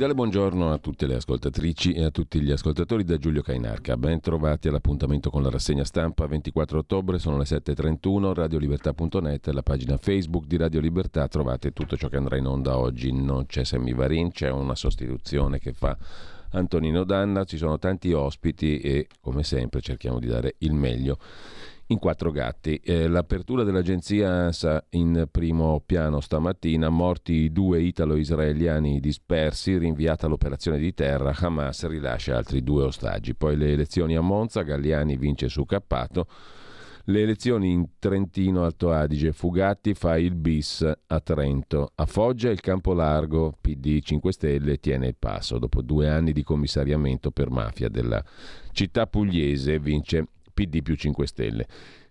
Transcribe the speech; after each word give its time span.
Cordiale 0.00 0.14
buongiorno 0.14 0.72
a 0.72 0.78
tutte 0.78 1.06
le 1.06 1.16
ascoltatrici 1.16 1.92
e 1.92 2.04
a 2.04 2.10
tutti 2.10 2.40
gli 2.40 2.50
ascoltatori 2.50 3.04
da 3.04 3.18
Giulio 3.18 3.42
Cainarca. 3.42 3.98
Ben 3.98 4.18
trovati 4.20 4.68
all'appuntamento 4.68 5.28
con 5.28 5.42
la 5.42 5.50
rassegna 5.50 5.84
stampa 5.84 6.26
24 6.26 6.78
ottobre, 6.78 7.18
sono 7.18 7.36
le 7.36 7.44
7.31, 7.44 8.32
radiolibertà.net, 8.32 9.48
la 9.48 9.62
pagina 9.62 9.98
Facebook 9.98 10.46
di 10.46 10.56
Radio 10.56 10.80
Libertà, 10.80 11.28
trovate 11.28 11.74
tutto 11.74 11.98
ciò 11.98 12.08
che 12.08 12.16
andrà 12.16 12.38
in 12.38 12.46
onda 12.46 12.78
oggi. 12.78 13.12
Non 13.12 13.44
c'è 13.44 13.62
Semivarin, 13.62 14.30
c'è 14.30 14.48
una 14.48 14.74
sostituzione 14.74 15.58
che 15.58 15.74
fa 15.74 15.94
Antonino 16.52 17.04
Danna, 17.04 17.44
ci 17.44 17.58
sono 17.58 17.78
tanti 17.78 18.10
ospiti 18.14 18.78
e 18.78 19.06
come 19.20 19.42
sempre 19.42 19.82
cerchiamo 19.82 20.18
di 20.18 20.28
dare 20.28 20.54
il 20.60 20.72
meglio 20.72 21.18
in 21.90 21.98
quattro 21.98 22.30
gatti. 22.30 22.80
Eh, 22.82 23.08
l'apertura 23.08 23.62
dell'agenzia 23.62 24.30
ANSA 24.30 24.84
in 24.90 25.26
primo 25.30 25.82
piano 25.84 26.20
stamattina, 26.20 26.88
morti 26.88 27.50
due 27.52 27.80
italo-israeliani 27.82 29.00
dispersi, 29.00 29.76
rinviata 29.76 30.26
l'operazione 30.26 30.78
di 30.78 30.94
terra, 30.94 31.34
Hamas 31.36 31.86
rilascia 31.86 32.36
altri 32.36 32.62
due 32.62 32.84
ostaggi. 32.84 33.34
Poi 33.34 33.56
le 33.56 33.72
elezioni 33.72 34.16
a 34.16 34.20
Monza, 34.20 34.62
Galliani 34.62 35.16
vince 35.16 35.48
su 35.48 35.64
Cappato. 35.64 36.26
Le 37.04 37.22
elezioni 37.22 37.72
in 37.72 37.86
Trentino 37.98 38.62
Alto 38.62 38.92
Adige, 38.92 39.32
Fugatti 39.32 39.94
fa 39.94 40.16
il 40.16 40.34
bis 40.34 40.88
a 41.06 41.20
Trento. 41.20 41.90
A 41.96 42.06
Foggia 42.06 42.50
il 42.50 42.60
campo 42.60 42.92
largo, 42.92 43.56
PD 43.60 44.00
5 44.00 44.32
Stelle 44.32 44.76
tiene 44.76 45.08
il 45.08 45.16
passo. 45.18 45.58
Dopo 45.58 45.82
due 45.82 46.08
anni 46.08 46.32
di 46.32 46.44
commissariamento 46.44 47.32
per 47.32 47.50
mafia 47.50 47.88
della 47.88 48.22
città 48.70 49.06
pugliese 49.06 49.80
vince 49.80 50.26
PD 50.60 50.82
più 50.82 50.94
5 50.94 51.26
Stelle. 51.26 51.66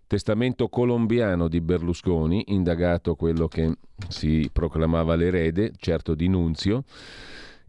Testamento 0.08 0.70
colombiano 0.70 1.48
di 1.48 1.62
Berlusconi, 1.62 2.46
indagato 2.48 3.14
quello 3.14 3.48
che 3.48 3.78
si 4.08 4.50
proclamava 4.52 5.14
l'erede, 5.14 5.72
certo 5.78 6.16
di 6.16 6.28
Nunzio, 6.28 6.84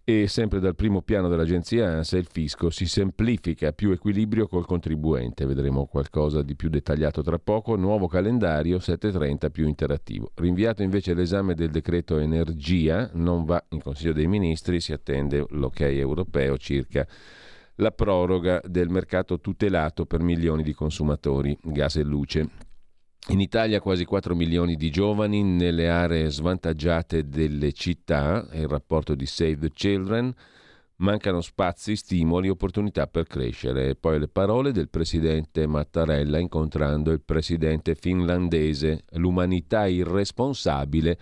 e 0.03 0.27
sempre 0.27 0.59
dal 0.59 0.75
primo 0.75 1.03
piano 1.03 1.29
dell'agenzia 1.29 1.87
ANSA 1.89 2.17
il 2.17 2.27
fisco 2.33 2.71
si 2.71 2.87
semplifica, 2.87 3.73
più 3.73 3.91
equilibrio 3.91 4.49
col 4.49 4.65
contribuente, 4.65 5.45
vedremo 5.45 5.85
qualcosa 5.85 6.41
di 6.41 6.57
più 6.57 6.71
dettagliato 6.71 7.21
tra 7.21 7.39
poco, 7.39 7.77
nuovo 7.77 8.09
calendario 8.09 8.79
7.30 8.79 9.51
più 9.51 9.69
interattivo. 9.69 10.31
Rinviato 10.35 10.83
invece 10.83 11.13
l'esame 11.13 11.55
del 11.55 11.71
decreto 11.71 12.17
energia, 12.17 13.11
non 13.13 13.45
va 13.45 13.63
in 13.69 13.83
Consiglio 13.83 14.15
dei 14.15 14.27
Ministri, 14.27 14.81
si 14.81 14.95
attende 14.95 15.45
l'ok 15.51 15.81
europeo 15.81 16.57
circa 16.57 17.07
la 17.81 17.91
proroga 17.91 18.61
del 18.65 18.89
mercato 18.89 19.41
tutelato 19.41 20.07
per 20.07 20.21
milioni 20.21 20.63
di 20.63 20.75
consumatori, 20.75 21.57
gas 21.63 21.97
e 21.97 22.03
luce. 22.03 22.49
In 23.29 23.41
Italia 23.41 23.81
quasi 23.81 24.05
4 24.05 24.35
milioni 24.35 24.77
di 24.77 24.91
giovani 24.91 25.43
nelle 25.43 25.89
aree 25.89 26.31
svantaggiate 26.31 27.29
delle 27.29 27.73
città, 27.73 28.47
il 28.53 28.69
rapporto 28.69 29.15
di 29.15 29.27
Save 29.27 29.59
the 29.59 29.71
Children, 29.73 30.33
mancano 30.97 31.41
spazi, 31.41 31.97
stimoli, 31.97 32.49
opportunità 32.49 33.07
per 33.07 33.27
crescere. 33.27 33.91
E 33.91 33.95
poi 33.95 34.19
le 34.19 34.29
parole 34.29 34.73
del 34.73 34.89
presidente 34.89 35.67
Mattarella 35.67 36.39
incontrando 36.39 37.11
il 37.11 37.23
presidente 37.23 37.95
finlandese, 37.95 39.05
l'umanità 39.13 39.87
irresponsabile 39.87 41.19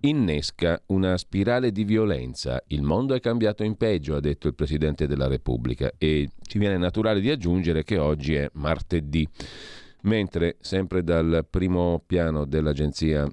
innesca 0.00 0.80
una 0.86 1.16
spirale 1.16 1.72
di 1.72 1.84
violenza. 1.84 2.62
Il 2.68 2.82
mondo 2.82 3.14
è 3.14 3.20
cambiato 3.20 3.62
in 3.64 3.76
peggio, 3.76 4.16
ha 4.16 4.20
detto 4.20 4.48
il 4.48 4.54
Presidente 4.54 5.06
della 5.06 5.26
Repubblica, 5.26 5.90
e 5.98 6.30
ci 6.42 6.58
viene 6.58 6.76
naturale 6.76 7.20
di 7.20 7.30
aggiungere 7.30 7.84
che 7.84 7.98
oggi 7.98 8.34
è 8.34 8.48
martedì. 8.54 9.28
Mentre, 10.02 10.56
sempre 10.60 11.02
dal 11.02 11.46
primo 11.48 12.02
piano 12.06 12.46
dell'agenzia 12.46 13.28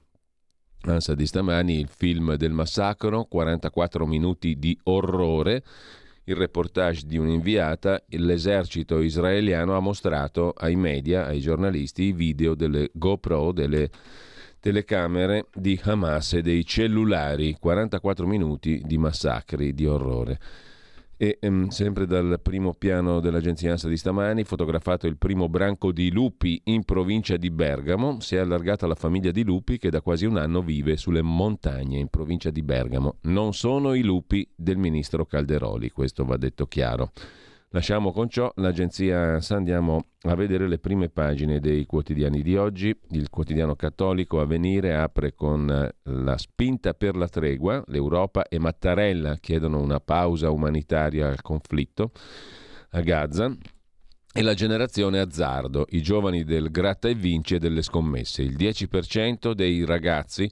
ANSA 0.82 1.16
di 1.16 1.26
stamani, 1.26 1.80
il 1.80 1.90
film 1.90 2.36
del 2.36 2.52
massacro, 2.52 3.26
44 3.26 4.06
minuti 4.06 4.58
di 4.58 4.78
orrore, 4.84 5.64
il 6.26 6.36
reportage 6.36 7.06
di 7.06 7.18
un'inviata, 7.18 8.04
l'esercito 8.10 9.00
israeliano 9.00 9.76
ha 9.76 9.80
mostrato 9.80 10.52
ai 10.52 10.76
media, 10.76 11.26
ai 11.26 11.40
giornalisti, 11.40 12.04
i 12.04 12.12
video 12.12 12.54
delle 12.54 12.90
GoPro, 12.94 13.54
delle 13.54 13.90
telecamere 14.68 15.48
di 15.56 15.80
Hamas 15.82 16.34
e 16.34 16.42
dei 16.42 16.66
cellulari, 16.66 17.56
44 17.58 18.28
minuti 18.28 18.82
di 18.84 18.98
massacri, 18.98 19.74
di 19.74 19.86
orrore. 19.86 20.40
E 21.16 21.38
ehm, 21.40 21.70
sempre 21.70 22.06
dal 22.06 22.42
primo 22.44 22.74
piano 22.74 23.22
dell'agenzia 23.22 23.72
ANSA 23.72 23.88
di 23.88 23.96
stamani, 23.96 24.44
fotografato 24.44 25.08
il 25.08 25.16
primo 25.16 25.48
branco 25.48 25.94
di 25.94 26.12
lupi 26.12 26.60
in 26.66 26.84
provincia 26.84 27.38
di 27.38 27.50
Bergamo, 27.50 28.20
si 28.20 28.36
è 28.36 28.40
allargata 28.40 28.88
la 28.88 28.96
famiglia 28.96 29.32
di 29.32 29.46
lupi 29.46 29.78
che 29.78 29.90
da 29.90 30.02
quasi 30.02 30.26
un 30.26 30.36
anno 30.36 30.62
vive 30.62 30.98
sulle 30.98 31.22
montagne 31.22 31.98
in 31.98 32.10
provincia 32.10 32.50
di 32.50 32.62
Bergamo. 32.62 33.20
Non 33.22 33.54
sono 33.54 33.94
i 33.94 34.04
lupi 34.04 34.46
del 34.54 34.76
ministro 34.76 35.26
Calderoli, 35.26 35.92
questo 35.92 36.26
va 36.26 36.36
detto 36.36 36.66
chiaro. 36.66 37.12
Lasciamo 37.72 38.14
con 38.14 38.30
ciò 38.30 38.50
l'agenzia 38.56 39.34
ANSA, 39.34 39.58
andiamo 39.58 40.06
a 40.22 40.36
vedere 40.36 40.70
le 40.70 40.80
prime 40.80 41.10
pagine 41.10 41.60
dei 41.60 41.86
quotidiani 41.86 42.42
di 42.42 42.56
oggi. 42.56 42.98
Il 43.10 43.30
quotidiano 43.30 43.76
cattolico 43.76 44.40
Avvenire 44.40 44.96
apre 44.96 45.36
con 45.36 45.70
eh, 45.70 45.94
la 46.04 46.38
spinta 46.38 46.94
per 46.94 47.18
la 47.18 47.28
tregua, 47.28 47.84
l'Europa 47.88 48.48
e 48.48 48.58
Mattarella 48.58 49.36
chiedono 49.36 49.82
una 49.82 50.00
pausa 50.00 50.50
umanitaria 50.50 51.28
al 51.28 51.42
conflitto 51.42 52.12
a 52.92 53.02
Gaza. 53.02 53.54
E 54.32 54.42
la 54.42 54.54
generazione 54.54 55.20
azzardo, 55.20 55.88
i 55.90 56.02
giovani 56.02 56.46
del 56.46 56.72
gratta 56.72 57.10
e 57.10 57.16
vince 57.16 57.60
delle 57.60 57.82
scommesse. 57.82 58.44
Il 58.44 58.56
10% 58.56 59.52
dei 59.52 59.84
ragazzi 59.84 60.50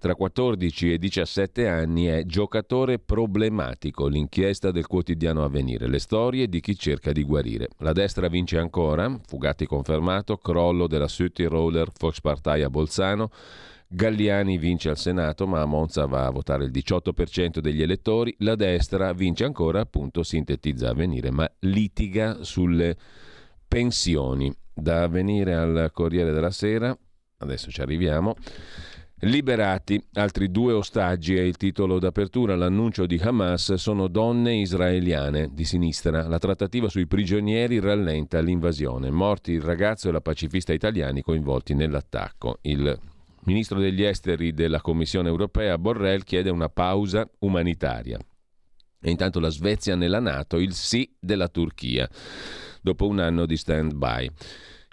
tra 0.00 0.14
14 0.14 0.94
e 0.94 0.98
17 0.98 1.68
anni 1.68 2.06
è 2.06 2.24
giocatore 2.24 2.98
problematico, 2.98 4.08
l'inchiesta 4.08 4.70
del 4.70 4.86
quotidiano 4.86 5.44
Avvenire, 5.44 5.86
le 5.86 5.98
storie 5.98 6.48
di 6.48 6.60
chi 6.60 6.74
cerca 6.74 7.12
di 7.12 7.22
guarire. 7.22 7.68
La 7.78 7.92
destra 7.92 8.26
vince 8.28 8.56
ancora, 8.56 9.14
Fugatti 9.26 9.66
confermato, 9.66 10.38
crollo 10.38 10.86
della 10.86 11.06
City 11.06 11.44
Roller 11.44 11.90
Volkspartei 11.96 12.62
a 12.62 12.70
Bolzano, 12.70 13.30
Galliani 13.86 14.56
vince 14.56 14.88
al 14.88 14.96
Senato, 14.96 15.46
ma 15.46 15.60
a 15.60 15.66
Monza 15.66 16.06
va 16.06 16.24
a 16.24 16.30
votare 16.30 16.64
il 16.64 16.70
18% 16.70 17.58
degli 17.58 17.82
elettori, 17.82 18.34
la 18.38 18.54
destra 18.54 19.12
vince 19.12 19.44
ancora, 19.44 19.80
appunto 19.80 20.22
sintetizza 20.22 20.88
Avvenire, 20.88 21.30
ma 21.30 21.50
litiga 21.60 22.42
sulle 22.42 22.96
pensioni. 23.68 24.50
Da 24.72 25.02
Avvenire 25.02 25.54
al 25.54 25.90
Corriere 25.92 26.32
della 26.32 26.52
Sera, 26.52 26.96
adesso 27.38 27.70
ci 27.70 27.82
arriviamo. 27.82 28.34
Liberati, 29.22 30.02
altri 30.14 30.50
due 30.50 30.72
ostaggi 30.72 31.36
è 31.36 31.42
il 31.42 31.58
titolo 31.58 31.98
d'apertura. 31.98 32.56
L'annuncio 32.56 33.04
di 33.04 33.20
Hamas 33.22 33.74
sono 33.74 34.08
donne 34.08 34.56
israeliane 34.56 35.50
di 35.52 35.64
sinistra. 35.64 36.26
La 36.26 36.38
trattativa 36.38 36.88
sui 36.88 37.06
prigionieri 37.06 37.80
rallenta 37.80 38.40
l'invasione. 38.40 39.10
Morti 39.10 39.52
il 39.52 39.60
ragazzo 39.60 40.08
e 40.08 40.12
la 40.12 40.22
pacifista 40.22 40.72
italiani 40.72 41.20
coinvolti 41.20 41.74
nell'attacco. 41.74 42.60
Il 42.62 42.98
ministro 43.44 43.78
degli 43.78 44.02
esteri 44.02 44.54
della 44.54 44.80
Commissione 44.80 45.28
europea 45.28 45.76
Borrell 45.76 46.22
chiede 46.22 46.48
una 46.48 46.70
pausa 46.70 47.28
umanitaria. 47.40 48.18
E 49.02 49.10
intanto 49.10 49.38
la 49.38 49.50
Svezia 49.50 49.96
nella 49.96 50.20
Nato, 50.20 50.56
il 50.56 50.72
sì 50.72 51.14
della 51.20 51.48
Turchia, 51.48 52.08
dopo 52.80 53.06
un 53.06 53.18
anno 53.18 53.44
di 53.44 53.56
stand-by. 53.58 54.30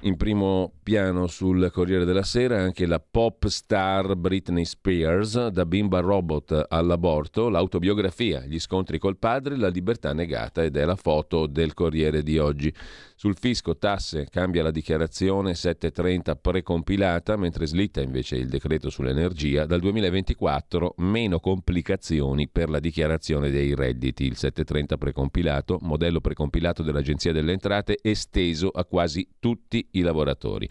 In 0.02 0.16
primo 0.16 0.74
piano 0.84 1.26
sul 1.26 1.72
Corriere 1.72 2.06
della 2.06 2.22
Sera 2.22 2.62
anche 2.62 2.86
la 2.86 3.00
pop 3.00 3.48
star 3.48 4.16
Britney 4.16 4.64
Spears, 4.64 5.48
da 5.48 5.66
bimba 5.66 6.02
robot 6.02 6.68
all'aborto, 6.70 7.50
l'autobiografia, 7.50 8.46
gli 8.46 8.60
scontri 8.60 9.00
col 9.00 9.18
padre, 9.18 9.58
la 9.58 9.70
libertà 9.70 10.14
negata 10.14 10.64
ed 10.64 10.78
è 10.78 10.86
la 10.86 10.96
foto 10.96 11.48
del 11.48 11.74
Corriere 11.74 12.22
di 12.22 12.38
oggi. 12.38 12.72
Sul 13.16 13.36
fisco 13.36 13.76
tasse 13.76 14.28
cambia 14.30 14.62
la 14.62 14.70
dichiarazione 14.70 15.56
730 15.56 16.36
precompilata, 16.36 17.36
mentre 17.36 17.66
slitta 17.66 18.00
invece 18.00 18.36
il 18.36 18.50
decreto 18.50 18.92
sull'energia. 18.92 19.66
Dal 19.66 19.80
2024 19.80 20.94
meno 20.98 21.40
complicazioni 21.40 22.48
per 22.48 22.70
la 22.70 22.80
dichiarazione 22.80 23.50
dei 23.50 23.74
redditi. 23.74 24.26
Il 24.26 24.36
730 24.36 24.98
precompilato, 24.98 25.80
modello 25.82 26.22
precompilato 26.22 26.84
dell'Agenzia 26.84 27.34
delle 27.34 27.54
Entrate, 27.54 27.98
esteso 28.00 28.70
a 28.70 28.86
quasi 28.86 29.28
tutti 29.40 29.87
i 29.92 30.02
lavoratori. 30.02 30.70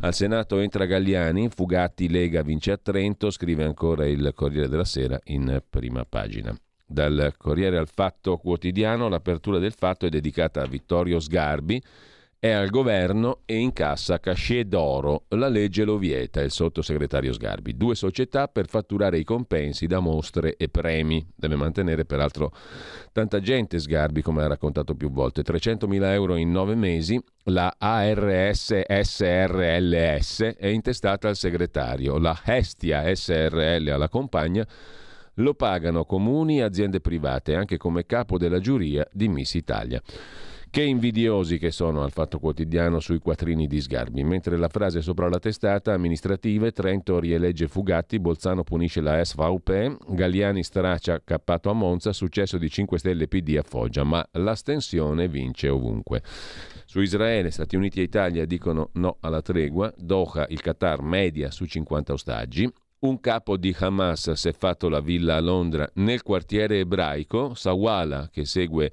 Al 0.00 0.14
Senato 0.14 0.58
entra 0.60 0.84
Galliani, 0.84 1.48
Fugatti 1.48 2.08
Lega 2.08 2.42
vince 2.42 2.72
a 2.72 2.76
Trento, 2.76 3.30
scrive 3.30 3.64
ancora 3.64 4.06
il 4.06 4.32
Corriere 4.34 4.68
della 4.68 4.84
Sera 4.84 5.18
in 5.24 5.62
prima 5.68 6.04
pagina. 6.04 6.56
Dal 6.86 7.34
Corriere 7.36 7.78
al 7.78 7.88
Fatto 7.88 8.36
Quotidiano, 8.38 9.08
l'apertura 9.08 9.58
del 9.58 9.72
fatto 9.72 10.06
è 10.06 10.08
dedicata 10.08 10.62
a 10.62 10.66
Vittorio 10.66 11.20
Sgarbi, 11.20 11.82
è 12.40 12.50
al 12.50 12.68
governo 12.70 13.40
e 13.46 13.56
incassa 13.56 14.20
cachet 14.20 14.66
d'oro. 14.66 15.24
La 15.30 15.48
legge 15.48 15.84
lo 15.84 15.98
vieta, 15.98 16.40
il 16.40 16.52
sottosegretario 16.52 17.32
Sgarbi. 17.32 17.76
Due 17.76 17.96
società 17.96 18.46
per 18.46 18.68
fatturare 18.68 19.18
i 19.18 19.24
compensi 19.24 19.88
da 19.88 19.98
mostre 19.98 20.56
e 20.56 20.68
premi. 20.68 21.26
Deve 21.34 21.56
mantenere 21.56 22.04
peraltro 22.04 22.52
tanta 23.12 23.40
gente 23.40 23.80
Sgarbi, 23.80 24.22
come 24.22 24.44
ha 24.44 24.46
raccontato 24.46 24.94
più 24.94 25.10
volte. 25.10 25.42
300.000 25.42 26.12
euro 26.12 26.36
in 26.36 26.52
nove 26.52 26.76
mesi. 26.76 27.20
La 27.44 27.74
ARS 27.76 28.82
SRLS 28.86 30.42
è 30.56 30.68
intestata 30.68 31.28
al 31.28 31.36
segretario. 31.36 32.18
La 32.18 32.38
Hestia 32.44 33.12
SRL 33.12 33.88
alla 33.88 34.08
compagna 34.08 34.64
lo 35.34 35.54
pagano 35.54 36.04
comuni 36.04 36.58
e 36.58 36.62
aziende 36.62 37.00
private, 37.00 37.56
anche 37.56 37.76
come 37.78 38.06
capo 38.06 38.38
della 38.38 38.60
giuria 38.60 39.06
di 39.10 39.28
Miss 39.28 39.54
Italia. 39.54 40.00
Che 40.70 40.82
invidiosi 40.82 41.56
che 41.56 41.70
sono 41.70 42.02
al 42.02 42.12
Fatto 42.12 42.38
Quotidiano 42.38 43.00
sui 43.00 43.20
quattrini 43.20 43.66
di 43.66 43.80
Sgarbi. 43.80 44.22
Mentre 44.22 44.58
la 44.58 44.68
frase 44.68 45.00
sopra 45.00 45.28
la 45.28 45.38
testata 45.38 45.94
amministrative, 45.94 46.72
Trento 46.72 47.18
rielegge 47.18 47.68
Fugatti, 47.68 48.20
Bolzano 48.20 48.64
punisce 48.64 49.00
la 49.00 49.24
SVP, 49.24 49.96
Galliani 50.08 50.62
straccia 50.62 51.22
cappato 51.24 51.70
a 51.70 51.72
Monza, 51.72 52.12
successo 52.12 52.58
di 52.58 52.68
5 52.68 52.98
Stelle 52.98 53.28
PD 53.28 53.56
a 53.56 53.62
Foggia, 53.62 54.04
ma 54.04 54.26
l'astensione 54.32 55.26
vince 55.26 55.68
ovunque. 55.68 56.22
Su 56.84 57.00
Israele, 57.00 57.50
Stati 57.50 57.74
Uniti 57.74 58.00
e 58.00 58.04
Italia 58.04 58.44
dicono 58.44 58.90
no 58.94 59.16
alla 59.20 59.40
tregua, 59.40 59.92
Doha 59.96 60.46
il 60.50 60.60
Qatar 60.60 61.00
media 61.00 61.50
su 61.50 61.64
50 61.64 62.12
ostaggi, 62.12 62.70
un 63.00 63.20
capo 63.20 63.56
di 63.56 63.74
Hamas 63.78 64.32
si 64.32 64.48
è 64.48 64.52
fatto 64.52 64.88
la 64.88 65.00
villa 65.00 65.36
a 65.36 65.40
Londra 65.40 65.88
nel 65.94 66.22
quartiere 66.22 66.80
ebraico, 66.80 67.54
Sawala, 67.54 68.28
che 68.30 68.44
segue 68.44 68.92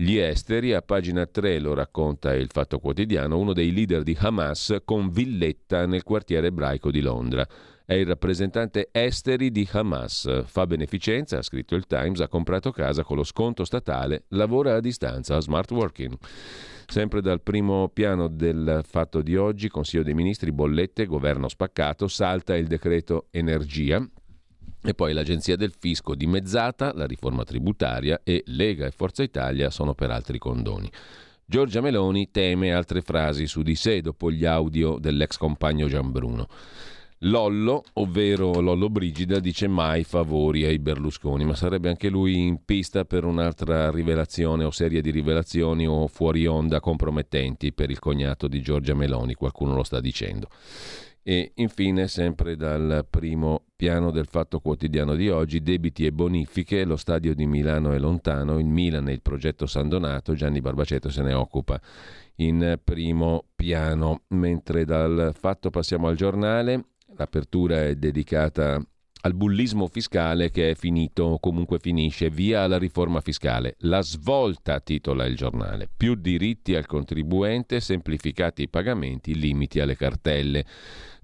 gli 0.00 0.16
esteri, 0.16 0.74
a 0.74 0.80
pagina 0.80 1.26
3 1.26 1.58
lo 1.58 1.74
racconta 1.74 2.32
il 2.32 2.50
Fatto 2.52 2.78
Quotidiano, 2.78 3.36
uno 3.36 3.52
dei 3.52 3.72
leader 3.72 4.04
di 4.04 4.16
Hamas 4.16 4.76
con 4.84 5.10
villetta 5.10 5.86
nel 5.86 6.04
quartiere 6.04 6.46
ebraico 6.46 6.92
di 6.92 7.00
Londra. 7.00 7.44
È 7.84 7.94
il 7.94 8.06
rappresentante 8.06 8.90
esteri 8.92 9.50
di 9.50 9.68
Hamas. 9.72 10.44
Fa 10.44 10.68
beneficenza, 10.68 11.38
ha 11.38 11.42
scritto 11.42 11.74
il 11.74 11.86
Times, 11.88 12.20
ha 12.20 12.28
comprato 12.28 12.70
casa 12.70 13.02
con 13.02 13.16
lo 13.16 13.24
sconto 13.24 13.64
statale, 13.64 14.26
lavora 14.28 14.76
a 14.76 14.80
distanza, 14.80 15.34
a 15.34 15.40
smart 15.40 15.72
working. 15.72 16.16
Sempre 16.86 17.20
dal 17.20 17.42
primo 17.42 17.88
piano 17.88 18.28
del 18.28 18.82
fatto 18.84 19.20
di 19.20 19.36
oggi, 19.36 19.68
Consiglio 19.68 20.04
dei 20.04 20.14
Ministri, 20.14 20.52
bollette, 20.52 21.06
governo 21.06 21.48
spaccato, 21.48 22.06
salta 22.06 22.54
il 22.56 22.68
decreto 22.68 23.26
energia, 23.32 24.08
e 24.82 24.94
poi 24.94 25.12
l'Agenzia 25.12 25.56
del 25.56 25.74
Fisco 25.78 26.14
dimezzata, 26.14 26.92
la 26.94 27.06
riforma 27.06 27.44
tributaria 27.44 28.20
e 28.22 28.42
Lega 28.46 28.86
e 28.86 28.90
Forza 28.90 29.22
Italia 29.22 29.70
sono 29.70 29.94
per 29.94 30.10
altri 30.10 30.38
condoni. 30.38 30.90
Giorgia 31.44 31.80
Meloni 31.80 32.30
teme 32.30 32.74
altre 32.74 33.00
frasi 33.00 33.46
su 33.46 33.62
di 33.62 33.74
sé 33.74 34.02
dopo 34.02 34.30
gli 34.30 34.44
audio 34.44 34.98
dell'ex 34.98 35.38
compagno 35.38 35.88
Gianbruno. 35.88 36.46
Lollo, 37.22 37.82
ovvero 37.94 38.60
Lollo 38.60 38.88
Brigida, 38.88 39.40
dice 39.40 39.66
mai 39.66 40.04
favori 40.04 40.64
ai 40.64 40.78
Berlusconi, 40.78 41.44
ma 41.44 41.56
sarebbe 41.56 41.88
anche 41.88 42.08
lui 42.08 42.36
in 42.36 42.64
pista 42.64 43.04
per 43.04 43.24
un'altra 43.24 43.90
rivelazione 43.90 44.62
o 44.62 44.70
serie 44.70 45.00
di 45.00 45.10
rivelazioni 45.10 45.84
o 45.88 46.06
fuori 46.06 46.46
onda 46.46 46.78
compromettenti 46.78 47.72
per 47.72 47.90
il 47.90 47.98
cognato 47.98 48.46
di 48.46 48.60
Giorgia 48.60 48.94
Meloni, 48.94 49.34
qualcuno 49.34 49.74
lo 49.74 49.82
sta 49.82 50.00
dicendo. 50.00 50.48
E 51.22 51.52
infine, 51.56 52.08
sempre 52.08 52.56
dal 52.56 53.06
primo 53.08 53.64
piano 53.76 54.10
del 54.10 54.26
Fatto 54.26 54.60
Quotidiano 54.60 55.14
di 55.14 55.28
oggi, 55.28 55.62
debiti 55.62 56.06
e 56.06 56.12
bonifiche, 56.12 56.84
lo 56.84 56.96
stadio 56.96 57.34
di 57.34 57.46
Milano 57.46 57.92
è 57.92 57.98
lontano, 57.98 58.58
il 58.58 58.66
Milan 58.66 59.08
e 59.08 59.12
il 59.12 59.22
progetto 59.22 59.66
San 59.66 59.88
Donato, 59.88 60.34
Gianni 60.34 60.60
Barbaceto 60.60 61.10
se 61.10 61.22
ne 61.22 61.34
occupa 61.34 61.80
in 62.36 62.78
primo 62.82 63.44
piano. 63.54 64.22
Mentre 64.28 64.84
dal 64.84 65.32
Fatto 65.38 65.70
passiamo 65.70 66.08
al 66.08 66.16
giornale, 66.16 66.86
l'apertura 67.16 67.84
è 67.84 67.94
dedicata 67.94 68.82
al 69.22 69.34
bullismo 69.34 69.86
fiscale 69.88 70.50
che 70.50 70.70
è 70.70 70.74
finito 70.74 71.24
o 71.24 71.38
comunque 71.38 71.78
finisce, 71.78 72.30
via 72.30 72.62
alla 72.62 72.78
riforma 72.78 73.20
fiscale. 73.20 73.74
La 73.80 74.02
svolta, 74.02 74.80
titola 74.80 75.24
il 75.24 75.36
giornale. 75.36 75.88
Più 75.94 76.14
diritti 76.14 76.74
al 76.74 76.86
contribuente, 76.86 77.80
semplificati 77.80 78.62
i 78.62 78.68
pagamenti, 78.68 79.34
limiti 79.34 79.80
alle 79.80 79.96
cartelle. 79.96 80.64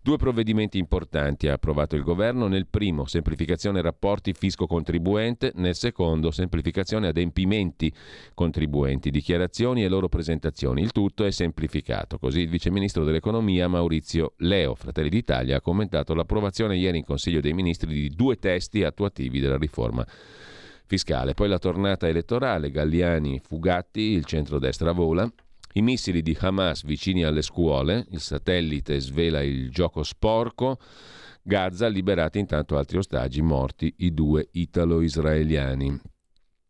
Due 0.04 0.18
provvedimenti 0.18 0.76
importanti 0.76 1.48
ha 1.48 1.54
approvato 1.54 1.96
il 1.96 2.02
governo. 2.02 2.46
Nel 2.46 2.66
primo, 2.66 3.06
semplificazione 3.06 3.80
rapporti 3.80 4.34
fisco-contribuente. 4.34 5.52
Nel 5.54 5.74
secondo, 5.74 6.30
semplificazione 6.30 7.08
adempimenti 7.08 7.90
contribuenti, 8.34 9.10
dichiarazioni 9.10 9.82
e 9.82 9.88
loro 9.88 10.10
presentazioni. 10.10 10.82
Il 10.82 10.92
tutto 10.92 11.24
è 11.24 11.30
semplificato. 11.30 12.18
Così 12.18 12.40
il 12.40 12.50
viceministro 12.50 13.02
dell'economia 13.02 13.66
Maurizio 13.66 14.34
Leo, 14.40 14.74
Fratelli 14.74 15.08
d'Italia, 15.08 15.56
ha 15.56 15.62
commentato 15.62 16.12
l'approvazione 16.12 16.76
ieri 16.76 16.98
in 16.98 17.04
Consiglio 17.04 17.40
dei 17.40 17.54
Ministri 17.54 17.90
di 17.90 18.10
due 18.10 18.36
testi 18.36 18.84
attuativi 18.84 19.40
della 19.40 19.56
riforma 19.56 20.06
fiscale. 20.84 21.32
Poi 21.32 21.48
la 21.48 21.58
tornata 21.58 22.06
elettorale, 22.06 22.70
Galliani, 22.70 23.40
Fugatti, 23.42 24.02
il 24.02 24.26
centrodestra 24.26 24.92
vola. 24.92 25.32
I 25.76 25.82
missili 25.82 26.22
di 26.22 26.36
Hamas 26.38 26.84
vicini 26.84 27.24
alle 27.24 27.42
scuole, 27.42 28.06
il 28.10 28.20
satellite 28.20 29.00
svela 29.00 29.42
il 29.42 29.70
gioco 29.70 30.04
sporco. 30.04 30.78
Gaza 31.42 31.88
liberati 31.88 32.38
intanto 32.38 32.76
altri 32.76 32.98
ostaggi 32.98 33.42
morti, 33.42 33.92
i 33.98 34.14
due 34.14 34.46
italo-israeliani. 34.52 36.00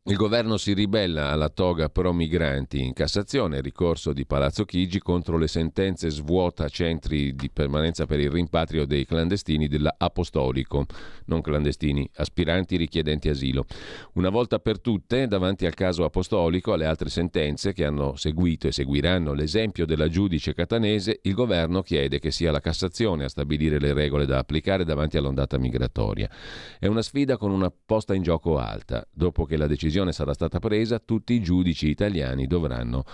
Il 0.06 0.16
governo 0.16 0.58
si 0.58 0.74
ribella 0.74 1.30
alla 1.30 1.48
toga 1.48 1.88
pro 1.88 2.12
migranti 2.12 2.78
in 2.78 2.92
Cassazione, 2.92 3.62
ricorso 3.62 4.12
di 4.12 4.26
Palazzo 4.26 4.66
Chigi 4.66 4.98
contro 4.98 5.38
le 5.38 5.48
sentenze 5.48 6.10
svuota 6.10 6.68
centri 6.68 7.34
di 7.34 7.48
permanenza 7.50 8.04
per 8.04 8.20
il 8.20 8.30
rimpatrio 8.30 8.84
dei 8.84 9.06
clandestini 9.06 9.66
dell'Apostolico, 9.66 10.84
non 11.24 11.40
clandestini, 11.40 12.06
aspiranti 12.16 12.76
richiedenti 12.76 13.30
asilo. 13.30 13.64
Una 14.16 14.28
volta 14.28 14.58
per 14.58 14.78
tutte, 14.78 15.26
davanti 15.26 15.64
al 15.64 15.72
caso 15.72 16.04
Apostolico, 16.04 16.74
alle 16.74 16.84
altre 16.84 17.08
sentenze 17.08 17.72
che 17.72 17.86
hanno 17.86 18.14
seguito 18.14 18.68
e 18.68 18.72
seguiranno 18.72 19.32
l'esempio 19.32 19.86
della 19.86 20.08
giudice 20.08 20.52
catanese, 20.52 21.20
il 21.22 21.32
governo 21.32 21.80
chiede 21.80 22.18
che 22.18 22.30
sia 22.30 22.52
la 22.52 22.60
Cassazione 22.60 23.24
a 23.24 23.30
stabilire 23.30 23.80
le 23.80 23.94
regole 23.94 24.26
da 24.26 24.36
applicare 24.36 24.84
davanti 24.84 25.16
all'ondata 25.16 25.56
migratoria. 25.56 26.28
È 26.78 26.88
una 26.88 27.00
sfida 27.00 27.38
con 27.38 27.50
una 27.50 27.72
posta 27.86 28.12
in 28.12 28.22
gioco 28.22 28.58
alta. 28.58 29.02
Dopo 29.10 29.46
che 29.46 29.56
la 29.56 29.66
decisione 29.66 29.92
decisione 29.94 30.12
sarà 30.12 30.34
stata 30.34 30.58
presa, 30.58 30.98
tutti 30.98 31.34
i 31.34 31.40
giudici 31.40 31.88
italiani 31.88 32.46
dovranno 32.46 33.04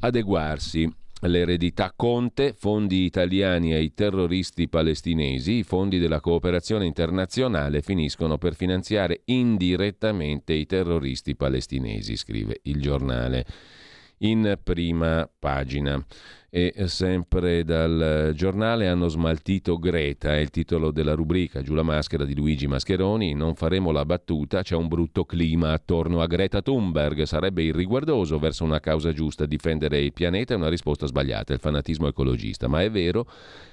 adeguarsi. 0.00 0.90
L'eredità 1.24 1.92
Conte, 1.94 2.52
fondi 2.52 3.04
italiani 3.04 3.74
ai 3.74 3.94
terroristi 3.94 4.68
palestinesi, 4.68 5.58
i 5.58 5.62
fondi 5.62 6.00
della 6.00 6.20
cooperazione 6.20 6.84
internazionale 6.84 7.80
finiscono 7.80 8.38
per 8.38 8.56
finanziare 8.56 9.20
indirettamente 9.26 10.52
i 10.52 10.66
terroristi 10.66 11.36
palestinesi, 11.36 12.16
scrive 12.16 12.58
il 12.62 12.80
giornale 12.80 13.46
in 14.22 14.58
prima 14.62 15.28
pagina. 15.38 16.04
E 16.54 16.74
sempre 16.86 17.64
dal 17.64 18.32
giornale 18.34 18.86
hanno 18.86 19.08
smaltito 19.08 19.78
Greta, 19.78 20.34
è 20.34 20.38
il 20.38 20.50
titolo 20.50 20.90
della 20.90 21.14
rubrica, 21.14 21.62
giù 21.62 21.72
la 21.72 21.82
maschera 21.82 22.26
di 22.26 22.34
Luigi 22.34 22.66
Mascheroni, 22.66 23.32
non 23.32 23.54
faremo 23.54 23.90
la 23.90 24.04
battuta, 24.04 24.60
c'è 24.60 24.76
un 24.76 24.86
brutto 24.86 25.24
clima 25.24 25.72
attorno 25.72 26.20
a 26.20 26.26
Greta 26.26 26.60
Thunberg, 26.60 27.22
sarebbe 27.22 27.62
irriguardoso 27.62 28.38
verso 28.38 28.64
una 28.64 28.80
causa 28.80 29.12
giusta 29.12 29.46
difendere 29.46 30.00
il 30.00 30.12
pianeta 30.12 30.52
è 30.52 30.58
una 30.58 30.68
risposta 30.68 31.06
sbagliata, 31.06 31.54
il 31.54 31.58
fanatismo 31.58 32.06
ecologista, 32.06 32.68
ma 32.68 32.82
è 32.82 32.90
vero 32.90 33.26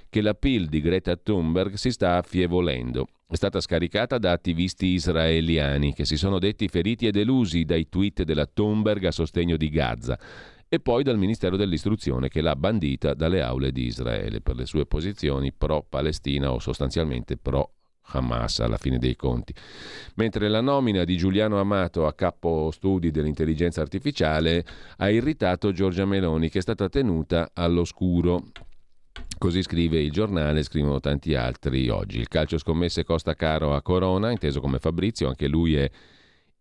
che 0.08 0.22
la 0.22 0.34
PIL 0.34 0.70
di 0.70 0.80
Greta 0.80 1.18
Thunberg 1.18 1.74
si 1.74 1.92
sta 1.92 2.16
affievolendo. 2.16 3.08
È 3.32 3.36
stata 3.36 3.62
scaricata 3.62 4.18
da 4.18 4.32
attivisti 4.32 4.88
israeliani 4.88 5.94
che 5.94 6.04
si 6.04 6.18
sono 6.18 6.40
detti 6.40 6.68
feriti 6.68 7.06
e 7.06 7.12
delusi 7.12 7.64
dai 7.64 7.88
tweet 7.88 8.24
della 8.24 8.48
Thunberg 8.48 9.04
a 9.06 9.12
sostegno 9.12 9.56
di 9.56 9.70
Gaza 9.70 10.18
e 10.68 10.80
poi 10.80 11.04
dal 11.04 11.20
Ministero 11.20 11.56
dell'Istruzione 11.56 12.28
che 12.28 12.42
l'ha 12.42 12.56
bandita 12.56 13.14
dalle 13.14 13.44
aule 13.44 13.72
di 13.72 13.86
Israele 13.86 14.42
per 14.42 14.56
le 14.56 14.66
sue 14.66 14.88
posizioni 14.88 15.54
pro-Palestina 15.54 16.52
o 16.52 16.58
sostanzialmente 16.58 17.38
pro 17.38 17.74
Hamas 18.02 18.62
alla 18.62 18.78
fine 18.78 18.98
dei 18.98 19.16
conti. 19.16 19.54
Mentre 20.16 20.50
la 20.50 20.62
nomina 20.62 21.04
di 21.04 21.16
Giuliano 21.16 21.60
Amato 21.60 22.08
a 22.08 22.14
capo 22.16 22.72
studi 22.72 23.12
dell'intelligenza 23.12 23.82
artificiale 23.82 24.66
ha 24.98 25.08
irritato 25.12 25.72
Giorgia 25.72 26.06
Meloni 26.06 26.50
che 26.50 26.58
è 26.58 26.64
stata 26.64 26.90
tenuta 26.90 27.52
all'oscuro. 27.54 28.46
Così 29.40 29.62
scrive 29.62 30.02
il 30.02 30.12
giornale, 30.12 30.64
scrivono 30.64 31.00
tanti 31.00 31.34
altri 31.34 31.88
oggi. 31.88 32.20
Il 32.20 32.28
calcio 32.28 32.58
scommesse 32.58 33.06
costa 33.06 33.36
caro 33.36 33.74
a 33.74 33.82
Corona, 33.82 34.32
inteso 34.32 34.60
come 34.60 34.80
Fabrizio, 34.80 35.30
anche 35.30 35.48
lui 35.48 35.76
è 35.76 35.90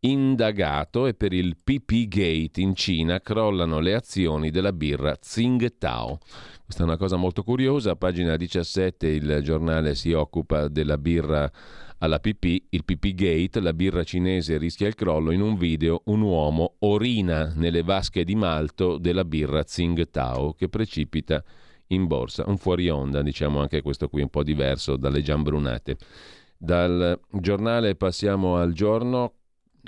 indagato 0.01 1.09
e 1.09 1.15
per 1.15 1.33
il 1.33 1.57
PP 1.57 2.07
Gate 2.07 2.61
in 2.61 2.77
Cina 2.77 3.21
crollano 3.21 3.81
le 3.81 3.95
azioni 3.95 4.53
della 4.53 4.73
birra 4.73 5.17
Tsingtao. 5.17 6.21
Questa 6.65 6.85
è 6.85 6.87
una 6.87 6.97
cosa 6.97 7.17
molto 7.17 7.43
curiosa, 7.43 7.97
pagina 7.97 8.37
17 8.37 9.09
il 9.09 9.41
giornale 9.43 9.97
si 9.97 10.13
occupa 10.13 10.69
della 10.69 10.99
birra 10.99 11.51
alla 11.99 12.21
PP, 12.21 12.67
il 12.71 12.85
PP 12.85 13.15
Gate, 13.15 13.61
la 13.61 13.73
birra 13.73 14.05
cinese 14.05 14.57
rischia 14.57 14.87
il 14.87 14.95
crollo, 14.95 15.33
in 15.33 15.41
un 15.41 15.57
video 15.57 16.03
un 16.05 16.21
uomo 16.21 16.77
orina 16.79 17.53
nelle 17.57 17.83
vasche 17.83 18.23
di 18.23 18.37
malto 18.37 18.99
della 18.99 19.25
birra 19.25 19.65
Tsingtao 19.65 20.53
che 20.53 20.69
precipita 20.69 21.43
in 21.89 22.07
borsa, 22.07 22.45
un 22.47 22.57
fuori 22.57 22.89
onda, 22.89 23.23
diciamo 23.23 23.61
anche 23.61 23.83
questo 23.83 24.09
qui 24.09 24.23
un 24.23 24.29
po' 24.29 24.43
diverso 24.43 24.97
dalle 24.97 25.23
giambrunate. 25.23 25.97
Dal 26.57 27.19
giornale 27.31 27.95
passiamo 27.95 28.57
al 28.57 28.73
giorno, 28.73 29.35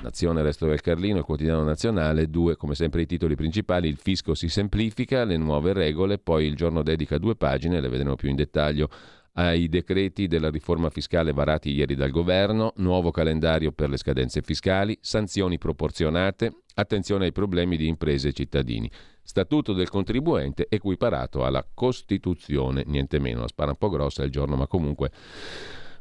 Nazione, 0.02 0.42
Resto 0.42 0.66
del 0.66 0.80
Carlino, 0.80 1.18
il 1.18 1.24
quotidiano 1.24 1.62
nazionale, 1.62 2.30
due 2.30 2.56
come 2.56 2.74
sempre 2.74 3.02
i 3.02 3.06
titoli 3.06 3.34
principali, 3.34 3.88
il 3.88 3.96
fisco 3.96 4.34
si 4.34 4.48
semplifica, 4.48 5.24
le 5.24 5.36
nuove 5.36 5.72
regole, 5.72 6.18
poi 6.18 6.46
il 6.46 6.54
giorno 6.54 6.82
dedica 6.82 7.18
due 7.18 7.36
pagine, 7.36 7.80
le 7.80 7.88
vedremo 7.88 8.14
più 8.14 8.30
in 8.30 8.36
dettaglio, 8.36 8.88
ai 9.34 9.68
decreti 9.68 10.26
della 10.26 10.50
riforma 10.50 10.90
fiscale 10.90 11.32
varati 11.32 11.70
ieri 11.70 11.94
dal 11.94 12.10
governo, 12.10 12.72
nuovo 12.76 13.10
calendario 13.10 13.72
per 13.72 13.88
le 13.88 13.96
scadenze 13.96 14.42
fiscali, 14.42 14.96
sanzioni 15.00 15.58
proporzionate, 15.58 16.62
attenzione 16.74 17.26
ai 17.26 17.32
problemi 17.32 17.76
di 17.76 17.86
imprese 17.86 18.28
e 18.28 18.32
cittadini. 18.32 18.90
Statuto 19.30 19.74
del 19.74 19.88
contribuente 19.88 20.66
equiparato 20.68 21.44
alla 21.44 21.64
Costituzione, 21.72 22.82
niente 22.84 23.20
meno, 23.20 23.42
la 23.42 23.46
spara 23.46 23.70
un 23.70 23.76
po' 23.76 23.88
grossa 23.88 24.24
il 24.24 24.30
giorno, 24.32 24.56
ma 24.56 24.66
comunque 24.66 25.12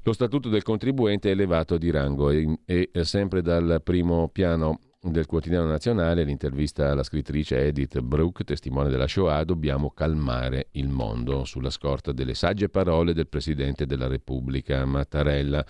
lo 0.01 0.13
statuto 0.13 0.49
del 0.49 0.63
contribuente 0.63 1.29
è 1.29 1.33
elevato 1.33 1.77
di 1.77 1.91
rango 1.91 2.31
e, 2.31 2.57
e 2.65 2.89
sempre 3.03 3.43
dal 3.43 3.81
primo 3.83 4.29
piano 4.29 4.79
del 4.99 5.27
quotidiano 5.27 5.67
nazionale, 5.67 6.23
l'intervista 6.23 6.89
alla 6.89 7.03
scrittrice 7.03 7.67
Edith 7.67 7.99
Brooke, 7.99 8.43
testimone 8.43 8.89
della 8.89 9.07
Shoah, 9.07 9.43
dobbiamo 9.43 9.91
calmare 9.91 10.69
il 10.71 10.89
mondo 10.89 11.43
sulla 11.45 11.69
scorta 11.69 12.11
delle 12.11 12.33
sagge 12.33 12.67
parole 12.69 13.13
del 13.13 13.27
Presidente 13.27 13.85
della 13.85 14.07
Repubblica 14.07 14.83
Mattarella. 14.85 15.63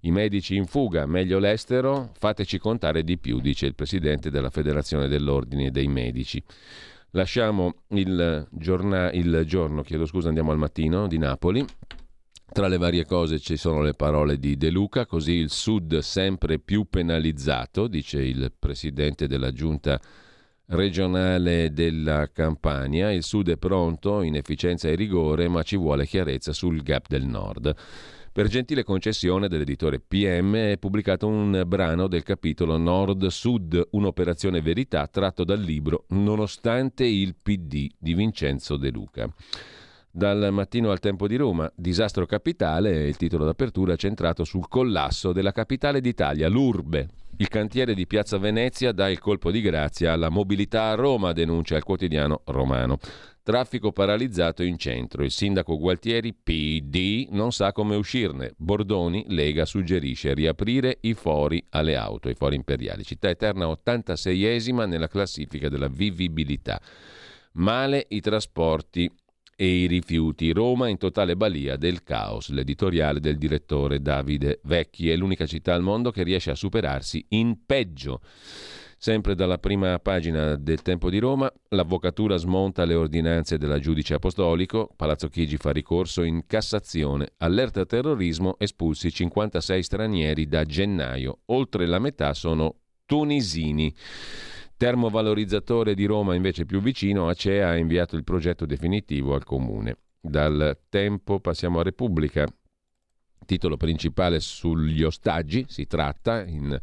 I 0.00 0.10
medici 0.10 0.56
in 0.56 0.66
fuga, 0.66 1.06
meglio 1.06 1.38
l'estero, 1.38 2.10
fateci 2.18 2.58
contare 2.58 3.04
di 3.04 3.18
più, 3.18 3.38
dice 3.38 3.66
il 3.66 3.76
Presidente 3.76 4.30
della 4.30 4.50
Federazione 4.50 5.06
dell'Ordine 5.06 5.70
dei 5.70 5.86
Medici. 5.86 6.42
Lasciamo 7.16 7.76
il, 7.90 8.44
giorna- 8.50 9.12
il 9.12 9.44
giorno, 9.46 9.82
chiedo 9.82 10.04
scusa, 10.04 10.28
andiamo 10.28 10.50
al 10.50 10.58
mattino 10.58 11.06
di 11.06 11.16
Napoli. 11.16 11.64
Tra 12.52 12.66
le 12.66 12.76
varie 12.76 13.04
cose 13.04 13.38
ci 13.38 13.56
sono 13.56 13.82
le 13.82 13.94
parole 13.94 14.36
di 14.36 14.56
De 14.56 14.68
Luca, 14.70 15.06
così 15.06 15.34
il 15.34 15.50
Sud 15.50 15.98
sempre 15.98 16.58
più 16.58 16.88
penalizzato, 16.90 17.86
dice 17.86 18.20
il 18.20 18.52
presidente 18.58 19.28
della 19.28 19.52
giunta 19.52 20.00
regionale 20.66 21.72
della 21.72 22.30
Campania. 22.32 23.12
Il 23.12 23.22
Sud 23.22 23.48
è 23.48 23.56
pronto 23.58 24.22
in 24.22 24.34
efficienza 24.34 24.88
e 24.88 24.96
rigore, 24.96 25.46
ma 25.46 25.62
ci 25.62 25.76
vuole 25.76 26.06
chiarezza 26.06 26.52
sul 26.52 26.82
gap 26.82 27.06
del 27.06 27.26
Nord. 27.26 27.76
Per 28.34 28.48
gentile 28.48 28.82
concessione 28.82 29.46
dell'editore 29.46 30.00
PM 30.00 30.56
è 30.56 30.76
pubblicato 30.76 31.28
un 31.28 31.62
brano 31.68 32.08
del 32.08 32.24
capitolo 32.24 32.76
Nord-Sud, 32.76 33.90
un'operazione 33.92 34.60
verità 34.60 35.06
tratto 35.06 35.44
dal 35.44 35.60
libro 35.60 36.06
Nonostante 36.08 37.04
il 37.04 37.36
PD 37.40 37.88
di 37.96 38.12
Vincenzo 38.12 38.76
De 38.76 38.90
Luca. 38.90 39.32
Dal 40.10 40.52
mattino 40.52 40.90
al 40.90 40.98
tempo 40.98 41.28
di 41.28 41.36
Roma, 41.36 41.70
disastro 41.76 42.26
capitale, 42.26 43.06
il 43.06 43.16
titolo 43.16 43.44
d'apertura 43.44 43.94
centrato 43.94 44.42
sul 44.42 44.66
collasso 44.66 45.32
della 45.32 45.52
capitale 45.52 46.00
d'Italia, 46.00 46.48
l'Urbe. 46.48 47.06
Il 47.36 47.46
cantiere 47.46 47.94
di 47.94 48.04
Piazza 48.04 48.38
Venezia 48.38 48.90
dà 48.90 49.08
il 49.08 49.20
colpo 49.20 49.52
di 49.52 49.60
grazia 49.60 50.12
alla 50.12 50.28
mobilità 50.28 50.90
a 50.90 50.94
Roma, 50.94 51.32
denuncia 51.32 51.76
il 51.76 51.84
quotidiano 51.84 52.42
romano. 52.46 52.98
Traffico 53.44 53.92
paralizzato 53.92 54.62
in 54.62 54.78
centro. 54.78 55.22
Il 55.22 55.30
sindaco 55.30 55.76
Gualtieri, 55.76 56.32
PD, 56.32 57.26
non 57.32 57.52
sa 57.52 57.72
come 57.72 57.94
uscirne. 57.94 58.54
Bordoni, 58.56 59.26
Lega, 59.28 59.66
suggerisce 59.66 60.32
riaprire 60.32 60.96
i 61.02 61.12
fori 61.12 61.62
alle 61.68 61.94
auto, 61.94 62.30
i 62.30 62.34
fori 62.34 62.56
imperiali. 62.56 63.04
Città 63.04 63.28
Eterna 63.28 63.66
86esima 63.66 64.88
nella 64.88 65.08
classifica 65.08 65.68
della 65.68 65.88
vivibilità. 65.88 66.80
Male 67.52 68.06
i 68.08 68.22
trasporti 68.22 69.12
e 69.54 69.66
i 69.66 69.86
rifiuti. 69.88 70.50
Roma 70.50 70.88
in 70.88 70.96
totale 70.96 71.36
balia 71.36 71.76
del 71.76 72.02
caos. 72.02 72.48
L'editoriale 72.48 73.20
del 73.20 73.36
direttore 73.36 74.00
Davide 74.00 74.60
Vecchi 74.62 75.10
è 75.10 75.16
l'unica 75.16 75.44
città 75.44 75.74
al 75.74 75.82
mondo 75.82 76.10
che 76.10 76.22
riesce 76.22 76.50
a 76.50 76.54
superarsi 76.54 77.22
in 77.28 77.58
peggio. 77.66 78.22
Sempre 79.04 79.34
dalla 79.34 79.58
prima 79.58 79.98
pagina 79.98 80.56
del 80.56 80.80
Tempo 80.80 81.10
di 81.10 81.18
Roma, 81.18 81.52
l'avvocatura 81.68 82.38
smonta 82.38 82.86
le 82.86 82.94
ordinanze 82.94 83.58
della 83.58 83.78
giudice 83.78 84.14
apostolico, 84.14 84.88
Palazzo 84.96 85.28
Chigi 85.28 85.58
fa 85.58 85.72
ricorso 85.72 86.22
in 86.22 86.46
Cassazione, 86.46 87.32
allerta 87.36 87.84
terrorismo, 87.84 88.56
espulsi 88.56 89.12
56 89.12 89.82
stranieri 89.82 90.48
da 90.48 90.64
gennaio, 90.64 91.40
oltre 91.48 91.84
la 91.84 91.98
metà 91.98 92.32
sono 92.32 92.76
tunisini. 93.04 93.94
Termovalorizzatore 94.74 95.94
di 95.94 96.06
Roma 96.06 96.34
invece 96.34 96.64
più 96.64 96.80
vicino, 96.80 97.28
Acea 97.28 97.68
ha 97.68 97.76
inviato 97.76 98.16
il 98.16 98.24
progetto 98.24 98.64
definitivo 98.64 99.34
al 99.34 99.44
comune. 99.44 99.98
Dal 100.18 100.78
tempo 100.88 101.40
passiamo 101.40 101.80
a 101.80 101.82
Repubblica. 101.82 102.46
Titolo 103.44 103.76
principale 103.76 104.40
sugli 104.40 105.02
ostaggi, 105.02 105.66
si 105.68 105.86
tratta 105.86 106.42
in 106.42 106.80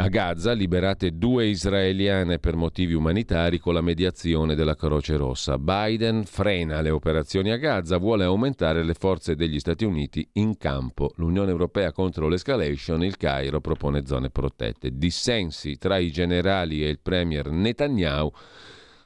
a 0.00 0.06
Gaza 0.06 0.52
liberate 0.52 1.18
due 1.18 1.46
israeliane 1.46 2.38
per 2.38 2.54
motivi 2.54 2.94
umanitari 2.94 3.58
con 3.58 3.74
la 3.74 3.80
mediazione 3.80 4.54
della 4.54 4.76
Croce 4.76 5.16
Rossa. 5.16 5.58
Biden 5.58 6.24
frena 6.24 6.80
le 6.80 6.90
operazioni 6.90 7.50
a 7.50 7.56
Gaza, 7.56 7.96
vuole 7.96 8.22
aumentare 8.22 8.84
le 8.84 8.94
forze 8.94 9.34
degli 9.34 9.58
Stati 9.58 9.84
Uniti 9.84 10.26
in 10.34 10.56
campo. 10.56 11.12
L'Unione 11.16 11.50
Europea 11.50 11.90
contro 11.90 12.28
l'escalation, 12.28 13.02
il 13.02 13.16
Cairo 13.16 13.60
propone 13.60 14.06
zone 14.06 14.30
protette. 14.30 14.96
Dissensi 14.96 15.78
tra 15.78 15.98
i 15.98 16.12
generali 16.12 16.84
e 16.84 16.90
il 16.90 17.00
premier 17.00 17.50
Netanyahu 17.50 18.30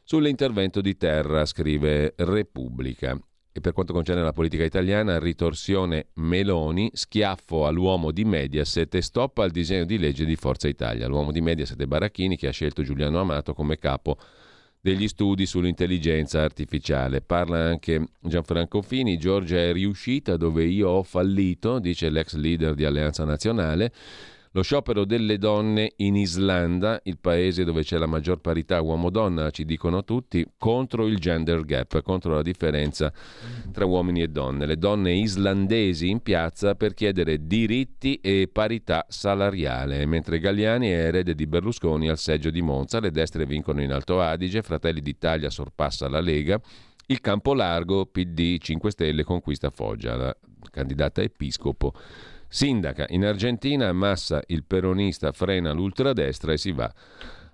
sull'intervento 0.05 0.83
di 0.83 0.95
terra, 0.99 1.47
scrive 1.47 2.13
Repubblica. 2.19 3.19
E 3.55 3.61
per 3.61 3.75
quanto 3.75 3.93
concerne 3.93 4.23
la 4.23 4.33
politica 4.33 4.65
italiana, 4.65 5.19
ritorsione 5.19 6.07
Meloni, 6.15 6.91
schiaffo 6.95 7.67
all'uomo 7.67 8.11
di 8.11 8.25
Mediaset 8.25 8.95
e 8.95 9.03
stop 9.03 9.39
al 9.39 9.51
disegno 9.51 9.85
di 9.85 9.99
legge 9.99 10.25
di 10.25 10.37
Forza 10.37 10.69
Italia. 10.69 11.07
L'uomo 11.07 11.33
di 11.33 11.43
Mediaset 11.43 11.79
è 11.79 11.85
Baracchini 11.85 12.39
che 12.39 12.49
ha 12.49 12.53
scelto 12.53 12.83
Giuliano 12.83 13.21
Amato 13.21 13.53
come 13.53 13.77
capo 13.77 14.17
degli 14.81 15.07
studi 15.07 15.45
sull'intelligenza 15.45 16.41
artificiale. 16.41 17.21
Parla 17.21 17.59
anche 17.59 18.05
Gianfranco 18.21 18.81
Fini, 18.81 19.19
Giorgia 19.19 19.59
è 19.59 19.73
riuscita 19.73 20.39
dove 20.39 20.65
io 20.65 20.89
ho 20.89 21.03
fallito, 21.03 21.79
dice 21.79 22.09
l'ex 22.09 22.35
leader 22.35 22.75
di 22.75 22.87
Alleanza 22.87 23.25
Nazionale. 23.25 23.93
Lo 24.55 24.61
sciopero 24.61 25.07
delle 25.07 25.39
donne 25.39 25.93
in 25.97 26.15
Islanda, 26.15 27.01
il 27.05 27.17
paese 27.19 27.65
dove 27.65 27.83
c'è 27.83 27.97
la 27.97 28.05
maggior 28.05 28.39
parità 28.39 28.83
uomo-donna, 28.83 29.49
ci 29.49 29.65
dicono 29.65 30.05
tutti, 30.05 30.47
contro 30.59 31.07
il 31.07 31.17
gender 31.17 31.65
gap, 31.65 32.03
contro 32.03 32.35
la 32.35 32.43
differenza 32.43 33.11
tra 33.73 33.87
uomini 33.87 34.21
e 34.21 34.29
donne. 34.29 34.67
Le 34.67 34.77
donne 34.77 35.15
islandesi 35.15 36.11
in 36.11 36.21
piazza 36.21 36.75
per 36.75 36.93
chiedere 36.93 37.47
diritti 37.47 38.17
e 38.17 38.47
parità 38.53 39.07
salariale, 39.09 40.05
mentre 40.05 40.39
Galliani 40.39 40.89
è 40.89 41.07
erede 41.07 41.35
di 41.35 41.47
Berlusconi 41.47 42.11
al 42.11 42.19
seggio 42.19 42.51
di 42.51 42.61
Monza, 42.61 43.01
le 43.01 43.11
destre 43.11 43.47
vincono 43.47 43.81
in 43.81 43.91
Alto 43.91 44.21
Adige, 44.21 44.61
Fratelli 44.61 45.01
d'Italia 45.01 45.49
sorpassa 45.49 46.11
la 46.11 46.21
Lega. 46.21 46.61
Il 47.07 47.23
campo 47.23 47.55
largo, 47.55 48.05
PD 48.05 48.59
5 48.59 48.91
Stelle 48.91 49.25
conquista 49.25 49.71
Foggia, 49.71 50.15
la 50.15 50.37
candidata 50.71 51.23
episcopo 51.23 51.95
Sindaca 52.53 53.07
in 53.09 53.25
Argentina, 53.25 53.91
Massa 53.95 54.43
il 54.49 54.65
peronista 54.65 55.33
frena 55.33 55.73
l'ultradestra 55.73 56.53
e 56.53 56.59
si 56.59 56.73
va 56.73 56.93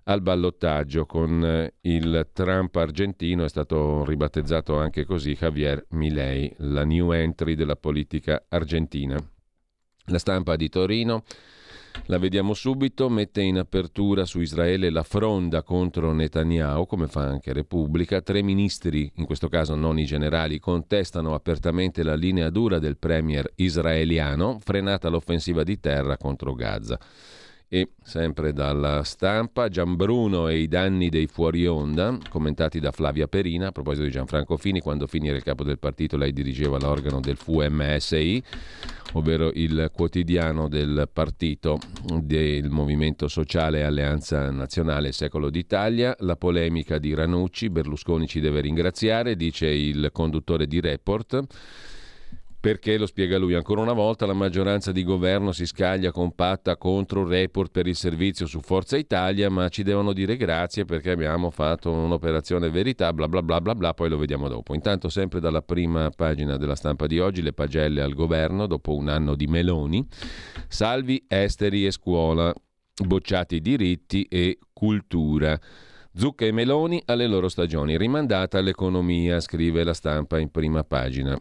al 0.02 0.20
ballottaggio 0.20 1.06
con 1.06 1.44
eh, 1.44 1.74
il 1.82 2.30
Trump 2.32 2.74
argentino, 2.74 3.44
è 3.44 3.48
stato 3.48 4.04
ribattezzato 4.04 4.76
anche 4.76 5.04
così 5.04 5.34
Javier 5.34 5.86
Milei, 5.90 6.52
la 6.58 6.84
new 6.84 7.12
entry 7.12 7.54
della 7.54 7.76
politica 7.76 8.44
argentina. 8.48 9.16
La 10.06 10.18
stampa 10.18 10.56
di 10.56 10.68
Torino 10.68 11.22
la 12.06 12.18
vediamo 12.18 12.54
subito, 12.54 13.08
mette 13.08 13.42
in 13.42 13.58
apertura 13.58 14.24
su 14.24 14.40
Israele 14.40 14.90
la 14.90 15.02
fronda 15.02 15.62
contro 15.62 16.12
Netanyahu, 16.12 16.86
come 16.86 17.06
fa 17.06 17.22
anche 17.22 17.52
Repubblica. 17.52 18.22
Tre 18.22 18.42
ministri, 18.42 19.10
in 19.16 19.26
questo 19.26 19.48
caso 19.48 19.74
non 19.74 19.98
i 19.98 20.04
generali, 20.04 20.58
contestano 20.58 21.34
apertamente 21.34 22.02
la 22.02 22.14
linea 22.14 22.50
dura 22.50 22.78
del 22.78 22.96
premier 22.96 23.50
israeliano, 23.56 24.58
frenata 24.58 25.08
l'offensiva 25.08 25.62
di 25.62 25.78
terra 25.80 26.16
contro 26.16 26.54
Gaza. 26.54 26.98
E 27.70 27.90
sempre 28.02 28.54
dalla 28.54 29.04
stampa, 29.04 29.68
Gianbruno 29.68 30.48
e 30.48 30.56
i 30.56 30.68
danni 30.68 31.10
dei 31.10 31.26
fuori 31.26 31.66
onda, 31.66 32.16
commentati 32.30 32.80
da 32.80 32.92
Flavia 32.92 33.28
Perina, 33.28 33.66
a 33.66 33.72
proposito 33.72 34.04
di 34.04 34.10
Gianfranco 34.10 34.56
Fini, 34.56 34.80
quando 34.80 35.06
Fini 35.06 35.28
era 35.28 35.36
il 35.36 35.42
capo 35.42 35.64
del 35.64 35.78
partito 35.78 36.16
lei 36.16 36.32
dirigeva 36.32 36.78
l'organo 36.78 37.20
del 37.20 37.36
FUMSI, 37.36 38.42
ovvero 39.12 39.50
il 39.52 39.90
quotidiano 39.92 40.66
del 40.66 41.10
partito 41.12 41.78
del 42.22 42.70
Movimento 42.70 43.28
Sociale 43.28 43.84
Alleanza 43.84 44.50
Nazionale 44.50 45.12
Secolo 45.12 45.50
d'Italia, 45.50 46.16
la 46.20 46.36
polemica 46.36 46.96
di 46.96 47.12
Ranucci, 47.12 47.68
Berlusconi 47.68 48.26
ci 48.26 48.40
deve 48.40 48.62
ringraziare, 48.62 49.36
dice 49.36 49.66
il 49.66 50.08
conduttore 50.10 50.66
di 50.66 50.80
Report 50.80 51.44
perché, 52.60 52.98
lo 52.98 53.06
spiega 53.06 53.38
lui 53.38 53.54
ancora 53.54 53.80
una 53.80 53.92
volta, 53.92 54.26
la 54.26 54.32
maggioranza 54.32 54.90
di 54.90 55.04
governo 55.04 55.52
si 55.52 55.64
scaglia 55.64 56.10
compatta 56.10 56.76
contro 56.76 57.22
il 57.22 57.28
report 57.28 57.70
per 57.70 57.86
il 57.86 57.94
servizio 57.94 58.46
su 58.46 58.60
Forza 58.60 58.96
Italia, 58.96 59.48
ma 59.48 59.68
ci 59.68 59.84
devono 59.84 60.12
dire 60.12 60.36
grazie 60.36 60.84
perché 60.84 61.12
abbiamo 61.12 61.50
fatto 61.50 61.92
un'operazione 61.92 62.68
verità, 62.68 63.12
bla 63.12 63.28
bla 63.28 63.42
bla 63.42 63.60
bla 63.60 63.74
bla, 63.76 63.94
poi 63.94 64.08
lo 64.08 64.18
vediamo 64.18 64.48
dopo. 64.48 64.74
Intanto 64.74 65.08
sempre 65.08 65.38
dalla 65.38 65.62
prima 65.62 66.10
pagina 66.10 66.56
della 66.56 66.74
stampa 66.74 67.06
di 67.06 67.20
oggi, 67.20 67.42
le 67.42 67.52
pagelle 67.52 68.02
al 68.02 68.14
governo 68.14 68.66
dopo 68.66 68.94
un 68.94 69.08
anno 69.08 69.36
di 69.36 69.46
Meloni, 69.46 70.04
salvi 70.66 71.24
esteri 71.28 71.86
e 71.86 71.92
scuola, 71.92 72.52
bocciati 73.04 73.60
diritti 73.60 74.24
e 74.24 74.58
cultura. 74.72 75.56
Zucca 76.12 76.44
e 76.44 76.50
Meloni 76.50 77.00
alle 77.04 77.28
loro 77.28 77.48
stagioni, 77.48 77.96
rimandata 77.96 78.58
all'economia, 78.58 79.38
scrive 79.38 79.84
la 79.84 79.94
stampa 79.94 80.40
in 80.40 80.50
prima 80.50 80.82
pagina. 80.82 81.38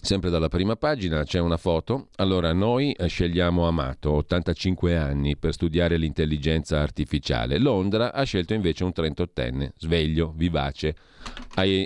Sempre 0.00 0.30
dalla 0.30 0.48
prima 0.48 0.76
pagina 0.76 1.24
c'è 1.24 1.40
una 1.40 1.56
foto. 1.56 2.08
Allora, 2.16 2.52
noi 2.52 2.92
eh, 2.92 3.08
scegliamo 3.08 3.66
Amato, 3.66 4.12
85 4.12 4.96
anni, 4.96 5.36
per 5.36 5.52
studiare 5.52 5.96
l'intelligenza 5.96 6.80
artificiale. 6.80 7.58
Londra 7.58 8.12
ha 8.12 8.22
scelto 8.22 8.54
invece 8.54 8.84
un 8.84 8.92
38enne, 8.94 9.70
sveglio, 9.76 10.32
vivace, 10.36 10.94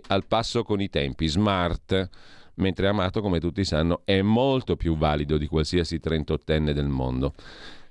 al 0.06 0.26
passo 0.26 0.62
con 0.64 0.82
i 0.82 0.90
tempi, 0.90 1.28
smart, 1.28 2.08
mentre 2.56 2.88
Amato, 2.88 3.22
come 3.22 3.40
tutti 3.40 3.64
sanno, 3.64 4.02
è 4.04 4.20
molto 4.20 4.76
più 4.76 4.96
valido 4.96 5.38
di 5.38 5.46
qualsiasi 5.46 5.98
38enne 6.02 6.72
del 6.72 6.88
mondo. 6.88 7.32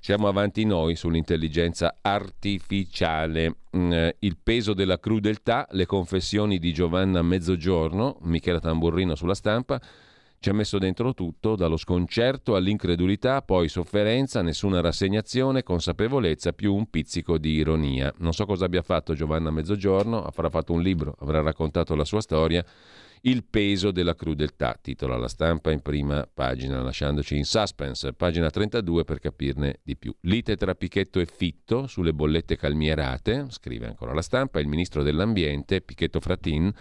Siamo 0.02 0.30
avanti 0.30 0.64
noi 0.64 0.96
sull'intelligenza 0.96 1.98
artificiale. 2.02 3.56
Mm, 3.76 3.92
eh, 3.92 4.16
il 4.20 4.38
peso 4.42 4.74
della 4.74 4.98
crudeltà, 4.98 5.68
le 5.72 5.86
confessioni 5.86 6.58
di 6.58 6.72
Giovanna 6.72 7.22
Mezzogiorno, 7.22 8.18
Michela 8.22 8.62
Tamburrino 8.62 9.16
sulla 9.16 9.34
stampa, 9.34 9.80
ci 10.40 10.50
ha 10.50 10.54
messo 10.54 10.78
dentro 10.78 11.14
tutto, 11.14 11.58
dallo 11.58 11.76
sconcerto 11.76 12.56
all'incredulità, 12.56 13.42
poi 13.42 13.68
sofferenza, 13.68 14.42
nessuna 14.42 14.80
rassegnazione, 14.80 15.64
consapevolezza, 15.64 16.54
più 16.54 16.74
un 16.74 16.90
pizzico 16.90 17.38
di 17.38 17.56
ironia. 17.56 18.14
Non 18.20 18.32
so 18.32 18.46
cosa 18.46 18.64
abbia 18.64 18.82
fatto 18.82 19.14
Giovanna 19.14 19.52
Mezzogiorno, 19.52 20.24
avrà 20.24 20.50
fatto 20.50 20.72
un 20.72 20.82
libro, 20.82 21.14
avrà 21.20 21.42
raccontato 21.42 21.94
la 21.94 22.06
sua 22.06 22.22
storia. 22.22 22.64
Il 23.24 23.44
peso 23.44 23.92
della 23.92 24.16
crudeltà, 24.16 24.80
titola 24.82 25.18
la 25.18 25.28
stampa 25.28 25.72
in 25.72 25.82
prima 25.82 26.26
pagina, 26.34 26.82
lasciandoci 26.82 27.36
in 27.36 27.44
suspense, 27.44 28.14
pagina 28.14 28.50
32 28.50 29.04
per 29.04 29.20
capirne 29.20 29.80
di 29.84 29.98
più. 29.98 30.16
Lite 30.22 30.56
tra 30.56 30.74
Pichetto 30.74 31.20
e 31.20 31.26
Fitto 31.26 31.86
sulle 31.86 32.14
bollette 32.14 32.56
calmierate, 32.56 33.48
scrive 33.50 33.88
ancora 33.88 34.14
la 34.14 34.22
stampa, 34.22 34.62
il 34.62 34.68
ministro 34.68 35.04
dell'ambiente, 35.04 35.82
Pichetto 35.82 36.22
Fratin, 36.22 36.74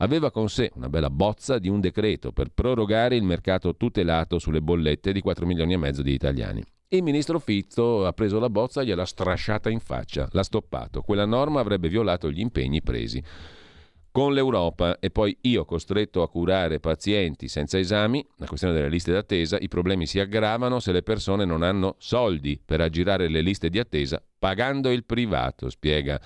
aveva 0.00 0.30
con 0.30 0.48
sé 0.48 0.70
una 0.74 0.88
bella 0.88 1.10
bozza 1.10 1.58
di 1.58 1.68
un 1.68 1.80
decreto 1.80 2.32
per 2.32 2.50
prorogare 2.52 3.16
il 3.16 3.22
mercato 3.22 3.76
tutelato 3.76 4.38
sulle 4.38 4.60
bollette 4.60 5.12
di 5.12 5.20
4 5.20 5.46
milioni 5.46 5.74
e 5.74 5.78
mezzo 5.78 6.02
di 6.02 6.12
italiani. 6.12 6.62
Il 6.88 7.02
ministro 7.02 7.38
Fitto 7.38 8.04
ha 8.04 8.12
preso 8.12 8.38
la 8.38 8.50
bozza 8.50 8.80
e 8.80 8.86
gliel'ha 8.86 9.04
strasciata 9.04 9.70
in 9.70 9.78
faccia, 9.78 10.28
l'ha 10.32 10.42
stoppato. 10.42 11.02
Quella 11.02 11.24
norma 11.24 11.60
avrebbe 11.60 11.88
violato 11.88 12.30
gli 12.30 12.40
impegni 12.40 12.82
presi 12.82 13.22
con 14.12 14.34
l'Europa 14.34 14.98
e 14.98 15.10
poi 15.10 15.36
io 15.42 15.64
costretto 15.64 16.22
a 16.22 16.28
curare 16.28 16.80
pazienti 16.80 17.46
senza 17.46 17.78
esami, 17.78 18.26
la 18.38 18.46
questione 18.46 18.74
delle 18.74 18.88
liste 18.88 19.12
d'attesa, 19.12 19.56
i 19.60 19.68
problemi 19.68 20.06
si 20.06 20.18
aggravano 20.18 20.80
se 20.80 20.90
le 20.90 21.02
persone 21.02 21.44
non 21.44 21.62
hanno 21.62 21.94
soldi 21.98 22.60
per 22.64 22.80
aggirare 22.80 23.28
le 23.28 23.40
liste 23.40 23.68
di 23.68 23.78
attesa 23.78 24.20
pagando 24.36 24.90
il 24.90 25.04
privato, 25.04 25.68
spiega 25.68 26.20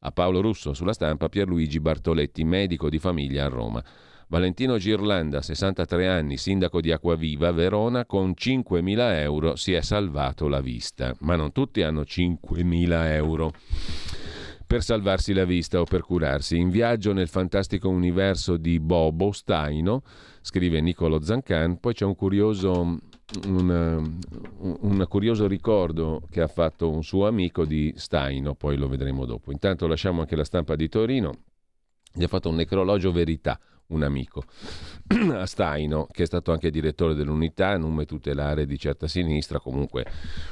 a 0.00 0.12
Paolo 0.12 0.40
Russo 0.40 0.74
sulla 0.74 0.92
stampa 0.92 1.28
Pierluigi 1.28 1.80
Bartoletti, 1.80 2.44
medico 2.44 2.88
di 2.88 2.98
famiglia 2.98 3.44
a 3.44 3.48
Roma. 3.48 3.84
Valentino 4.28 4.76
Girlanda, 4.76 5.40
63 5.40 6.08
anni, 6.08 6.36
sindaco 6.36 6.80
di 6.80 6.90
Acquaviva, 6.90 7.52
Verona, 7.52 8.06
con 8.06 8.34
5.000 8.36 9.20
euro 9.20 9.54
si 9.54 9.72
è 9.72 9.80
salvato 9.82 10.48
la 10.48 10.60
vista. 10.60 11.14
Ma 11.20 11.36
non 11.36 11.52
tutti 11.52 11.82
hanno 11.82 12.00
5.000 12.00 13.12
euro 13.12 13.52
per 14.66 14.82
salvarsi 14.82 15.32
la 15.32 15.44
vista 15.44 15.80
o 15.80 15.84
per 15.84 16.02
curarsi. 16.02 16.56
In 16.58 16.70
viaggio 16.70 17.12
nel 17.12 17.28
fantastico 17.28 17.88
universo 17.88 18.56
di 18.56 18.80
Bobo 18.80 19.30
Staino, 19.30 20.02
scrive 20.40 20.80
Nicolo 20.80 21.22
Zancan, 21.22 21.78
poi 21.78 21.94
c'è 21.94 22.04
un 22.04 22.16
curioso 22.16 22.98
un, 23.46 24.18
un, 24.58 25.06
curioso 25.08 25.46
ricordo 25.46 26.22
che 26.30 26.40
ha 26.40 26.46
fatto 26.46 26.90
un 26.90 27.02
suo 27.02 27.26
amico 27.26 27.64
di 27.64 27.92
Staino, 27.96 28.54
poi 28.54 28.76
lo 28.76 28.88
vedremo 28.88 29.24
dopo. 29.24 29.50
Intanto 29.50 29.86
lasciamo 29.86 30.20
anche 30.20 30.36
la 30.36 30.44
stampa 30.44 30.76
di 30.76 30.88
Torino, 30.88 31.32
gli 32.12 32.22
ha 32.22 32.28
fatto 32.28 32.48
un 32.48 32.54
necrologio 32.54 33.10
verità 33.12 33.58
un 33.88 34.02
amico 34.02 34.44
a 35.32 35.46
Staino, 35.46 36.06
che 36.10 36.24
è 36.24 36.26
stato 36.26 36.52
anche 36.52 36.70
direttore 36.70 37.14
dell'unità, 37.14 37.76
nome 37.76 38.04
tutelare 38.04 38.66
di 38.66 38.78
certa 38.78 39.06
sinistra, 39.06 39.60
comunque 39.60 40.04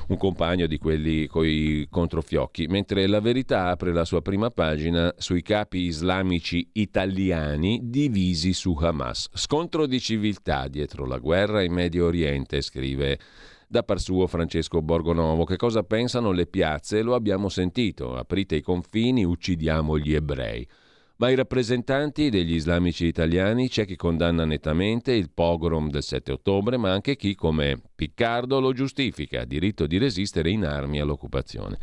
un 0.09 0.17
compagno 0.17 0.67
di 0.67 0.79
quelli 0.79 1.27
coi 1.27 1.87
controfiocchi, 1.91 2.67
mentre 2.67 3.07
la 3.07 3.21
verità 3.21 3.69
apre 3.69 3.93
la 3.93 4.05
sua 4.05 4.23
prima 4.23 4.51
pagina 4.51 5.13
sui 5.17 5.43
capi 5.43 5.79
islamici 5.79 6.69
italiani 6.73 7.81
divisi 7.83 8.53
su 8.53 8.77
Hamas. 8.81 9.29
Scontro 9.33 9.87
di 9.87 10.01
civiltà 10.01 10.69
dietro 10.69 11.07
la 11.07 11.19
guerra 11.19 11.63
in 11.63 11.73
Medio 11.73 12.07
Oriente, 12.07 12.61
scrive 12.61 13.19
da 13.67 13.83
par 13.83 13.99
suo 14.01 14.27
Francesco 14.29 14.83
Borgonovo. 14.83 15.45
Che 15.45 15.57
cosa 15.57 15.83
pensano 15.83 16.31
le 16.31 16.47
piazze? 16.47 17.03
Lo 17.03 17.15
abbiamo 17.15 17.49
sentito. 17.49 18.17
Aprite 18.17 18.55
i 18.57 18.63
confini, 18.63 19.25
uccidiamo 19.25 19.99
gli 19.99 20.15
ebrei. 20.15 20.67
Ma 21.17 21.31
i 21.31 21.37
rappresentanti 21.37 22.29
degli 22.29 22.55
islamici 22.55 23.07
italiani 23.07 23.69
c'è 23.69 23.87
chi 23.87 23.95
condanna 23.95 24.45
nettamente 24.45 25.13
il 25.13 25.31
pogrom 25.31 25.89
del 25.89 26.03
7 26.03 26.33
ottobre, 26.33 26.77
ma 26.77 26.91
anche 26.91 27.15
chi, 27.15 27.37
come 27.37 27.81
Piccardo, 27.95 28.59
lo 28.59 28.73
giustifica, 28.73 29.45
diritto 29.45 29.87
di 29.87 29.99
resistere 29.99 30.51
in 30.51 30.65
armi 30.65 30.99
all'occupazione. 30.99 31.79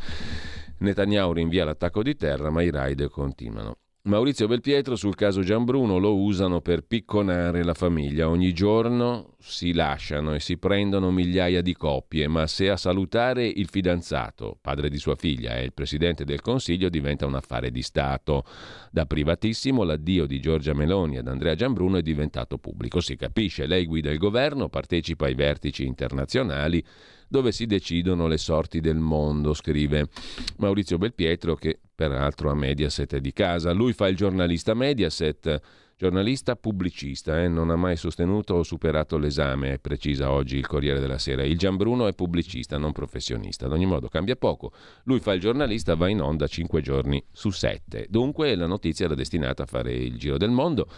Netanyahu 0.80 1.32
rinvia 1.32 1.64
l'attacco 1.64 2.02
di 2.02 2.14
terra, 2.14 2.50
ma 2.50 2.60
i 2.60 2.70
raid 2.70 3.08
continuano. 3.08 3.81
Maurizio 4.04 4.48
Belpietro 4.48 4.96
sul 4.96 5.14
caso 5.14 5.42
Gianbruno 5.42 5.98
lo 5.98 6.16
usano 6.16 6.60
per 6.60 6.82
picconare 6.82 7.62
la 7.62 7.72
famiglia. 7.72 8.28
Ogni 8.28 8.52
giorno 8.52 9.36
si 9.38 9.72
lasciano 9.72 10.34
e 10.34 10.40
si 10.40 10.58
prendono 10.58 11.12
migliaia 11.12 11.62
di 11.62 11.72
coppie, 11.72 12.26
ma 12.26 12.48
se 12.48 12.68
a 12.68 12.76
salutare 12.76 13.46
il 13.46 13.68
fidanzato, 13.68 14.58
padre 14.60 14.88
di 14.88 14.98
sua 14.98 15.14
figlia, 15.14 15.52
è 15.52 15.60
il 15.60 15.72
presidente 15.72 16.24
del 16.24 16.40
Consiglio, 16.40 16.88
diventa 16.88 17.26
un 17.26 17.36
affare 17.36 17.70
di 17.70 17.82
Stato. 17.82 18.42
Da 18.90 19.06
privatissimo 19.06 19.84
l'addio 19.84 20.26
di 20.26 20.40
Giorgia 20.40 20.74
Meloni 20.74 21.18
ad 21.18 21.28
Andrea 21.28 21.54
Gianbruno 21.54 21.98
è 21.98 22.02
diventato 22.02 22.58
pubblico. 22.58 22.98
Si 22.98 23.14
capisce, 23.14 23.66
lei 23.66 23.86
guida 23.86 24.10
il 24.10 24.18
governo, 24.18 24.68
partecipa 24.68 25.26
ai 25.26 25.34
vertici 25.34 25.86
internazionali 25.86 26.84
dove 27.32 27.50
si 27.50 27.64
decidono 27.64 28.26
le 28.26 28.36
sorti 28.36 28.80
del 28.80 28.98
mondo, 28.98 29.54
scrive 29.54 30.08
Maurizio 30.58 30.98
Belpietro 30.98 31.54
che 31.54 31.78
peraltro 31.94 32.50
a 32.50 32.54
Mediaset 32.54 33.14
è 33.14 33.20
di 33.20 33.32
casa. 33.32 33.72
Lui 33.72 33.94
fa 33.94 34.06
il 34.08 34.16
giornalista 34.16 34.74
Mediaset, 34.74 35.58
giornalista 36.02 36.56
pubblicista, 36.56 37.40
eh? 37.44 37.46
non 37.46 37.70
ha 37.70 37.76
mai 37.76 37.94
sostenuto 37.94 38.54
o 38.54 38.64
superato 38.64 39.18
l'esame, 39.18 39.78
precisa 39.78 40.32
oggi 40.32 40.56
il 40.56 40.66
Corriere 40.66 40.98
della 40.98 41.16
Sera. 41.16 41.44
Il 41.44 41.56
Gianbruno 41.56 42.08
è 42.08 42.12
pubblicista, 42.12 42.76
non 42.76 42.90
professionista. 42.90 43.66
Ad 43.66 43.72
ogni 43.72 43.86
modo 43.86 44.08
cambia 44.08 44.34
poco. 44.34 44.72
Lui 45.04 45.20
fa 45.20 45.32
il 45.32 45.40
giornalista, 45.40 45.94
va 45.94 46.08
in 46.08 46.20
onda 46.20 46.48
5 46.48 46.80
giorni 46.80 47.24
su 47.30 47.50
7. 47.50 48.06
Dunque 48.08 48.56
la 48.56 48.66
notizia 48.66 49.04
era 49.04 49.14
destinata 49.14 49.62
a 49.62 49.66
fare 49.66 49.92
il 49.92 50.18
giro 50.18 50.38
del 50.38 50.50
mondo. 50.50 50.88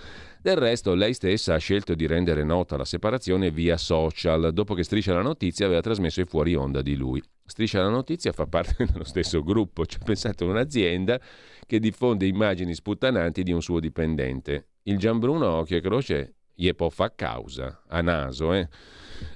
Del 0.41 0.57
resto, 0.57 0.95
lei 0.95 1.13
stessa 1.13 1.53
ha 1.53 1.59
scelto 1.59 1.95
di 1.95 2.07
rendere 2.07 2.43
nota 2.43 2.79
la 2.79 2.87
separazione 2.87 3.51
via 3.51 3.77
social, 3.77 4.55
dopo 4.55 4.73
che 4.73 4.85
Striscia 4.85 5.13
la 5.13 5.21
Notizia 5.21 5.67
aveva 5.67 5.83
trasmesso 5.83 6.23
i 6.23 6.25
fuori 6.25 6.55
onda 6.55 6.81
di 6.81 6.97
lui. 6.97 7.23
Striscia 7.45 7.83
la 7.83 7.91
Notizia 7.91 8.33
fa 8.33 8.47
parte 8.47 8.87
dello 8.91 9.05
stesso 9.05 9.43
gruppo, 9.43 9.85
cioè 9.85 10.03
pensate 10.03 10.45
un'azienda 10.45 11.21
che 11.67 11.79
diffonde 11.79 12.25
immagini 12.25 12.73
sputtananti 12.73 13.43
di 13.43 13.53
un 13.53 13.61
suo 13.61 13.81
dipendente. 13.81 14.69
Il 14.87 14.99
Gianbruno, 14.99 15.49
occhio 15.49 15.79
e 15.79 15.81
croce, 15.81 16.35
gli 16.55 16.71
può 16.75 16.91
fa 16.91 17.11
causa, 17.15 17.85
a 17.89 18.03
naso, 18.03 18.53
eh? 18.53 18.69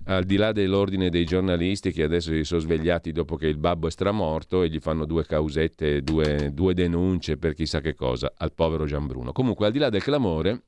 al 0.05 0.25
di 0.25 0.37
là 0.37 0.53
dell'ordine 0.53 1.09
dei 1.09 1.25
giornalisti 1.25 1.91
che 1.91 2.03
adesso 2.03 2.31
si 2.33 2.45
sono 2.45 2.61
svegliati 2.61 3.13
dopo 3.13 3.37
che 3.37 3.47
il 3.47 3.57
babbo 3.57 3.87
è 3.87 3.91
stramorto 3.91 4.63
e 4.63 4.69
gli 4.69 4.79
fanno 4.79 5.07
due 5.07 5.25
causette, 5.25 6.03
due, 6.03 6.53
due 6.53 6.75
denunce 6.75 7.39
per 7.39 7.55
chissà 7.55 7.81
che 7.81 7.95
cosa 7.95 8.31
al 8.37 8.53
povero 8.53 8.85
Gianbruno. 8.85 9.33
Comunque, 9.33 9.65
al 9.65 9.73
di 9.73 9.79
là 9.79 9.89
del 9.89 10.03
clamore, 10.03 10.65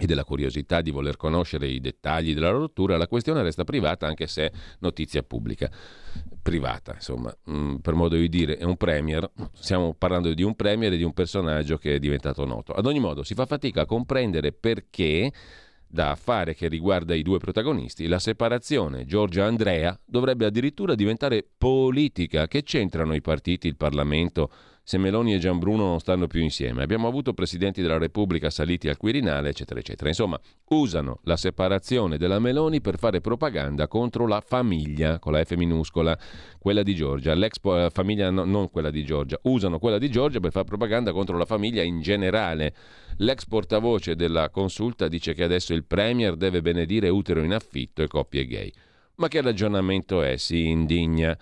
e 0.00 0.06
della 0.06 0.22
curiosità 0.22 0.80
di 0.80 0.92
voler 0.92 1.16
conoscere 1.16 1.66
i 1.66 1.80
dettagli 1.80 2.32
della 2.32 2.50
rottura, 2.50 2.96
la 2.96 3.08
questione 3.08 3.42
resta 3.42 3.64
privata 3.64 4.06
anche 4.06 4.28
se 4.28 4.52
notizia 4.78 5.24
pubblica. 5.24 5.68
Privata, 6.40 6.94
insomma, 6.94 7.36
mm, 7.50 7.76
per 7.76 7.94
modo 7.94 8.14
di 8.14 8.28
dire, 8.28 8.58
è 8.58 8.62
un 8.62 8.76
premier, 8.76 9.28
stiamo 9.54 9.94
parlando 9.94 10.32
di 10.34 10.44
un 10.44 10.54
premier 10.54 10.92
e 10.92 10.96
di 10.98 11.02
un 11.02 11.12
personaggio 11.12 11.78
che 11.78 11.96
è 11.96 11.98
diventato 11.98 12.44
noto. 12.44 12.74
Ad 12.74 12.86
ogni 12.86 13.00
modo, 13.00 13.24
si 13.24 13.34
fa 13.34 13.44
fatica 13.44 13.82
a 13.82 13.86
comprendere 13.86 14.52
perché 14.52 15.32
da 15.88 16.10
affare 16.10 16.54
che 16.54 16.68
riguarda 16.68 17.16
i 17.16 17.22
due 17.22 17.38
protagonisti, 17.38 18.06
la 18.06 18.20
separazione 18.20 19.04
Giorgia-Andrea 19.04 19.98
dovrebbe 20.04 20.44
addirittura 20.44 20.94
diventare 20.94 21.44
politica. 21.58 22.46
Che 22.46 22.62
c'entrano 22.62 23.14
i 23.14 23.20
partiti, 23.20 23.66
il 23.66 23.76
Parlamento? 23.76 24.48
Se 24.88 24.96
Meloni 24.96 25.34
e 25.34 25.38
Gianbruno 25.38 25.84
non 25.84 26.00
stanno 26.00 26.26
più 26.26 26.40
insieme. 26.40 26.82
Abbiamo 26.82 27.08
avuto 27.08 27.34
presidenti 27.34 27.82
della 27.82 27.98
Repubblica 27.98 28.48
saliti 28.48 28.88
al 28.88 28.96
Quirinale, 28.96 29.50
eccetera, 29.50 29.80
eccetera. 29.80 30.08
Insomma, 30.08 30.40
usano 30.68 31.20
la 31.24 31.36
separazione 31.36 32.16
della 32.16 32.38
Meloni 32.38 32.80
per 32.80 32.96
fare 32.96 33.20
propaganda 33.20 33.86
contro 33.86 34.26
la 34.26 34.40
famiglia, 34.40 35.18
con 35.18 35.32
la 35.32 35.44
F 35.44 35.52
minuscola, 35.56 36.18
quella 36.58 36.82
di 36.82 36.94
Giorgia. 36.94 37.34
L'ex 37.34 37.58
eh, 37.64 37.90
famiglia, 37.92 38.30
no, 38.30 38.44
non 38.44 38.70
quella 38.70 38.88
di 38.88 39.04
Giorgia, 39.04 39.38
usano 39.42 39.78
quella 39.78 39.98
di 39.98 40.10
Giorgia 40.10 40.40
per 40.40 40.52
fare 40.52 40.64
propaganda 40.64 41.12
contro 41.12 41.36
la 41.36 41.44
famiglia 41.44 41.82
in 41.82 42.00
generale. 42.00 42.74
L'ex 43.18 43.44
portavoce 43.44 44.16
della 44.16 44.48
consulta 44.48 45.06
dice 45.06 45.34
che 45.34 45.44
adesso 45.44 45.74
il 45.74 45.84
Premier 45.84 46.34
deve 46.34 46.62
benedire 46.62 47.10
utero 47.10 47.42
in 47.42 47.52
affitto 47.52 48.00
e 48.00 48.06
coppie 48.06 48.46
gay. 48.46 48.72
Ma 49.16 49.28
che 49.28 49.42
ragionamento 49.42 50.22
è? 50.22 50.38
Si 50.38 50.66
indigna 50.66 51.36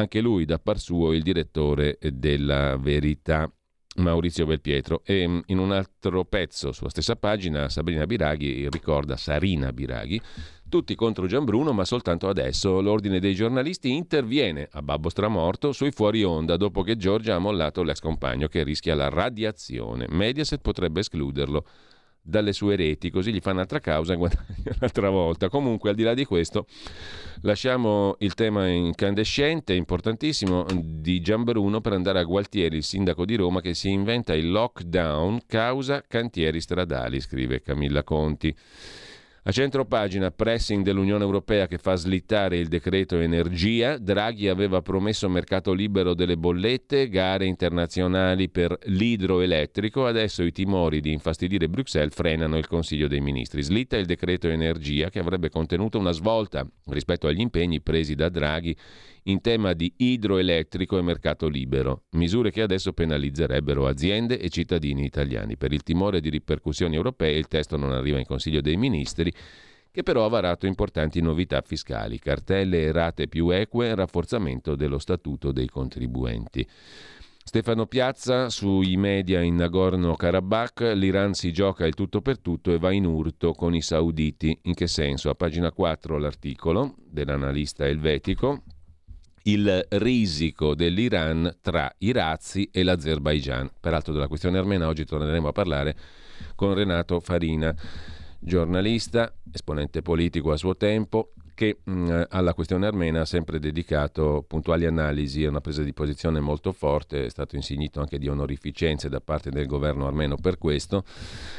anche 0.00 0.20
lui 0.20 0.44
da 0.44 0.58
par 0.58 0.78
suo 0.78 1.12
il 1.12 1.22
direttore 1.22 1.98
della 2.00 2.76
Verità. 2.76 3.50
Maurizio 3.96 4.46
Belpietro. 4.46 5.02
E 5.04 5.26
mm, 5.26 5.40
in 5.46 5.58
un 5.58 5.72
altro 5.72 6.24
pezzo 6.24 6.72
sulla 6.72 6.90
stessa 6.90 7.16
pagina 7.16 7.68
Sabrina 7.68 8.06
Biraghi 8.06 8.68
ricorda 8.70 9.16
Sarina 9.16 9.72
Biraghi. 9.72 10.20
Tutti 10.68 10.94
contro 10.94 11.26
Gianbruno 11.26 11.72
ma 11.72 11.84
soltanto 11.84 12.28
adesso 12.28 12.80
l'ordine 12.80 13.18
dei 13.18 13.34
giornalisti 13.34 13.92
interviene 13.92 14.68
a 14.70 14.82
babbo 14.82 15.08
stramorto 15.08 15.72
sui 15.72 15.90
fuori 15.90 16.22
onda 16.22 16.56
dopo 16.56 16.82
che 16.82 16.96
Giorgia 16.96 17.34
ha 17.34 17.40
mollato 17.40 17.82
l'ex 17.82 17.98
compagno 17.98 18.46
che 18.46 18.62
rischia 18.62 18.94
la 18.94 19.08
radiazione. 19.08 20.06
Mediaset 20.08 20.60
potrebbe 20.60 21.00
escluderlo 21.00 21.64
dalle 22.22 22.52
sue 22.52 22.76
reti, 22.76 23.10
così 23.10 23.32
gli 23.32 23.40
fa 23.40 23.50
un'altra 23.52 23.80
causa 23.80 24.12
e 24.12 24.16
guadagna 24.16 24.44
un'altra 24.76 25.10
volta. 25.10 25.48
Comunque, 25.48 25.90
al 25.90 25.96
di 25.96 26.02
là 26.02 26.14
di 26.14 26.24
questo, 26.24 26.66
lasciamo 27.42 28.16
il 28.20 28.34
tema 28.34 28.68
incandescente, 28.68 29.74
importantissimo, 29.74 30.66
di 30.72 31.20
Gianbruno 31.20 31.80
per 31.80 31.92
andare 31.92 32.18
a 32.18 32.24
Gualtieri, 32.24 32.76
il 32.76 32.84
sindaco 32.84 33.24
di 33.24 33.36
Roma, 33.36 33.60
che 33.60 33.74
si 33.74 33.90
inventa 33.90 34.34
il 34.34 34.50
lockdown 34.50 35.40
causa 35.46 36.02
cantieri 36.06 36.60
stradali, 36.60 37.20
scrive 37.20 37.62
Camilla 37.62 38.02
Conti. 38.02 38.54
A 39.44 39.52
centro 39.52 39.86
pagina, 39.86 40.30
pressing 40.30 40.84
dell'Unione 40.84 41.24
Europea 41.24 41.66
che 41.66 41.78
fa 41.78 41.94
slittare 41.96 42.58
il 42.58 42.68
decreto 42.68 43.18
energia. 43.18 43.96
Draghi 43.96 44.48
aveva 44.48 44.82
promesso 44.82 45.30
mercato 45.30 45.72
libero 45.72 46.12
delle 46.12 46.36
bollette, 46.36 47.08
gare 47.08 47.46
internazionali 47.46 48.50
per 48.50 48.76
l'idroelettrico. 48.84 50.04
Adesso 50.04 50.42
i 50.42 50.52
timori 50.52 51.00
di 51.00 51.12
infastidire 51.12 51.70
Bruxelles 51.70 52.14
frenano 52.14 52.58
il 52.58 52.66
Consiglio 52.66 53.08
dei 53.08 53.20
Ministri. 53.20 53.62
Slitta 53.62 53.96
il 53.96 54.04
decreto 54.04 54.46
energia 54.46 55.08
che 55.08 55.20
avrebbe 55.20 55.48
contenuto 55.48 55.98
una 55.98 56.12
svolta 56.12 56.66
rispetto 56.88 57.26
agli 57.26 57.40
impegni 57.40 57.80
presi 57.80 58.14
da 58.14 58.28
Draghi 58.28 58.76
in 59.24 59.40
tema 59.40 59.72
di 59.72 59.92
idroelettrico 59.96 60.98
e 60.98 61.02
mercato 61.02 61.48
libero, 61.48 62.04
misure 62.10 62.50
che 62.50 62.62
adesso 62.62 62.92
penalizzerebbero 62.92 63.86
aziende 63.86 64.38
e 64.38 64.48
cittadini 64.48 65.04
italiani. 65.04 65.56
Per 65.56 65.72
il 65.72 65.82
timore 65.82 66.20
di 66.20 66.30
ripercussioni 66.30 66.96
europee 66.96 67.36
il 67.36 67.48
testo 67.48 67.76
non 67.76 67.92
arriva 67.92 68.18
in 68.18 68.26
Consiglio 68.26 68.60
dei 68.60 68.76
Ministri 68.76 69.32
che 69.92 70.02
però 70.02 70.24
ha 70.24 70.28
varato 70.28 70.66
importanti 70.66 71.20
novità 71.20 71.60
fiscali, 71.62 72.18
cartelle 72.18 72.82
e 72.82 72.92
rate 72.92 73.26
più 73.26 73.50
eque 73.50 73.94
rafforzamento 73.94 74.76
dello 74.76 74.98
statuto 74.98 75.50
dei 75.50 75.68
contribuenti. 75.68 76.66
Stefano 77.42 77.86
Piazza 77.86 78.48
sui 78.48 78.96
media 78.96 79.40
in 79.40 79.56
Nagorno-Karabakh, 79.56 80.92
l'Iran 80.94 81.34
si 81.34 81.52
gioca 81.52 81.84
il 81.86 81.94
tutto 81.94 82.20
per 82.20 82.38
tutto 82.38 82.72
e 82.72 82.78
va 82.78 82.92
in 82.92 83.06
urto 83.06 83.52
con 83.52 83.74
i 83.74 83.82
sauditi. 83.82 84.56
In 84.64 84.74
che 84.74 84.86
senso? 84.86 85.30
A 85.30 85.34
pagina 85.34 85.72
4 85.72 86.18
l'articolo 86.18 86.94
dell'analista 86.98 87.88
elvetico 87.88 88.62
il 89.44 89.86
risico 89.90 90.74
dell'Iran 90.74 91.58
tra 91.60 91.92
i 91.98 92.12
razzi 92.12 92.68
e 92.72 92.82
l'Azerbaigian. 92.82 93.70
Peraltro 93.80 94.12
della 94.12 94.28
questione 94.28 94.58
armena 94.58 94.86
oggi 94.86 95.04
torneremo 95.04 95.48
a 95.48 95.52
parlare 95.52 95.96
con 96.54 96.74
Renato 96.74 97.20
Farina, 97.20 97.74
giornalista, 98.38 99.32
esponente 99.52 100.02
politico 100.02 100.52
a 100.52 100.56
suo 100.56 100.76
tempo, 100.76 101.32
che 101.60 101.80
mh, 101.84 102.22
alla 102.30 102.54
questione 102.54 102.86
armena 102.86 103.20
ha 103.20 103.24
sempre 103.26 103.58
dedicato 103.58 104.42
puntuali 104.48 104.86
analisi 104.86 105.42
e 105.42 105.46
una 105.46 105.60
presa 105.60 105.82
di 105.82 105.92
posizione 105.92 106.40
molto 106.40 106.72
forte, 106.72 107.26
è 107.26 107.28
stato 107.28 107.54
insignito 107.54 108.00
anche 108.00 108.18
di 108.18 108.28
onorificenze 108.28 109.10
da 109.10 109.20
parte 109.20 109.50
del 109.50 109.66
governo 109.66 110.06
armeno 110.06 110.36
per 110.36 110.56
questo, 110.56 111.04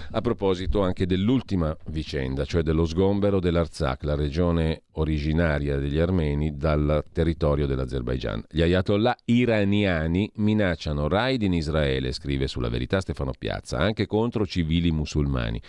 a 0.09 0.19
proposito 0.21 0.81
anche 0.81 1.05
dell'ultima 1.05 1.77
vicenda, 1.89 2.45
cioè 2.45 2.63
dello 2.63 2.87
sgombero 2.87 3.39
dell'Arzak, 3.39 4.01
la 4.01 4.15
regione 4.15 4.85
originaria 4.93 5.77
degli 5.77 5.99
armeni 5.99 6.57
dal 6.57 7.03
territorio 7.13 7.67
dell'Azerbaigian. 7.67 8.43
Gli 8.49 8.63
ayatollah 8.63 9.15
iraniani 9.25 10.31
minacciano 10.37 11.07
raid 11.07 11.43
in 11.43 11.53
Israele, 11.53 12.11
scrive 12.11 12.47
sulla 12.47 12.69
verità 12.69 12.99
Stefano 13.01 13.33
Piazza, 13.37 13.77
anche 13.77 14.07
contro 14.07 14.47
civili 14.47 14.89
musulmani. 14.89 15.61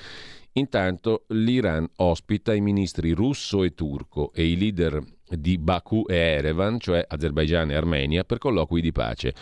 Intanto 0.55 1.25
l'Iran 1.29 1.89
ospita 1.97 2.53
i 2.53 2.61
ministri 2.61 3.13
russo 3.13 3.63
e 3.63 3.75
turco 3.75 4.33
e 4.35 4.45
i 4.45 4.59
leader 4.59 5.03
di 5.27 5.57
Baku 5.57 6.05
e 6.07 6.15
Erevan, 6.15 6.79
cioè 6.79 7.03
Azerbaigian 7.09 7.71
e 7.71 7.75
Armenia, 7.75 8.25
per 8.25 8.37
colloqui 8.37 8.83
di 8.83 8.93
pace. 8.93 9.35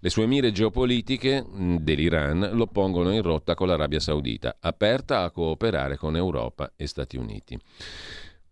Le 0.00 0.10
sue 0.10 0.26
mire 0.26 0.50
geopolitiche 0.50 1.44
dell'Iran 1.80 2.50
lo 2.52 2.66
pongono 2.66 3.12
in 3.12 3.22
rotta 3.22 3.54
con 3.54 3.68
l'Arabia 3.68 4.00
Saudita, 4.00 4.56
aperta 4.60 5.22
a 5.22 5.30
cooperare 5.30 5.96
con 5.96 6.16
Europa 6.16 6.72
e 6.76 6.86
Stati 6.88 7.16
Uniti. 7.16 7.58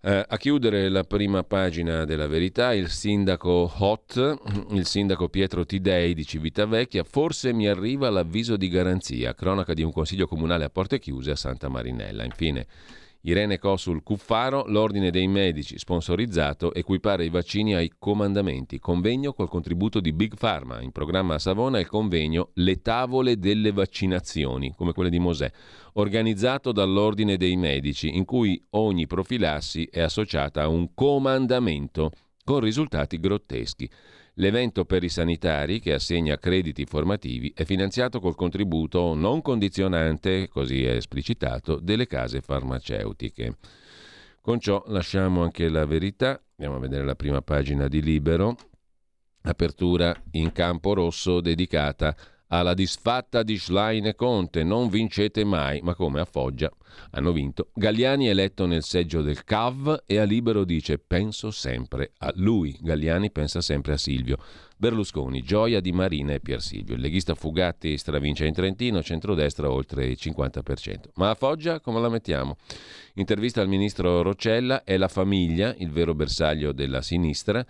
Eh, 0.06 0.22
a 0.28 0.36
chiudere 0.36 0.90
la 0.90 1.04
prima 1.04 1.44
pagina 1.44 2.04
della 2.04 2.26
verità, 2.26 2.74
il 2.74 2.90
sindaco 2.90 3.72
Hot, 3.78 4.38
il 4.72 4.84
sindaco 4.84 5.30
Pietro 5.30 5.64
Tidei 5.64 6.12
di 6.12 6.26
Civitavecchia, 6.26 7.04
forse 7.04 7.54
mi 7.54 7.66
arriva 7.66 8.10
l'avviso 8.10 8.58
di 8.58 8.68
garanzia, 8.68 9.32
cronaca 9.32 9.72
di 9.72 9.82
un 9.82 9.92
consiglio 9.92 10.26
comunale 10.26 10.64
a 10.64 10.68
porte 10.68 10.98
chiuse 10.98 11.30
a 11.30 11.36
Santa 11.36 11.70
Marinella. 11.70 12.22
Infine, 12.22 12.66
Irene 13.26 13.58
Cosul 13.58 14.02
Cuffaro, 14.02 14.64
l'ordine 14.66 15.10
dei 15.10 15.26
medici 15.26 15.78
sponsorizzato 15.78 16.74
equipare 16.74 17.24
i 17.24 17.30
vaccini 17.30 17.74
ai 17.74 17.90
comandamenti. 17.98 18.78
Convegno 18.78 19.32
col 19.32 19.48
contributo 19.48 20.00
di 20.00 20.12
Big 20.12 20.36
Pharma. 20.36 20.82
In 20.82 20.92
programma 20.92 21.36
a 21.36 21.38
Savona 21.38 21.78
il 21.78 21.86
convegno 21.86 22.50
Le 22.52 22.82
tavole 22.82 23.38
delle 23.38 23.72
vaccinazioni, 23.72 24.74
come 24.76 24.92
quelle 24.92 25.08
di 25.08 25.18
Mosè, 25.18 25.50
organizzato 25.94 26.70
dall'ordine 26.70 27.38
dei 27.38 27.56
medici, 27.56 28.14
in 28.14 28.26
cui 28.26 28.62
ogni 28.72 29.06
profilassi 29.06 29.88
è 29.90 30.02
associata 30.02 30.60
a 30.60 30.68
un 30.68 30.92
comandamento 30.92 32.10
con 32.44 32.60
risultati 32.60 33.18
grotteschi. 33.18 33.88
L'evento 34.38 34.84
per 34.84 35.04
i 35.04 35.08
sanitari, 35.08 35.78
che 35.78 35.92
assegna 35.92 36.38
crediti 36.38 36.86
formativi, 36.86 37.52
è 37.54 37.64
finanziato 37.64 38.18
col 38.18 38.34
contributo 38.34 39.14
non 39.14 39.40
condizionante, 39.42 40.48
così 40.48 40.84
è 40.84 40.96
esplicitato, 40.96 41.78
delle 41.78 42.08
case 42.08 42.40
farmaceutiche. 42.40 43.58
Con 44.40 44.58
ciò 44.58 44.82
lasciamo 44.88 45.42
anche 45.42 45.68
la 45.68 45.86
verità. 45.86 46.42
Andiamo 46.56 46.76
a 46.76 46.80
vedere 46.80 47.04
la 47.04 47.14
prima 47.14 47.42
pagina 47.42 47.86
di 47.86 48.02
Libero. 48.02 48.56
Apertura 49.42 50.14
in 50.32 50.50
campo 50.52 50.94
rosso 50.94 51.40
dedicata 51.40 52.08
a 52.08 52.16
alla 52.48 52.74
disfatta 52.74 53.42
di 53.42 53.58
Schlein 53.58 54.06
e 54.06 54.14
Conte, 54.14 54.62
non 54.62 54.88
vincete 54.88 55.44
mai, 55.44 55.80
ma 55.82 55.94
come 55.94 56.20
a 56.20 56.24
Foggia 56.24 56.70
hanno 57.10 57.32
vinto. 57.32 57.70
Galliani 57.74 58.26
è 58.26 58.30
eletto 58.30 58.66
nel 58.66 58.82
seggio 58.82 59.22
del 59.22 59.44
CAV 59.44 60.04
e 60.06 60.18
a 60.18 60.24
Libero 60.24 60.64
dice 60.64 60.98
penso 60.98 61.50
sempre 61.50 62.12
a 62.18 62.32
lui. 62.36 62.76
Galliani 62.80 63.30
pensa 63.30 63.60
sempre 63.60 63.94
a 63.94 63.96
Silvio. 63.96 64.38
Berlusconi, 64.76 65.42
gioia 65.42 65.80
di 65.80 65.92
Marina 65.92 66.32
e 66.32 66.40
Pier 66.40 66.60
Silvio. 66.60 66.94
Il 66.94 67.00
leghista 67.00 67.34
Fugatti 67.34 67.96
stravince 67.96 68.46
in 68.46 68.52
Trentino, 68.52 69.02
centrodestra 69.02 69.70
oltre 69.70 70.06
il 70.06 70.18
50%. 70.20 71.10
Ma 71.14 71.30
a 71.30 71.34
Foggia 71.34 71.80
come 71.80 72.00
la 72.00 72.08
mettiamo? 72.08 72.56
Intervista 73.14 73.60
al 73.60 73.68
ministro 73.68 74.22
Roccella, 74.22 74.84
è 74.84 74.96
la 74.96 75.08
famiglia, 75.08 75.74
il 75.78 75.90
vero 75.90 76.14
bersaglio 76.14 76.72
della 76.72 77.02
sinistra. 77.02 77.64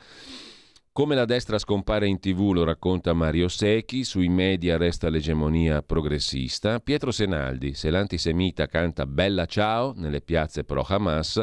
Come 0.97 1.17
la 1.17 1.25
destra 1.25 1.59
scompare 1.59 2.07
in 2.07 2.21
tv 2.21 2.53
lo 2.53 2.63
racconta 2.63 3.15
Mario 3.15 3.49
Secchi, 3.49 4.05
sui 4.05 4.29
media 4.29 4.77
resta 4.77 5.09
l'egemonia 5.09 5.83
progressista, 5.83 6.79
Pietro 6.79 7.11
Senaldi, 7.11 7.75
se 7.75 7.91
l'antisemita 7.91 8.69
canta 8.69 9.05
Bella 9.05 9.45
ciao 9.47 9.93
nelle 9.97 10.21
piazze 10.21 10.63
pro 10.63 10.87
Hamas, 10.87 11.43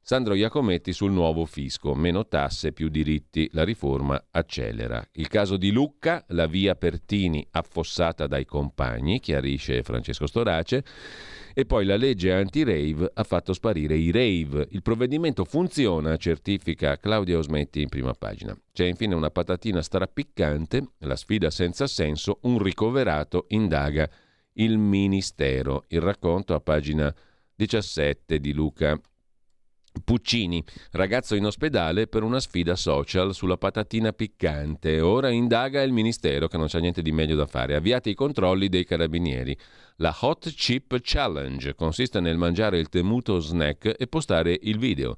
Sandro 0.00 0.34
Iacometti 0.34 0.92
sul 0.92 1.10
nuovo 1.10 1.44
fisco, 1.44 1.92
meno 1.96 2.28
tasse, 2.28 2.72
più 2.72 2.88
diritti, 2.88 3.48
la 3.50 3.64
riforma 3.64 4.26
accelera. 4.30 5.04
Il 5.14 5.26
caso 5.26 5.56
di 5.56 5.72
Lucca, 5.72 6.24
la 6.28 6.46
via 6.46 6.76
Pertini 6.76 7.44
affossata 7.50 8.28
dai 8.28 8.44
compagni, 8.44 9.18
chiarisce 9.18 9.82
Francesco 9.82 10.28
Storace, 10.28 10.84
E 11.56 11.66
poi 11.66 11.84
la 11.84 11.96
legge 11.96 12.32
anti-rave 12.32 13.12
ha 13.14 13.22
fatto 13.22 13.52
sparire 13.52 13.94
i 13.94 14.10
rave. 14.10 14.66
Il 14.72 14.82
provvedimento 14.82 15.44
funziona, 15.44 16.16
certifica 16.16 16.98
Claudia 16.98 17.38
Osmetti 17.38 17.80
in 17.80 17.88
prima 17.88 18.12
pagina. 18.12 18.58
C'è 18.72 18.86
infine 18.86 19.14
una 19.14 19.30
patatina 19.30 19.80
strapiccante, 19.80 20.84
la 20.98 21.14
sfida 21.14 21.50
senza 21.50 21.86
senso, 21.86 22.38
un 22.42 22.60
ricoverato 22.60 23.44
indaga 23.50 24.10
il 24.54 24.78
Ministero. 24.78 25.84
Il 25.88 26.00
racconto 26.00 26.54
a 26.54 26.60
pagina 26.60 27.14
17 27.54 28.40
di 28.40 28.52
Luca 28.52 29.00
Puccini, 30.02 30.62
ragazzo 30.90 31.34
in 31.34 31.46
ospedale 31.46 32.08
per 32.08 32.24
una 32.24 32.40
sfida 32.40 32.74
social 32.74 33.32
sulla 33.32 33.56
patatina 33.56 34.12
piccante. 34.12 35.00
Ora 35.00 35.30
indaga 35.30 35.82
il 35.82 35.92
ministero 35.92 36.48
che 36.48 36.56
non 36.56 36.66
c'è 36.66 36.80
niente 36.80 37.00
di 37.00 37.12
meglio 37.12 37.36
da 37.36 37.46
fare. 37.46 37.76
Avviati 37.76 38.10
i 38.10 38.14
controlli 38.14 38.68
dei 38.68 38.84
carabinieri. 38.84 39.56
La 39.96 40.14
Hot 40.20 40.52
Chip 40.52 40.98
Challenge 41.00 41.74
consiste 41.74 42.20
nel 42.20 42.36
mangiare 42.36 42.78
il 42.78 42.88
temuto 42.88 43.38
snack 43.38 43.94
e 43.96 44.06
postare 44.08 44.58
il 44.62 44.78
video. 44.78 45.16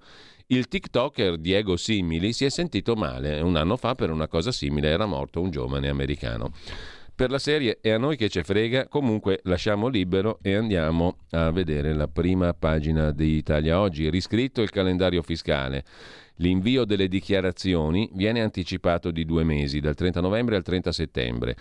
Il 0.48 0.68
TikToker 0.68 1.38
Diego 1.38 1.76
Simili 1.76 2.32
si 2.32 2.44
è 2.44 2.50
sentito 2.50 2.94
male. 2.94 3.40
Un 3.40 3.56
anno 3.56 3.76
fa 3.76 3.94
per 3.94 4.10
una 4.10 4.28
cosa 4.28 4.52
simile 4.52 4.90
era 4.90 5.06
morto 5.06 5.40
un 5.40 5.50
giovane 5.50 5.88
americano 5.88 6.52
per 7.16 7.31
la 7.31 7.38
serie 7.38 7.79
e 7.81 7.90
a 7.90 7.98
noi 7.98 8.16
che 8.16 8.29
ce 8.29 8.44
frega, 8.44 8.88
comunque 8.88 9.40
lasciamo 9.44 9.88
libero 9.88 10.38
e 10.42 10.55
andiamo 10.55 11.16
a 11.31 11.50
vedere 11.50 11.94
la 11.94 12.09
prima 12.09 12.52
pagina 12.52 13.11
di 13.11 13.37
Italia 13.37 13.81
Oggi, 13.81 14.11
riscritto 14.11 14.61
il 14.61 14.68
calendario 14.68 15.22
fiscale. 15.22 15.83
L'invio 16.37 16.85
delle 16.85 17.09
dichiarazioni 17.09 18.11
viene 18.12 18.42
anticipato 18.42 19.11
di 19.11 19.24
due 19.24 19.44
mesi, 19.44 19.81
dal 19.81 19.94
30 19.94 20.20
novembre 20.20 20.57
al 20.57 20.62
30 20.62 20.92
settembre 20.92 21.57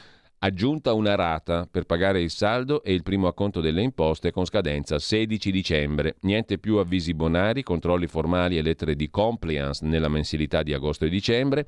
aggiunta 0.46 0.94
una 0.94 1.16
rata 1.16 1.68
per 1.70 1.86
pagare 1.86 2.22
il 2.22 2.30
saldo 2.30 2.84
e 2.84 2.94
il 2.94 3.02
primo 3.02 3.26
acconto 3.26 3.62
delle 3.62 3.82
imposte 3.82 4.32
con 4.32 4.46
scadenza 4.46 5.00
16 5.00 5.50
dicembre. 5.52 6.18
Niente 6.22 6.60
più 6.60 6.76
avvisi 6.76 7.16
bonari, 7.16 7.64
controlli 7.64 8.06
formali 8.06 8.56
e 8.56 8.62
lettere 8.62 8.96
di 8.96 9.10
compliance 9.10 9.84
nella 9.84 10.08
mensilità 10.08 10.62
di 10.62 10.72
agosto 10.72 11.06
e 11.06 11.10
dicembre. 11.10 11.66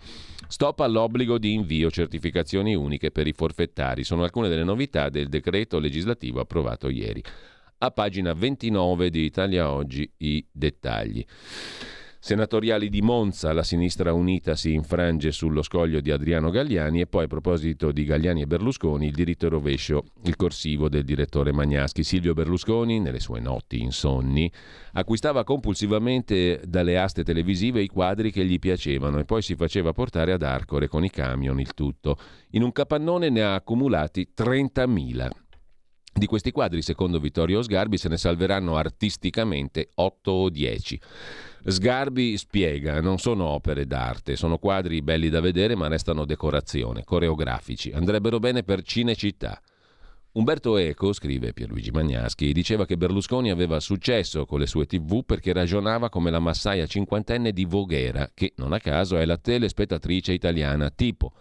Stop 0.48 0.82
all'obbligo 0.82 1.40
di 1.40 1.54
invio 1.54 1.90
certificazioni 1.90 2.76
uniche 2.76 3.10
per 3.10 3.26
i 3.26 3.34
forfettari. 3.34 4.04
Sono 4.04 4.22
alcune 4.24 4.48
delle 4.48 4.64
novità 4.64 5.10
del 5.10 5.28
decreto 5.28 5.80
legislativo 5.80 6.40
approvato 6.40 6.88
ieri. 6.90 7.24
A 7.80 7.90
pagina 7.90 8.34
29 8.34 9.10
di 9.10 9.24
Italia 9.24 9.72
Oggi 9.72 10.08
i 10.18 10.46
dettagli 10.52 11.26
senatoriali 12.20 12.90
di 12.90 13.02
Monza, 13.02 13.54
la 13.54 13.64
sinistra 13.64 14.14
unita 14.14 14.56
si 14.56 14.74
infrange 14.74 15.32
sullo 15.32 15.62
scoglio 15.62 16.00
di 16.00 16.12
Adriano 16.12 16.50
Galliani 16.50 17.02
e 17.02 17.08
poi 17.08 17.26
a 17.26 17.28
proposito 17.28 17.92
di 17.92 18.04
Galliani 18.04 18.42
e 18.42 18.48
Berlusconi 18.48 19.08
il 19.08 19.14
diritto 19.14 19.46
e 19.46 19.50
rovescio, 19.50 20.04
il 20.24 20.36
corsivo 20.36 20.90
del 20.90 21.04
direttore 21.04 21.52
Magnaschi. 21.52 22.04
Silvio 22.04 22.34
Berlusconi, 22.34 23.00
nelle 23.00 23.20
sue 23.20 23.40
notti 23.40 23.82
insonni, 23.82 24.52
acquistava 24.94 25.44
compulsivamente 25.44 26.62
dalle 26.66 26.98
aste 26.98 27.24
televisive 27.24 27.82
i 27.82 27.88
quadri 27.88 28.32
che 28.32 28.46
gli 28.46 28.60
piacevano 28.60 29.20
e 29.20 29.26
poi 29.26 29.42
si 29.42 29.56
faceva 29.56 29.92
portare 29.92 30.34
ad 30.34 30.42
Arcore 30.42 30.88
con 30.88 31.04
i 31.04 31.10
camion 31.10 31.60
il 31.60 31.74
tutto. 31.74 32.18
In 32.52 32.64
un 32.64 32.72
capannone 32.72 33.30
ne 33.30 33.44
ha 33.44 33.56
accumulati 33.56 34.32
30.000. 34.36 35.30
Di 36.18 36.26
questi 36.26 36.50
quadri, 36.50 36.82
secondo 36.82 37.20
Vittorio 37.20 37.62
Sgarbi, 37.62 37.96
se 37.96 38.10
ne 38.10 38.18
salveranno 38.18 38.76
artisticamente 38.76 39.92
8 39.94 40.32
o 40.32 40.50
10. 40.50 41.00
Sgarbi 41.70 42.38
spiega, 42.38 43.02
non 43.02 43.18
sono 43.18 43.44
opere 43.44 43.86
d'arte, 43.86 44.38
sono 44.38 44.58
quadri 44.58 45.02
belli 45.02 45.28
da 45.28 45.42
vedere 45.42 45.76
ma 45.76 45.90
restano 45.90 46.24
decorazione, 46.24 47.04
coreografici, 47.04 47.92
andrebbero 47.92 48.40
bene 48.40 48.64
per 48.64 48.84
Cinecittà. 48.84 49.62
Umberto 50.32 50.78
Eco, 50.78 51.12
scrive 51.12 51.52
Pierluigi 51.52 51.92
Magnaschi, 51.92 52.54
diceva 52.54 52.86
che 52.86 52.96
Berlusconi 52.96 53.52
aveva 53.52 53.82
successo 53.82 54.46
con 54.46 54.60
le 54.60 54.66
sue 54.66 54.86
tv 54.86 55.26
perché 55.26 55.52
ragionava 55.52 56.08
come 56.08 56.32
la 56.32 56.40
massaia 56.40 56.86
cinquantenne 56.86 57.52
di 57.52 57.66
Voghera, 57.66 58.30
che 58.34 58.54
non 58.56 58.72
a 58.72 58.80
caso 58.80 59.18
è 59.18 59.26
la 59.26 59.38
telespettatrice 59.38 60.32
italiana 60.32 60.90
tipo. 60.90 61.34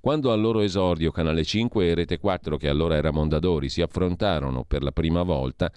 Quando 0.00 0.32
al 0.32 0.40
loro 0.40 0.60
esordio 0.60 1.10
Canale 1.10 1.44
5 1.44 1.86
e 1.86 1.94
Rete 1.94 2.18
4, 2.18 2.56
che 2.56 2.70
allora 2.70 2.96
era 2.96 3.10
Mondadori, 3.10 3.68
si 3.68 3.82
affrontarono 3.82 4.64
per 4.64 4.82
la 4.82 4.92
prima 4.92 5.22
volta, 5.22 5.70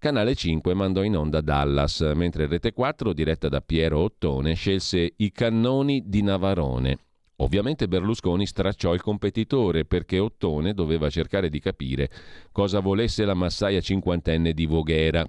Canale 0.00 0.34
5 0.34 0.72
mandò 0.72 1.02
in 1.02 1.14
onda 1.14 1.42
Dallas, 1.42 2.00
mentre 2.14 2.46
Rete 2.46 2.72
4, 2.72 3.12
diretta 3.12 3.50
da 3.50 3.60
Piero 3.60 3.98
Ottone, 3.98 4.54
scelse 4.54 5.12
I 5.14 5.30
cannoni 5.30 6.04
di 6.06 6.22
Navarone. 6.22 6.98
Ovviamente 7.36 7.86
Berlusconi 7.86 8.46
stracciò 8.46 8.94
il 8.94 9.02
competitore 9.02 9.84
perché 9.84 10.18
Ottone 10.18 10.72
doveva 10.72 11.10
cercare 11.10 11.50
di 11.50 11.60
capire 11.60 12.08
cosa 12.50 12.80
volesse 12.80 13.26
la 13.26 13.34
massaia 13.34 13.82
cinquantenne 13.82 14.54
di 14.54 14.64
Voghera, 14.64 15.22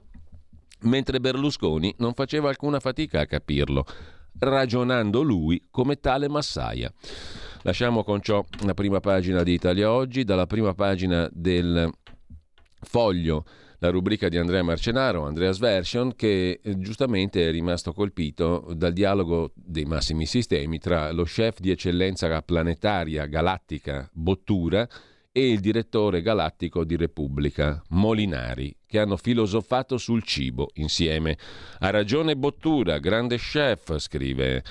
mentre 0.83 1.19
Berlusconi 1.19 1.93
non 1.97 2.13
faceva 2.13 2.47
alcuna 2.47 2.79
fatica 2.79 3.19
a 3.19 3.25
capirlo, 3.25 3.83
ragionando 4.39 5.21
lui 5.21 5.61
come 5.69 5.99
tale 5.99 6.29
massaia. 6.29 6.89
Lasciamo 7.63 8.05
con 8.05 8.21
ciò 8.21 8.41
la 8.63 8.73
prima 8.73 9.01
pagina 9.01 9.43
di 9.43 9.51
Italia 9.51 9.91
Oggi, 9.91 10.23
dalla 10.23 10.47
prima 10.47 10.73
pagina 10.73 11.29
del 11.29 11.91
Foglio 12.83 13.43
la 13.81 13.89
rubrica 13.89 14.29
di 14.29 14.37
Andrea 14.37 14.61
Marcenaro, 14.61 15.25
Andrea's 15.25 15.57
Version, 15.57 16.15
che 16.15 16.59
eh, 16.61 16.77
giustamente 16.77 17.47
è 17.47 17.51
rimasto 17.51 17.93
colpito 17.93 18.73
dal 18.75 18.93
dialogo 18.93 19.51
dei 19.55 19.85
massimi 19.85 20.27
sistemi 20.27 20.77
tra 20.77 21.11
lo 21.11 21.23
chef 21.23 21.59
di 21.59 21.71
eccellenza 21.71 22.41
planetaria 22.43 23.25
galattica 23.25 24.07
Bottura 24.13 24.87
e 25.31 25.49
il 25.49 25.61
direttore 25.61 26.21
galattico 26.21 26.83
di 26.83 26.95
Repubblica, 26.95 27.81
Molinari, 27.89 28.75
che 28.85 28.99
hanno 28.99 29.17
filosofato 29.17 29.97
sul 29.97 30.21
cibo 30.21 30.69
insieme. 30.75 31.35
Ha 31.79 31.89
ragione 31.89 32.35
Bottura, 32.35 32.99
grande 32.99 33.37
chef, 33.37 33.97
scrive 33.97 34.63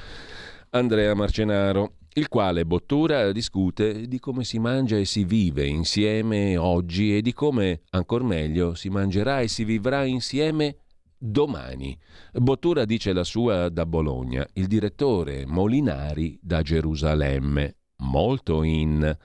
Andrea 0.71 1.15
Marcenaro 1.15 1.95
il 2.15 2.27
quale 2.27 2.67
Bottura 2.67 3.31
discute 3.31 4.09
di 4.09 4.19
come 4.19 4.43
si 4.43 4.59
mangia 4.59 4.97
e 4.97 5.05
si 5.05 5.25
vive 5.25 5.67
insieme 5.67 6.57
oggi 6.57 7.17
e 7.17 7.23
di 7.23 7.33
come, 7.33 7.83
ancor 7.91 8.25
meglio, 8.25 8.75
si 8.75 8.89
mangerà 8.89 9.41
e 9.41 9.49
si 9.49 9.63
vivrà 9.63 10.05
insieme 10.05 10.79
domani. 11.17 11.97
Bottura 12.33 12.85
dice 12.85 13.13
la 13.13 13.23
sua 13.23 13.69
da 13.69 13.87
Bologna, 13.87 14.45
il 14.55 14.67
direttore 14.67 15.47
Molinari 15.47 16.37
da 16.43 16.63
Gerusalemme, 16.63 17.77
molto 17.99 18.65
in. 18.65 19.17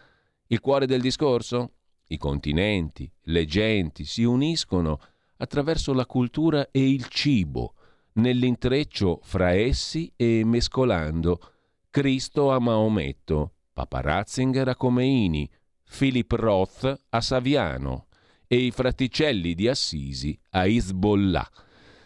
Il 0.47 0.59
cuore 0.59 0.85
del 0.85 1.01
discorso? 1.01 1.71
I 2.09 2.17
continenti, 2.17 3.11
le 3.23 3.45
genti 3.45 4.05
si 4.05 4.23
uniscono 4.23 4.99
attraverso 5.37 5.91
la 5.91 6.05
cultura 6.05 6.69
e 6.69 6.87
il 6.87 7.07
cibo, 7.07 7.73
nell'intreccio 8.13 9.21
fra 9.23 9.53
essi 9.53 10.13
e 10.15 10.43
mescolando 10.45 11.39
Cristo 11.95 12.51
a 12.51 12.59
Maometto, 12.59 13.53
Papa 13.71 14.01
Ratzinger 14.01 14.67
a 14.67 14.75
Comeini, 14.75 15.49
Philip 15.97 16.29
Roth 16.33 17.03
a 17.07 17.21
Saviano 17.21 18.07
e 18.47 18.57
i 18.57 18.71
fraticelli 18.71 19.55
di 19.55 19.69
Assisi 19.69 20.37
a 20.49 20.67
Hezbollah. 20.67 21.49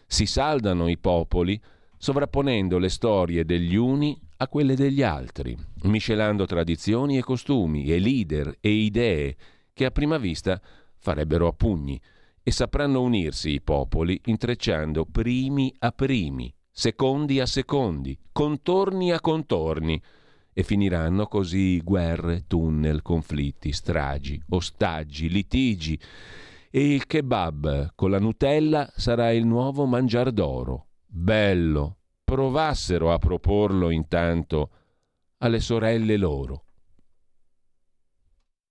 Si 0.05 0.27
saldano 0.27 0.87
i 0.89 0.99
popoli 0.99 1.59
sovrapponendo 1.97 2.77
le 2.77 2.89
storie 2.89 3.45
degli 3.45 3.73
uni 3.73 4.15
a 4.37 4.47
quelle 4.47 4.75
degli 4.75 5.01
altri, 5.01 5.57
miscelando 5.85 6.45
tradizioni 6.45 7.17
e 7.17 7.23
costumi 7.23 7.85
e 7.85 7.97
leader 7.97 8.57
e 8.61 8.69
idee 8.69 9.35
che 9.73 9.85
a 9.85 9.91
prima 9.91 10.19
vista 10.19 10.61
farebbero 10.99 11.47
a 11.47 11.53
pugni 11.53 11.99
e 12.43 12.51
sapranno 12.51 13.01
unirsi 13.01 13.53
i 13.53 13.61
popoli 13.61 14.21
intrecciando 14.25 15.05
primi 15.05 15.73
a 15.79 15.91
primi, 15.91 16.53
secondi 16.71 17.39
a 17.39 17.45
secondi, 17.45 18.17
contorni 18.31 19.11
a 19.11 19.19
contorni, 19.19 20.01
e 20.53 20.63
finiranno 20.63 21.27
così 21.27 21.79
guerre, 21.81 22.43
tunnel, 22.45 23.01
conflitti, 23.01 23.71
stragi, 23.71 24.41
ostaggi, 24.49 25.29
litigi, 25.29 25.97
e 26.69 26.93
il 26.93 27.07
kebab 27.07 27.93
con 27.95 28.11
la 28.11 28.19
Nutella 28.19 28.91
sarà 28.95 29.31
il 29.31 29.45
nuovo 29.45 29.85
mangiar 29.85 30.31
d'oro. 30.31 30.87
Bello, 31.05 31.99
provassero 32.23 33.11
a 33.11 33.17
proporlo 33.17 33.89
intanto 33.89 34.71
alle 35.37 35.59
sorelle 35.59 36.17
loro. 36.17 36.65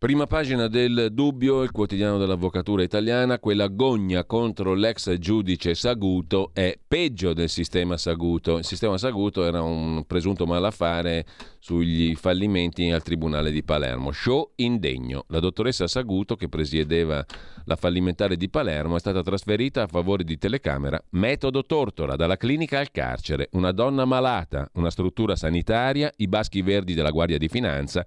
Prima 0.00 0.26
pagina 0.26 0.66
del 0.66 1.08
Dubbio, 1.12 1.62
il 1.62 1.72
quotidiano 1.72 2.16
dell'avvocatura 2.16 2.82
italiana, 2.82 3.38
quella 3.38 3.66
gogna 3.66 4.24
contro 4.24 4.72
l'ex 4.72 5.18
giudice 5.18 5.74
Saguto 5.74 6.52
è 6.54 6.78
peggio 6.88 7.34
del 7.34 7.50
sistema 7.50 7.98
Saguto. 7.98 8.56
Il 8.56 8.64
sistema 8.64 8.96
Saguto 8.96 9.44
era 9.44 9.60
un 9.60 10.04
presunto 10.06 10.46
malaffare 10.46 11.26
sugli 11.58 12.14
fallimenti 12.14 12.90
al 12.90 13.02
Tribunale 13.02 13.50
di 13.50 13.62
Palermo. 13.62 14.10
Show 14.10 14.52
indegno. 14.54 15.26
La 15.28 15.38
dottoressa 15.38 15.86
Saguto, 15.86 16.34
che 16.34 16.48
presiedeva 16.48 17.22
la 17.66 17.76
fallimentare 17.76 18.38
di 18.38 18.48
Palermo, 18.48 18.96
è 18.96 19.00
stata 19.00 19.20
trasferita 19.20 19.82
a 19.82 19.86
favore 19.86 20.24
di 20.24 20.38
telecamera 20.38 20.98
metodo 21.10 21.66
tortora 21.66 22.16
dalla 22.16 22.38
clinica 22.38 22.78
al 22.78 22.90
carcere. 22.90 23.50
Una 23.52 23.72
donna 23.72 24.06
malata, 24.06 24.66
una 24.76 24.88
struttura 24.88 25.36
sanitaria, 25.36 26.10
i 26.16 26.26
baschi 26.26 26.62
verdi 26.62 26.94
della 26.94 27.10
Guardia 27.10 27.36
di 27.36 27.48
Finanza 27.48 28.06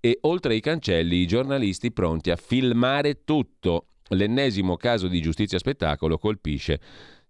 e 0.00 0.18
oltre 0.22 0.54
ai 0.54 0.60
cancelli 0.60 1.16
i 1.16 1.26
giornalisti 1.26 1.92
pronti 1.92 2.30
a 2.30 2.36
filmare 2.36 3.24
tutto. 3.24 3.86
L'ennesimo 4.10 4.76
caso 4.76 5.06
di 5.06 5.20
giustizia 5.20 5.58
spettacolo 5.58 6.18
colpisce 6.18 6.80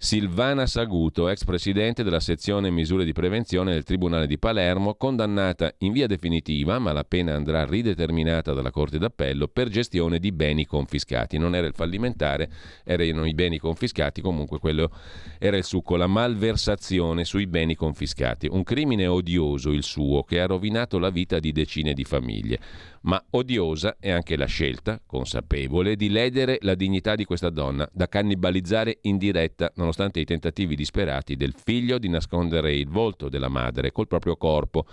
Silvana 0.01 0.67
Saguto, 0.67 1.29
ex 1.29 1.43
presidente 1.43 2.05
della 2.05 2.21
sezione 2.21 2.71
misure 2.71 3.05
di 3.05 3.11
prevenzione 3.11 3.73
del 3.73 3.83
Tribunale 3.83 4.29
di 4.29 4.39
Palermo, 4.39 4.95
condannata 4.95 5.75
in 5.79 5.91
via 5.91 6.07
definitiva, 6.07 6.79
ma 6.79 6.93
la 6.93 7.03
pena 7.03 7.35
andrà 7.35 7.65
rideterminata 7.65 8.53
dalla 8.53 8.71
Corte 8.71 8.99
d'Appello 8.99 9.49
per 9.49 9.67
gestione 9.67 10.21
di 10.21 10.31
beni 10.31 10.67
confiscati. 10.67 11.37
Non 11.37 11.57
era 11.57 11.67
il 11.67 11.75
fallimentare, 11.75 12.49
erano 12.85 13.25
i 13.25 13.35
beni 13.35 13.59
confiscati, 13.59 14.21
comunque 14.21 14.61
quello 14.61 14.89
era 15.37 15.57
il 15.57 15.65
succo, 15.65 15.97
la 15.97 16.07
malversazione 16.07 17.25
sui 17.25 17.49
beni 17.49 17.75
confiscati. 17.75 18.47
Un 18.49 18.63
crimine 18.63 19.09
odioso 19.09 19.73
il 19.73 19.83
suo 19.83 20.23
che 20.23 20.41
ha 20.41 20.47
rovinato 20.47 21.01
la 21.01 21.11
vita 21.11 21.41
di 21.41 21.51
decine 21.51 21.93
di 21.93 22.05
famiglie 22.05 22.61
ma 23.03 23.23
odiosa 23.31 23.97
è 23.99 24.11
anche 24.11 24.37
la 24.37 24.47
scelta, 24.47 25.01
consapevole, 25.05 25.97
di 25.97 26.09
ledere 26.09 26.59
la 26.63 26.75
dignità 26.75 27.15
di 27.15 27.25
questa 27.25 27.51
donna, 27.51 27.89
da 27.93 28.09
cannibalizzare 28.09 28.99
in 29.03 29.19
diretta, 29.19 29.73
nonostante 29.77 30.21
i 30.21 30.25
tentativi 30.25 30.75
disperati 30.75 31.37
del 31.37 31.55
figlio 31.57 31.99
di 31.99 32.09
nascondere 32.09 32.75
il 32.75 32.89
volto 32.89 33.29
della 33.29 33.49
madre 33.49 33.93
col 33.93 34.09
proprio 34.09 34.37
corpo. 34.37 34.87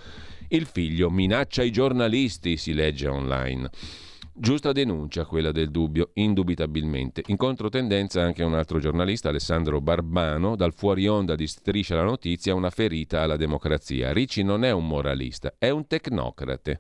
Il 0.50 0.66
figlio 0.66 1.10
minaccia 1.10 1.64
i 1.64 1.72
giornalisti, 1.72 2.58
si 2.58 2.74
legge 2.74 3.08
online. 3.08 3.70
Giusta 4.38 4.74
denuncia 4.74 5.24
quella 5.24 5.54
del 5.54 5.72
dubbio, 5.72 6.10
indubitabilmente. 6.16 7.24
In 7.28 7.38
controtendenza 7.38 8.22
anche 8.22 8.44
un 8.44 8.54
altro 8.54 8.80
giornalista, 8.80 9.30
Alessandro 9.30 9.80
Barbano, 9.80 10.58
dal 10.58 10.74
fuori 10.74 11.08
onda 11.08 11.36
di 11.36 11.48
Striscia 11.48 11.96
la 11.96 12.04
Notizia, 12.04 12.54
una 12.54 12.70
ferita 12.70 13.22
alla 13.22 13.38
democrazia. 13.38 14.12
Ricci 14.12 14.44
non 14.44 14.66
è 14.66 14.72
un 14.72 14.88
moralista, 14.88 15.54
è 15.58 15.70
un 15.70 15.88
tecnocrate. 15.88 16.80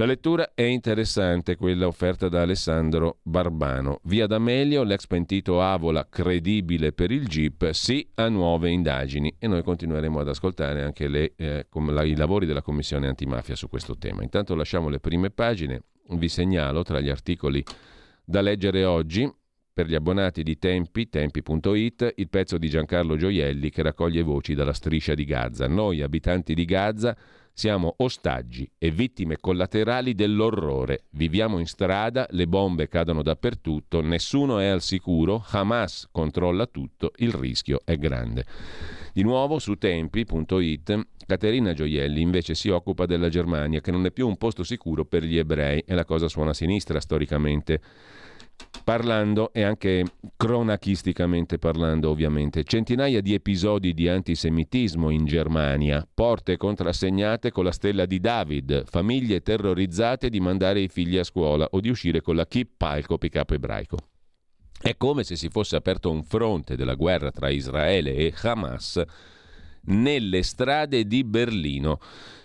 La 0.00 0.06
lettura 0.06 0.52
è 0.54 0.62
interessante, 0.62 1.56
quella 1.56 1.86
offerta 1.86 2.30
da 2.30 2.40
Alessandro 2.40 3.18
Barbano. 3.20 4.00
Via 4.04 4.26
D'Amelio, 4.26 4.82
l'ex 4.82 5.06
pentito 5.06 5.60
Avola, 5.60 6.08
credibile 6.08 6.92
per 6.92 7.10
il 7.10 7.26
GIP, 7.26 7.72
sì 7.72 8.08
a 8.14 8.30
nuove 8.30 8.70
indagini. 8.70 9.34
E 9.38 9.46
noi 9.46 9.62
continueremo 9.62 10.18
ad 10.18 10.28
ascoltare 10.28 10.84
anche 10.84 11.06
le, 11.06 11.34
eh, 11.36 11.66
i 12.04 12.16
lavori 12.16 12.46
della 12.46 12.62
Commissione 12.62 13.08
antimafia 13.08 13.54
su 13.54 13.68
questo 13.68 13.98
tema. 13.98 14.22
Intanto 14.22 14.54
lasciamo 14.54 14.88
le 14.88 15.00
prime 15.00 15.28
pagine. 15.28 15.82
Vi 16.08 16.28
segnalo 16.30 16.82
tra 16.82 16.98
gli 17.00 17.10
articoli 17.10 17.62
da 18.24 18.40
leggere 18.40 18.86
oggi 18.86 19.30
per 19.70 19.86
gli 19.86 19.94
abbonati 19.94 20.42
di 20.42 20.58
Tempi, 20.58 21.10
tempi.it, 21.10 22.14
il 22.16 22.28
pezzo 22.30 22.56
di 22.56 22.70
Giancarlo 22.70 23.16
Gioielli 23.16 23.68
che 23.68 23.82
raccoglie 23.82 24.22
voci 24.22 24.54
dalla 24.54 24.72
striscia 24.72 25.12
di 25.12 25.26
Gaza. 25.26 25.68
Noi, 25.68 26.00
abitanti 26.00 26.54
di 26.54 26.64
Gaza, 26.64 27.14
siamo 27.60 27.92
ostaggi 27.98 28.66
e 28.78 28.90
vittime 28.90 29.36
collaterali 29.36 30.14
dell'orrore. 30.14 31.04
Viviamo 31.10 31.58
in 31.58 31.66
strada, 31.66 32.26
le 32.30 32.46
bombe 32.46 32.88
cadono 32.88 33.20
dappertutto, 33.20 34.00
nessuno 34.00 34.60
è 34.60 34.68
al 34.68 34.80
sicuro, 34.80 35.44
Hamas 35.46 36.08
controlla 36.10 36.64
tutto, 36.64 37.12
il 37.16 37.32
rischio 37.32 37.82
è 37.84 37.98
grande. 37.98 38.46
Di 39.12 39.22
nuovo 39.22 39.58
su 39.58 39.74
tempi.it 39.74 41.06
Caterina 41.26 41.74
Gioielli 41.74 42.22
invece 42.22 42.54
si 42.54 42.70
occupa 42.70 43.04
della 43.04 43.28
Germania, 43.28 43.82
che 43.82 43.90
non 43.90 44.06
è 44.06 44.10
più 44.10 44.26
un 44.26 44.38
posto 44.38 44.64
sicuro 44.64 45.04
per 45.04 45.22
gli 45.22 45.36
ebrei, 45.36 45.84
e 45.86 45.94
la 45.94 46.06
cosa 46.06 46.28
suona 46.28 46.54
sinistra 46.54 46.98
storicamente 46.98 47.82
parlando 48.90 49.52
e 49.52 49.62
anche 49.62 50.04
cronachisticamente 50.36 51.58
parlando 51.58 52.10
ovviamente. 52.10 52.64
Centinaia 52.64 53.20
di 53.20 53.34
episodi 53.34 53.94
di 53.94 54.08
antisemitismo 54.08 55.10
in 55.10 55.26
Germania, 55.26 56.04
porte 56.12 56.56
contrassegnate 56.56 57.52
con 57.52 57.62
la 57.62 57.70
stella 57.70 58.04
di 58.04 58.18
David, 58.18 58.82
famiglie 58.86 59.42
terrorizzate 59.42 60.28
di 60.28 60.40
mandare 60.40 60.80
i 60.80 60.88
figli 60.88 61.18
a 61.18 61.22
scuola 61.22 61.68
o 61.70 61.78
di 61.78 61.88
uscire 61.88 62.20
con 62.20 62.34
la 62.34 62.48
kippa, 62.48 62.96
il 62.96 63.06
copicapo 63.06 63.54
ebraico. 63.54 63.96
È 64.76 64.96
come 64.96 65.22
se 65.22 65.36
si 65.36 65.50
fosse 65.50 65.76
aperto 65.76 66.10
un 66.10 66.24
fronte 66.24 66.74
della 66.74 66.94
guerra 66.94 67.30
tra 67.30 67.48
Israele 67.48 68.12
e 68.12 68.34
Hamas 68.42 69.00
nelle 69.82 70.42
strade 70.42 71.06
di 71.06 71.22
Berlino. 71.22 72.00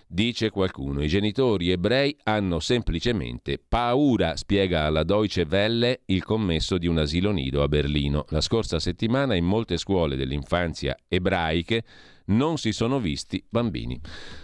Dice 0.08 0.50
qualcuno, 0.50 1.02
i 1.02 1.08
genitori 1.08 1.72
ebrei 1.72 2.16
hanno 2.22 2.60
semplicemente 2.60 3.58
paura, 3.58 4.36
spiega 4.36 4.84
alla 4.84 5.02
Deutsche 5.02 5.44
Welle 5.50 6.02
il 6.06 6.22
commesso 6.22 6.78
di 6.78 6.86
un 6.86 6.98
asilo 6.98 7.32
nido 7.32 7.60
a 7.64 7.66
Berlino. 7.66 8.24
La 8.28 8.40
scorsa 8.40 8.78
settimana 8.78 9.34
in 9.34 9.44
molte 9.44 9.76
scuole 9.76 10.14
dell'infanzia 10.14 10.96
ebraiche 11.08 11.82
non 12.26 12.56
si 12.56 12.72
sono 12.72 12.98
visti 12.98 13.44
bambini. 13.48 14.00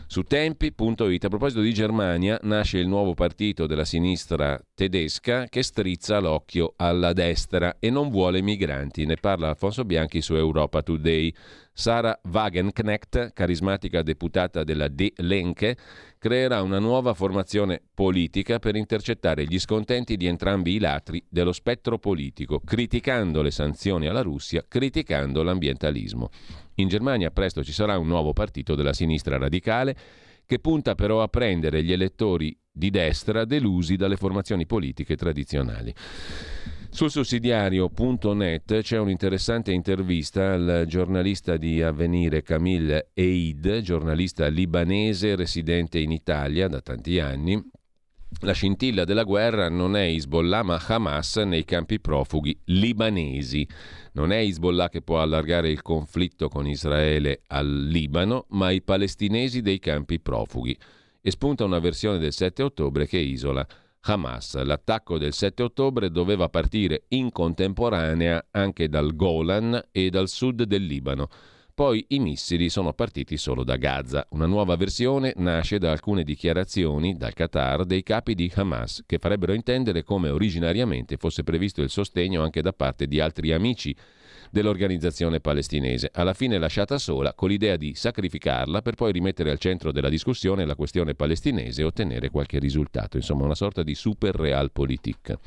Su 0.07 0.23
tempi.it, 0.23 1.25
a 1.25 1.29
proposito 1.29 1.61
di 1.61 1.73
Germania, 1.73 2.39
nasce 2.43 2.79
il 2.79 2.87
nuovo 2.87 3.15
partito 3.15 3.67
della 3.67 3.85
sinistra 3.85 4.61
tedesca 4.75 5.47
che 5.49 5.63
strizza 5.63 6.19
l'occhio 6.19 6.75
alla 6.77 7.13
destra 7.13 7.77
e 7.79 7.91
non 7.91 8.11
vuole 8.11 8.43
migranti. 8.43 9.07
Ne 9.07 9.17
parla 9.17 9.49
Alfonso 9.49 9.85
Bianchi 9.85 10.21
su 10.21 10.35
Europa 10.35 10.83
Today. 10.83 11.33
Sara 11.75 12.21
Wagenknecht, 12.31 13.33
carismatica 13.33 14.03
deputata 14.03 14.63
della 14.63 14.89
De 14.89 15.13
Lenke, 15.17 15.77
creerà 16.23 16.63
una 16.63 16.79
nuova 16.79 17.15
formazione 17.15 17.83
politica 17.93 18.61
per 18.61 18.77
intercettare 18.77 19.45
gli 19.45 19.59
scontenti 19.59 20.17
di 20.17 20.29
entrambi 20.29 20.77
i 20.77 20.79
latri 20.79 21.21
dello 21.29 21.51
spettro 21.51 21.99
politico, 21.99 22.61
criticando 22.61 23.43
le 23.43 23.51
sanzioni 23.51 24.07
alla 24.07 24.23
Russia, 24.23 24.65
criticando 24.69 25.43
l'ambientalismo. 25.43 26.31
In 26.75 26.87
Germania 26.87 27.33
presto 27.33 27.65
ci 27.65 27.73
sarà 27.73 27.99
un 27.99 28.07
nuovo 28.07 28.33
partito 28.33 28.77
della 28.77 28.93
sinistra 28.93 29.37
radicale 29.37 29.97
che 30.47 30.61
punta 30.61 30.95
però 30.95 31.23
a 31.23 31.29
prendere 31.29 31.83
gli 31.83 31.91
elettori 31.91 32.57
di 32.71 32.91
destra 32.91 33.45
delusi 33.45 33.97
dalle 33.97 34.17
formazioni 34.17 34.65
politiche 34.65 35.17
tradizionali. 35.17 35.93
Sul 36.95 37.11
sussidiario.net 37.11 38.81
c'è 38.83 38.99
un'interessante 38.99 39.73
intervista 39.73 40.53
al 40.53 40.85
giornalista 40.87 41.57
di 41.57 41.81
Avvenire 41.81 42.43
Camille 42.43 43.09
Eid, 43.15 43.81
giornalista 43.81 44.47
libanese 44.49 45.35
residente 45.35 45.99
in 45.99 46.13
Italia 46.13 46.69
da 46.69 46.83
tanti 46.83 47.19
anni. 47.19 47.59
La 48.41 48.53
scintilla 48.53 49.05
della 49.05 49.23
guerra 49.23 49.71
non 49.71 49.97
è 49.97 50.03
Hezbollah 50.03 50.63
ma 50.63 50.79
Hamas 50.87 51.37
nei 51.37 51.65
campi 51.65 51.99
profughi 51.99 52.61
libanesi. 52.67 53.67
Non 54.13 54.31
è 54.31 54.41
Hezbollah 54.41 54.91
che 54.91 55.01
può 55.01 55.23
allargare 55.23 55.71
il 55.71 55.81
conflitto 55.81 56.51
con 56.51 56.67
Israele 56.67 57.41
al 57.47 57.87
Libano, 57.87 58.45
ma 58.51 58.71
i 58.71 58.83
palestinesi 58.83 59.63
dei 59.63 59.79
campi 59.79 60.21
profughi. 60.21 60.77
E 61.23 61.31
spunta 61.31 61.65
una 61.65 61.79
versione 61.79 62.19
del 62.19 62.35
7 62.35 62.63
ottobre 62.63 63.07
che 63.07 63.17
isola 63.17 63.67
Hamas. 64.05 64.61
L'attacco 64.63 65.17
del 65.17 65.33
7 65.33 65.63
ottobre 65.63 66.11
doveva 66.11 66.49
partire 66.49 67.05
in 67.09 67.31
contemporanea 67.31 68.49
anche 68.51 68.89
dal 68.89 69.15
Golan 69.15 69.81
e 69.93 70.11
dal 70.11 70.29
sud 70.29 70.65
del 70.65 70.85
Libano. 70.85 71.29
Poi 71.75 72.05
i 72.09 72.19
missili 72.19 72.69
sono 72.69 72.93
partiti 72.93 73.37
solo 73.37 73.65
da 73.65 73.77
Gaza. 73.77 74.27
Una 74.31 74.47
nuova 74.47 74.77
versione 74.77 75.33
nasce 75.37 75.79
da 75.79 75.91
alcune 75.91 76.23
dichiarazioni 76.23 77.17
dal 77.17 77.33
Qatar 77.33 77.85
dei 77.85 78.03
capi 78.03 78.35
di 78.35 78.51
Hamas, 78.55 79.05
che 79.07 79.19
farebbero 79.19 79.55
intendere 79.55 80.03
come 80.03 80.29
originariamente 80.29 81.17
fosse 81.17 81.45
previsto 81.45 81.81
il 81.81 81.89
sostegno 81.89 82.43
anche 82.43 82.61
da 82.61 82.73
parte 82.73 83.07
di 83.07 83.21
altri 83.21 83.53
amici 83.53 83.97
dell'organizzazione 84.53 85.41
palestinese, 85.41 86.11
alla 86.13 86.35
fine 86.35 86.59
lasciata 86.59 86.99
sola 86.99 87.33
con 87.33 87.49
l'idea 87.49 87.77
di 87.77 87.95
sacrificarla 87.95 88.83
per 88.83 88.97
poi 88.97 89.11
rimettere 89.11 89.51
al 89.51 89.59
centro 89.59 89.93
della 89.93 90.11
discussione 90.11 90.67
la 90.67 90.75
questione 90.75 91.15
palestinese 91.15 91.81
e 91.81 91.85
ottenere 91.87 92.29
qualche 92.29 92.59
risultato, 92.59 93.17
insomma 93.17 93.45
una 93.45 93.55
sorta 93.55 93.83
di 93.83 93.95
super 93.95 94.35
realpolitik. 94.35 95.39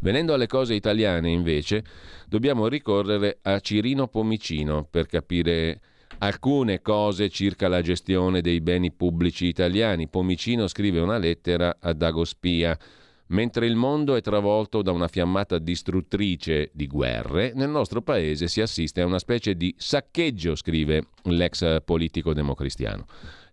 Venendo 0.00 0.34
alle 0.34 0.48
cose 0.48 0.74
italiane 0.74 1.30
invece, 1.30 1.84
dobbiamo 2.26 2.66
ricorrere 2.66 3.38
a 3.42 3.60
Cirino 3.60 4.08
Pomicino 4.08 4.84
per 4.90 5.06
capire 5.06 5.80
alcune 6.18 6.82
cose 6.82 7.28
circa 7.28 7.68
la 7.68 7.82
gestione 7.82 8.40
dei 8.40 8.60
beni 8.60 8.90
pubblici 8.90 9.46
italiani. 9.46 10.08
Pomicino 10.08 10.66
scrive 10.66 10.98
una 10.98 11.18
lettera 11.18 11.76
a 11.80 11.92
Dagospia 11.92 12.76
Mentre 13.34 13.66
il 13.66 13.74
mondo 13.74 14.14
è 14.14 14.20
travolto 14.20 14.80
da 14.80 14.92
una 14.92 15.08
fiammata 15.08 15.58
distruttrice 15.58 16.70
di 16.72 16.86
guerre, 16.86 17.50
nel 17.52 17.68
nostro 17.68 18.00
paese 18.00 18.46
si 18.46 18.60
assiste 18.60 19.00
a 19.00 19.06
una 19.06 19.18
specie 19.18 19.56
di 19.56 19.74
saccheggio, 19.76 20.54
scrive 20.54 21.08
l'ex 21.24 21.82
politico 21.82 22.32
democristiano. 22.32 23.06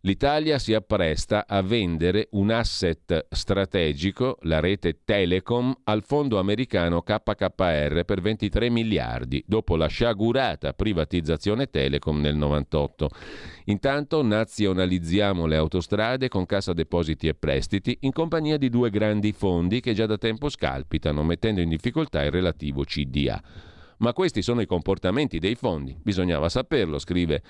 L'Italia 0.04 0.58
si 0.58 0.74
appresta 0.74 1.46
a 1.48 1.62
vendere 1.62 2.28
un 2.32 2.50
asset 2.50 3.28
strategico, 3.30 4.40
la 4.42 4.60
rete 4.60 5.02
Telecom, 5.06 5.72
al 5.84 6.02
fondo 6.04 6.40
americano 6.40 7.04
KKR 7.04 8.04
per 8.04 8.20
23 8.20 8.72
miliardi, 8.72 9.44
dopo 9.46 9.76
la 9.76 9.86
sciagurata 9.86 10.74
privatizzazione 10.74 11.70
Telecom 11.70 12.20
nel 12.20 12.36
98. 12.36 13.10
Intanto 13.66 14.24
nazionalizziamo 14.24 15.46
le 15.46 15.58
autostrade 15.58 16.30
con 16.30 16.48
cassa 16.48 16.74
depositi 16.74 17.28
e 17.28 17.36
prestiti 17.36 17.96
in 18.02 18.12
compagnia 18.12 18.58
di 18.58 18.72
due 18.72 18.90
grandi 18.90 19.34
fondi 19.34 19.82
che 19.82 19.94
già 19.94 20.08
da 20.08 20.18
tempo 20.18 20.50
scalpitano, 20.50 21.22
mettendo 21.22 21.62
in 21.62 21.70
difficoltà 21.70 22.24
il 22.24 22.32
relativo 22.32 22.84
CDA. 22.84 23.40
Ma 23.98 24.14
questi 24.14 24.42
sono 24.42 24.62
i 24.62 24.66
comportamenti 24.66 25.38
dei 25.38 25.54
fondi, 25.54 25.96
bisognava 26.02 26.50
saperlo, 26.50 26.98
scrive 26.98 27.44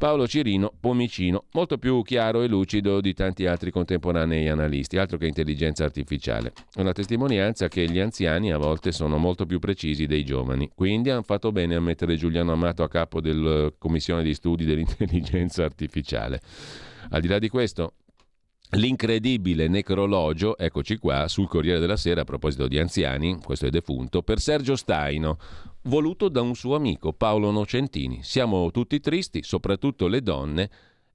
Paolo 0.00 0.26
Cirino 0.26 0.72
Pomicino, 0.80 1.44
molto 1.52 1.76
più 1.76 2.00
chiaro 2.00 2.40
e 2.40 2.46
lucido 2.46 3.02
di 3.02 3.12
tanti 3.12 3.44
altri 3.44 3.70
contemporanei 3.70 4.48
analisti, 4.48 4.96
altro 4.96 5.18
che 5.18 5.26
intelligenza 5.26 5.84
artificiale. 5.84 6.54
Una 6.76 6.92
testimonianza 6.92 7.68
che 7.68 7.84
gli 7.84 7.98
anziani 7.98 8.50
a 8.50 8.56
volte 8.56 8.92
sono 8.92 9.18
molto 9.18 9.44
più 9.44 9.58
precisi 9.58 10.06
dei 10.06 10.24
giovani. 10.24 10.70
Quindi 10.74 11.10
hanno 11.10 11.20
fatto 11.20 11.52
bene 11.52 11.74
a 11.74 11.80
mettere 11.80 12.16
Giuliano 12.16 12.52
Amato 12.52 12.82
a 12.82 12.88
capo 12.88 13.20
della 13.20 13.70
commissione 13.76 14.22
di 14.22 14.32
studi 14.32 14.64
dell'intelligenza 14.64 15.64
artificiale. 15.64 16.40
Al 17.10 17.20
di 17.20 17.28
là 17.28 17.38
di 17.38 17.50
questo, 17.50 17.92
L'incredibile 18.74 19.66
necrologio, 19.66 20.56
eccoci 20.56 20.96
qua, 20.96 21.26
sul 21.26 21.48
Corriere 21.48 21.80
della 21.80 21.96
Sera 21.96 22.20
a 22.20 22.24
proposito 22.24 22.68
di 22.68 22.78
anziani, 22.78 23.40
questo 23.42 23.66
è 23.66 23.68
defunto, 23.68 24.22
per 24.22 24.38
Sergio 24.38 24.76
Staino, 24.76 25.38
voluto 25.82 26.28
da 26.28 26.40
un 26.40 26.54
suo 26.54 26.74
amico, 26.74 27.12
Paolo 27.12 27.50
Nocentini. 27.50 28.22
Siamo 28.22 28.70
tutti 28.70 29.00
tristi, 29.00 29.42
soprattutto 29.42 30.08
le 30.08 30.22
donne. 30.22 30.70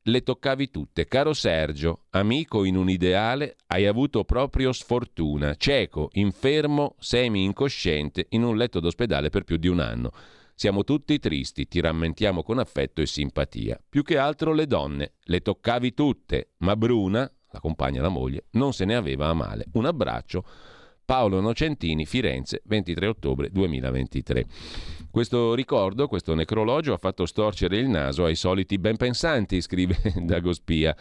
Le 0.07 0.21
toccavi 0.21 0.69
tutte. 0.69 1.07
Caro 1.07 1.33
Sergio, 1.33 2.03
amico 2.11 2.63
in 2.63 2.75
un 2.75 2.89
ideale, 2.89 3.55
hai 3.67 3.87
avuto 3.87 4.23
proprio 4.23 4.71
sfortuna. 4.71 5.55
Cieco, 5.55 6.09
infermo, 6.13 6.95
semi-incosciente, 6.99 8.27
in 8.29 8.43
un 8.43 8.55
letto 8.55 8.79
d'ospedale 8.79 9.29
per 9.29 9.43
più 9.43 9.57
di 9.57 9.67
un 9.67 9.79
anno. 9.79 10.11
Siamo 10.53 10.83
tutti 10.83 11.17
tristi, 11.17 11.67
ti 11.67 11.81
rammentiamo 11.81 12.43
con 12.43 12.59
affetto 12.59 13.01
e 13.01 13.07
simpatia. 13.07 13.81
Più 13.89 14.03
che 14.03 14.17
altro 14.17 14.53
le 14.53 14.67
donne. 14.67 15.13
Le 15.23 15.41
toccavi 15.41 15.93
tutte, 15.95 16.51
ma 16.57 16.75
Bruna, 16.75 17.29
la 17.49 17.59
compagna, 17.59 18.01
la 18.01 18.09
moglie, 18.09 18.45
non 18.51 18.73
se 18.73 18.85
ne 18.85 18.95
aveva 18.95 19.29
a 19.29 19.33
male. 19.33 19.65
Un 19.73 19.85
abbraccio 19.85 20.45
Paolo 21.05 21.39
Nocentini, 21.39 22.07
Firenze, 22.07 22.63
23 22.65 23.05
ottobre 23.05 23.49
2023. 23.51 24.45
Questo 25.11 25.53
ricordo, 25.53 26.07
questo 26.07 26.33
necrologio 26.33 26.93
ha 26.93 26.97
fatto 26.97 27.27
storcere 27.27 27.77
il 27.77 27.87
naso 27.87 28.25
ai 28.25 28.35
soliti 28.35 28.79
ben 28.79 28.97
pensanti, 28.97 29.61
scrive 29.61 29.97
Dagospia, 30.23 30.93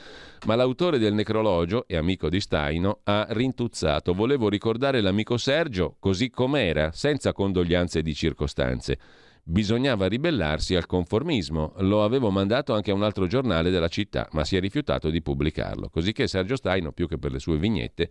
ma 0.44 0.54
l'autore 0.54 0.98
del 0.98 1.14
necrologio 1.14 1.88
e 1.88 1.96
amico 1.96 2.28
di 2.28 2.38
Staino 2.38 3.00
ha 3.04 3.26
rintuzzato. 3.30 4.12
Volevo 4.12 4.50
ricordare 4.50 5.00
l'amico 5.00 5.38
Sergio 5.38 5.96
così 5.98 6.28
com'era, 6.28 6.92
senza 6.92 7.32
condoglianze 7.32 8.02
di 8.02 8.14
circostanze. 8.14 8.98
Bisognava 9.42 10.06
ribellarsi 10.06 10.74
al 10.74 10.86
conformismo. 10.86 11.72
Lo 11.78 12.04
avevo 12.04 12.30
mandato 12.30 12.72
anche 12.74 12.90
a 12.90 12.94
un 12.94 13.02
altro 13.02 13.26
giornale 13.26 13.70
della 13.70 13.88
città, 13.88 14.28
ma 14.32 14.44
si 14.44 14.54
è 14.56 14.60
rifiutato 14.60 15.10
di 15.10 15.22
pubblicarlo. 15.22 15.88
Così 15.88 16.12
che 16.12 16.28
Sergio 16.28 16.56
Staino, 16.56 16.92
più 16.92 17.08
che 17.08 17.18
per 17.18 17.32
le 17.32 17.38
sue 17.38 17.58
vignette, 17.58 18.10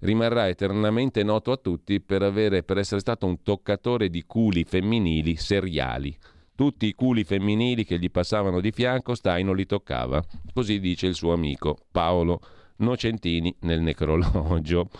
rimarrà 0.00 0.48
eternamente 0.48 1.22
noto 1.22 1.52
a 1.52 1.56
tutti 1.56 2.00
per, 2.00 2.22
avere, 2.22 2.62
per 2.62 2.78
essere 2.78 3.00
stato 3.00 3.26
un 3.26 3.42
toccatore 3.42 4.08
di 4.08 4.24
culi 4.26 4.64
femminili 4.64 5.36
seriali. 5.36 6.16
Tutti 6.54 6.86
i 6.86 6.94
culi 6.94 7.24
femminili 7.24 7.84
che 7.84 7.98
gli 7.98 8.10
passavano 8.10 8.60
di 8.60 8.70
fianco, 8.70 9.14
Staino 9.14 9.52
li 9.52 9.64
toccava. 9.64 10.22
Così 10.52 10.78
dice 10.78 11.06
il 11.06 11.14
suo 11.14 11.32
amico 11.32 11.78
Paolo 11.90 12.40
Nocentini 12.76 13.54
nel 13.60 13.80
necrologio 13.80 14.90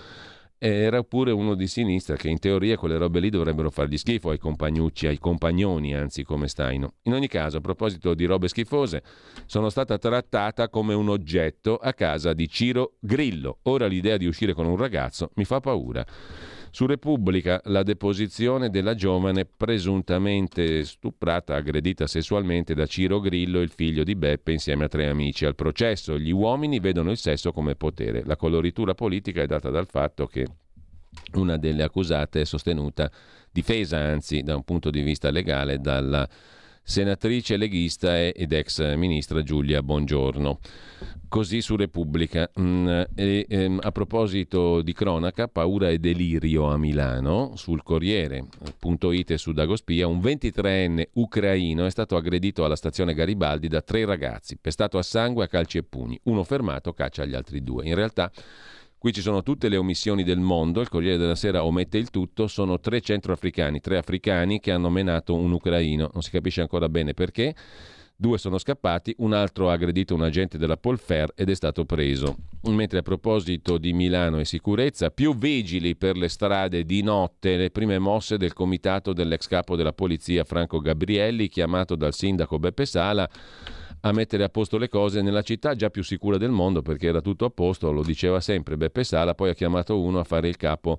era 0.63 1.03
pure 1.05 1.31
uno 1.31 1.55
di 1.55 1.67
sinistra 1.67 2.17
che 2.17 2.29
in 2.29 2.39
teoria 2.39 2.77
quelle 2.77 2.99
robe 2.99 3.19
lì 3.19 3.31
dovrebbero 3.31 3.71
fargli 3.71 3.97
schifo 3.97 4.29
ai 4.29 4.37
compagnucci, 4.37 5.07
ai 5.07 5.19
compagnoni, 5.19 5.95
anzi 5.95 6.23
come 6.23 6.49
Staino. 6.49 6.97
In 7.05 7.15
ogni 7.15 7.29
caso, 7.29 7.57
a 7.57 7.61
proposito 7.63 8.13
di 8.13 8.27
robe 8.27 8.47
schifose, 8.47 9.03
sono 9.47 9.71
stata 9.71 9.97
trattata 9.97 10.69
come 10.69 10.93
un 10.93 11.09
oggetto 11.09 11.77
a 11.77 11.95
casa 11.95 12.35
di 12.35 12.47
Ciro 12.47 12.97
Grillo. 13.01 13.61
Ora 13.63 13.87
l'idea 13.87 14.19
di 14.19 14.27
uscire 14.27 14.53
con 14.53 14.67
un 14.67 14.77
ragazzo 14.77 15.31
mi 15.37 15.47
fa 15.47 15.61
paura. 15.61 16.05
Su 16.73 16.87
Repubblica 16.87 17.61
la 17.64 17.83
deposizione 17.83 18.71
della 18.71 18.95
giovane 18.95 19.45
presuntamente 19.45 20.85
stuprata, 20.85 21.57
aggredita 21.57 22.07
sessualmente 22.07 22.75
da 22.75 22.87
Ciro 22.87 23.18
Grillo, 23.18 23.61
il 23.61 23.71
figlio 23.71 24.05
di 24.05 24.14
Beppe, 24.14 24.53
insieme 24.53 24.85
a 24.85 24.89
tre 24.89 25.09
amici. 25.09 25.45
Al 25.45 25.57
processo 25.57 26.16
gli 26.16 26.31
uomini 26.31 26.79
vedono 26.79 27.11
il 27.11 27.18
sesso 27.18 27.51
come 27.51 27.75
potere. 27.75 28.23
La 28.25 28.37
coloritura 28.37 28.95
politica 28.95 29.43
è 29.43 29.47
data 29.47 29.68
dal 29.68 29.87
fatto 29.87 30.27
che 30.27 30.47
una 31.35 31.57
delle 31.57 31.83
accusate 31.83 32.43
è 32.43 32.45
sostenuta, 32.45 33.11
difesa 33.51 33.99
anzi 33.99 34.43
da 34.43 34.55
un 34.55 34.62
punto 34.62 34.91
di 34.91 35.03
vista 35.03 35.31
legale, 35.31 35.81
dalla 35.81 36.29
senatrice 36.91 37.57
leghista 37.57 38.20
ed 38.20 38.51
ex 38.51 38.97
ministra 38.97 39.45
Giulia 39.45 39.80
Bongiorno. 39.80 40.59
Così 41.28 41.62
su 41.62 41.76
Repubblica. 41.76 42.51
Mm, 42.61 42.88
e, 43.14 43.47
ehm, 43.49 43.78
a 43.80 43.93
proposito 43.93 44.82
di 44.82 44.93
cronaca, 44.93 45.47
paura 45.47 45.88
e 45.88 46.01
delirio 46.01 46.64
a 46.66 46.76
Milano, 46.76 47.53
sul 47.55 47.84
Corriere.it 47.84 49.30
e 49.30 49.38
su 49.38 49.53
Dagospia, 49.53 50.09
un 50.09 50.18
23enne 50.18 51.11
ucraino 51.12 51.86
è 51.86 51.91
stato 51.91 52.16
aggredito 52.16 52.64
alla 52.64 52.74
stazione 52.74 53.14
Garibaldi 53.14 53.68
da 53.68 53.82
tre 53.82 54.05
ragazzi, 54.05 54.59
pestato 54.61 54.99
a 54.99 55.03
sangue 55.05 55.45
a 55.45 55.47
calci 55.47 55.78
e 55.78 55.84
pugni. 55.84 56.18
Uno 56.24 56.43
fermato 56.43 56.93
caccia 56.93 57.24
gli 57.24 57.36
altri 57.36 57.62
due. 57.62 57.86
In 57.86 57.95
realtà 57.95 58.32
Qui 59.01 59.15
ci 59.15 59.23
sono 59.23 59.43
tutte 59.43 59.71
le 59.71 59.79
omissioni 59.79 60.25
del 60.25 60.41
mondo, 60.41 60.83
il 60.83 60.91
Corriere 60.91 61.17
della 61.17 61.35
Sera 61.35 61.65
omette 61.65 61.97
il 61.97 62.11
tutto, 62.11 62.47
sono 62.49 62.81
tre 62.81 63.01
centroafricani, 63.01 63.81
tre 63.81 63.97
africani 63.97 64.61
che 64.61 64.73
hanno 64.73 64.91
menato 64.91 65.35
un 65.35 65.53
ucraino, 65.53 66.11
non 66.13 66.21
si 66.21 66.31
capisce 66.31 66.61
ancora 66.61 66.87
bene 66.91 67.15
perché. 67.15 67.55
Due 68.15 68.37
sono 68.37 68.59
scappati, 68.59 69.15
un 69.21 69.33
altro 69.33 69.71
ha 69.71 69.73
aggredito 69.73 70.15
un 70.15 70.21
agente 70.23 70.59
della 70.59 70.77
Polfer 70.77 71.33
ed 71.35 71.49
è 71.49 71.55
stato 71.55 71.87
preso. 71.87 72.37
Mentre 72.65 72.99
a 72.99 73.03
proposito 73.03 73.79
di 73.79 73.95
Milano 73.95 74.39
e 74.39 74.45
sicurezza, 74.45 75.09
più 75.09 75.35
vigili 75.35 75.97
per 75.97 76.19
le 76.19 76.29
strade 76.29 76.85
di 76.85 77.01
notte, 77.03 77.57
le 77.57 77.71
prime 77.71 77.99
mosse 77.99 78.37
del 78.37 78.53
comitato 78.53 79.15
dell'ex 79.15 79.47
capo 79.47 79.77
della 79.77 79.95
polizia 79.95 80.45
Franco 80.45 80.79
Gabrielli, 80.79 81.49
chiamato 81.49 81.95
dal 81.95 82.13
sindaco 82.13 82.59
Beppe 82.59 82.85
Sala 82.85 83.27
a 84.03 84.13
mettere 84.13 84.45
a 84.45 84.49
posto 84.49 84.79
le 84.79 84.89
cose 84.89 85.23
nella 85.23 85.43
città 85.43 85.75
già 85.75 85.91
più 85.91 86.03
sicura 86.03 86.39
del 86.39 86.51
mondo 86.51 86.83
perché 86.83 87.09
era 87.09 87.21
tutto 87.21 87.45
a 87.45 87.51
posto, 87.51 87.93
lo 87.93 88.03
diceva 88.03 88.41
sempre 88.41 88.77
Beppe 88.77 89.05
Sala, 89.05 89.35
poi 89.35 89.51
ha 89.51 89.55
chiamato 89.55 90.01
uno 90.01 90.19
a 90.19 90.25
fare 90.25 90.49
il 90.49 90.57
capo 90.57 90.99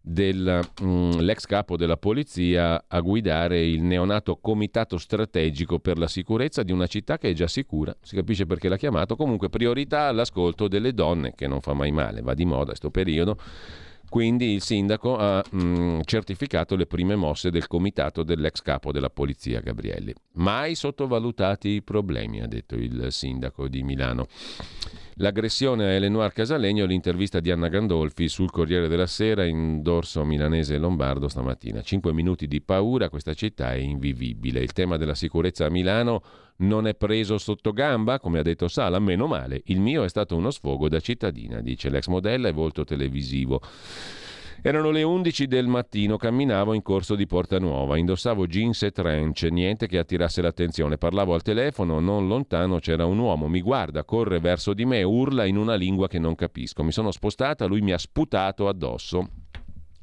dell'ex 0.00 0.64
mm, 0.82 1.20
capo 1.46 1.76
della 1.76 1.96
polizia 1.96 2.84
a 2.86 3.00
guidare 3.00 3.66
il 3.66 3.82
neonato 3.82 4.38
comitato 4.40 4.96
strategico 4.96 5.80
per 5.80 5.98
la 5.98 6.06
sicurezza 6.06 6.62
di 6.62 6.72
una 6.72 6.86
città 6.86 7.18
che 7.18 7.30
è 7.30 7.32
già 7.32 7.48
sicura, 7.48 7.94
si 8.00 8.14
capisce 8.14 8.46
perché 8.46 8.68
l'ha 8.68 8.76
chiamato, 8.76 9.16
comunque 9.16 9.50
priorità 9.50 10.06
all'ascolto 10.06 10.68
delle 10.68 10.94
donne, 10.94 11.34
che 11.34 11.46
non 11.46 11.60
fa 11.60 11.74
mai 11.74 11.90
male, 11.90 12.22
va 12.22 12.34
di 12.34 12.44
moda 12.44 12.66
questo 12.66 12.90
periodo 12.90 13.36
quindi 14.08 14.52
il 14.52 14.62
sindaco 14.62 15.16
ha 15.16 15.44
mh, 15.50 15.62
mm, 15.62 16.00
certificato 16.04 16.76
le 16.76 16.86
prime 16.86 17.14
mosse 17.14 17.50
del 17.50 17.66
comitato 17.66 18.22
dell'ex 18.22 18.62
capo 18.62 18.92
della 18.92 19.10
polizia 19.10 19.60
Gabrielli. 19.60 20.14
Mai 20.34 20.74
sottovalutati 20.74 21.68
i 21.68 21.82
problemi, 21.82 22.40
ha 22.40 22.46
detto 22.46 22.74
il 22.74 23.08
sindaco 23.10 23.68
di 23.68 23.82
Milano. 23.82 24.26
L'aggressione 25.20 25.84
a 25.84 25.90
Elenoir 25.90 26.32
Casalegno, 26.32 26.86
l'intervista 26.86 27.40
di 27.40 27.50
Anna 27.50 27.66
Gandolfi 27.66 28.28
sul 28.28 28.52
Corriere 28.52 28.86
della 28.86 29.08
Sera 29.08 29.44
in 29.44 29.82
dorso 29.82 30.24
milanese 30.24 30.76
e 30.76 30.78
lombardo 30.78 31.26
stamattina. 31.26 31.82
Cinque 31.82 32.12
minuti 32.12 32.46
di 32.46 32.62
paura, 32.62 33.08
questa 33.08 33.34
città 33.34 33.72
è 33.72 33.78
invivibile. 33.78 34.60
Il 34.60 34.72
tema 34.72 34.96
della 34.96 35.16
sicurezza 35.16 35.66
a 35.66 35.70
Milano 35.70 36.22
non 36.58 36.86
è 36.86 36.94
preso 36.94 37.38
sotto 37.38 37.72
gamba, 37.72 38.18
come 38.18 38.38
ha 38.38 38.42
detto 38.42 38.68
Sala, 38.68 38.98
meno 38.98 39.26
male. 39.26 39.62
Il 39.66 39.80
mio 39.80 40.04
è 40.04 40.08
stato 40.08 40.36
uno 40.36 40.50
sfogo 40.50 40.88
da 40.88 41.00
cittadina, 41.00 41.60
dice 41.60 41.88
l'ex 41.90 42.06
modella 42.06 42.48
e 42.48 42.52
volto 42.52 42.84
televisivo. 42.84 43.60
Erano 44.60 44.90
le 44.90 45.04
11 45.04 45.46
del 45.46 45.68
mattino, 45.68 46.16
camminavo 46.16 46.74
in 46.74 46.82
corso 46.82 47.14
di 47.14 47.26
Porta 47.26 47.60
Nuova, 47.60 47.96
indossavo 47.96 48.48
jeans 48.48 48.82
e 48.82 48.90
trench, 48.90 49.42
niente 49.44 49.86
che 49.86 49.98
attirasse 49.98 50.42
l'attenzione. 50.42 50.98
Parlavo 50.98 51.34
al 51.34 51.42
telefono, 51.42 52.00
non 52.00 52.26
lontano 52.26 52.80
c'era 52.80 53.06
un 53.06 53.18
uomo, 53.18 53.46
mi 53.46 53.60
guarda, 53.60 54.02
corre 54.02 54.40
verso 54.40 54.74
di 54.74 54.84
me, 54.84 55.04
urla 55.04 55.44
in 55.44 55.56
una 55.56 55.76
lingua 55.76 56.08
che 56.08 56.18
non 56.18 56.34
capisco. 56.34 56.82
Mi 56.82 56.90
sono 56.90 57.12
spostata, 57.12 57.66
lui 57.66 57.82
mi 57.82 57.92
ha 57.92 57.98
sputato 57.98 58.66
addosso. 58.66 59.28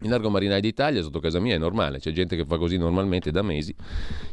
In 0.02 0.10
largo 0.10 0.30
marinai 0.30 0.62
d'Italia, 0.62 1.02
sotto 1.02 1.20
casa 1.20 1.40
mia, 1.40 1.56
è 1.56 1.58
normale, 1.58 2.00
c'è 2.00 2.12
gente 2.12 2.36
che 2.36 2.46
fa 2.46 2.58
così 2.58 2.78
normalmente 2.78 3.32
da 3.32 3.42
mesi. 3.42 3.74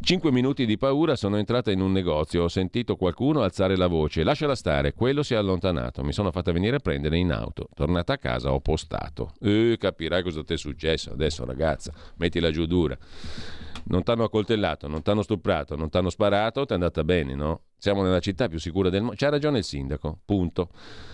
Cinque 0.00 0.32
minuti 0.32 0.66
di 0.66 0.76
paura, 0.76 1.14
sono 1.14 1.38
entrata 1.38 1.70
in 1.70 1.80
un 1.80 1.92
negozio, 1.92 2.42
ho 2.42 2.48
sentito 2.48 2.96
qualcuno 2.96 3.42
alzare 3.42 3.76
la 3.76 3.86
voce, 3.86 4.24
lasciala 4.24 4.54
stare, 4.54 4.92
quello 4.92 5.22
si 5.22 5.34
è 5.34 5.36
allontanato, 5.36 6.02
mi 6.02 6.12
sono 6.12 6.30
fatta 6.30 6.52
venire 6.52 6.76
a 6.76 6.80
prendere 6.80 7.16
in 7.16 7.32
auto. 7.32 7.68
Tornata 7.74 8.14
a 8.14 8.18
casa 8.18 8.52
ho 8.52 8.60
postato. 8.60 9.32
Eh, 9.40 9.76
capirai 9.78 10.22
cosa 10.22 10.42
ti 10.42 10.54
è 10.54 10.56
successo 10.58 11.12
adesso 11.12 11.44
ragazza, 11.44 11.92
mettila 12.16 12.50
giù 12.50 12.66
dura 12.66 12.98
non 13.84 14.02
ti 14.02 14.10
hanno 14.10 14.24
accoltellato, 14.24 14.86
non 14.86 15.02
ti 15.02 15.10
hanno 15.10 15.22
stuprato, 15.22 15.76
non 15.76 15.88
ti 15.88 15.96
hanno 15.96 16.10
sparato, 16.10 16.64
ti 16.64 16.70
è 16.72 16.74
andata 16.74 17.02
bene, 17.04 17.34
no? 17.34 17.60
Siamo 17.82 18.04
nella 18.04 18.20
città 18.20 18.46
più 18.46 18.60
sicura 18.60 18.90
del 18.90 19.00
mondo. 19.00 19.16
C'ha 19.16 19.28
ragione 19.28 19.58
il 19.58 19.64
sindaco, 19.64 20.20
punto. 20.24 20.68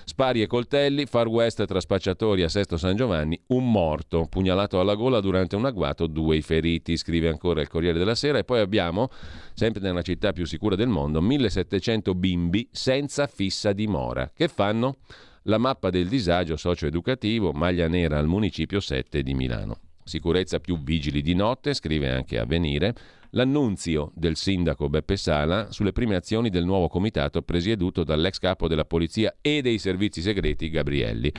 Spari 0.05 0.43
e 0.43 0.47
coltelli, 0.47 1.07
far 1.07 1.27
west 1.27 1.65
tra 1.65 1.81
spacciatori 1.81 2.43
a 2.43 2.51
Sesto 2.51 2.77
San 2.77 2.95
Giovanni, 2.95 3.41
un 3.47 3.73
morto, 3.73 4.27
pugnalato 4.29 4.79
alla 4.79 4.95
gola 4.95 5.21
durante 5.21 5.57
un 5.57 5.65
agguato, 5.65 6.07
due 6.07 6.37
i 6.37 6.43
feriti, 6.43 6.99
scrive 6.99 7.31
ancora 7.31 7.63
il 7.63 7.69
Corriere 7.69 7.97
della 7.97 8.15
Sera. 8.15 8.37
E 8.37 8.45
poi 8.45 8.61
abbiamo, 8.61 9.09
sempre 9.55 9.81
nella 9.81 10.03
città 10.03 10.33
più 10.33 10.45
sicura 10.45 10.77
del 10.77 10.89
mondo, 10.89 11.23
1700 11.23 12.15
bimbi 12.15 12.69
senza 12.71 13.27
fissa 13.29 13.73
dimora. 13.73 14.31
Che 14.35 14.49
fanno? 14.49 14.97
La 15.45 15.57
mappa 15.57 15.89
del 15.89 16.07
disagio 16.07 16.59
socio-educativo, 16.59 17.53
maglia 17.53 17.89
nera 17.89 18.19
al 18.19 18.27
municipio 18.27 18.81
7 18.81 19.23
di 19.23 19.33
Milano. 19.33 19.79
Sicurezza 20.05 20.61
più 20.61 20.83
vigili 20.83 21.23
di 21.23 21.35
notte, 21.35 21.73
scrive 21.73 22.11
anche 22.11 22.39
Avvenire, 22.39 22.95
l'annunzio 23.31 24.13
del 24.15 24.37
sindaco 24.37 24.89
Beppe 24.89 25.17
Sala 25.17 25.71
sulle 25.71 25.93
prime 25.93 26.17
azioni 26.17 26.51
del 26.51 26.65
nuovo 26.65 26.89
comitato 26.89 27.43
presieduto 27.43 28.05
dall'ex 28.05 28.39
capo 28.39 28.69
della 28.69 28.85
polizia 28.85 29.37
e 29.41 29.63
dei 29.63 29.79
servizi 29.79 30.21
segreti 30.21 30.71
Gabrielli. 30.71 31.33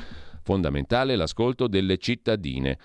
Fondamentale 0.43 1.15
l'ascolto 1.15 1.67
delle 1.67 1.97
cittadine. 1.97 2.77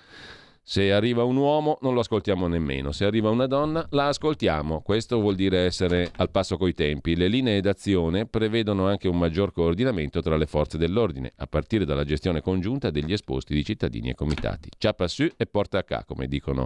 Se 0.67 0.91
arriva 0.91 1.23
un 1.23 1.35
uomo 1.35 1.77
non 1.81 1.93
lo 1.93 1.99
ascoltiamo 1.99 2.47
nemmeno, 2.47 2.91
se 2.91 3.05
arriva 3.05 3.29
una 3.29 3.45
donna 3.45 3.85
la 3.91 4.07
ascoltiamo. 4.07 4.81
Questo 4.81 5.19
vuol 5.19 5.35
dire 5.35 5.59
essere 5.59 6.11
al 6.15 6.31
passo 6.31 6.57
coi 6.57 6.73
tempi. 6.73 7.15
Le 7.15 7.27
linee 7.27 7.61
d'azione 7.61 8.25
prevedono 8.25 8.87
anche 8.87 9.07
un 9.07 9.19
maggior 9.19 9.51
coordinamento 9.51 10.21
tra 10.21 10.37
le 10.37 10.47
forze 10.47 10.79
dell'ordine, 10.79 11.33
a 11.35 11.45
partire 11.45 11.85
dalla 11.85 12.03
gestione 12.03 12.41
congiunta 12.41 12.89
degli 12.89 13.13
esposti 13.13 13.53
di 13.53 13.63
cittadini 13.63 14.09
e 14.09 14.15
comitati. 14.15 14.69
Ciapa 14.75 15.07
su 15.07 15.27
e 15.37 15.45
porta 15.45 15.77
a 15.77 15.83
ca, 15.83 16.03
come 16.03 16.25
dicono 16.25 16.65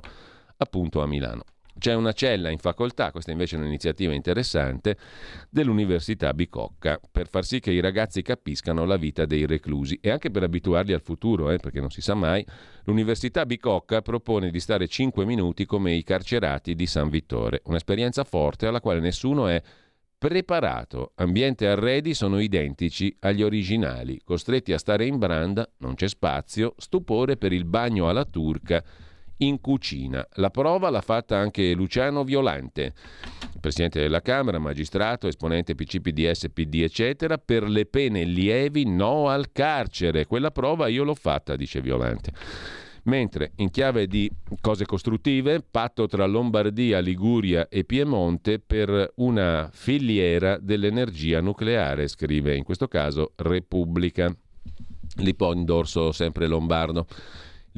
appunto 0.55 1.01
a 1.01 1.05
Milano. 1.05 1.43
C'è 1.79 1.93
una 1.95 2.11
cella 2.11 2.49
in 2.49 2.57
facoltà, 2.57 3.11
questa 3.11 3.31
invece 3.31 3.55
è 3.55 3.59
un'iniziativa 3.59 4.13
interessante, 4.13 4.97
dell'Università 5.49 6.33
Bicocca, 6.33 6.99
per 7.11 7.27
far 7.27 7.45
sì 7.45 7.59
che 7.59 7.71
i 7.71 7.79
ragazzi 7.79 8.21
capiscano 8.21 8.85
la 8.85 8.97
vita 8.97 9.25
dei 9.25 9.47
reclusi 9.47 9.97
e 10.01 10.11
anche 10.11 10.29
per 10.29 10.43
abituarli 10.43 10.93
al 10.93 11.01
futuro, 11.01 11.49
eh, 11.49 11.57
perché 11.57 11.79
non 11.79 11.89
si 11.89 12.01
sa 12.01 12.13
mai. 12.13 12.45
L'Università 12.83 13.45
Bicocca 13.45 14.01
propone 14.01 14.51
di 14.51 14.59
stare 14.59 14.87
5 14.87 15.25
minuti 15.25 15.65
come 15.65 15.93
i 15.93 16.03
carcerati 16.03 16.75
di 16.75 16.85
San 16.85 17.09
Vittore, 17.09 17.61
un'esperienza 17.65 18.23
forte 18.25 18.67
alla 18.67 18.81
quale 18.81 18.99
nessuno 18.99 19.47
è 19.47 19.61
preparato. 20.17 21.13
Ambiente 21.15 21.63
e 21.63 21.69
arredi 21.69 22.13
sono 22.13 22.39
identici 22.39 23.15
agli 23.21 23.41
originali, 23.41 24.19
costretti 24.21 24.73
a 24.73 24.77
stare 24.77 25.05
in 25.05 25.17
branda, 25.17 25.67
non 25.77 25.95
c'è 25.95 26.09
spazio, 26.09 26.75
stupore 26.77 27.37
per 27.37 27.53
il 27.53 27.63
bagno 27.63 28.09
alla 28.09 28.25
turca 28.25 28.83
in 29.39 29.59
cucina. 29.61 30.25
La 30.35 30.49
prova 30.49 30.89
l'ha 30.89 31.01
fatta 31.01 31.37
anche 31.37 31.73
Luciano 31.73 32.23
Violante, 32.23 32.93
presidente 33.59 33.99
della 33.99 34.21
Camera, 34.21 34.59
magistrato, 34.59 35.27
esponente 35.27 35.75
PCPDS, 35.75 36.47
PD, 36.53 36.75
eccetera. 36.83 37.37
Per 37.37 37.63
le 37.63 37.85
pene 37.85 38.23
lievi 38.23 38.85
no 38.85 39.27
al 39.27 39.51
carcere. 39.51 40.25
Quella 40.25 40.51
prova 40.51 40.87
io 40.87 41.03
l'ho 41.03 41.15
fatta, 41.15 41.55
dice 41.55 41.81
Violante. 41.81 42.31
Mentre 43.03 43.53
in 43.55 43.71
chiave 43.71 44.07
di 44.07 44.29
cose 44.61 44.85
costruttive, 44.85 45.61
patto 45.61 46.05
tra 46.07 46.25
Lombardia, 46.25 46.99
Liguria 46.99 47.67
e 47.69 47.85
Piemonte 47.85 48.59
per 48.59 49.13
una 49.15 49.69
filiera 49.71 50.57
dell'energia 50.59 51.39
nucleare, 51.39 52.07
scrive 52.07 52.55
in 52.55 52.63
questo 52.63 52.87
caso 52.87 53.31
Repubblica. 53.35 54.33
Lipò 55.15 55.53
indorso 55.53 56.11
sempre 56.11 56.45
lombardo. 56.45 57.07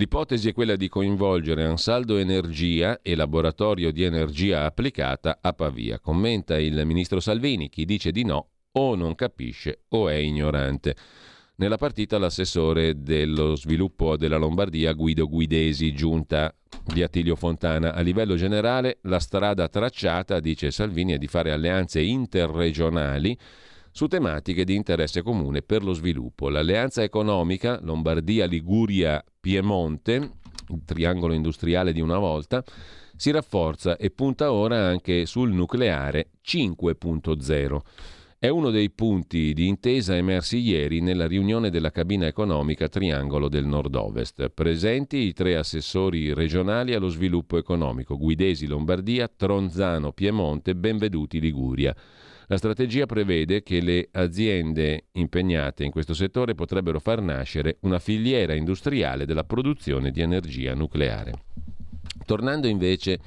L'ipotesi 0.02 0.50
è 0.50 0.54
quella 0.54 0.76
di 0.76 0.88
coinvolgere 0.88 1.64
Ansaldo 1.64 2.18
Energia 2.18 3.02
e 3.04 3.14
Laboratorio 3.14 3.92
di 3.92 4.02
Energia 4.02 4.66
Applicata 4.66 5.38
a 5.40 5.54
Pavia. 5.54 6.00
Commenta 6.00 6.58
il 6.58 6.82
ministro 6.88 7.20
Salvini, 7.20 7.70
chi 7.70 7.86
dice 7.86 8.10
di 8.10 8.26
no 8.26 8.48
o 8.72 8.96
non 8.96 9.14
capisce 9.14 9.84
o 9.90 10.10
è 10.10 10.16
ignorante. 10.16 10.96
Nella 11.58 11.78
partita 11.78 12.18
l'assessore 12.18 13.04
dello 13.04 13.56
sviluppo 13.56 14.18
della 14.18 14.38
Lombardia 14.38 14.94
Guido 14.94 15.30
Guidesi, 15.30 15.94
giunta 15.94 16.52
di 16.84 17.04
Attilio 17.04 17.36
Fontana. 17.36 17.94
A 17.94 18.02
livello 18.02 18.36
generale 18.36 18.98
la 19.04 19.20
strada 19.20 19.68
tracciata, 19.68 20.40
dice 20.40 20.72
Salvini, 20.72 21.14
è 21.14 21.20
di 21.20 21.28
fare 21.28 21.52
alleanze 21.52 22.02
interregionali 22.02 23.38
su 23.92 24.08
tematiche 24.08 24.64
di 24.64 24.74
interesse 24.74 25.22
comune 25.22 25.62
per 25.62 25.84
lo 25.84 25.94
sviluppo. 25.94 26.50
L'alleanza 26.50 27.04
economica 27.04 27.78
Lombardia-Liguria-Piemonte, 29.42 30.32
il 30.70 30.82
triangolo 30.86 31.34
industriale 31.34 31.92
di 31.92 32.00
una 32.00 32.20
volta, 32.20 32.64
si 33.16 33.32
rafforza 33.32 33.98
e 33.98 34.12
punta 34.12 34.52
ora 34.52 34.88
anche 34.88 35.26
sul 35.26 35.52
nucleare 35.52 36.30
5.0. 36.46 37.80
È 38.38 38.48
uno 38.48 38.72
dei 38.72 38.90
punti 38.90 39.54
di 39.54 39.68
intesa 39.68 40.16
emersi 40.16 40.58
ieri 40.58 41.00
nella 41.00 41.28
riunione 41.28 41.70
della 41.70 41.92
cabina 41.92 42.26
economica 42.26 42.88
Triangolo 42.88 43.50
del 43.50 43.66
Nord-Ovest. 43.66 44.50
Presenti 44.50 45.18
i 45.18 45.34
tre 45.34 45.56
assessori 45.58 46.34
regionali 46.34 46.96
allo 46.96 47.10
sviluppo 47.10 47.58
economico, 47.58 48.18
Guidesi 48.18 48.66
Lombardia, 48.66 49.28
Tronzano 49.28 50.12
Piemonte, 50.12 50.76
Benveduti 50.76 51.40
Liguria. 51.40 51.96
La 52.52 52.58
strategia 52.58 53.06
prevede 53.06 53.64
che 53.64 53.80
le 53.80 54.10
aziende 54.12 55.06
impegnate 55.14 55.86
in 55.86 55.92
questo 55.92 56.14
settore 56.14 56.54
potrebbero 56.54 57.00
far 57.00 57.22
nascere 57.22 57.78
una 57.84 57.98
filiera 57.98 58.54
industriale 58.54 59.26
della 59.26 59.46
produzione 59.46 60.12
di 60.12 60.20
energia 60.20 60.74
nucleare. 60.74 61.32
Tornando 62.26 62.68
invece 62.68 63.20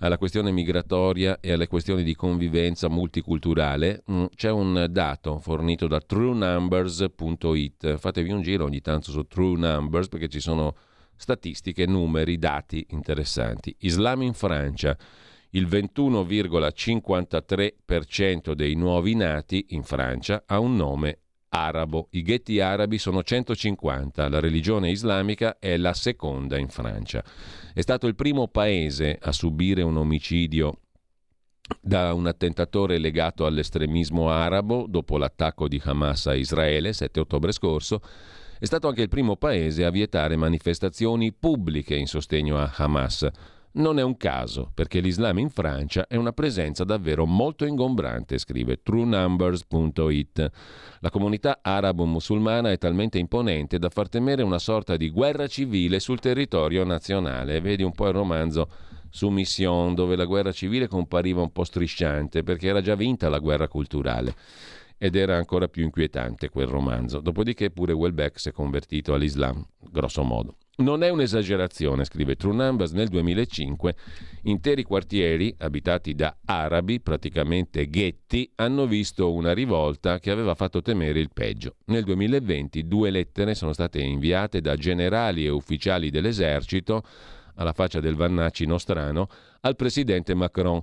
alla 0.00 0.18
questione 0.18 0.50
migratoria 0.50 1.38
e 1.38 1.52
alle 1.52 1.68
questioni 1.68 2.02
di 2.02 2.16
convivenza 2.16 2.88
multiculturale, 2.88 4.02
mm, 4.10 4.24
c'è 4.34 4.50
un 4.50 4.88
dato 4.90 5.38
fornito 5.38 5.86
da 5.86 6.00
truenumbers.it. 6.00 7.98
Fatevi 7.98 8.32
un 8.32 8.42
giro 8.42 8.64
ogni 8.64 8.80
tanto 8.80 9.12
su 9.12 9.22
True 9.28 9.58
Numbers 9.58 10.08
perché 10.08 10.26
ci 10.26 10.40
sono 10.40 10.74
statistiche, 11.14 11.86
numeri, 11.86 12.36
dati 12.36 12.84
interessanti. 12.90 13.72
Islam 13.78 14.22
in 14.22 14.34
Francia 14.34 14.98
il 15.50 15.66
21,53% 15.66 18.52
dei 18.52 18.74
nuovi 18.74 19.14
nati 19.14 19.66
in 19.70 19.82
Francia 19.82 20.44
ha 20.46 20.58
un 20.58 20.76
nome 20.76 21.20
arabo. 21.48 22.08
I 22.10 22.22
ghetti 22.22 22.60
arabi 22.60 22.98
sono 22.98 23.22
150, 23.22 24.28
la 24.28 24.40
religione 24.40 24.90
islamica 24.90 25.58
è 25.58 25.76
la 25.76 25.94
seconda 25.94 26.58
in 26.58 26.68
Francia. 26.68 27.24
È 27.72 27.80
stato 27.80 28.06
il 28.06 28.14
primo 28.14 28.48
paese 28.48 29.18
a 29.20 29.32
subire 29.32 29.82
un 29.82 29.96
omicidio 29.96 30.80
da 31.80 32.12
un 32.12 32.26
attentatore 32.26 32.98
legato 32.98 33.44
all'estremismo 33.44 34.30
arabo 34.30 34.86
dopo 34.88 35.18
l'attacco 35.18 35.66
di 35.66 35.80
Hamas 35.82 36.26
a 36.26 36.34
Israele 36.34 36.92
7 36.92 37.20
ottobre 37.20 37.52
scorso. 37.52 38.00
È 38.58 38.64
stato 38.64 38.88
anche 38.88 39.02
il 39.02 39.08
primo 39.08 39.36
paese 39.36 39.84
a 39.84 39.90
vietare 39.90 40.36
manifestazioni 40.36 41.32
pubbliche 41.32 41.94
in 41.94 42.06
sostegno 42.06 42.58
a 42.58 42.72
Hamas. 42.74 43.28
Non 43.76 43.98
è 43.98 44.02
un 44.02 44.16
caso, 44.16 44.70
perché 44.72 45.00
l'Islam 45.00 45.36
in 45.38 45.50
Francia 45.50 46.06
è 46.06 46.16
una 46.16 46.32
presenza 46.32 46.82
davvero 46.82 47.26
molto 47.26 47.66
ingombrante, 47.66 48.38
scrive 48.38 48.80
truenumbers.it. 48.82 50.50
La 51.00 51.10
comunità 51.10 51.58
arabo-musulmana 51.60 52.70
è 52.70 52.78
talmente 52.78 53.18
imponente 53.18 53.78
da 53.78 53.90
far 53.90 54.08
temere 54.08 54.42
una 54.42 54.58
sorta 54.58 54.96
di 54.96 55.10
guerra 55.10 55.46
civile 55.46 56.00
sul 56.00 56.20
territorio 56.20 56.84
nazionale. 56.84 57.60
Vedi 57.60 57.82
un 57.82 57.92
po' 57.92 58.06
il 58.06 58.14
romanzo 58.14 58.70
su 59.10 59.28
Mission, 59.28 59.94
dove 59.94 60.16
la 60.16 60.24
guerra 60.24 60.52
civile 60.52 60.88
compariva 60.88 61.42
un 61.42 61.52
po' 61.52 61.64
strisciante, 61.64 62.42
perché 62.42 62.68
era 62.68 62.80
già 62.80 62.94
vinta 62.94 63.28
la 63.28 63.40
guerra 63.40 63.68
culturale. 63.68 64.34
Ed 64.96 65.16
era 65.16 65.36
ancora 65.36 65.68
più 65.68 65.84
inquietante 65.84 66.48
quel 66.48 66.66
romanzo. 66.66 67.20
Dopodiché 67.20 67.70
pure 67.70 67.92
Welbeck 67.92 68.40
si 68.40 68.48
è 68.48 68.52
convertito 68.52 69.12
all'Islam, 69.12 69.62
grosso 69.90 70.22
modo. 70.22 70.56
Non 70.78 71.02
è 71.02 71.08
un'esagerazione, 71.08 72.04
scrive 72.04 72.36
True 72.36 72.54
Numbers, 72.54 72.92
nel 72.92 73.08
2005 73.08 73.96
interi 74.42 74.82
quartieri 74.82 75.54
abitati 75.56 76.14
da 76.14 76.36
arabi, 76.44 77.00
praticamente 77.00 77.88
ghetti, 77.88 78.52
hanno 78.56 78.86
visto 78.86 79.32
una 79.32 79.54
rivolta 79.54 80.18
che 80.18 80.30
aveva 80.30 80.54
fatto 80.54 80.82
temere 80.82 81.18
il 81.18 81.30
peggio. 81.32 81.76
Nel 81.86 82.04
2020 82.04 82.86
due 82.86 83.08
lettere 83.08 83.54
sono 83.54 83.72
state 83.72 84.00
inviate 84.00 84.60
da 84.60 84.76
generali 84.76 85.46
e 85.46 85.48
ufficiali 85.48 86.10
dell'esercito 86.10 87.02
alla 87.54 87.72
faccia 87.72 88.00
del 88.00 88.14
Vannacci 88.14 88.66
nostrano, 88.66 89.28
al 89.62 89.76
presidente 89.76 90.34
Macron. 90.34 90.82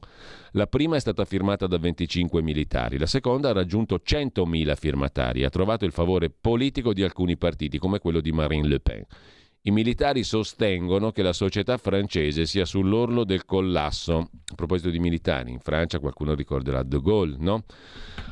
La 0.53 0.65
prima 0.65 0.95
è 0.95 0.99
stata 0.99 1.23
firmata 1.23 1.67
da 1.67 1.77
25 1.77 2.41
militari, 2.41 2.97
la 2.97 3.05
seconda 3.05 3.49
ha 3.49 3.53
raggiunto 3.53 4.01
100.000 4.03 4.75
firmatari 4.75 5.41
e 5.41 5.45
ha 5.45 5.49
trovato 5.49 5.85
il 5.85 5.91
favore 5.91 6.31
politico 6.31 6.93
di 6.93 7.03
alcuni 7.03 7.37
partiti, 7.37 7.77
come 7.77 7.99
quello 7.99 8.21
di 8.21 8.31
Marine 8.31 8.67
Le 8.67 8.79
Pen. 8.79 9.05
I 9.66 9.72
militari 9.72 10.26
sostengono 10.26 11.14
che 11.14 11.22
la 11.22 11.32
società 11.32 11.78
francese 11.78 12.45
sia 12.45 12.66
sull'orlo 12.66 13.24
del 13.24 13.45
collasso. 13.45 14.18
A 14.18 14.55
proposito 14.55 14.89
di 14.89 14.99
militari, 14.99 15.51
in 15.53 15.59
Francia 15.59 15.99
qualcuno 15.99 16.36
ricorderà 16.36 16.84
De 16.84 16.99
Gaulle, 16.99 17.38
no? 17.39 17.64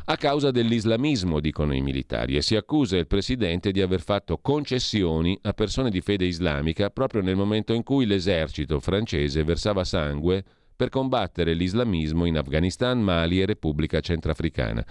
A 0.05 0.17
causa 0.17 0.51
dell'islamismo, 0.51 1.39
dicono 1.39 1.73
i 1.73 1.79
militari, 1.79 2.35
e 2.35 2.41
si 2.41 2.57
accusa 2.57 2.97
il 2.97 3.07
presidente 3.07 3.71
di 3.71 3.79
aver 3.79 4.01
fatto 4.01 4.39
concessioni 4.39 5.39
a 5.43 5.53
persone 5.53 5.89
di 5.89 6.01
fede 6.01 6.25
islamica 6.25 6.89
proprio 6.89 7.21
nel 7.21 7.37
momento 7.37 7.71
in 7.71 7.83
cui 7.83 8.05
l'esercito 8.05 8.81
francese 8.81 9.45
versava 9.45 9.85
sangue 9.85 10.43
per 10.75 10.89
combattere 10.89 11.53
l'islamismo 11.53 12.25
in 12.25 12.39
Afghanistan, 12.39 12.99
Mali 12.99 13.39
e 13.39 13.45
Repubblica 13.45 14.01
Centrafricana 14.01 14.85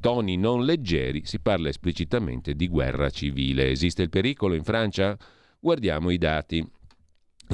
toni 0.00 0.36
non 0.36 0.64
leggeri 0.64 1.24
si 1.24 1.40
parla 1.40 1.70
esplicitamente 1.70 2.54
di 2.54 2.68
guerra 2.68 3.08
civile. 3.08 3.70
Esiste 3.70 4.02
il 4.02 4.10
pericolo 4.10 4.54
in 4.54 4.62
Francia? 4.62 5.16
Guardiamo 5.64 6.10
i 6.10 6.18
dati. 6.18 6.62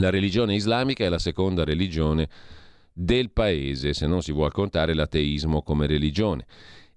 La 0.00 0.10
religione 0.10 0.56
islamica 0.56 1.04
è 1.04 1.08
la 1.08 1.20
seconda 1.20 1.62
religione 1.62 2.28
del 2.92 3.30
paese, 3.30 3.94
se 3.94 4.08
non 4.08 4.20
si 4.20 4.32
vuole 4.32 4.50
contare 4.50 4.94
l'ateismo 4.94 5.62
come 5.62 5.86
religione. 5.86 6.44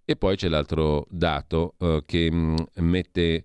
E 0.05 0.15
poi 0.15 0.35
c'è 0.35 0.47
l'altro 0.47 1.05
dato 1.11 1.75
eh, 1.77 2.01
che 2.03 2.31
mh, 2.31 2.35
mm, 2.35 2.55
mette 2.89 3.43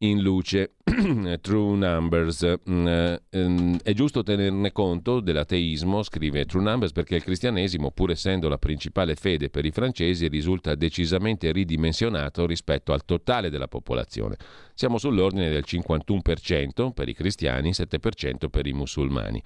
in 0.00 0.20
luce 0.20 0.74
True 1.40 1.76
Numbers. 1.76 2.58
Mm, 2.70 2.86
eh, 2.86 3.22
ehm, 3.30 3.78
è 3.82 3.92
giusto 3.92 4.22
tenerne 4.22 4.70
conto 4.70 5.18
dell'ateismo, 5.18 6.04
scrive 6.04 6.46
True 6.46 6.62
Numbers, 6.62 6.92
perché 6.92 7.16
il 7.16 7.24
cristianesimo, 7.24 7.90
pur 7.90 8.12
essendo 8.12 8.48
la 8.48 8.56
principale 8.56 9.16
fede 9.16 9.50
per 9.50 9.64
i 9.64 9.72
francesi, 9.72 10.28
risulta 10.28 10.76
decisamente 10.76 11.50
ridimensionato 11.50 12.46
rispetto 12.46 12.92
al 12.92 13.04
totale 13.04 13.50
della 13.50 13.66
popolazione. 13.66 14.36
Siamo 14.74 14.98
sull'ordine 14.98 15.50
del 15.50 15.64
51% 15.66 16.92
per 16.92 17.08
i 17.08 17.14
cristiani, 17.14 17.70
7% 17.70 18.48
per 18.48 18.68
i 18.68 18.72
musulmani. 18.72 19.42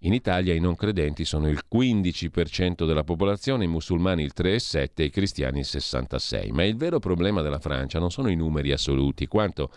In 0.00 0.12
Italia 0.12 0.52
i 0.52 0.58
non 0.58 0.74
credenti 0.74 1.24
sono 1.24 1.48
il 1.48 1.60
15% 1.72 2.84
della 2.86 3.04
popolazione, 3.04 3.64
i 3.64 3.68
musulmani 3.68 4.24
il 4.24 4.32
3,7% 4.36 4.88
e 4.96 5.04
i 5.04 5.10
cristiani 5.10 5.60
il 5.60 5.66
66%. 5.68 6.50
Ma 6.52 6.64
il 6.64 6.76
vero 6.76 6.98
problema 6.98 7.40
della 7.40 7.60
Francia 7.60 8.00
non 8.00 8.10
sono 8.10 8.28
i 8.28 8.34
numeri 8.34 8.72
assoluti, 8.72 9.28
quanto 9.28 9.70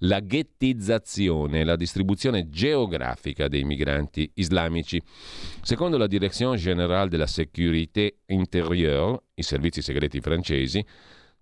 la 0.00 0.20
ghettizzazione, 0.20 1.64
la 1.64 1.76
distribuzione 1.76 2.48
geografica 2.48 3.48
dei 3.48 3.64
migranti 3.64 4.30
islamici. 4.34 5.02
Secondo 5.62 5.96
la 5.96 6.06
Direction 6.06 6.56
Générale 6.56 7.08
de 7.08 7.16
la 7.16 7.26
Sécurité 7.26 8.18
Intérieure, 8.26 9.22
i 9.34 9.42
servizi 9.42 9.82
segreti 9.82 10.20
francesi, 10.20 10.84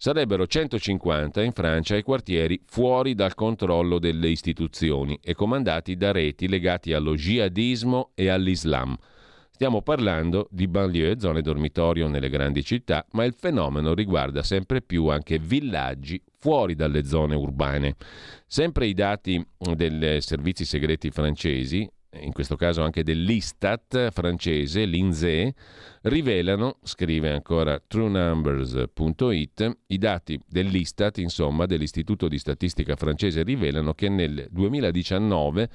Sarebbero 0.01 0.47
150 0.47 1.43
in 1.43 1.51
Francia 1.51 1.97
i 1.97 2.05
quartieri 2.05 2.63
fuori 2.67 3.17
dal 3.17 3.35
controllo 3.35 3.99
delle 3.99 4.29
istituzioni 4.29 5.19
e 5.21 5.35
comandati 5.35 5.97
da 5.97 6.13
reti 6.13 6.47
legati 6.47 6.93
allo 6.93 7.17
jihadismo 7.17 8.13
e 8.15 8.29
all'Islam. 8.29 8.97
Stiamo 9.51 9.83
parlando 9.83 10.47
di 10.53 10.69
banlieue, 10.69 11.19
zone 11.19 11.43
dormitorio 11.43 12.07
nelle 12.07 12.29
grandi 12.29 12.63
città, 12.63 13.05
ma 13.11 13.25
il 13.25 13.35
fenomeno 13.37 13.93
riguarda 13.93 14.45
sempre 14.45 14.83
più 14.83 15.09
anche 15.09 15.41
villaggi 15.41 16.23
fuori 16.39 16.75
dalle 16.75 17.05
zone 17.05 17.35
urbane. 17.35 17.97
Sempre 18.47 18.87
i 18.87 18.95
dati 18.95 19.45
dei 19.75 20.21
servizi 20.23 20.65
segreti 20.65 21.11
francesi 21.11 21.89
in 22.21 22.33
questo 22.33 22.57
caso 22.57 22.83
anche 22.83 23.03
dell'Istat 23.03 24.11
francese, 24.11 24.85
l'INSEE, 24.85 25.55
rivelano, 26.03 26.79
scrive 26.83 27.31
ancora 27.31 27.81
truenumbers.it, 27.87 29.79
i 29.89 29.99
dati 29.99 30.41
dell'Istat, 30.47 31.19
insomma, 31.19 31.67
dell'Istituto 31.67 32.29
di 32.29 32.39
Statistica 32.39 32.97
francese, 32.97 33.43
rivelano 33.43 33.93
che 33.93 34.09
nel 34.09 34.49
2019, 34.51 35.69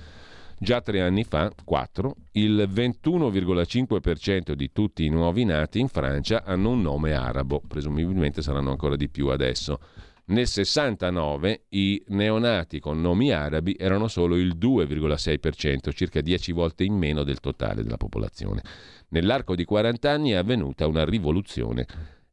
già 0.58 0.82
tre 0.82 1.02
anni 1.02 1.24
fa, 1.24 1.52
4, 1.64 2.16
il 2.34 2.68
21,5% 2.68 4.54
di 4.54 4.72
tutti 4.72 5.06
i 5.06 5.10
nuovi 5.10 5.46
nati 5.46 5.80
in 5.80 5.88
Francia 5.88 6.44
hanno 6.44 6.72
un 6.72 6.82
nome 6.82 7.14
arabo, 7.14 7.62
presumibilmente 7.68 8.42
saranno 8.42 8.72
ancora 8.72 8.96
di 8.96 9.08
più 9.08 9.28
adesso. 9.28 9.80
Nel 10.26 10.48
69 10.48 11.66
i 11.70 12.02
neonati 12.08 12.80
con 12.80 13.02
nomi 13.02 13.32
arabi 13.32 13.76
erano 13.78 14.08
solo 14.08 14.38
il 14.38 14.58
2,6%, 14.58 15.92
circa 15.92 16.22
10 16.22 16.54
volte 16.54 16.86
in 16.86 16.94
meno 16.94 17.24
del 17.24 17.42
totale 17.42 17.84
della 17.84 17.98
popolazione. 17.98 18.62
Nell'arco 19.10 19.54
di 19.54 19.66
40 19.66 20.10
anni 20.10 20.32
è 20.32 20.36
avvenuta 20.36 20.88
una 20.88 21.04
rivoluzione 21.04 21.86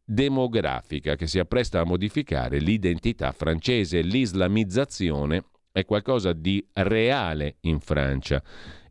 demografica 0.05 1.17
che 1.17 1.27
si 1.27 1.41
appresta 1.41 1.81
a 1.81 1.85
modificare 1.85 2.61
l'identità 2.61 3.33
francese. 3.33 4.03
L'islamizzazione 4.03 5.47
è 5.73 5.85
qualcosa 5.85 6.33
di 6.33 6.65
reale 6.75 7.57
in 7.63 7.81
Francia 7.81 8.41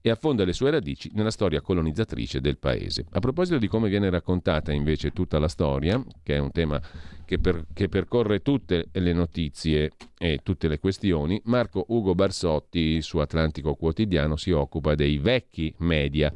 e 0.02 0.10
affonda 0.10 0.46
le 0.46 0.54
sue 0.54 0.72
radici 0.72 1.10
nella 1.14 1.32
storia 1.32 1.62
colonizzatrice 1.62 2.42
del 2.42 2.58
paese. 2.58 3.06
A 3.12 3.20
proposito 3.20 3.58
di 3.58 3.68
come 3.68 3.90
viene 3.90 4.10
raccontata 4.10 4.72
invece 4.72 5.12
tutta 5.12 5.40
la 5.40 5.48
storia, 5.48 6.02
che 6.24 6.36
è 6.36 6.40
un 6.40 6.52
tema 6.52 6.82
che, 7.26 7.40
per, 7.40 7.66
che 7.74 7.90
percorre 7.90 8.42
tutte 8.42 8.88
le 8.92 9.14
notizie 9.14 9.92
e 10.18 10.40
tutte 10.44 10.68
le 10.68 10.80
questioni, 10.80 11.42
Marco 11.46 11.86
Ugo 11.90 12.16
Barsotti 12.16 13.02
su 13.02 13.18
Atlantico 13.18 13.76
Quotidiano 13.76 14.36
si 14.36 14.52
occupa 14.52 14.96
dei 14.96 15.18
vecchi 15.18 15.74
media 15.80 16.32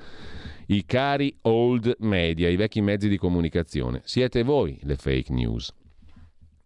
i 0.68 0.86
cari 0.86 1.36
old 1.42 1.96
media, 2.00 2.50
i 2.50 2.56
vecchi 2.56 2.82
mezzi 2.82 3.10
di 3.10 3.18
comunicazione. 3.18 4.02
Siete 4.06 4.44
voi 4.44 4.80
le 4.84 4.96
fake 4.96 5.34
news. 5.34 5.72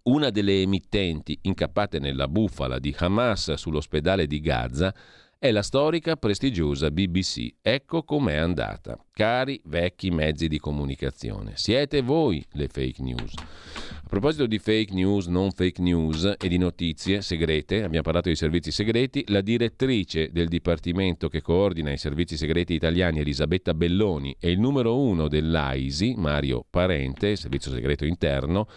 Una 0.04 0.30
delle 0.30 0.62
emittenti 0.62 1.38
incappate 1.42 2.00
nella 2.00 2.28
bufala 2.28 2.80
di 2.80 2.96
Hamas 2.98 3.54
sull'ospedale 3.54 4.26
di 4.26 4.40
Gaza 4.40 4.94
è 5.40 5.52
la 5.52 5.62
storica 5.62 6.16
prestigiosa 6.16 6.90
BBC. 6.90 7.56
Ecco 7.62 8.04
com'è 8.04 8.36
andata. 8.36 8.98
Cari 9.12 9.62
vecchi 9.66 10.10
mezzi 10.10 10.48
di 10.48 10.60
comunicazione, 10.60 11.54
siete 11.56 12.02
voi 12.02 12.44
le 12.54 12.68
fake 12.68 13.02
news. 13.02 13.34
A 13.36 14.10
proposito 14.10 14.46
di 14.46 14.58
fake 14.58 14.94
news, 14.94 15.28
non 15.28 15.52
fake 15.52 15.82
news 15.82 16.36
e 16.40 16.48
di 16.48 16.58
notizie 16.58 17.22
segrete, 17.22 17.84
abbiamo 17.84 18.04
parlato 18.04 18.30
di 18.30 18.36
servizi 18.36 18.72
segreti, 18.72 19.24
la 19.28 19.42
direttrice 19.42 20.30
del 20.32 20.48
dipartimento 20.48 21.28
che 21.28 21.42
coordina 21.42 21.92
i 21.92 21.98
servizi 21.98 22.38
segreti 22.38 22.74
italiani, 22.74 23.20
Elisabetta 23.20 23.74
Belloni, 23.74 24.36
e 24.40 24.50
il 24.50 24.60
numero 24.60 25.00
uno 25.00 25.28
dell'AISI, 25.28 26.14
Mario 26.16 26.66
Parente, 26.70 27.36
servizio 27.36 27.72
segreto 27.72 28.06
interno, 28.06 28.68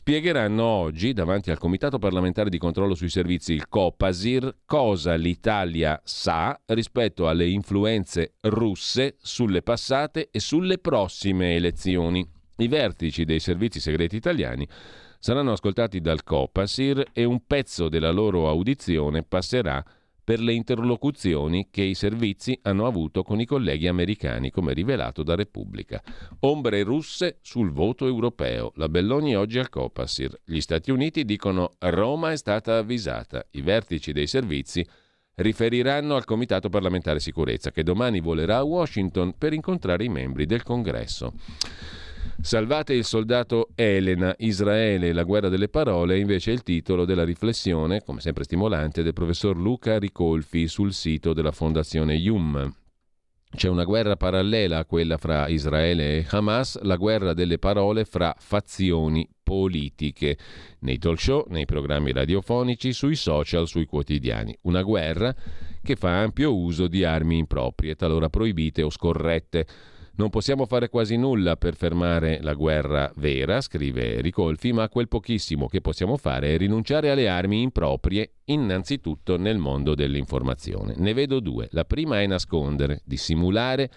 spiegheranno 0.00 0.64
oggi 0.64 1.12
davanti 1.12 1.50
al 1.50 1.58
Comitato 1.58 1.98
parlamentare 1.98 2.48
di 2.48 2.56
controllo 2.56 2.94
sui 2.94 3.10
servizi, 3.10 3.52
il 3.52 3.68
COPASIR, 3.68 4.60
cosa 4.64 5.14
l'Italia 5.14 6.00
sa 6.02 6.58
rispetto 6.68 7.28
alle 7.28 7.46
influenze 7.46 8.36
russe 8.40 9.16
sulle 9.20 9.60
passate 9.60 10.30
e 10.30 10.40
sulle 10.40 10.78
prossime 10.78 11.54
elezioni. 11.54 12.26
I 12.56 12.68
vertici 12.68 13.26
dei 13.26 13.40
servizi 13.40 13.78
segreti 13.78 14.16
italiani 14.16 14.66
saranno 15.18 15.52
ascoltati 15.52 16.00
dal 16.00 16.24
Copasir 16.24 17.04
e 17.12 17.24
un 17.24 17.44
pezzo 17.46 17.90
della 17.90 18.10
loro 18.10 18.48
audizione 18.48 19.22
passerà 19.22 19.84
per 20.30 20.38
le 20.38 20.52
interlocuzioni 20.52 21.70
che 21.72 21.82
i 21.82 21.94
servizi 21.94 22.56
hanno 22.62 22.86
avuto 22.86 23.24
con 23.24 23.40
i 23.40 23.44
colleghi 23.44 23.88
americani, 23.88 24.52
come 24.52 24.72
rivelato 24.72 25.24
da 25.24 25.34
Repubblica. 25.34 26.00
Ombre 26.42 26.84
russe 26.84 27.38
sul 27.42 27.72
voto 27.72 28.06
europeo. 28.06 28.70
La 28.76 28.88
Belloni 28.88 29.34
oggi 29.34 29.58
al 29.58 29.68
Copasir. 29.68 30.40
Gli 30.44 30.60
Stati 30.60 30.92
Uniti 30.92 31.24
dicono 31.24 31.72
Roma 31.80 32.30
è 32.30 32.36
stata 32.36 32.76
avvisata. 32.76 33.44
I 33.50 33.62
vertici 33.62 34.12
dei 34.12 34.28
servizi 34.28 34.86
riferiranno 35.34 36.14
al 36.14 36.24
Comitato 36.24 36.68
parlamentare 36.68 37.18
sicurezza 37.18 37.72
che 37.72 37.82
domani 37.82 38.20
volerà 38.20 38.58
a 38.58 38.62
Washington 38.62 39.34
per 39.36 39.52
incontrare 39.52 40.04
i 40.04 40.08
membri 40.08 40.46
del 40.46 40.62
Congresso. 40.62 41.32
Salvate 42.40 42.94
il 42.94 43.04
soldato 43.04 43.68
Elena, 43.74 44.34
Israele 44.38 45.08
e 45.08 45.12
la 45.12 45.24
guerra 45.24 45.48
delle 45.48 45.68
parole 45.68 46.14
è 46.14 46.18
invece 46.18 46.50
il 46.50 46.62
titolo 46.62 47.04
della 47.04 47.24
riflessione, 47.24 48.02
come 48.02 48.20
sempre 48.20 48.44
stimolante, 48.44 49.02
del 49.02 49.12
professor 49.12 49.56
Luca 49.56 49.98
Ricolfi 49.98 50.66
sul 50.66 50.92
sito 50.92 51.32
della 51.32 51.52
Fondazione 51.52 52.14
Yum. 52.14 52.74
C'è 53.52 53.68
una 53.68 53.84
guerra 53.84 54.16
parallela 54.16 54.78
a 54.78 54.84
quella 54.84 55.16
fra 55.16 55.48
Israele 55.48 56.18
e 56.18 56.26
Hamas, 56.30 56.80
la 56.82 56.94
guerra 56.94 57.34
delle 57.34 57.58
parole 57.58 58.04
fra 58.04 58.34
fazioni 58.38 59.28
politiche, 59.42 60.38
nei 60.80 60.98
talk 60.98 61.20
show, 61.20 61.44
nei 61.48 61.64
programmi 61.64 62.12
radiofonici, 62.12 62.92
sui 62.92 63.16
social, 63.16 63.66
sui 63.66 63.86
quotidiani. 63.86 64.56
Una 64.62 64.82
guerra 64.82 65.34
che 65.82 65.96
fa 65.96 66.20
ampio 66.20 66.56
uso 66.56 66.86
di 66.86 67.02
armi 67.02 67.38
improprie, 67.38 67.96
talora 67.96 68.28
proibite 68.28 68.82
o 68.82 68.90
scorrette. 68.90 69.66
Non 70.20 70.28
possiamo 70.28 70.66
fare 70.66 70.90
quasi 70.90 71.16
nulla 71.16 71.56
per 71.56 71.74
fermare 71.74 72.40
la 72.42 72.52
guerra 72.52 73.10
vera, 73.16 73.62
scrive 73.62 74.20
Ricolfi, 74.20 74.70
ma 74.70 74.86
quel 74.90 75.08
pochissimo 75.08 75.66
che 75.66 75.80
possiamo 75.80 76.18
fare 76.18 76.52
è 76.52 76.58
rinunciare 76.58 77.10
alle 77.10 77.26
armi 77.26 77.62
improprie, 77.62 78.34
innanzitutto 78.44 79.38
nel 79.38 79.56
mondo 79.56 79.94
dell'informazione. 79.94 80.92
Ne 80.98 81.14
vedo 81.14 81.40
due. 81.40 81.68
La 81.70 81.86
prima 81.86 82.20
è 82.20 82.26
nascondere, 82.26 83.00
dissimulare, 83.06 83.90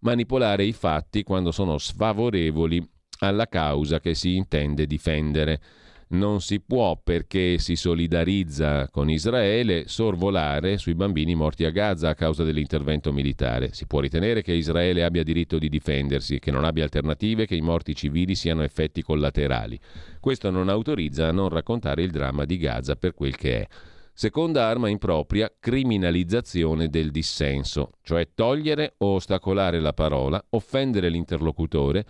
manipolare 0.00 0.62
i 0.62 0.74
fatti 0.74 1.22
quando 1.22 1.50
sono 1.52 1.78
sfavorevoli 1.78 2.86
alla 3.20 3.46
causa 3.46 3.98
che 3.98 4.12
si 4.12 4.36
intende 4.36 4.86
difendere. 4.86 5.62
Non 6.08 6.40
si 6.40 6.60
può, 6.60 7.00
perché 7.02 7.58
si 7.58 7.74
solidarizza 7.74 8.88
con 8.90 9.10
Israele, 9.10 9.88
sorvolare 9.88 10.78
sui 10.78 10.94
bambini 10.94 11.34
morti 11.34 11.64
a 11.64 11.70
Gaza 11.70 12.10
a 12.10 12.14
causa 12.14 12.44
dell'intervento 12.44 13.12
militare. 13.12 13.72
Si 13.72 13.86
può 13.86 14.00
ritenere 14.00 14.42
che 14.42 14.52
Israele 14.52 15.02
abbia 15.02 15.24
diritto 15.24 15.58
di 15.58 15.68
difendersi, 15.68 16.38
che 16.38 16.50
non 16.50 16.64
abbia 16.64 16.84
alternative, 16.84 17.46
che 17.46 17.56
i 17.56 17.60
morti 17.60 17.94
civili 17.94 18.34
siano 18.34 18.62
effetti 18.62 19.02
collaterali. 19.02 19.78
Questo 20.20 20.50
non 20.50 20.68
autorizza 20.68 21.28
a 21.28 21.32
non 21.32 21.48
raccontare 21.48 22.02
il 22.02 22.10
dramma 22.10 22.44
di 22.44 22.56
Gaza 22.56 22.94
per 22.94 23.14
quel 23.14 23.36
che 23.36 23.62
è. 23.62 23.66
Seconda 24.12 24.66
arma 24.66 24.88
impropria, 24.88 25.52
criminalizzazione 25.60 26.88
del 26.88 27.10
dissenso, 27.10 27.90
cioè 28.02 28.30
togliere 28.34 28.94
o 28.98 29.16
ostacolare 29.16 29.78
la 29.78 29.92
parola, 29.92 30.42
offendere 30.50 31.10
l'interlocutore, 31.10 32.06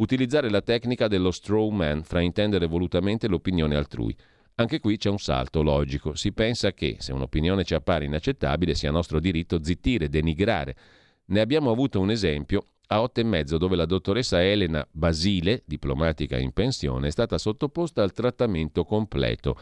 utilizzare 0.00 0.50
la 0.50 0.62
tecnica 0.62 1.08
dello 1.08 1.30
straw 1.30 1.68
man, 1.68 2.02
fraintendere 2.02 2.66
volutamente 2.66 3.28
l'opinione 3.28 3.76
altrui. 3.76 4.16
Anche 4.56 4.80
qui 4.80 4.96
c'è 4.96 5.08
un 5.08 5.18
salto 5.18 5.62
logico. 5.62 6.14
Si 6.14 6.32
pensa 6.32 6.72
che, 6.72 6.96
se 6.98 7.12
un'opinione 7.12 7.64
ci 7.64 7.74
appare 7.74 8.04
inaccettabile, 8.04 8.74
sia 8.74 8.90
nostro 8.90 9.20
diritto 9.20 9.62
zittire, 9.62 10.08
denigrare. 10.08 10.76
Ne 11.26 11.40
abbiamo 11.40 11.70
avuto 11.70 12.00
un 12.00 12.10
esempio 12.10 12.64
a 12.88 13.02
otto 13.02 13.20
e 13.20 13.24
mezzo, 13.24 13.56
dove 13.56 13.76
la 13.76 13.86
dottoressa 13.86 14.42
Elena 14.42 14.86
Basile, 14.90 15.62
diplomatica 15.64 16.36
in 16.36 16.52
pensione, 16.52 17.08
è 17.08 17.10
stata 17.10 17.38
sottoposta 17.38 18.02
al 18.02 18.12
trattamento 18.12 18.84
completo. 18.84 19.56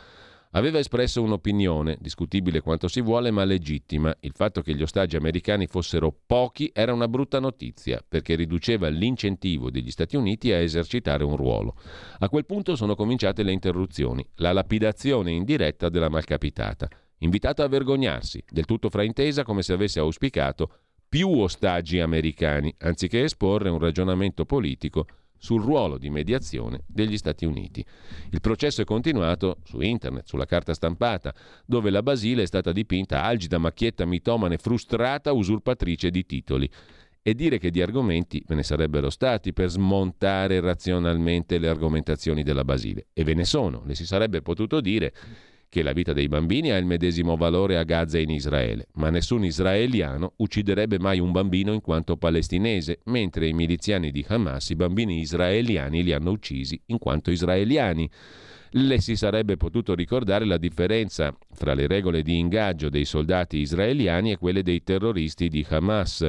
Aveva 0.53 0.79
espresso 0.79 1.21
un'opinione, 1.21 1.99
discutibile 2.01 2.63
quanto 2.63 2.89
si 2.89 3.03
vuole, 3.03 3.31
ma 3.31 3.45
legittima. 3.45 4.17
Il 4.21 4.33
fatto 4.35 4.63
che 4.63 4.75
gli 4.75 4.81
ostaggi 4.81 5.17
americani 5.17 5.67
fossero 5.67 6.15
pochi 6.27 6.71
era 6.73 6.95
una 6.95 7.07
brutta 7.07 7.39
notizia, 7.39 8.03
perché 8.07 8.35
riduceva 8.35 8.89
l'incentivo 8.89 9.71
degli 9.71 9.91
Stati 9.91 10.17
Uniti 10.17 10.51
a 10.51 10.57
esercitare 10.57 11.23
un 11.23 11.37
ruolo. 11.37 11.77
A 12.21 12.31
quel 12.31 12.47
punto 12.47 12.77
sono 12.77 12.95
cominciate 12.95 13.43
le 13.43 13.53
interruzioni, 13.53 14.27
la 14.37 14.53
lapidazione 14.53 15.33
indiretta 15.33 15.91
della 15.91 16.09
malcapitata. 16.09 16.89
Invitata 17.19 17.65
a 17.65 17.69
vergognarsi, 17.69 18.43
del 18.49 18.65
tutto 18.65 18.89
fraintesa 18.89 19.43
come 19.43 19.63
se 19.63 19.75
avesse 19.75 19.99
auspicato 19.99 20.71
più 21.07 21.29
ostaggi 21.29 22.01
americani, 22.01 22.75
anziché 22.79 23.25
esporre 23.25 23.69
un 23.69 23.79
ragionamento 23.79 24.47
politico 24.47 25.07
sul 25.39 25.63
ruolo 25.63 25.99
di 25.99 26.11
mediazione 26.11 26.83
degli 26.87 27.17
Stati 27.17 27.45
Uniti. 27.45 27.85
Il 28.31 28.41
processo 28.41 28.83
è 28.83 28.85
continuato 28.85 29.59
su 29.65 29.81
internet, 29.81 30.27
sulla 30.27 30.45
carta 30.45 30.75
stampata, 30.75 31.35
dove 31.65 31.91
la 31.91 32.03
Basile 32.03 32.43
è 32.43 32.47
stata 32.47 32.73
dipinta 32.73 33.23
algida, 33.23 33.59
macchietta, 33.59 34.05
mitomane, 34.05 34.59
frustrata, 34.59 35.33
usurpatrice 35.33 36.11
di 36.11 36.27
titoli. 36.27 36.71
E 37.21 37.35
dire 37.35 37.59
che 37.59 37.71
di 37.71 37.83
argomenti 37.83 38.43
ve 38.47 38.55
ne 38.55 38.63
sarebbero 38.63 39.11
stati 39.11 39.53
per 39.53 39.69
smontare 39.69 40.61
razionalmente 40.61 41.59
le 41.59 41.69
argomentazioni 41.69 42.43
della 42.43 42.65
Basile. 42.65 43.09
E 43.13 43.23
ve 43.23 43.35
ne 43.35 43.45
sono, 43.45 43.83
le 43.85 43.95
si 43.95 44.07
sarebbe 44.07 44.41
potuto 44.41 44.81
dire 44.81 45.13
che 45.69 45.83
la 45.83 45.93
vita 45.93 46.13
dei 46.13 46.29
bambini 46.29 46.71
ha 46.71 46.77
il 46.77 46.87
medesimo 46.87 47.37
valore 47.37 47.77
a 47.77 47.85
Gaza 47.85 48.19
e 48.19 48.23
in 48.23 48.31
Israele, 48.31 48.87
ma 48.95 49.11
nessun 49.11 49.45
israeliano 49.45 50.33
ucciderebbe 50.37 50.99
mai 50.99 51.21
un 51.21 51.31
bambino 51.31 51.73
in 51.73 51.81
quanto 51.81 52.17
palestinese, 52.17 53.01
mentre 53.05 53.49
i 53.49 53.53
miliziani 53.53 54.11
di 54.11 54.25
Hamas 54.27 54.71
i 54.71 54.77
bambini 54.77 55.21
israeliani 55.21 56.03
li 56.03 56.13
hanno 56.13 56.31
uccisi 56.31 56.81
in 56.87 56.99
quanto 56.99 57.31
israeliani. 57.31 58.09
Le 58.73 59.01
si 59.01 59.17
sarebbe 59.17 59.57
potuto 59.57 59.95
ricordare 59.95 60.45
la 60.45 60.59
differenza 60.59 61.35
fra 61.53 61.75
le 61.75 61.87
regole 61.87 62.23
di 62.23 62.39
ingaggio 62.39 62.91
dei 62.91 63.05
soldati 63.05 63.59
israeliani 63.59 64.33
e 64.33 64.37
quelle 64.37 64.63
dei 64.63 64.83
terroristi 64.83 65.49
di 65.49 65.65
Hamas, 65.69 66.27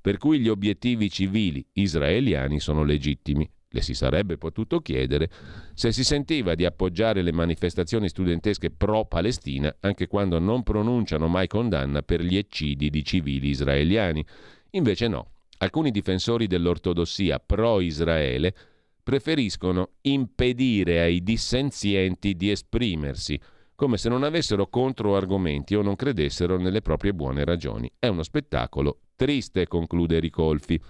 per 0.00 0.16
cui 0.16 0.38
gli 0.38 0.48
obiettivi 0.48 1.10
civili 1.10 1.64
israeliani 1.72 2.60
sono 2.60 2.84
legittimi, 2.84 3.48
le 3.72 3.82
si 3.82 3.94
sarebbe 3.94 4.36
potuto 4.36 4.80
chiedere 4.80 5.30
se 5.74 5.92
si 5.92 6.02
sentiva 6.02 6.56
di 6.56 6.64
appoggiare 6.64 7.22
le 7.22 7.32
manifestazioni 7.32 8.08
studentesche 8.08 8.70
pro-Palestina 8.70 9.76
anche 9.80 10.08
quando 10.08 10.40
non 10.40 10.64
pronunciano 10.64 11.28
mai 11.28 11.46
condanna 11.46 12.02
per 12.02 12.20
gli 12.20 12.36
eccidi 12.36 12.90
di 12.90 13.04
civili 13.04 13.48
israeliani. 13.48 14.24
Invece 14.70 15.06
no. 15.06 15.30
Alcuni 15.58 15.90
difensori 15.90 16.46
dell'ortodossia 16.46 17.38
pro-Israele 17.38 18.54
preferiscono 19.02 19.90
impedire 20.02 21.00
ai 21.02 21.22
dissenzienti 21.22 22.34
di 22.34 22.50
esprimersi, 22.50 23.38
come 23.74 23.98
se 23.98 24.08
non 24.08 24.24
avessero 24.24 24.68
controargomenti 24.68 25.74
o 25.74 25.82
non 25.82 25.96
credessero 25.96 26.58
nelle 26.58 26.80
proprie 26.80 27.12
buone 27.12 27.44
ragioni. 27.44 27.90
È 27.98 28.06
uno 28.08 28.22
spettacolo 28.22 29.00
triste, 29.16 29.66
conclude 29.66 30.18
Ricolfi 30.18 30.80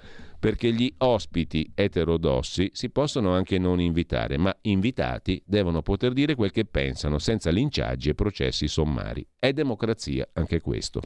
perché 0.40 0.72
gli 0.72 0.92
ospiti 0.98 1.70
eterodossi 1.74 2.70
si 2.72 2.88
possono 2.88 3.32
anche 3.32 3.58
non 3.58 3.78
invitare, 3.78 4.38
ma 4.38 4.56
invitati 4.62 5.40
devono 5.44 5.82
poter 5.82 6.14
dire 6.14 6.34
quel 6.34 6.50
che 6.50 6.64
pensano 6.64 7.18
senza 7.18 7.50
linciaggi 7.50 8.08
e 8.08 8.14
processi 8.14 8.66
sommari. 8.66 9.24
È 9.38 9.52
democrazia 9.52 10.26
anche 10.32 10.60
questo. 10.60 11.02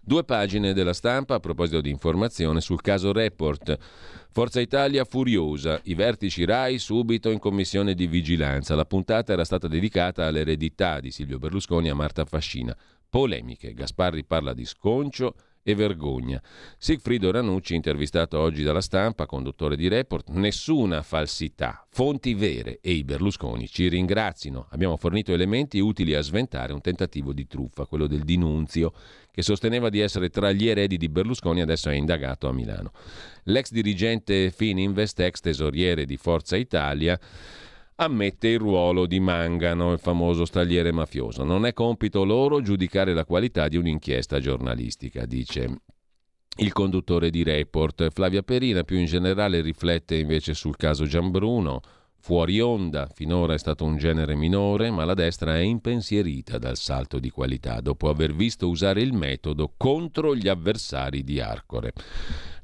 Due 0.00 0.24
pagine 0.24 0.72
della 0.72 0.94
stampa 0.94 1.34
a 1.34 1.40
proposito 1.40 1.82
di 1.82 1.90
informazione 1.90 2.62
sul 2.62 2.80
caso 2.80 3.12
Report. 3.12 3.76
Forza 4.30 4.60
Italia 4.60 5.04
furiosa, 5.04 5.80
i 5.84 5.94
vertici 5.94 6.46
RAI 6.46 6.78
subito 6.78 7.30
in 7.30 7.38
commissione 7.38 7.92
di 7.92 8.06
vigilanza. 8.06 8.74
La 8.74 8.86
puntata 8.86 9.34
era 9.34 9.44
stata 9.44 9.68
dedicata 9.68 10.24
all'eredità 10.24 11.00
di 11.00 11.10
Silvio 11.10 11.38
Berlusconi 11.38 11.90
a 11.90 11.94
Marta 11.94 12.24
Fascina. 12.24 12.74
Polemiche, 13.06 13.74
Gasparri 13.74 14.24
parla 14.24 14.54
di 14.54 14.64
sconcio 14.64 15.34
e 15.68 15.74
vergogna. 15.74 16.40
Sigfrido 16.78 17.30
Ranucci, 17.30 17.74
intervistato 17.74 18.38
oggi 18.38 18.62
dalla 18.62 18.80
stampa, 18.80 19.26
conduttore 19.26 19.76
di 19.76 19.86
report, 19.86 20.30
nessuna 20.30 21.02
falsità, 21.02 21.86
fonti 21.90 22.32
vere 22.32 22.78
e 22.80 22.92
i 22.92 23.04
Berlusconi 23.04 23.68
ci 23.68 23.86
ringrazino. 23.88 24.68
Abbiamo 24.70 24.96
fornito 24.96 25.34
elementi 25.34 25.78
utili 25.78 26.14
a 26.14 26.22
sventare 26.22 26.72
un 26.72 26.80
tentativo 26.80 27.34
di 27.34 27.46
truffa, 27.46 27.84
quello 27.84 28.06
del 28.06 28.22
Dinunzio, 28.22 28.94
che 29.30 29.42
sosteneva 29.42 29.90
di 29.90 30.00
essere 30.00 30.30
tra 30.30 30.52
gli 30.52 30.66
eredi 30.66 30.96
di 30.96 31.10
Berlusconi, 31.10 31.60
adesso 31.60 31.90
è 31.90 31.94
indagato 31.94 32.48
a 32.48 32.52
Milano. 32.54 32.92
L'ex 33.44 33.70
dirigente 33.70 34.50
Fininvest, 34.50 35.20
ex 35.20 35.40
tesoriere 35.40 36.06
di 36.06 36.16
Forza 36.16 36.56
Italia, 36.56 37.20
ammette 38.00 38.48
il 38.48 38.58
ruolo 38.58 39.06
di 39.06 39.18
Mangano, 39.18 39.92
il 39.92 39.98
famoso 39.98 40.44
stagliere 40.44 40.92
mafioso. 40.92 41.42
Non 41.44 41.66
è 41.66 41.72
compito 41.72 42.24
loro 42.24 42.60
giudicare 42.60 43.12
la 43.12 43.24
qualità 43.24 43.68
di 43.68 43.76
un'inchiesta 43.76 44.38
giornalistica, 44.38 45.26
dice 45.26 45.80
il 46.58 46.72
conduttore 46.72 47.30
di 47.30 47.42
Report. 47.42 48.10
Flavia 48.10 48.42
Perina 48.42 48.84
più 48.84 48.98
in 48.98 49.06
generale 49.06 49.60
riflette 49.60 50.16
invece 50.16 50.54
sul 50.54 50.76
caso 50.76 51.06
Gianbruno. 51.06 51.80
Fuori 52.20 52.60
onda, 52.60 53.08
finora 53.14 53.54
è 53.54 53.58
stato 53.58 53.84
un 53.84 53.96
genere 53.96 54.34
minore, 54.34 54.90
ma 54.90 55.04
la 55.04 55.14
destra 55.14 55.56
è 55.56 55.60
impensierita 55.60 56.58
dal 56.58 56.76
salto 56.76 57.18
di 57.18 57.30
qualità 57.30 57.80
dopo 57.80 58.10
aver 58.10 58.34
visto 58.34 58.68
usare 58.68 59.00
il 59.00 59.14
metodo 59.14 59.72
contro 59.76 60.34
gli 60.34 60.48
avversari 60.48 61.24
di 61.24 61.40
Arcore. 61.40 61.92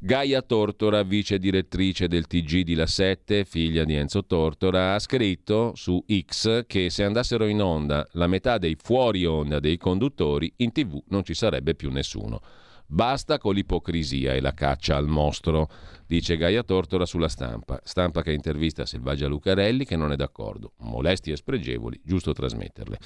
Gaia 0.00 0.42
Tortora, 0.42 1.02
vice 1.02 1.38
direttrice 1.38 2.08
del 2.08 2.26
TG 2.26 2.60
di 2.60 2.74
La 2.74 2.86
7, 2.86 3.46
figlia 3.46 3.84
di 3.84 3.94
Enzo 3.94 4.26
Tortora, 4.26 4.94
ha 4.94 4.98
scritto 4.98 5.72
su 5.76 6.04
X 6.06 6.66
che 6.66 6.90
se 6.90 7.04
andassero 7.04 7.46
in 7.46 7.62
onda 7.62 8.06
la 8.12 8.26
metà 8.26 8.58
dei 8.58 8.76
fuori 8.78 9.24
onda 9.24 9.60
dei 9.60 9.78
conduttori, 9.78 10.52
in 10.56 10.72
tv 10.72 11.02
non 11.08 11.24
ci 11.24 11.32
sarebbe 11.32 11.74
più 11.74 11.90
nessuno. 11.90 12.42
Basta 12.86 13.38
con 13.38 13.54
l'ipocrisia 13.54 14.34
e 14.34 14.40
la 14.40 14.52
caccia 14.52 14.96
al 14.96 15.08
mostro, 15.08 15.68
dice 16.06 16.36
Gaia 16.36 16.62
Tortora 16.62 17.06
sulla 17.06 17.28
stampa. 17.28 17.80
Stampa 17.82 18.22
che 18.22 18.32
intervista 18.32 18.86
Selvaggia 18.86 19.26
Lucarelli 19.26 19.84
che 19.84 19.96
non 19.96 20.12
è 20.12 20.16
d'accordo. 20.16 20.72
Molestie 20.78 21.36
spregevoli, 21.36 22.00
giusto 22.04 22.32
trasmetterle. 22.32 22.98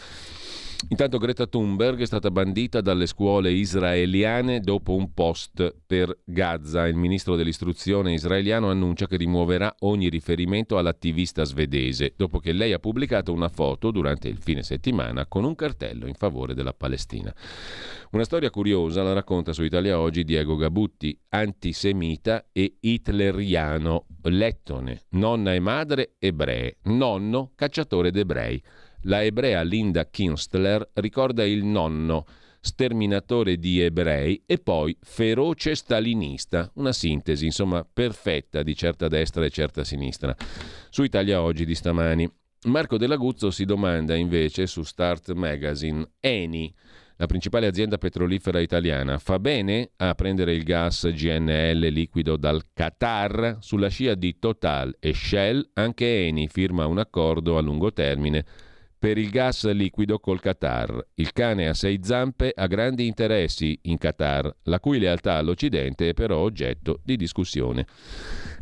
Intanto 0.86 1.18
Greta 1.18 1.46
Thunberg 1.46 2.00
è 2.00 2.06
stata 2.06 2.30
bandita 2.30 2.80
dalle 2.80 3.06
scuole 3.06 3.50
israeliane 3.50 4.60
dopo 4.60 4.94
un 4.94 5.12
post 5.12 5.74
per 5.84 6.16
Gaza. 6.24 6.86
Il 6.86 6.94
ministro 6.94 7.34
dell'istruzione 7.34 8.12
israeliano 8.12 8.70
annuncia 8.70 9.08
che 9.08 9.16
rimuoverà 9.16 9.74
ogni 9.80 10.08
riferimento 10.08 10.78
all'attivista 10.78 11.44
svedese, 11.44 12.14
dopo 12.16 12.38
che 12.38 12.52
lei 12.52 12.72
ha 12.72 12.78
pubblicato 12.78 13.32
una 13.32 13.48
foto 13.48 13.90
durante 13.90 14.28
il 14.28 14.38
fine 14.38 14.62
settimana 14.62 15.26
con 15.26 15.44
un 15.44 15.56
cartello 15.56 16.06
in 16.06 16.14
favore 16.14 16.54
della 16.54 16.72
Palestina. 16.72 17.34
Una 18.12 18.24
storia 18.24 18.48
curiosa 18.48 19.02
la 19.02 19.12
racconta 19.12 19.52
su 19.52 19.64
Italia 19.64 19.98
Oggi 19.98 20.22
Diego 20.22 20.56
Gabutti, 20.56 21.18
antisemita 21.30 22.46
e 22.52 22.76
hitleriano, 22.80 24.06
lettone, 24.22 25.02
nonna 25.10 25.52
e 25.52 25.58
madre 25.58 26.14
ebree, 26.18 26.78
nonno 26.84 27.50
cacciatore 27.56 28.10
d'ebrei. 28.12 28.62
La 29.02 29.22
ebrea 29.22 29.62
Linda 29.62 30.06
Kinstler 30.06 30.90
ricorda 30.94 31.44
il 31.44 31.64
nonno, 31.64 32.26
sterminatore 32.60 33.56
di 33.56 33.80
ebrei 33.80 34.42
e 34.44 34.58
poi 34.58 34.96
feroce 35.00 35.76
stalinista, 35.76 36.70
una 36.74 36.92
sintesi 36.92 37.46
insomma 37.46 37.86
perfetta 37.90 38.62
di 38.64 38.74
certa 38.74 39.06
destra 39.06 39.44
e 39.44 39.50
certa 39.50 39.84
sinistra. 39.84 40.34
Su 40.90 41.04
Italia 41.04 41.42
Oggi 41.42 41.64
di 41.64 41.74
stamani. 41.74 42.28
Marco 42.64 42.96
Dell'Aguzzo 42.96 43.52
si 43.52 43.64
domanda 43.64 44.16
invece 44.16 44.66
su 44.66 44.82
Start 44.82 45.32
Magazine, 45.32 46.04
Eni, 46.18 46.74
la 47.18 47.26
principale 47.26 47.68
azienda 47.68 47.98
petrolifera 47.98 48.58
italiana, 48.58 49.18
fa 49.18 49.38
bene 49.38 49.90
a 49.96 50.14
prendere 50.14 50.54
il 50.54 50.64
gas 50.64 51.08
GNL 51.08 51.86
liquido 51.86 52.36
dal 52.36 52.62
Qatar? 52.72 53.58
Sulla 53.60 53.88
scia 53.88 54.16
di 54.16 54.38
Total 54.40 54.94
e 54.98 55.14
Shell, 55.14 55.70
anche 55.74 56.26
Eni 56.26 56.48
firma 56.48 56.86
un 56.86 56.98
accordo 56.98 57.56
a 57.56 57.60
lungo 57.60 57.92
termine 57.92 58.44
per 58.98 59.16
il 59.16 59.30
gas 59.30 59.70
liquido 59.70 60.18
col 60.18 60.40
Qatar. 60.40 61.08
Il 61.14 61.32
cane 61.32 61.68
a 61.68 61.74
sei 61.74 62.00
zampe 62.02 62.52
ha 62.54 62.66
grandi 62.66 63.06
interessi 63.06 63.78
in 63.82 63.96
Qatar, 63.96 64.52
la 64.64 64.80
cui 64.80 64.98
lealtà 64.98 65.34
all'Occidente 65.34 66.08
è 66.08 66.14
però 66.14 66.38
oggetto 66.38 67.00
di 67.04 67.16
discussione. 67.16 67.86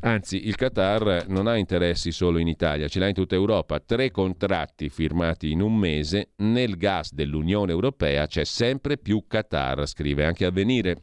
Anzi, 0.01 0.47
il 0.47 0.57
Qatar 0.57 1.25
non 1.29 1.47
ha 1.47 1.57
interessi 1.57 2.13
solo 2.13 2.39
in 2.39 2.49
Italia, 2.49 2.89
ce 2.89 2.99
l'ha 2.99 3.09
in 3.09 3.15
tutta 3.15 3.35
Europa. 3.35 3.81
Tre 3.81 4.11
contratti 4.11 4.89
firmati 4.91 5.51
in 5.51 5.63
un 5.63 5.75
mese. 5.77 6.33
Nel 6.37 6.77
gas 6.77 7.13
dell'Unione 7.13 7.73
Europea 7.73 8.27
c'è 8.27 8.45
sempre 8.45 8.99
più 8.99 9.25
Qatar, 9.27 9.87
scrive 9.87 10.25
anche 10.25 10.45
Avvenire. 10.45 11.03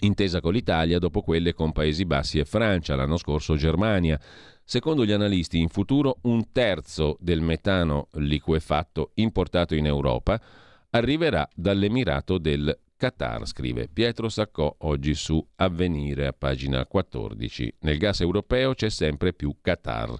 Intesa 0.00 0.40
con 0.40 0.52
l'Italia 0.52 0.98
dopo 0.98 1.22
quelle 1.22 1.54
con 1.54 1.72
Paesi 1.72 2.04
Bassi 2.04 2.38
e 2.38 2.44
Francia, 2.44 2.94
l'anno 2.94 3.16
scorso 3.16 3.56
Germania. 3.56 4.20
Secondo 4.66 5.04
gli 5.04 5.12
analisti, 5.12 5.60
in 5.60 5.68
futuro 5.68 6.18
un 6.22 6.50
terzo 6.50 7.18
del 7.20 7.42
metano 7.42 8.08
liquefatto 8.12 9.10
importato 9.14 9.74
in 9.74 9.84
Europa 9.84 10.40
arriverà 10.88 11.46
dall'Emirato 11.54 12.38
del 12.38 12.74
Qatar, 12.96 13.46
scrive 13.46 13.88
Pietro 13.92 14.30
Saccò 14.30 14.74
oggi 14.78 15.14
su 15.14 15.44
Avvenire 15.56 16.26
a 16.26 16.32
pagina 16.32 16.86
14. 16.86 17.74
Nel 17.80 17.98
gas 17.98 18.22
europeo 18.22 18.72
c'è 18.72 18.88
sempre 18.88 19.34
più 19.34 19.56
Qatar. 19.60 20.14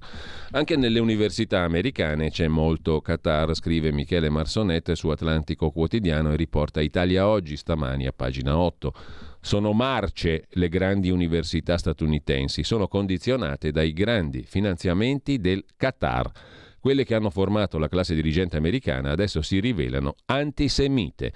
Anche 0.51 0.77
nelle 0.77 0.99
università 0.99 1.63
americane 1.63 2.29
c'è 2.29 2.47
molto 2.47 3.01
Qatar, 3.01 3.55
scrive 3.55 3.93
Michele 3.93 4.29
Marsonette 4.29 4.95
su 4.95 5.09
Atlantico 5.09 5.71
Quotidiano 5.71 6.33
e 6.33 6.37
riporta 6.37 6.83
Italia 6.83 7.27
oggi 7.27 7.57
stamani 7.57 8.07
a 8.07 8.13
pagina 8.13 8.59
8. 8.59 8.93
Sono 9.45 9.75
marce 9.75 10.47
le 10.53 10.71
grandi 10.71 11.11
università 11.11 11.77
statunitensi, 11.77 12.65
sono 12.65 12.89
condizionate 12.89 13.73
dai 13.73 13.93
grandi 13.93 14.43
finanziamenti 14.43 15.39
del 15.39 15.63
Qatar. 15.77 16.31
Quelle 16.81 17.05
che 17.05 17.15
hanno 17.15 17.29
formato 17.29 17.77
la 17.77 17.91
classe 17.91 18.15
dirigente 18.15 18.57
americana 18.57 19.11
adesso 19.11 19.43
si 19.43 19.61
rivelano 19.61 20.15
antisemite. 20.25 21.31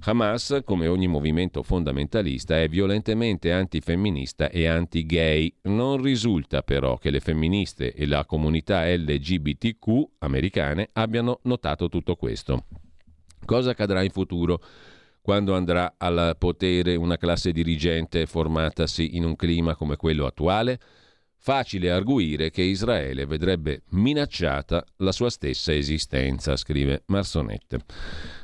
Hamas, 0.00 0.62
come 0.64 0.88
ogni 0.88 1.06
movimento 1.06 1.62
fondamentalista, 1.62 2.60
è 2.60 2.66
violentemente 2.66 3.52
antifemminista 3.52 4.50
e 4.50 4.66
anti-gay. 4.66 5.54
Non 5.62 6.02
risulta 6.02 6.62
però 6.62 6.98
che 6.98 7.10
le 7.10 7.20
femministe 7.20 7.94
e 7.94 8.06
la 8.08 8.24
comunità 8.24 8.92
LGBTQ 8.92 10.14
americane 10.18 10.88
abbiano 10.94 11.38
notato 11.44 11.88
tutto 11.88 12.16
questo. 12.16 12.64
Cosa 13.44 13.70
accadrà 13.70 14.02
in 14.02 14.10
futuro? 14.10 14.60
Quando 15.22 15.54
andrà 15.54 15.94
al 15.96 16.34
potere 16.36 16.96
una 16.96 17.16
classe 17.16 17.52
dirigente 17.52 18.26
formatasi 18.26 19.16
in 19.16 19.24
un 19.24 19.36
clima 19.36 19.76
come 19.76 19.96
quello 19.96 20.26
attuale? 20.26 20.78
Facile 21.44 21.90
arguire 21.90 22.52
che 22.52 22.62
Israele 22.62 23.26
vedrebbe 23.26 23.82
minacciata 23.88 24.84
la 24.98 25.10
sua 25.10 25.28
stessa 25.28 25.74
esistenza, 25.74 26.54
scrive 26.54 27.02
Marsonette. 27.06 27.80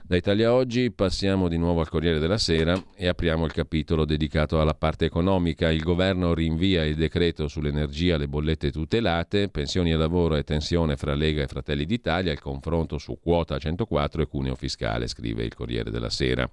Da 0.03 0.17
Italia 0.17 0.53
Oggi 0.53 0.91
passiamo 0.91 1.47
di 1.47 1.59
nuovo 1.59 1.79
al 1.79 1.89
Corriere 1.89 2.19
della 2.19 2.39
Sera 2.39 2.75
e 2.97 3.07
apriamo 3.07 3.45
il 3.45 3.53
capitolo 3.53 4.05
dedicato 4.05 4.61
alla 4.61 4.75
parte 4.75 5.05
economica. 5.05 5.71
Il 5.71 5.85
governo 5.85 6.35
rinvia 6.35 6.85
il 6.85 6.97
decreto 6.97 7.47
sull'energia 7.47 8.17
alle 8.17 8.27
bollette 8.27 8.73
tutelate, 8.73 9.49
pensioni 9.49 9.93
e 9.93 9.97
lavoro 9.97 10.35
e 10.35 10.43
tensione 10.43 10.97
fra 10.97 11.15
Lega 11.15 11.45
e 11.45 11.47
Fratelli 11.47 11.85
d'Italia, 11.85 12.33
il 12.33 12.41
confronto 12.41 12.99
su 12.99 13.17
quota 13.23 13.61
104 13.61 14.23
e 14.23 14.27
cuneo 14.27 14.57
fiscale, 14.57 15.07
scrive 15.07 15.45
il 15.45 15.55
Corriere 15.55 15.93
della 15.93 16.11
Sera 16.11 16.51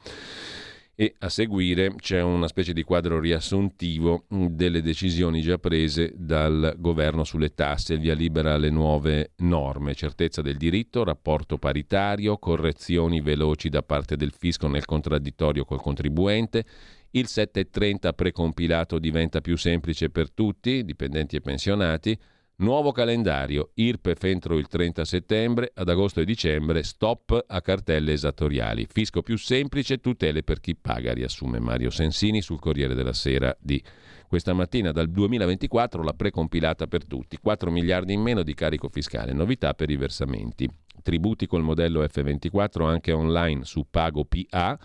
e 0.96 1.16
a 1.20 1.30
seguire 1.30 1.94
c'è 1.96 2.22
una 2.22 2.48
specie 2.48 2.72
di 2.72 2.84
quadro 2.84 3.20
riassuntivo 3.20 4.24
delle 4.30 4.82
decisioni 4.82 5.42
già 5.42 5.58
prese 5.58 6.14
dal 6.16 6.76
governo 6.78 7.26
sulle 7.26 7.54
tasse, 7.54 7.98
via 7.98 8.14
libera 8.14 8.54
alle 8.54 8.70
nuove 8.70 9.32
norme, 9.38 9.94
certezza 9.94 10.42
del 10.42 10.56
diritto, 10.56 11.04
rapporto 11.04 11.58
paritario, 11.58 12.38
correzioni 12.38 13.20
veloci 13.20 13.68
da 13.68 13.84
parte 13.84 14.16
del 14.16 14.32
fisco 14.32 14.68
nel 14.68 14.86
contraddittorio 14.86 15.66
col 15.66 15.82
contribuente, 15.82 16.66
il 17.12 17.28
730 17.28 18.14
precompilato 18.14 18.98
diventa 18.98 19.42
più 19.42 19.58
semplice 19.58 20.10
per 20.10 20.32
tutti, 20.32 20.84
dipendenti 20.84 21.36
e 21.36 21.42
pensionati, 21.42 22.18
Nuovo 22.58 22.94
calendario, 22.94 23.72
IRPEF 23.74 24.24
entro 24.24 24.58
il 24.58 24.70
30 24.70 25.04
settembre, 25.04 25.72
ad 25.76 25.90
agosto 25.90 26.22
e 26.22 26.26
dicembre, 26.26 26.84
stop 26.84 27.44
a 27.46 27.60
cartelle 27.60 28.14
esattoriali. 28.14 28.88
Fisco 28.90 29.22
più 29.22 29.38
semplice, 29.38 29.98
tutele 29.98 30.42
per 30.42 30.62
chi 30.62 30.74
paga, 30.74 31.12
riassume 31.12 31.60
Mario 31.60 31.90
Sensini 31.90 32.42
sul 32.42 32.62
Corriere 32.62 32.94
della 32.94 33.12
Sera 33.12 33.54
di 33.60 33.84
questa 34.30 34.54
mattina. 34.54 34.94
Dal 34.94 35.10
2024 35.10 36.02
la 36.02 36.14
precompilata 36.14 36.88
per 36.88 37.06
tutti, 37.06 37.38
4 37.42 37.70
miliardi 37.72 38.14
in 38.14 38.22
meno 38.22 38.42
di 38.42 38.54
carico 38.54 38.88
fiscale, 38.88 39.34
novità 39.34 39.74
per 39.74 39.90
i 39.90 39.98
versamenti. 39.98 40.66
Tributi 41.04 41.48
col 41.48 41.62
modello 41.62 42.06
F24 42.06 42.86
anche 42.86 43.12
online 43.12 43.66
su 43.66 43.86
Pago 43.92 44.24
PA. 44.24 44.80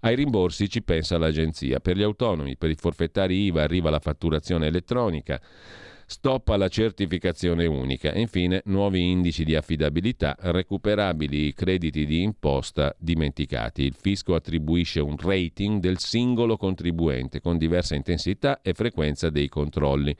Ai 0.00 0.14
rimborsi 0.14 0.68
ci 0.68 0.82
pensa 0.82 1.16
l'agenzia. 1.16 1.80
Per 1.80 1.96
gli 1.96 2.02
autonomi, 2.02 2.58
per 2.58 2.68
i 2.68 2.74
forfettari 2.74 3.44
IVA 3.44 3.62
arriva 3.62 3.88
la 3.88 4.00
fatturazione 4.00 4.66
elettronica. 4.66 5.40
Stop 6.12 6.48
alla 6.48 6.66
certificazione 6.66 7.66
unica 7.66 8.10
e 8.10 8.20
infine 8.20 8.62
nuovi 8.64 9.12
indici 9.12 9.44
di 9.44 9.54
affidabilità, 9.54 10.36
recuperabili 10.40 11.54
crediti 11.54 12.04
di 12.04 12.22
imposta 12.22 12.92
dimenticati. 12.98 13.84
Il 13.84 13.94
fisco 13.94 14.34
attribuisce 14.34 14.98
un 14.98 15.16
rating 15.16 15.78
del 15.78 16.00
singolo 16.00 16.56
contribuente 16.56 17.40
con 17.40 17.56
diversa 17.56 17.94
intensità 17.94 18.60
e 18.60 18.74
frequenza 18.74 19.30
dei 19.30 19.48
controlli. 19.48 20.14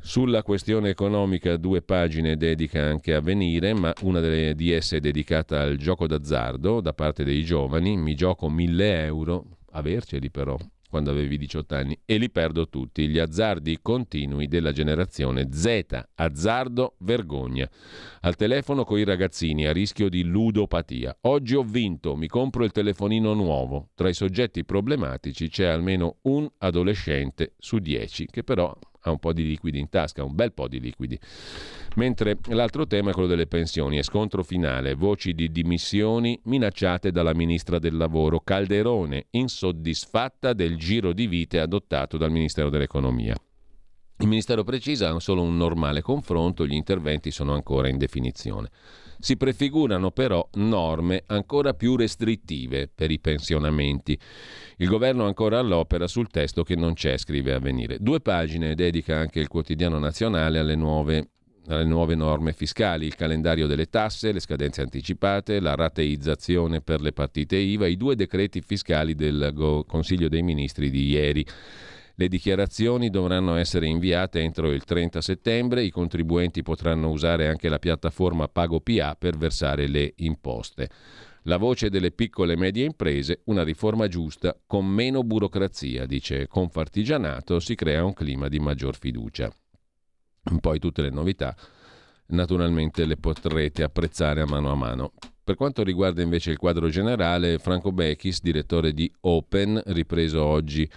Sulla 0.00 0.44
questione 0.44 0.90
economica 0.90 1.56
due 1.56 1.82
pagine 1.82 2.36
dedica 2.36 2.84
anche 2.84 3.12
a 3.12 3.20
venire, 3.20 3.74
ma 3.74 3.92
una 4.02 4.20
delle, 4.20 4.54
di 4.54 4.70
esse 4.70 4.98
è 4.98 5.00
dedicata 5.00 5.62
al 5.62 5.78
gioco 5.78 6.06
d'azzardo 6.06 6.80
da 6.80 6.92
parte 6.92 7.24
dei 7.24 7.42
giovani. 7.42 7.96
Mi 7.96 8.14
gioco 8.14 8.48
1000 8.48 9.04
euro, 9.04 9.46
averceli 9.72 10.30
però, 10.30 10.56
quando 10.92 11.10
avevi 11.10 11.38
18 11.38 11.74
anni 11.74 11.98
e 12.04 12.18
li 12.18 12.28
perdo 12.28 12.68
tutti. 12.68 13.08
Gli 13.08 13.18
azzardi 13.18 13.78
continui 13.80 14.46
della 14.46 14.72
generazione 14.72 15.48
Z. 15.50 16.04
Azzardo, 16.16 16.96
vergogna. 16.98 17.66
Al 18.20 18.36
telefono 18.36 18.84
con 18.84 18.98
i 18.98 19.04
ragazzini 19.04 19.66
a 19.66 19.72
rischio 19.72 20.10
di 20.10 20.22
ludopatia. 20.22 21.16
Oggi 21.22 21.54
ho 21.54 21.62
vinto, 21.62 22.14
mi 22.14 22.26
compro 22.26 22.64
il 22.64 22.72
telefonino 22.72 23.32
nuovo. 23.32 23.88
Tra 23.94 24.10
i 24.10 24.14
soggetti 24.14 24.66
problematici 24.66 25.48
c'è 25.48 25.64
almeno 25.64 26.18
un 26.24 26.46
adolescente 26.58 27.54
su 27.56 27.78
10 27.78 28.26
che 28.26 28.44
però 28.44 28.76
ha 29.02 29.10
un 29.10 29.18
po' 29.18 29.32
di 29.32 29.44
liquidi 29.44 29.78
in 29.78 29.88
tasca, 29.88 30.24
un 30.24 30.34
bel 30.34 30.52
po' 30.52 30.68
di 30.68 30.80
liquidi. 30.80 31.18
Mentre 31.96 32.38
l'altro 32.48 32.86
tema 32.86 33.10
è 33.10 33.12
quello 33.12 33.28
delle 33.28 33.46
pensioni 33.46 33.98
e 33.98 34.02
scontro 34.02 34.42
finale, 34.42 34.94
voci 34.94 35.34
di 35.34 35.50
dimissioni 35.50 36.40
minacciate 36.44 37.10
dalla 37.10 37.34
ministra 37.34 37.78
del 37.78 37.96
lavoro 37.96 38.40
Calderone, 38.40 39.26
insoddisfatta 39.30 40.52
del 40.52 40.76
giro 40.76 41.12
di 41.12 41.26
vite 41.26 41.60
adottato 41.60 42.16
dal 42.16 42.30
Ministero 42.30 42.70
dell'Economia. 42.70 43.36
Il 44.22 44.28
Ministero 44.28 44.62
precisa 44.62 45.18
solo 45.18 45.42
un 45.42 45.56
normale 45.56 46.00
confronto, 46.00 46.64
gli 46.64 46.74
interventi 46.74 47.32
sono 47.32 47.54
ancora 47.54 47.88
in 47.88 47.98
definizione. 47.98 48.70
Si 49.18 49.36
prefigurano 49.36 50.12
però 50.12 50.48
norme 50.54 51.24
ancora 51.26 51.74
più 51.74 51.96
restrittive 51.96 52.88
per 52.88 53.10
i 53.10 53.18
pensionamenti. 53.18 54.16
Il 54.76 54.86
governo 54.86 55.26
ancora 55.26 55.58
all'opera 55.58 56.06
sul 56.06 56.28
testo 56.28 56.62
che 56.62 56.76
non 56.76 56.94
c'è, 56.94 57.18
scrive 57.18 57.52
Avvenire. 57.52 57.98
Due 57.98 58.20
pagine 58.20 58.76
dedica 58.76 59.18
anche 59.18 59.40
il 59.40 59.48
quotidiano 59.48 59.98
nazionale 59.98 60.60
alle 60.60 60.76
nuove 60.76 61.30
alle 61.66 61.84
nuove 61.84 62.16
norme 62.16 62.52
fiscali, 62.52 63.06
il 63.06 63.14
calendario 63.14 63.68
delle 63.68 63.86
tasse, 63.86 64.32
le 64.32 64.40
scadenze 64.40 64.82
anticipate, 64.82 65.60
la 65.60 65.76
rateizzazione 65.76 66.80
per 66.80 67.00
le 67.00 67.12
partite 67.12 67.56
IVA, 67.56 67.86
i 67.86 67.96
due 67.96 68.16
decreti 68.16 68.60
fiscali 68.60 69.14
del 69.14 69.84
Consiglio 69.86 70.28
dei 70.28 70.42
Ministri 70.42 70.90
di 70.90 71.06
ieri. 71.08 71.46
Le 72.14 72.28
dichiarazioni 72.28 73.10
dovranno 73.10 73.56
essere 73.56 73.86
inviate 73.86 74.40
entro 74.40 74.70
il 74.70 74.84
30 74.84 75.20
settembre, 75.20 75.82
i 75.82 75.90
contribuenti 75.90 76.62
potranno 76.62 77.10
usare 77.10 77.48
anche 77.48 77.68
la 77.68 77.78
piattaforma 77.78 78.48
PagoPA 78.48 79.16
per 79.16 79.36
versare 79.36 79.86
le 79.88 80.12
imposte. 80.16 80.90
La 81.44 81.56
voce 81.56 81.88
delle 81.88 82.12
piccole 82.12 82.52
e 82.52 82.56
medie 82.56 82.84
imprese, 82.84 83.40
una 83.46 83.64
riforma 83.64 84.06
giusta 84.08 84.56
con 84.66 84.86
meno 84.86 85.24
burocrazia, 85.24 86.06
dice 86.06 86.46
Confartigianato, 86.46 87.58
si 87.58 87.74
crea 87.74 88.04
un 88.04 88.12
clima 88.12 88.48
di 88.48 88.60
maggior 88.60 88.96
fiducia. 88.96 89.52
Poi 90.60 90.78
tutte 90.78 91.02
le 91.02 91.10
novità 91.10 91.56
naturalmente 92.32 93.04
le 93.04 93.16
potrete 93.16 93.82
apprezzare 93.82 94.40
a 94.40 94.46
mano 94.46 94.70
a 94.70 94.74
mano. 94.74 95.12
Per 95.44 95.56
quanto 95.56 95.82
riguarda 95.82 96.22
invece 96.22 96.50
il 96.50 96.58
quadro 96.58 96.88
generale, 96.88 97.58
Franco 97.58 97.92
Bechis, 97.92 98.40
direttore 98.40 98.92
di 98.92 99.12
Open, 99.22 99.80
ripreso 99.86 100.44
oggi 100.44 100.88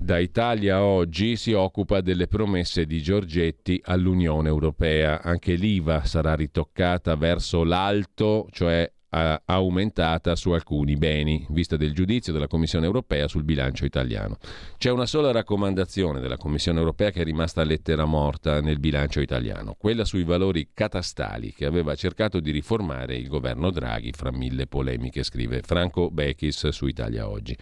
da 0.00 0.18
Italia 0.18 0.82
oggi 0.82 1.36
si 1.36 1.52
occupa 1.52 2.00
delle 2.00 2.26
promesse 2.26 2.86
di 2.86 3.02
Giorgetti 3.02 3.80
all'Unione 3.84 4.48
Europea. 4.48 5.22
Anche 5.22 5.54
l'IVA 5.54 6.04
sarà 6.04 6.34
ritoccata 6.34 7.14
verso 7.16 7.64
l'alto, 7.64 8.48
cioè 8.50 8.90
aumentata 9.10 10.36
su 10.36 10.50
alcuni 10.50 10.96
beni, 10.96 11.46
vista 11.48 11.78
del 11.78 11.94
giudizio 11.94 12.32
della 12.32 12.46
Commissione 12.46 12.84
europea 12.84 13.26
sul 13.26 13.42
bilancio 13.42 13.86
italiano. 13.86 14.36
C'è 14.76 14.90
una 14.90 15.06
sola 15.06 15.30
raccomandazione 15.32 16.20
della 16.20 16.36
Commissione 16.36 16.78
europea 16.78 17.10
che 17.10 17.22
è 17.22 17.24
rimasta 17.24 17.64
lettera 17.64 18.04
morta 18.04 18.60
nel 18.60 18.78
bilancio 18.78 19.20
italiano, 19.20 19.76
quella 19.78 20.04
sui 20.04 20.24
valori 20.24 20.70
catastali 20.74 21.54
che 21.54 21.64
aveva 21.64 21.94
cercato 21.94 22.38
di 22.38 22.50
riformare 22.50 23.16
il 23.16 23.28
governo 23.28 23.70
Draghi 23.70 24.12
fra 24.12 24.30
mille 24.30 24.66
polemiche, 24.66 25.22
scrive 25.22 25.62
Franco 25.62 26.10
Bechis 26.10 26.68
su 26.68 26.86
Italia 26.86 27.28
Oggi. 27.28 27.56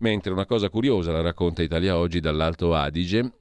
Mentre 0.00 0.32
una 0.32 0.46
cosa 0.46 0.68
curiosa 0.68 1.12
la 1.12 1.20
racconta 1.20 1.62
Italia 1.62 1.96
Oggi 1.96 2.20
dall'Alto 2.20 2.74
Adige, 2.74 3.32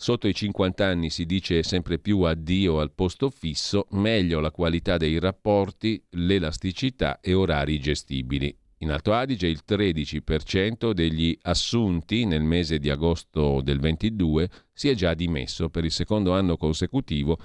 Sotto 0.00 0.28
i 0.28 0.32
50 0.32 0.86
anni 0.86 1.10
si 1.10 1.26
dice 1.26 1.64
sempre 1.64 1.98
più 1.98 2.20
addio 2.20 2.78
al 2.78 2.92
posto 2.92 3.30
fisso, 3.30 3.88
meglio 3.90 4.38
la 4.38 4.52
qualità 4.52 4.96
dei 4.96 5.18
rapporti, 5.18 6.00
l'elasticità 6.10 7.18
e 7.20 7.34
orari 7.34 7.80
gestibili. 7.80 8.56
In 8.78 8.92
Alto 8.92 9.12
Adige 9.12 9.48
il 9.48 9.62
13% 9.66 10.92
degli 10.92 11.36
assunti 11.42 12.26
nel 12.26 12.42
mese 12.42 12.78
di 12.78 12.90
agosto 12.90 13.60
del 13.60 13.80
22 13.80 14.48
si 14.72 14.88
è 14.88 14.94
già 14.94 15.14
dimesso 15.14 15.68
per 15.68 15.84
il 15.84 15.90
secondo 15.90 16.32
anno 16.32 16.56
consecutivo. 16.56 17.36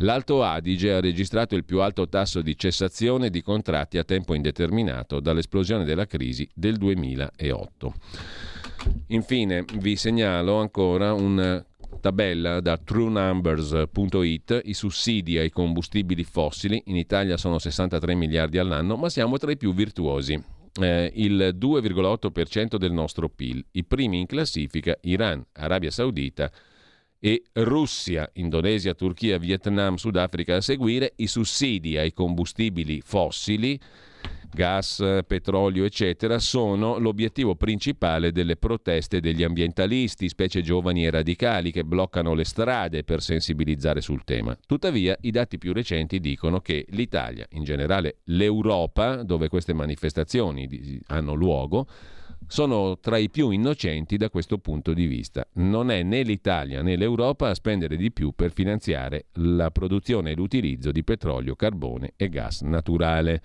L'Alto 0.00 0.42
Adige 0.42 0.92
ha 0.92 1.00
registrato 1.00 1.54
il 1.54 1.64
più 1.64 1.80
alto 1.80 2.06
tasso 2.06 2.42
di 2.42 2.56
cessazione 2.56 3.30
di 3.30 3.40
contratti 3.40 3.96
a 3.96 4.04
tempo 4.04 4.34
indeterminato 4.34 5.20
dall'esplosione 5.20 5.84
della 5.84 6.06
crisi 6.06 6.46
del 6.52 6.76
2008. 6.76 7.94
Infine 9.08 9.64
vi 9.78 9.96
segnalo 9.96 10.58
ancora 10.60 11.14
un 11.14 11.64
tabella 12.00 12.60
da 12.60 12.76
truenumbers.it, 12.76 14.60
i 14.64 14.74
sussidi 14.74 15.38
ai 15.38 15.50
combustibili 15.50 16.24
fossili 16.24 16.82
in 16.86 16.96
Italia 16.96 17.38
sono 17.38 17.58
63 17.58 18.14
miliardi 18.14 18.58
all'anno, 18.58 18.96
ma 18.96 19.08
siamo 19.08 19.38
tra 19.38 19.50
i 19.50 19.56
più 19.56 19.72
virtuosi. 19.72 20.40
Eh, 20.78 21.10
il 21.14 21.56
2,8% 21.58 22.76
del 22.76 22.92
nostro 22.92 23.30
PIL. 23.30 23.64
I 23.72 23.84
primi 23.84 24.20
in 24.20 24.26
classifica 24.26 24.94
Iran, 25.00 25.42
Arabia 25.52 25.90
Saudita 25.90 26.50
e 27.26 27.42
Russia, 27.54 28.30
Indonesia, 28.34 28.94
Turchia, 28.94 29.36
Vietnam, 29.36 29.96
Sudafrica 29.96 30.54
a 30.54 30.60
seguire. 30.60 31.14
I 31.16 31.26
sussidi 31.26 31.98
ai 31.98 32.12
combustibili 32.12 33.00
fossili 33.00 33.80
gas, 34.52 35.04
petrolio, 35.26 35.84
eccetera, 35.84 36.38
sono 36.38 36.98
l'obiettivo 36.98 37.56
principale 37.56 38.30
delle 38.30 38.56
proteste 38.56 39.18
degli 39.18 39.42
ambientalisti, 39.42 40.28
specie 40.28 40.62
giovani 40.62 41.04
e 41.04 41.10
radicali, 41.10 41.72
che 41.72 41.84
bloccano 41.84 42.32
le 42.32 42.44
strade 42.44 43.02
per 43.02 43.20
sensibilizzare 43.20 44.00
sul 44.00 44.22
tema. 44.22 44.56
Tuttavia, 44.64 45.16
i 45.22 45.32
dati 45.32 45.58
più 45.58 45.72
recenti 45.72 46.20
dicono 46.20 46.60
che 46.60 46.86
l'Italia, 46.90 47.44
in 47.50 47.64
generale 47.64 48.18
l'Europa, 48.26 49.24
dove 49.24 49.48
queste 49.48 49.72
manifestazioni 49.72 51.00
hanno 51.08 51.34
luogo, 51.34 51.88
sono 52.46 52.98
tra 52.98 53.18
i 53.18 53.30
più 53.30 53.50
innocenti 53.50 54.16
da 54.16 54.30
questo 54.30 54.58
punto 54.58 54.92
di 54.92 55.06
vista. 55.06 55.46
Non 55.54 55.90
è 55.90 56.02
né 56.02 56.22
l'Italia 56.22 56.82
né 56.82 56.96
l'Europa 56.96 57.50
a 57.50 57.54
spendere 57.54 57.96
di 57.96 58.12
più 58.12 58.32
per 58.34 58.52
finanziare 58.52 59.26
la 59.34 59.70
produzione 59.70 60.32
e 60.32 60.34
l'utilizzo 60.34 60.92
di 60.92 61.04
petrolio, 61.04 61.56
carbone 61.56 62.12
e 62.16 62.28
gas 62.28 62.62
naturale 62.62 63.42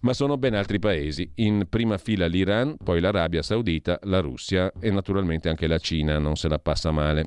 ma 0.00 0.12
sono 0.12 0.36
ben 0.36 0.54
altri 0.54 0.78
paesi. 0.78 1.30
In 1.36 1.66
prima 1.68 1.98
fila 1.98 2.26
l'Iran, 2.26 2.76
poi 2.82 3.00
l'Arabia 3.00 3.42
Saudita, 3.42 3.98
la 4.04 4.20
Russia 4.20 4.72
e 4.78 4.90
naturalmente 4.90 5.48
anche 5.48 5.66
la 5.66 5.78
Cina 5.78 6.18
non 6.18 6.36
se 6.36 6.48
la 6.48 6.58
passa 6.58 6.90
male. 6.90 7.26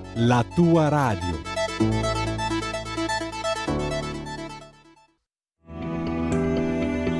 la 0.15 0.45
tua 0.53 0.89
radio. 0.89 1.39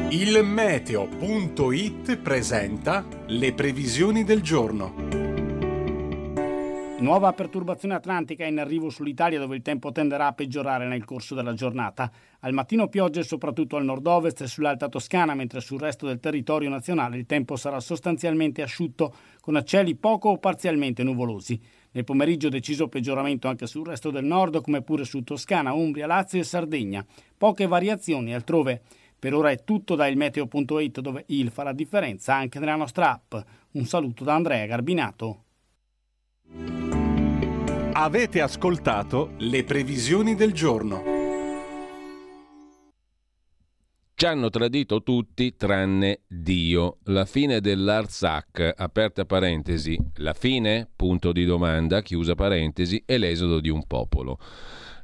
Il 0.09 0.43
meteo.it 0.43 2.17
presenta 2.17 3.05
le 3.27 3.53
previsioni 3.53 4.23
del 4.25 4.41
giorno. 4.41 5.11
Nuova 7.01 7.33
perturbazione 7.33 7.95
atlantica 7.95 8.45
in 8.45 8.59
arrivo 8.59 8.91
sull'Italia 8.91 9.39
dove 9.39 9.55
il 9.55 9.63
tempo 9.63 9.91
tenderà 9.91 10.27
a 10.27 10.33
peggiorare 10.33 10.87
nel 10.87 11.03
corso 11.03 11.33
della 11.33 11.55
giornata. 11.55 12.11
Al 12.41 12.53
mattino 12.53 12.89
piogge 12.89 13.23
soprattutto 13.23 13.75
al 13.75 13.85
nord-ovest 13.85 14.41
e 14.41 14.47
sull'Alta 14.47 14.87
Toscana, 14.87 15.33
mentre 15.33 15.61
sul 15.61 15.79
resto 15.79 16.05
del 16.05 16.19
territorio 16.19 16.69
nazionale 16.69 17.17
il 17.17 17.25
tempo 17.25 17.55
sarà 17.55 17.79
sostanzialmente 17.79 18.61
asciutto 18.61 19.15
con 19.39 19.59
cieli 19.65 19.95
poco 19.95 20.29
o 20.29 20.37
parzialmente 20.37 21.01
nuvolosi. 21.01 21.59
Nel 21.93 22.03
pomeriggio 22.03 22.49
deciso 22.49 22.87
peggioramento 22.87 23.47
anche 23.47 23.67
sul 23.67 23.85
resto 23.85 24.11
del 24.11 24.23
nord, 24.23 24.61
come 24.61 24.81
pure 24.81 25.03
su 25.03 25.23
Toscana, 25.23 25.73
Umbria, 25.73 26.07
Lazio 26.07 26.39
e 26.39 26.43
Sardegna. 26.43 27.05
Poche 27.37 27.67
variazioni 27.67 28.33
altrove. 28.33 28.81
Per 29.19 29.33
ora 29.33 29.51
è 29.51 29.63
tutto 29.63 29.95
da 29.95 30.07
ilmeteo.it 30.07 30.99
dove 30.99 31.25
il 31.27 31.51
fa 31.51 31.63
la 31.63 31.73
differenza 31.73 32.33
anche 32.33 32.59
nella 32.59 32.75
nostra 32.75 33.11
app. 33.11 33.35
Un 33.71 33.85
saluto 33.85 34.23
da 34.23 34.33
Andrea 34.33 34.65
Garbinato. 34.65 35.43
Avete 37.93 38.41
ascoltato 38.41 39.33
le 39.37 39.63
previsioni 39.63 40.33
del 40.33 40.53
giorno. 40.53 41.20
Ci 44.21 44.27
hanno 44.27 44.51
tradito 44.51 45.01
tutti 45.01 45.55
tranne 45.55 46.19
Dio. 46.27 46.99
La 47.05 47.25
fine 47.25 47.59
dell'Arzac, 47.59 48.71
aperta 48.77 49.25
parentesi, 49.25 49.97
la 50.17 50.33
fine, 50.33 50.87
punto 50.95 51.31
di 51.31 51.43
domanda, 51.43 52.03
chiusa 52.03 52.35
parentesi, 52.35 53.01
e 53.03 53.17
l'esodo 53.17 53.59
di 53.59 53.69
un 53.69 53.87
popolo. 53.87 54.37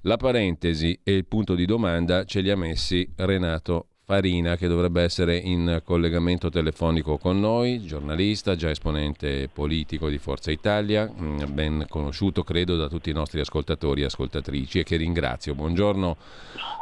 La 0.01 0.17
parentesi 0.17 0.99
e 1.01 1.13
il 1.13 1.25
punto 1.25 1.55
di 1.55 1.65
domanda 1.65 2.25
ce 2.25 2.41
li 2.41 2.51
ha 2.51 2.55
messi 2.55 3.11
Renato 3.15 3.87
Farina 4.09 4.55
che 4.55 4.69
dovrebbe 4.69 5.01
essere 5.01 5.35
in 5.35 5.81
collegamento 5.83 6.49
telefonico 6.49 7.17
con 7.17 7.41
noi, 7.41 7.81
giornalista, 7.81 8.55
già 8.55 8.69
esponente 8.69 9.49
politico 9.51 10.07
di 10.07 10.17
Forza 10.17 10.49
Italia, 10.49 11.11
mm, 11.13 11.41
ben 11.51 11.85
conosciuto 11.89 12.41
credo 12.41 12.77
da 12.77 12.87
tutti 12.87 13.09
i 13.09 13.13
nostri 13.13 13.41
ascoltatori 13.41 14.03
e 14.03 14.05
ascoltatrici 14.05 14.79
e 14.79 14.83
che 14.83 14.95
ringrazio. 14.95 15.55
Buongiorno, 15.55 16.15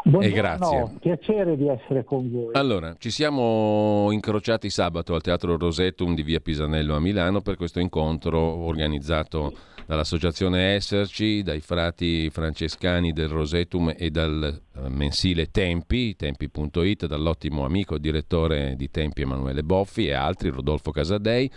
Buongiorno 0.04 0.28
e 0.28 0.32
grazie. 0.40 0.90
Piacere 1.00 1.58
di 1.58 1.68
essere 1.68 2.04
con 2.04 2.30
voi. 2.30 2.50
Allora, 2.52 2.96
ci 3.00 3.10
siamo 3.10 4.12
incrociati 4.12 4.70
sabato 4.70 5.16
al 5.16 5.24
Teatro 5.24 5.58
Rosettum 5.58 6.14
di 6.14 6.22
Via 6.22 6.40
Pisanello 6.40 6.96
a 6.96 7.00
Milano 7.00 7.42
per 7.42 7.56
questo 7.56 7.80
incontro 7.80 8.40
organizzato 8.40 9.52
dall'associazione 9.88 10.76
Esserci, 10.76 11.42
dai 11.42 11.60
frati 11.60 12.30
francescani 12.30 13.14
del 13.14 13.30
Rosetum 13.30 13.96
e 13.98 14.12
dal 14.12 14.62
mensile 14.90 15.52
Tempi, 15.52 16.16
tempi.it, 16.16 17.06
dall'ottimo 17.08 17.66
amico 17.66 17.98
direttore 17.98 18.76
di 18.76 18.90
Tempi 18.90 19.22
Emanuele 19.22 19.64
Boffi 19.64 20.08
e 20.08 20.14
altri, 20.14 20.50
Rodolfo 20.50 20.92
Casadei. 20.92 21.50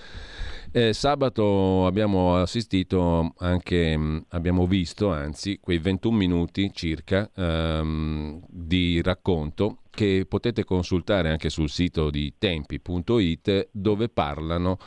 Eh, 0.70 0.92
sabato 0.92 1.86
abbiamo 1.86 2.36
assistito 2.36 3.32
anche, 3.38 3.96
mm, 3.96 4.18
abbiamo 4.30 4.66
visto 4.66 5.10
anzi, 5.10 5.58
quei 5.60 5.78
21 5.78 6.16
minuti 6.16 6.70
circa 6.74 7.30
ehm, 7.34 8.40
di 8.46 9.00
racconto 9.00 9.78
che 9.90 10.26
potete 10.28 10.64
consultare 10.64 11.30
anche 11.30 11.48
sul 11.48 11.70
sito 11.70 12.10
di 12.10 12.34
tempi.it 12.38 13.68
dove 13.72 14.08
parlano 14.08 14.78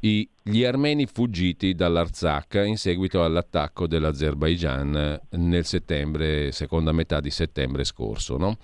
i, 0.00 0.28
gli 0.42 0.64
armeni 0.64 1.06
fuggiti 1.06 1.74
dall'Arzakh 1.74 2.62
in 2.66 2.76
seguito 2.76 3.22
all'attacco 3.22 3.86
dell'Azerbaigian 3.86 5.20
nel 5.30 5.64
settembre, 5.64 6.52
seconda 6.52 6.92
metà 6.92 7.20
di 7.20 7.30
settembre 7.30 7.84
scorso. 7.84 8.36
No? 8.36 8.56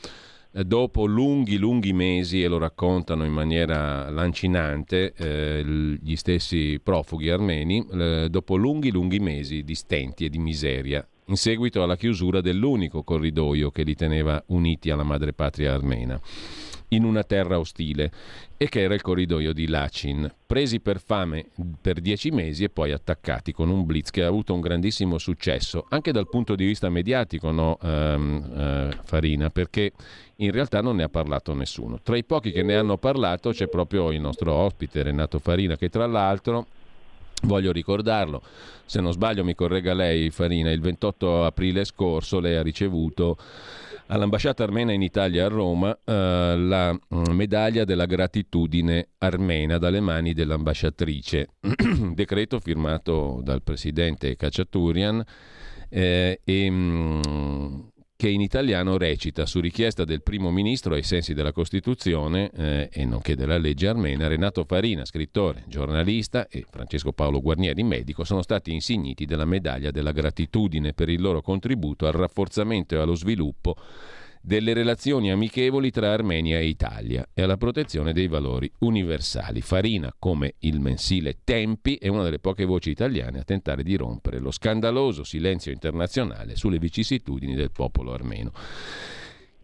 eh, 0.57 0.65
dopo 0.65 1.05
lunghi, 1.05 1.59
lunghi 1.59 1.93
mesi, 1.93 2.43
e 2.43 2.49
lo 2.49 2.59
raccontano 2.59 3.25
in 3.25 3.33
maniera 3.33 4.09
lancinante 4.11 5.13
eh, 5.15 5.63
gli 5.65 6.17
stessi 6.17 6.81
profughi 6.83 7.29
armeni, 7.29 7.87
eh, 7.93 8.29
dopo 8.31 8.57
lunghi, 8.57 8.91
lunghi 8.91 9.19
mesi 9.19 9.63
di 9.63 9.75
stenti 9.75 10.25
e 10.25 10.31
di 10.31 10.39
miseria, 10.39 11.07
in 11.27 11.37
seguito 11.37 11.83
alla 11.83 11.97
chiusura 11.97 12.41
dell'unico 12.41 13.03
corridoio 13.03 13.71
che 13.71 13.83
li 13.83 13.95
teneva 13.95 14.43
uniti 14.49 14.91
alla 14.91 15.03
madrepatria 15.03 15.75
armena 15.75 16.19
in 16.89 17.05
una 17.05 17.25
terra 17.25 17.59
ostile 17.59 18.11
e 18.57 18.69
che 18.69 18.83
era 18.83 18.95
il 18.95 19.03
corridoio 19.03 19.53
di 19.53 19.67
Lachin, 19.67 20.33
presi 20.47 20.81
per 20.81 21.01
fame 21.01 21.47
per 21.81 22.01
dieci 22.01 22.31
mesi 22.31 22.65
e 22.65 22.69
poi 22.69 22.93
attaccati 22.93 23.53
con 23.53 23.69
un 23.69 23.85
blitz 23.85 24.11
che 24.11 24.23
ha 24.23 24.29
avuto 24.29 24.55
un 24.55 24.61
grandissimo 24.61 25.19
successo, 25.19 25.87
anche 25.89 26.13
dal 26.13 26.29
punto 26.29 26.55
di 26.55 26.65
vista 26.65 26.89
mediatico, 26.89 27.51
no, 27.51 27.79
um, 27.83 28.91
uh, 28.91 28.97
Farina, 29.05 29.51
perché 29.51 29.93
in 30.37 30.51
realtà 30.53 30.81
non 30.81 30.97
ne 30.97 31.03
ha 31.03 31.09
parlato 31.09 31.55
nessuno. 31.55 31.99
Tra 32.03 32.17
i 32.17 32.25
pochi 32.25 32.53
che 32.53 32.63
ne 32.63 32.77
hanno 32.77 32.97
parlato 32.97 33.51
c'è 33.51 33.69
proprio 33.69 34.11
il 34.11 34.21
nostro 34.21 34.53
ospite 34.53 35.03
Renato 35.03 35.39
Farina, 35.39 35.77
che 35.77 35.89
tra 35.89 36.07
l'altro 36.07 36.67
Voglio 37.43 37.71
ricordarlo, 37.71 38.41
se 38.87 39.01
non 39.03 39.13
sbaglio 39.13 39.45
mi 39.45 39.55
corregga 39.55 39.93
lei 39.93 40.31
Farina, 40.31 40.71
il 40.71 40.81
28 40.81 41.45
aprile 41.45 41.85
scorso 41.85 42.41
lei 42.41 42.57
ha 42.57 42.63
ricevuto 42.63 43.37
all'ambasciata 44.09 44.63
armena 44.63 44.93
in 44.93 45.03
Italia 45.03 45.47
a 45.47 45.49
Roma 45.49 45.97
eh, 46.05 46.55
la 46.57 46.93
mm, 46.93 47.25
medaglia 47.31 47.85
della 47.85 48.07
gratitudine 48.07 49.09
armena 49.19 49.79
dalle 49.79 50.01
mani 50.01 50.33
dell'ambasciatrice, 50.33 51.49
decreto 52.15 52.61
firmato 52.61 53.41
dal 53.43 53.63
presidente 53.63 54.37
Cacciaturian 54.37 55.25
eh, 55.89 56.41
e 56.45 56.71
mh, 56.71 57.21
mm, 57.29 57.81
che 58.17 58.29
in 58.31 58.41
italiano 58.41 58.97
recita 58.97 59.45
su 59.45 59.61
richiesta 59.61 60.05
del 60.05 60.23
primo 60.23 60.51
ministro 60.51 60.95
ai 60.95 61.03
sensi 61.03 61.35
della 61.35 61.53
Costituzione 61.53 62.51
eh, 62.51 62.89
e 62.91 63.05
nonché 63.05 63.37
della 63.37 63.59
legge 63.59 63.89
armena, 63.89 64.27
Renato 64.27 64.65
Farina, 64.65 65.05
scrittore, 65.05 65.65
giornalista 65.69 66.49
e 66.49 66.65
Francesco 66.69 67.13
Paolo 67.13 67.43
Guarnieri, 67.43 67.83
medico, 67.83 68.25
sono 68.25 68.41
stati 68.41 68.73
insigniti 68.73 69.27
della 69.27 69.45
medaglia 69.45 69.91
della 69.91 70.13
gratitudine 70.13 70.95
per 70.95 71.11
il 71.11 71.21
loro 71.21 71.43
contributo 71.43 72.07
al 72.07 72.15
rafforzamento 72.15 72.95
e 72.95 72.99
allo 72.99 73.15
sviluppo 73.15 73.77
delle 74.47 74.75
relazioni 74.75 75.33
amichevoli 75.33 75.91
tra 75.91 76.13
Armenia 76.13 76.61
e 76.61 76.67
Italia 76.67 77.27
e 77.35 77.43
alla 77.43 77.57
protezione 77.57 78.13
dei 78.13 78.29
valori 78.29 78.71
universali. 78.79 79.61
Farina, 79.61 80.15
come 80.17 80.55
il 80.61 80.79
mensile 80.79 81.39
Tempi, 81.43 81.97
è 81.97 82.07
una 82.07 82.23
delle 82.23 82.39
poche 82.39 82.65
voci 82.65 82.91
italiane 82.91 83.41
a 83.41 83.43
tentare 83.43 83.83
di 83.83 83.97
rompere 83.97 84.39
lo 84.39 84.53
scandaloso 84.53 85.25
silenzio 85.25 85.73
internazionale 85.73 86.55
sulle 86.55 86.79
vicissitudini 86.79 87.57
del 87.57 87.73
popolo 87.73 88.13
armeno 88.13 88.53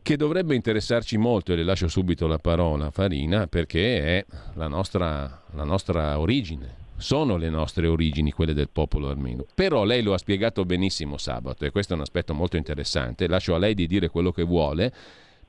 che 0.03 0.17
dovrebbe 0.17 0.57
interessarci 0.57 1.17
molto, 1.17 1.53
e 1.53 1.57
le 1.57 1.63
lascio 1.63 1.87
subito 1.87 2.27
la 2.27 2.39
parola 2.39 2.91
Farina, 2.91 3.47
perché 3.47 4.19
è 4.19 4.27
la 4.55 4.67
nostra, 4.67 5.45
la 5.53 5.63
nostra 5.63 6.19
origine, 6.19 6.82
sono 6.97 7.37
le 7.37 7.51
nostre 7.51 7.87
origini, 7.87 8.33
quelle 8.33 8.55
del 8.55 8.71
popolo 8.71 9.09
armeno. 9.09 9.45
Però 9.55 9.85
lei 9.85 10.03
lo 10.03 10.15
ha 10.15 10.19
spiegato 10.19 10.65
benissimo 10.65 11.17
sabato 11.17 11.65
e 11.65 11.71
questo 11.71 11.93
è 11.93 11.97
un 11.97 12.03
aspetto 12.03 12.35
molto 12.35 12.57
interessante. 12.57 13.29
Lascio 13.29 13.55
a 13.55 13.59
lei 13.59 13.75
di 13.75 13.87
dire 13.87 14.09
quello 14.09 14.31
che 14.31 14.43
vuole 14.43 14.93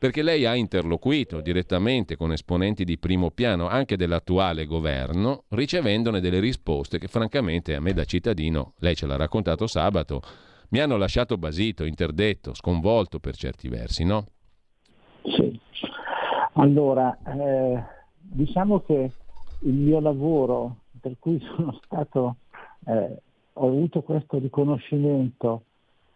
perché 0.04 0.22
lei 0.22 0.46
ha 0.46 0.54
interloquito 0.54 1.40
direttamente 1.40 2.18
con 2.18 2.34
esponenti 2.34 2.84
di 2.84 2.98
primo 2.98 3.32
piano 3.32 3.70
anche 3.70 3.96
dell'attuale 3.96 4.66
governo, 4.66 5.46
ricevendone 5.48 6.20
delle 6.20 6.42
risposte 6.42 7.00
che 7.00 7.08
francamente 7.08 7.74
a 7.74 7.80
me 7.80 7.94
da 7.94 8.04
cittadino, 8.04 8.74
lei 8.80 8.96
ce 8.96 9.06
l'ha 9.06 9.16
raccontato 9.16 9.66
sabato, 9.66 10.22
mi 10.72 10.80
hanno 10.80 10.98
lasciato 10.98 11.38
basito, 11.38 11.86
interdetto, 11.86 12.54
sconvolto 12.54 13.20
per 13.20 13.38
certi 13.38 13.70
versi, 13.70 14.04
no? 14.04 14.26
Sì. 15.24 15.58
Allora, 16.56 17.18
eh, 17.26 17.84
diciamo 18.20 18.82
che 18.82 19.10
il 19.62 19.74
mio 19.74 20.02
lavoro 20.02 20.83
per 21.04 21.18
cui 21.20 21.38
sono 21.56 21.78
stato, 21.84 22.38
eh, 22.86 23.22
ho 23.52 23.68
avuto 23.68 24.02
questo 24.04 24.40
riconoscimento 24.40 25.66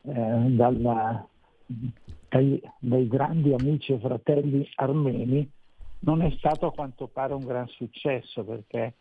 eh, 0.03 0.13
dalla, 0.13 1.27
dai, 2.29 2.61
dai, 2.79 3.07
grandi 3.09 3.53
amici 3.53 3.91
e 3.91 3.99
fratelli 3.99 4.65
armeni, 4.75 5.51
non 5.99 6.21
è 6.21 6.31
stato 6.37 6.67
a 6.67 6.71
quanto 6.71 7.07
pare 7.07 7.33
un 7.33 7.43
gran 7.43 7.67
successo 7.67 8.45
perché 8.45 8.93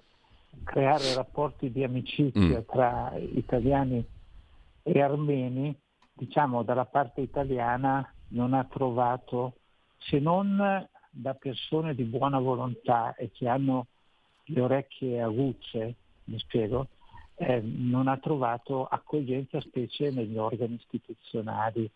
creare 0.64 1.14
rapporti 1.14 1.70
di 1.70 1.84
amicizia 1.84 2.59
mm. 2.59 2.66
tra 2.66 3.12
italiani 3.16 4.05
e 4.82 5.01
armeni, 5.01 5.72
diciamo 6.12 6.64
dalla 6.64 6.87
parte 6.87 7.20
italiana, 7.20 8.12
non 8.30 8.55
ha 8.55 8.64
trovato, 8.64 9.55
se 9.99 10.18
non 10.18 10.84
da 11.11 11.34
persone 11.34 11.95
di 11.95 12.03
buona 12.03 12.41
volontà 12.41 13.14
e 13.14 13.30
che 13.30 13.47
hanno 13.47 13.87
le 14.47 14.61
orecchie 14.61 15.20
aguzze, 15.20 15.94
mi 16.24 16.38
spiego, 16.38 16.88
eh, 17.36 17.61
non 17.61 18.09
ha 18.09 18.16
trovato 18.18 18.86
accoglienza 18.86 19.61
specie 19.61 20.11
negli 20.11 20.36
organi 20.36 20.74
istituzionali, 20.74 21.88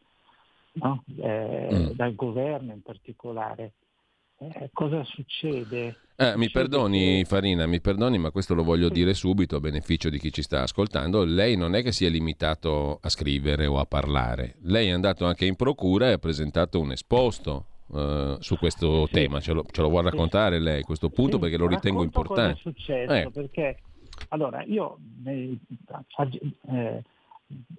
no? 0.72 1.02
eh, 1.18 1.68
mm. 1.72 1.86
dal 1.90 2.14
governo 2.14 2.72
in 2.72 2.82
particolare. 2.82 3.72
Eh, 4.38 4.70
cosa 4.72 5.04
succede? 5.04 5.96
Eh, 6.16 6.36
mi 6.36 6.50
perdoni 6.50 7.18
che... 7.18 7.24
Farina, 7.26 7.66
mi 7.66 7.80
perdoni, 7.80 8.18
ma 8.18 8.30
questo 8.30 8.54
lo 8.54 8.62
voglio 8.62 8.88
sì. 8.88 8.94
dire 8.94 9.14
subito 9.14 9.56
a 9.56 9.60
beneficio 9.60 10.08
di 10.08 10.18
chi 10.18 10.32
ci 10.32 10.42
sta 10.42 10.62
ascoltando. 10.62 11.24
Lei 11.24 11.56
non 11.56 11.74
è 11.74 11.82
che 11.82 11.92
si 11.92 12.06
è 12.06 12.08
limitato 12.08 12.98
a 13.02 13.08
scrivere 13.10 13.66
o 13.66 13.78
a 13.78 13.84
parlare, 13.84 14.56
lei 14.62 14.88
è 14.88 14.92
andato 14.92 15.26
anche 15.26 15.44
in 15.44 15.56
procura 15.56 16.08
e 16.08 16.12
ha 16.12 16.18
presentato 16.18 16.80
un 16.80 16.92
esposto 16.92 17.66
uh, 17.90 18.40
su 18.40 18.56
questo 18.56 19.06
sì. 19.06 19.12
tema. 19.12 19.40
Ce 19.40 19.52
lo, 19.52 19.64
ce 19.70 19.80
lo, 19.80 19.88
vuole 19.88 20.10
raccontare 20.10 20.58
sì. 20.58 20.62
lei 20.62 20.80
a 20.80 20.84
questo 20.84 21.10
punto 21.10 21.34
sì, 21.34 21.38
perché 21.40 21.56
lo 21.56 21.66
ritengo 21.66 22.02
importante. 22.02 22.60
Cosa 22.62 22.68
è 22.68 22.72
successo? 22.72 23.12
Eh. 23.12 23.30
Perché 23.30 23.82
allora 24.28 24.62
io 24.64 24.98
eh, 25.24 25.58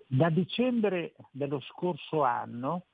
da 0.08 0.30
dicembre 0.30 1.14
dello 1.32 1.60
scorso 1.62 2.24
anno 2.24 2.86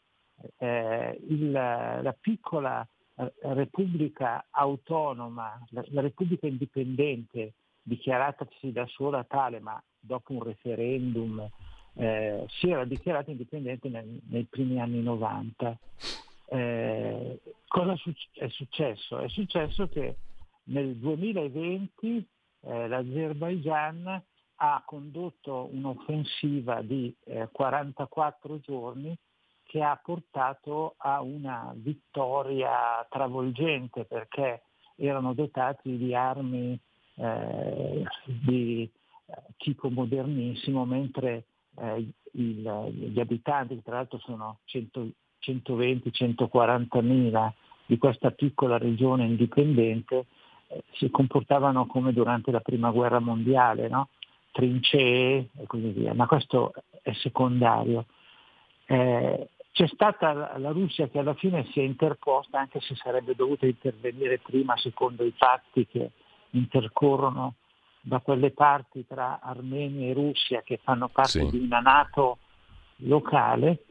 eh, 0.57 1.19
il, 1.27 1.51
la 1.51 2.15
piccola 2.19 2.87
eh, 3.15 3.33
Repubblica 3.41 4.45
autonoma, 4.51 5.59
la, 5.69 5.83
la 5.87 6.01
Repubblica 6.01 6.47
indipendente 6.47 7.53
dichiaratasi 7.81 8.71
da 8.71 8.85
sola 8.87 9.23
tale, 9.23 9.59
ma 9.59 9.81
dopo 9.99 10.33
un 10.33 10.43
referendum 10.43 11.49
eh, 11.93 12.45
si 12.47 12.69
era 12.69 12.85
dichiarata 12.85 13.31
indipendente 13.31 13.89
nel, 13.89 14.19
nei 14.29 14.43
primi 14.43 14.79
anni 14.79 15.01
90. 15.01 15.77
Eh, 16.49 17.41
cosa 17.67 17.93
è 18.33 18.47
successo? 18.49 19.19
È 19.19 19.27
successo 19.29 19.87
che 19.87 20.15
nel 20.65 20.95
2020 20.95 22.27
eh, 22.61 22.87
l'Azerbaigian 22.87 24.23
ha 24.59 24.83
condotto 24.85 25.69
un'offensiva 25.71 26.81
di 26.81 27.13
eh, 27.25 27.49
44 27.51 28.59
giorni 28.59 29.15
che 29.63 29.83
ha 29.83 29.99
portato 30.01 30.95
a 30.97 31.21
una 31.21 31.73
vittoria 31.75 33.05
travolgente 33.09 34.05
perché 34.05 34.63
erano 34.95 35.33
dotati 35.33 35.97
di 35.97 36.15
armi 36.15 36.79
eh, 37.15 38.03
di 38.25 38.89
eh, 39.25 39.33
tipo 39.57 39.89
modernissimo, 39.89 40.85
mentre 40.85 41.45
eh, 41.75 42.09
il, 42.31 42.91
gli 42.93 43.19
abitanti, 43.19 43.75
che 43.75 43.81
tra 43.83 43.95
l'altro 43.95 44.19
sono 44.19 44.59
100, 44.65 45.09
120-140 45.41 47.01
mila 47.03 47.53
di 47.85 47.97
questa 47.97 48.31
piccola 48.31 48.77
regione 48.77 49.25
indipendente 49.25 50.25
eh, 50.67 50.83
si 50.93 51.09
comportavano 51.09 51.85
come 51.85 52.13
durante 52.13 52.51
la 52.51 52.59
prima 52.59 52.91
guerra 52.91 53.19
mondiale, 53.19 53.87
no? 53.87 54.09
trincee 54.51 55.49
e 55.57 55.65
così 55.67 55.89
via, 55.89 56.13
ma 56.13 56.25
questo 56.25 56.73
è 57.01 57.13
secondario. 57.13 58.05
Eh, 58.85 59.49
c'è 59.71 59.87
stata 59.87 60.57
la, 60.57 60.71
Russia 60.71 61.07
che 61.07 61.19
alla 61.19 61.35
fine 61.35 61.67
si 61.71 61.79
è 61.79 61.83
interposta, 61.83 62.59
anche 62.59 62.79
se 62.79 62.95
sarebbe 62.95 63.35
dovuta 63.35 63.67
intervenire 63.67 64.39
prima 64.39 64.75
secondo 64.77 65.23
i 65.23 65.33
fatti 65.37 65.85
che 65.85 66.09
intercorrono 66.51 67.55
da 68.01 68.19
quelle 68.19 68.49
parti 68.51 69.05
tra 69.05 69.39
Armenia 69.39 70.09
e 70.09 70.13
Russia 70.13 70.63
che 70.63 70.79
fanno 70.81 71.09
parte 71.09 71.41
sì. 71.41 71.49
di 71.51 71.59
una 71.59 71.79
Nato 71.79 72.39
locale, 73.01 73.83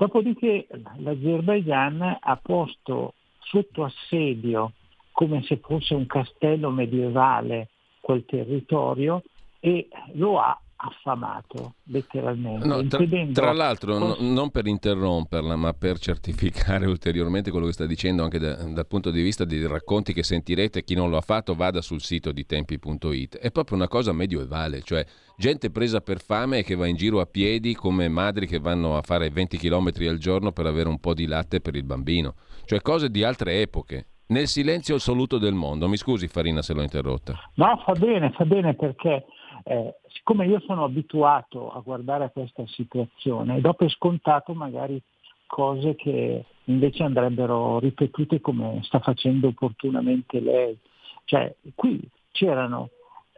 Dopodiché 0.00 0.66
l'Azerbaigian 0.96 2.20
ha 2.20 2.36
posto 2.36 3.12
sotto 3.38 3.84
assedio, 3.84 4.72
come 5.12 5.42
se 5.42 5.58
fosse 5.58 5.92
un 5.92 6.06
castello 6.06 6.70
medievale, 6.70 7.68
quel 8.00 8.24
territorio 8.24 9.22
e 9.60 9.88
lo 10.14 10.40
ha 10.40 10.58
affamato, 10.82 11.74
letteralmente. 11.84 12.66
No, 12.66 12.86
tra, 12.86 13.04
tra, 13.32 13.52
l'altro, 13.52 13.98
no, 13.98 14.16
non 14.20 14.50
per 14.50 14.66
interromperla, 14.66 15.54
ma 15.56 15.72
per 15.72 15.98
certificare 15.98 16.86
ulteriormente 16.88 17.50
quello 17.50 17.66
che 17.66 17.72
sta 17.72 17.86
dicendo 17.86 18.22
anche 18.22 18.38
da, 18.38 18.54
dal 18.54 18.86
punto 18.86 19.10
di 19.10 19.20
vista 19.20 19.44
dei 19.44 19.66
racconti 19.66 20.12
che 20.12 20.22
sentirete, 20.22 20.82
chi 20.82 20.94
non 20.94 21.10
lo 21.10 21.18
ha 21.18 21.22
fatto 21.22 21.54
vada 21.54 21.82
sul 21.82 22.00
sito 22.00 22.32
di 22.32 22.46
tempi.it. 22.46 23.38
È 23.38 23.50
proprio 23.50 23.76
una 23.76 23.88
cosa 23.88 24.12
medioevale, 24.12 24.80
cioè 24.82 25.04
gente 25.36 25.70
presa 25.70 26.00
per 26.00 26.20
fame 26.20 26.58
e 26.58 26.62
che 26.62 26.74
va 26.74 26.86
in 26.86 26.96
giro 26.96 27.20
a 27.20 27.26
piedi 27.26 27.74
come 27.74 28.08
madri 28.08 28.46
che 28.46 28.58
vanno 28.58 28.96
a 28.96 29.02
fare 29.02 29.28
20 29.28 29.58
km 29.58 29.90
al 30.08 30.18
giorno 30.18 30.52
per 30.52 30.66
avere 30.66 30.88
un 30.88 30.98
po' 30.98 31.14
di 31.14 31.26
latte 31.26 31.60
per 31.60 31.74
il 31.76 31.84
bambino. 31.84 32.34
Cioè 32.64 32.80
cose 32.80 33.10
di 33.10 33.22
altre 33.22 33.60
epoche 33.60 34.06
nel 34.28 34.46
silenzio 34.46 34.94
assoluto 34.94 35.38
del 35.38 35.54
mondo. 35.54 35.88
Mi 35.88 35.96
scusi 35.96 36.26
Farina 36.26 36.62
se 36.62 36.72
l'ho 36.72 36.82
interrotta. 36.82 37.34
No, 37.54 37.82
fa 37.84 37.92
bene, 37.92 38.30
fa 38.30 38.44
bene 38.44 38.74
perché 38.74 39.26
eh, 39.64 39.99
siccome 40.12 40.46
io 40.46 40.60
sono 40.60 40.84
abituato 40.84 41.70
a 41.70 41.80
guardare 41.80 42.24
a 42.24 42.30
questa 42.30 42.66
situazione, 42.66 43.60
do 43.60 43.74
per 43.74 43.90
scontato 43.90 44.54
magari 44.54 45.00
cose 45.46 45.96
che 45.96 46.44
invece 46.64 47.02
andrebbero 47.02 47.78
ripetute 47.80 48.40
come 48.40 48.80
sta 48.82 49.00
facendo 49.00 49.48
opportunamente 49.48 50.40
lei. 50.40 50.78
Cioè, 51.24 51.54
qui 51.74 52.00
c'erano, 52.30 52.90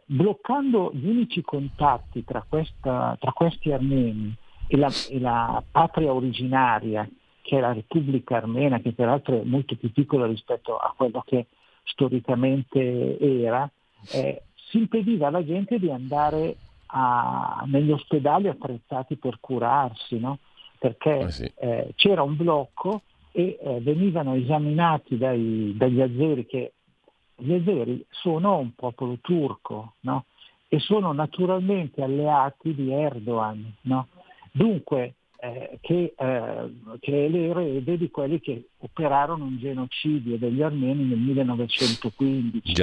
bloccando 0.05 0.91
gli 0.93 1.07
unici 1.07 1.41
contatti 1.41 2.23
tra, 2.23 2.45
questa, 2.47 3.17
tra 3.19 3.31
questi 3.31 3.71
armeni 3.71 4.35
e 4.67 4.77
la, 4.77 4.91
e 5.09 5.19
la 5.19 5.63
patria 5.69 6.13
originaria, 6.13 7.07
che 7.41 7.57
è 7.57 7.59
la 7.59 7.73
Repubblica 7.73 8.37
Armena, 8.37 8.79
che 8.79 8.93
peraltro 8.93 9.41
è 9.41 9.43
molto 9.43 9.75
più 9.75 9.91
piccola 9.91 10.25
rispetto 10.27 10.77
a 10.77 10.93
quello 10.95 11.23
che 11.25 11.47
storicamente 11.83 13.17
era, 13.19 13.69
eh, 14.11 14.43
si 14.69 14.77
impediva 14.77 15.27
alla 15.27 15.43
gente 15.43 15.77
di 15.79 15.89
andare 15.89 16.55
a, 16.95 17.63
negli 17.65 17.91
ospedali 17.91 18.47
attrezzati 18.47 19.17
per 19.17 19.37
curarsi, 19.39 20.19
no? 20.19 20.39
perché 20.77 21.19
eh 21.19 21.31
sì. 21.31 21.51
eh, 21.59 21.93
c'era 21.95 22.21
un 22.21 22.35
blocco 22.35 23.01
e 23.31 23.57
eh, 23.59 23.79
venivano 23.81 24.35
esaminati 24.35 25.17
dai, 25.17 25.73
dagli 25.75 26.01
azeri, 26.01 26.45
che 26.45 26.73
gli 27.35 27.53
azeri 27.53 28.05
sono 28.09 28.57
un 28.57 28.75
popolo 28.75 29.17
turco 29.21 29.93
no? 30.01 30.25
e 30.67 30.79
sono 30.79 31.11
naturalmente 31.13 32.03
alleati 32.03 32.75
di 32.75 32.91
Erdogan. 32.91 33.73
No? 33.81 34.07
Dunque 34.51 35.15
eh, 35.43 35.77
che, 35.81 36.13
eh, 36.17 36.73
che, 37.01 37.25
è 37.25 37.27
l'erede 37.27 37.97
di 37.97 38.09
quelli 38.09 38.39
che 38.39 38.69
operarono 38.77 39.43
un 39.43 39.57
genocidio 39.57 40.37
degli 40.37 40.61
armeni 40.61 41.03
nel 41.03 41.17
1915, 41.17 42.81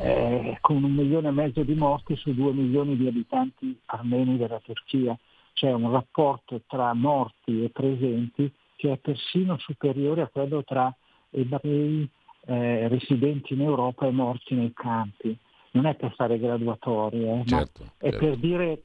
eh, 0.00 0.58
con 0.60 0.84
un 0.84 0.92
milione 0.92 1.26
e 1.26 1.32
mezzo 1.32 1.64
di 1.64 1.74
morti 1.74 2.14
su 2.14 2.32
due 2.34 2.52
milioni 2.52 2.96
di 2.96 3.08
abitanti 3.08 3.76
armeni 3.86 4.36
della 4.36 4.60
Turchia. 4.60 5.18
C'è 5.54 5.72
un 5.72 5.90
rapporto 5.90 6.60
tra 6.68 6.94
morti 6.94 7.64
e 7.64 7.70
presenti 7.70 8.48
che 8.76 8.92
è 8.92 8.96
persino 8.98 9.58
superiore 9.58 10.22
a 10.22 10.28
quello 10.28 10.62
tra 10.62 10.94
ebrei 11.30 12.08
eh, 12.46 12.86
residenti 12.86 13.54
in 13.54 13.62
Europa 13.62 14.06
e 14.06 14.12
morti 14.12 14.54
nei 14.54 14.72
campi. 14.72 15.36
Non 15.72 15.86
è 15.86 15.96
per 15.96 16.14
fare 16.14 16.38
graduatorie, 16.38 17.42
certo, 17.44 17.54
ma 17.54 17.64
certo. 17.66 17.84
è 17.98 18.16
per 18.16 18.36
dire 18.36 18.80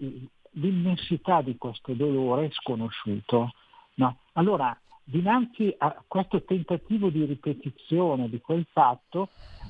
l'immensità 0.54 1.42
di 1.42 1.58
questo 1.58 1.94
dolore 1.94 2.50
sconosciuto. 2.52 3.54
No? 3.96 4.18
Allora, 4.34 4.78
dinanzi 5.04 5.74
a 5.78 6.04
questo 6.08 6.44
tentativo 6.44 7.10
di 7.10 7.26
ripetizione 7.26 8.30
di 8.30 8.40
quel 8.40 8.66
fatto, 8.72 9.30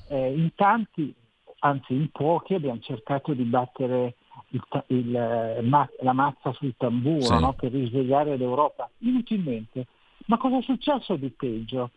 eh, 0.10 0.34
in 0.34 0.54
tanti, 0.56 1.14
anzi 1.60 1.94
in 1.94 2.10
pochi, 2.12 2.54
abbiamo 2.54 2.80
cercato 2.80 3.34
di 3.34 3.44
battere 3.44 4.16
il, 4.50 4.62
il, 4.88 5.16
eh, 5.16 5.62
ma, 5.62 5.88
la 6.02 6.14
mazza 6.14 6.52
sul 6.54 6.76
tamburo 6.78 7.22
sì. 7.22 7.40
no? 7.40 7.54
per 7.54 7.72
risvegliare 7.72 8.38
l'Europa, 8.38 8.90
inutilmente. 9.00 9.88
Ma 10.26 10.38
cosa 10.38 10.58
è 10.58 10.62
successo 10.62 11.16
di 11.16 11.30
peggio? 11.30 11.92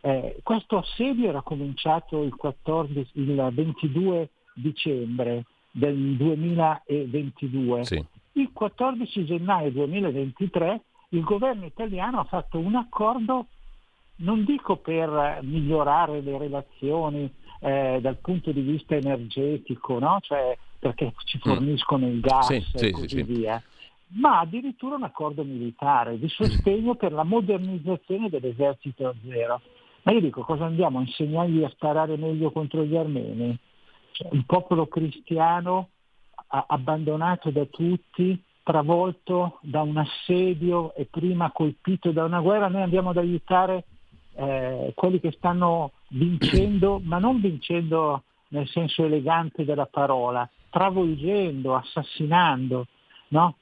Eh, 0.00 0.40
questo 0.42 0.78
assedio 0.78 1.28
era 1.28 1.42
cominciato 1.42 2.22
il, 2.22 2.34
14, 2.34 3.10
il 3.14 3.50
22 3.52 4.30
dicembre 4.54 5.44
del 5.70 6.16
2022 6.16 7.84
sì. 7.84 8.04
Il 8.32 8.50
14 8.52 9.24
gennaio 9.24 9.70
2023 9.70 10.80
il 11.10 11.22
governo 11.22 11.66
italiano 11.66 12.20
ha 12.20 12.24
fatto 12.24 12.58
un 12.58 12.74
accordo, 12.74 13.46
non 14.16 14.44
dico 14.44 14.76
per 14.76 15.40
migliorare 15.42 16.20
le 16.22 16.38
relazioni 16.38 17.30
eh, 17.60 17.98
dal 18.00 18.16
punto 18.16 18.50
di 18.50 18.60
vista 18.60 18.94
energetico, 18.94 19.98
no? 19.98 20.18
cioè 20.20 20.56
perché 20.78 21.12
ci 21.24 21.38
mm. 21.38 21.40
forniscono 21.40 22.08
il 22.08 22.20
gas 22.20 22.46
sì, 22.46 22.54
e 22.54 22.62
sì, 22.74 22.90
così 22.90 23.08
sì, 23.08 23.22
via, 23.22 23.62
ma 24.14 24.40
addirittura 24.40 24.96
un 24.96 25.04
accordo 25.04 25.44
militare 25.44 26.18
di 26.18 26.28
sostegno 26.28 26.94
per 26.94 27.12
la 27.12 27.24
modernizzazione 27.24 28.28
dell'esercito 28.28 29.14
zero. 29.28 29.60
Ma 30.02 30.12
io 30.12 30.20
dico, 30.20 30.42
cosa 30.42 30.64
andiamo 30.64 30.98
a 30.98 31.02
insegnargli 31.02 31.62
a 31.62 31.68
sparare 31.68 32.16
meglio 32.16 32.50
contro 32.50 32.82
gli 32.84 32.96
armeni? 32.96 33.56
Cioè, 34.10 34.28
il 34.32 34.44
popolo 34.44 34.88
cristiano 34.88 35.90
abbandonato 36.66 37.50
da 37.50 37.64
tutti, 37.64 38.40
travolto 38.62 39.58
da 39.62 39.82
un 39.82 39.96
assedio 39.96 40.94
e 40.94 41.06
prima 41.10 41.50
colpito 41.50 42.10
da 42.12 42.24
una 42.24 42.40
guerra, 42.40 42.68
noi 42.68 42.82
andiamo 42.82 43.10
ad 43.10 43.16
aiutare 43.16 43.84
eh, 44.34 44.92
quelli 44.94 45.20
che 45.20 45.32
stanno 45.32 45.92
vincendo, 46.08 47.00
ma 47.04 47.18
non 47.18 47.40
vincendo 47.40 48.22
nel 48.48 48.68
senso 48.68 49.04
elegante 49.04 49.64
della 49.64 49.86
parola, 49.86 50.48
travolgendo, 50.68 51.74
assassinando, 51.74 52.86
no? 53.28 53.56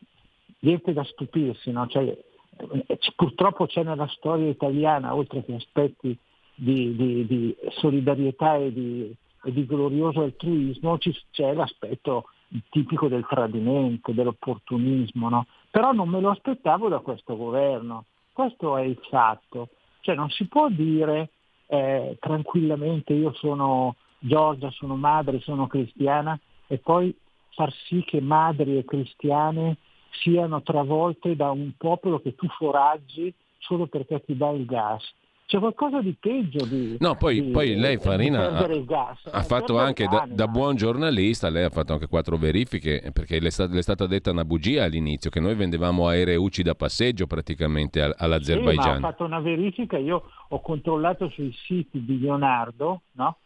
Niente 0.61 0.93
da 0.93 1.05
stupirsi, 1.05 1.71
no? 1.71 1.87
cioè, 1.87 2.05
eh, 2.05 2.99
purtroppo 3.15 3.67
c'è 3.67 3.83
nella 3.83 4.09
storia 4.09 4.49
italiana, 4.49 5.15
oltre 5.15 5.45
che 5.45 5.55
aspetti 5.55 6.17
di, 6.55 6.95
di, 6.95 7.27
di 7.27 7.57
solidarietà 7.79 8.57
e 8.57 8.73
di, 8.73 9.15
e 9.45 9.53
di 9.53 9.65
glorioso 9.65 10.23
altruismo, 10.23 10.99
c'è 10.99 11.55
l'aspetto 11.55 12.25
tipico 12.69 13.09
del 13.09 13.27
tradimento, 13.29 14.13
dell'opportunismo, 14.13 15.29
no? 15.29 15.47
però 15.71 15.93
non 15.93 16.09
me 16.09 16.21
lo 16.21 16.31
aspettavo 16.31 16.89
da 16.89 16.99
questo 16.99 17.37
governo, 17.37 18.07
questo 18.33 18.77
è 18.77 18.83
il 18.83 18.99
fatto, 19.09 19.69
cioè 20.01 20.15
non 20.15 20.31
si 20.31 20.47
può 20.47 20.69
dire 20.69 21.31
eh, 21.67 22.17
tranquillamente 22.21 23.13
io 23.13 23.33
sono 23.35 23.95
Giorgia, 24.19 24.71
sono 24.71 24.97
madre, 24.97 25.41
sono 25.41 25.67
cristiana 25.67 26.39
e 26.67 26.79
poi 26.79 27.15
far 27.51 27.73
sì 27.87 28.03
che 28.05 28.21
madri 28.21 28.77
e 28.77 28.85
cristiane 28.85 29.77
siano 30.11 30.63
travolte 30.63 31.37
da 31.37 31.51
un 31.51 31.73
popolo 31.77 32.21
che 32.21 32.35
tu 32.35 32.47
foraggi 32.49 33.33
solo 33.59 33.87
perché 33.87 34.23
ti 34.25 34.37
dà 34.37 34.51
il 34.51 34.67
gas. 34.67 35.03
C'è 35.51 35.59
qualcosa 35.59 36.01
di 36.01 36.15
peggio 36.15 36.65
di... 36.65 36.97
No, 37.01 37.17
poi, 37.17 37.43
di, 37.43 37.51
poi 37.51 37.75
lei 37.75 37.97
Farina 37.97 38.53
ha, 38.53 39.17
ha 39.33 39.43
fatto 39.43 39.81
anche 39.81 40.07
da, 40.07 40.25
da, 40.31 40.47
buon 40.47 40.77
giornalista, 40.77 41.49
lei 41.49 41.65
ha 41.65 41.71
fatto 41.71 41.93
anche 41.93 42.07
quattro 42.07 42.37
verifiche, 42.37 43.11
perché 43.13 43.41
le 43.41 43.49
è, 43.49 43.51
stata, 43.51 43.73
le 43.73 43.81
è 43.81 43.83
stata 43.83 44.07
detta 44.07 44.31
una 44.31 44.45
bugia 44.45 44.85
all'inizio, 44.85 45.29
che 45.29 45.41
noi 45.41 45.57
vendevamo 45.57 46.07
aereucci 46.07 46.63
da 46.63 46.77
passeggio 46.77 47.27
praticamente 47.27 48.01
all'Azerbaigian. 48.01 48.95
Sì, 48.95 49.01
ma 49.01 49.09
ho 49.09 49.11
fatto 49.11 49.25
una 49.25 49.41
verifica, 49.41 49.99
io 49.99 50.23
ho 50.51 50.61
controllato 50.61 51.29
sui 51.31 51.53
siti 51.53 52.05
di 52.05 52.21
Leonardo, 52.21 53.01
no? 53.15 53.39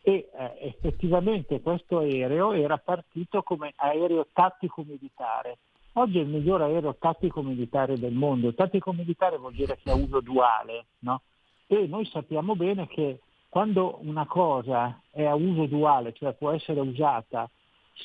e 0.00 0.30
eh, 0.32 0.66
effettivamente 0.66 1.60
questo 1.60 1.98
aereo 1.98 2.52
era 2.52 2.78
partito 2.78 3.42
come 3.42 3.74
aereo 3.76 4.28
tattico 4.32 4.82
militare. 4.82 5.58
Oggi 5.92 6.20
è 6.20 6.22
il 6.22 6.28
miglior 6.28 6.62
aereo 6.62 6.96
tattico 6.98 7.42
militare 7.42 7.98
del 7.98 8.14
mondo. 8.14 8.54
Tattico 8.54 8.94
militare 8.94 9.36
vuol 9.36 9.52
dire 9.52 9.76
che 9.82 9.90
ha 9.90 9.94
uso 9.94 10.20
duale, 10.20 10.86
no? 11.00 11.20
E 11.72 11.86
noi 11.86 12.04
sappiamo 12.06 12.56
bene 12.56 12.88
che 12.88 13.20
quando 13.48 14.00
una 14.02 14.26
cosa 14.26 15.00
è 15.08 15.24
a 15.24 15.36
uso 15.36 15.66
duale, 15.66 16.12
cioè 16.12 16.32
può 16.32 16.50
essere 16.50 16.80
usata 16.80 17.48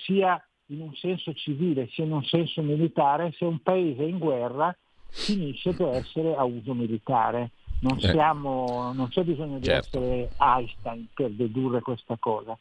sia 0.04 0.40
in 0.68 0.82
un 0.82 0.94
senso 0.94 1.34
civile 1.34 1.88
sia 1.88 2.04
in 2.04 2.12
un 2.12 2.24
senso 2.24 2.62
militare, 2.62 3.32
se 3.32 3.44
un 3.44 3.60
paese 3.64 4.04
è 4.04 4.08
in 4.08 4.20
guerra 4.20 4.76
finisce 5.08 5.74
per 5.74 5.96
essere 5.96 6.36
a 6.36 6.44
uso 6.44 6.76
militare. 6.76 7.52
Non, 7.80 7.98
eh. 7.98 8.02
siamo, 8.02 8.94
non 8.94 9.08
c'è 9.08 9.24
bisogno 9.24 9.58
di 9.58 9.66
certo. 9.66 9.98
essere 9.98 10.30
Einstein 10.38 11.08
per 11.16 11.32
dedurre 11.32 11.82
questa 11.82 12.18
cosa. 12.20 12.56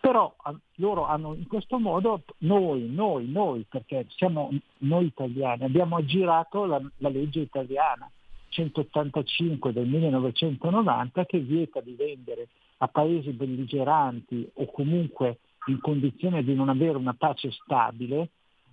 Però 0.00 0.36
loro 0.76 1.04
hanno 1.04 1.34
in 1.34 1.48
questo 1.48 1.80
modo, 1.80 2.22
noi, 2.38 2.88
noi, 2.90 3.28
noi, 3.28 3.66
perché 3.68 4.06
siamo 4.10 4.50
noi 4.78 5.06
italiani, 5.06 5.64
abbiamo 5.64 5.96
aggirato 5.96 6.64
la, 6.64 6.80
la 6.98 7.08
legge 7.08 7.40
italiana 7.40 8.08
185 8.54 9.72
del 9.72 9.86
1990 9.86 11.26
che 11.26 11.38
vieta 11.40 11.80
di 11.80 11.94
vendere 11.94 12.48
a 12.78 12.88
paesi 12.88 13.30
belligeranti 13.30 14.48
o 14.54 14.66
comunque 14.70 15.38
in 15.66 15.80
condizione 15.80 16.44
di 16.44 16.54
non 16.54 16.68
avere 16.68 16.96
una 16.96 17.14
pace 17.14 17.50
stabile 17.50 18.30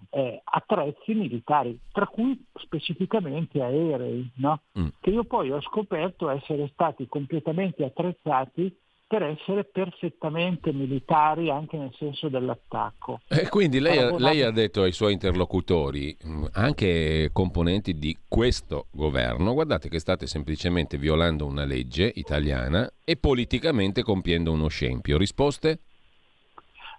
eh, 0.10 0.42
attrezzi 0.44 1.14
militari, 1.14 1.78
tra 1.92 2.06
cui 2.08 2.40
specificamente 2.56 3.62
aerei, 3.62 4.30
no? 4.36 4.62
mm. 4.78 4.88
che 5.00 5.10
io 5.10 5.24
poi 5.24 5.52
ho 5.52 5.62
scoperto 5.62 6.30
essere 6.30 6.70
stati 6.74 7.08
completamente 7.08 7.84
attrezzati 7.84 8.76
per 9.12 9.24
essere 9.24 9.66
perfettamente 9.66 10.72
militari 10.72 11.50
anche 11.50 11.76
nel 11.76 11.94
senso 11.98 12.30
dell'attacco. 12.30 13.20
E 13.28 13.50
quindi 13.50 13.82
lei, 13.82 13.98
ha, 13.98 14.18
lei 14.18 14.42
ha 14.42 14.52
detto 14.52 14.84
ai 14.84 14.94
suoi 14.94 15.12
interlocutori, 15.12 16.16
mm, 16.26 16.46
anche 16.54 17.30
componenti 17.34 17.96
di 17.96 18.18
questo 18.26 18.86
governo, 18.90 19.52
guardate 19.52 19.90
che 19.90 20.00
state 20.00 20.28
semplicemente 20.28 20.98
violando 20.98 21.46
una 21.46 21.66
legge 21.66 22.10
italiana 22.16 22.90
e 23.04 23.18
politicamente 23.18 24.02
compiendo 24.02 24.54
uno 24.54 24.70
scempio. 24.70 25.18
Risposte? 25.18 25.80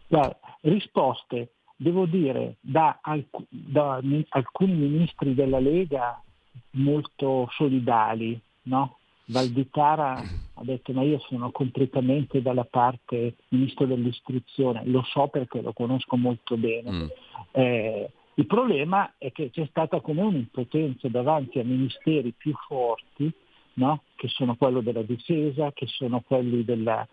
Beh, 0.09 0.36
risposte, 0.60 1.52
devo 1.76 2.05
dire, 2.05 2.56
da, 2.60 2.98
alc- 3.01 3.47
da 3.48 4.02
alcuni 4.28 4.74
ministri 4.74 5.32
della 5.32 5.60
Lega 5.60 6.22
molto 6.72 7.48
solidali, 7.52 8.39
no? 8.64 8.98
Valditara 9.27 10.15
ha 10.55 10.65
detto 10.65 10.93
ma 10.93 11.03
io 11.03 11.19
sono 11.28 11.51
completamente 11.51 12.43
dalla 12.43 12.65
parte 12.65 13.36
ministro 13.49 13.86
dell'istruzione, 13.86 14.82
lo 14.85 15.03
so 15.05 15.28
perché 15.28 15.61
lo 15.61 15.73
conosco 15.73 16.16
molto 16.16 16.57
bene. 16.57 16.90
Mm. 16.90 17.07
Eh, 17.53 18.11
il 18.35 18.47
problema 18.47 19.12
è 19.19 19.31
che 19.31 19.51
c'è 19.51 19.66
stata 19.69 20.01
come 20.01 20.23
un'impotenza 20.23 21.09
davanti 21.09 21.59
a 21.59 21.65
ministeri 21.65 22.32
più 22.32 22.55
forti, 22.66 23.31
no? 23.74 24.03
che 24.16 24.28
sono 24.28 24.57
quello 24.57 24.81
della 24.81 25.03
difesa, 25.03 25.73
che 25.73 25.86
sono 25.86 26.23
quelli 26.27 26.65
della, 26.65 27.07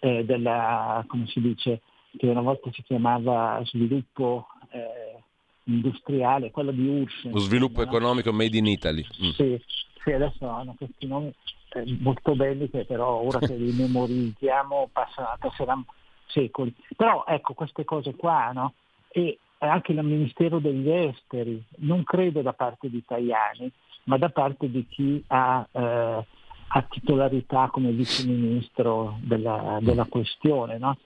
eh, 0.00 0.24
della 0.24 1.04
come 1.06 1.26
si 1.28 1.40
dice, 1.40 1.82
che 2.16 2.26
una 2.26 2.40
volta 2.40 2.70
si 2.72 2.82
chiamava 2.82 3.60
sviluppo 3.64 4.48
eh, 4.70 5.22
industriale, 5.64 6.50
quello 6.50 6.72
di 6.72 6.88
URSS. 6.88 7.30
Lo 7.30 7.38
sviluppo 7.38 7.82
no? 7.82 7.88
economico 7.88 8.32
made 8.32 8.56
in 8.56 8.66
Italy. 8.66 9.04
Mm. 9.22 9.30
Sì, 9.30 9.62
sì, 10.08 10.14
adesso 10.14 10.48
hanno 10.48 10.74
questi 10.76 11.06
nomi 11.06 11.32
eh, 11.74 11.96
molto 12.00 12.34
belli 12.34 12.70
che 12.70 12.84
però 12.86 13.20
ora 13.20 13.38
che 13.40 13.54
li 13.54 13.72
memorizziamo 13.72 14.88
passeranno 14.90 15.84
secoli. 16.26 16.74
Però 16.96 17.24
ecco 17.26 17.52
queste 17.52 17.84
cose 17.84 18.14
qua, 18.14 18.50
no? 18.52 18.72
E 19.08 19.38
anche 19.58 19.92
il 19.92 20.02
Ministero 20.02 20.60
degli 20.60 20.88
Esteri, 20.88 21.62
non 21.78 22.04
credo 22.04 22.40
da 22.42 22.52
parte 22.52 22.88
di 22.88 23.04
Tajani, 23.04 23.70
ma 24.04 24.16
da 24.16 24.30
parte 24.30 24.70
di 24.70 24.86
chi 24.88 25.22
ha, 25.26 25.66
eh, 25.70 26.24
ha 26.68 26.82
titolarità 26.88 27.68
come 27.70 27.90
vice 27.90 28.24
ministro 28.26 29.18
della, 29.20 29.78
della 29.82 30.04
questione. 30.04 30.78
No? 30.78 30.96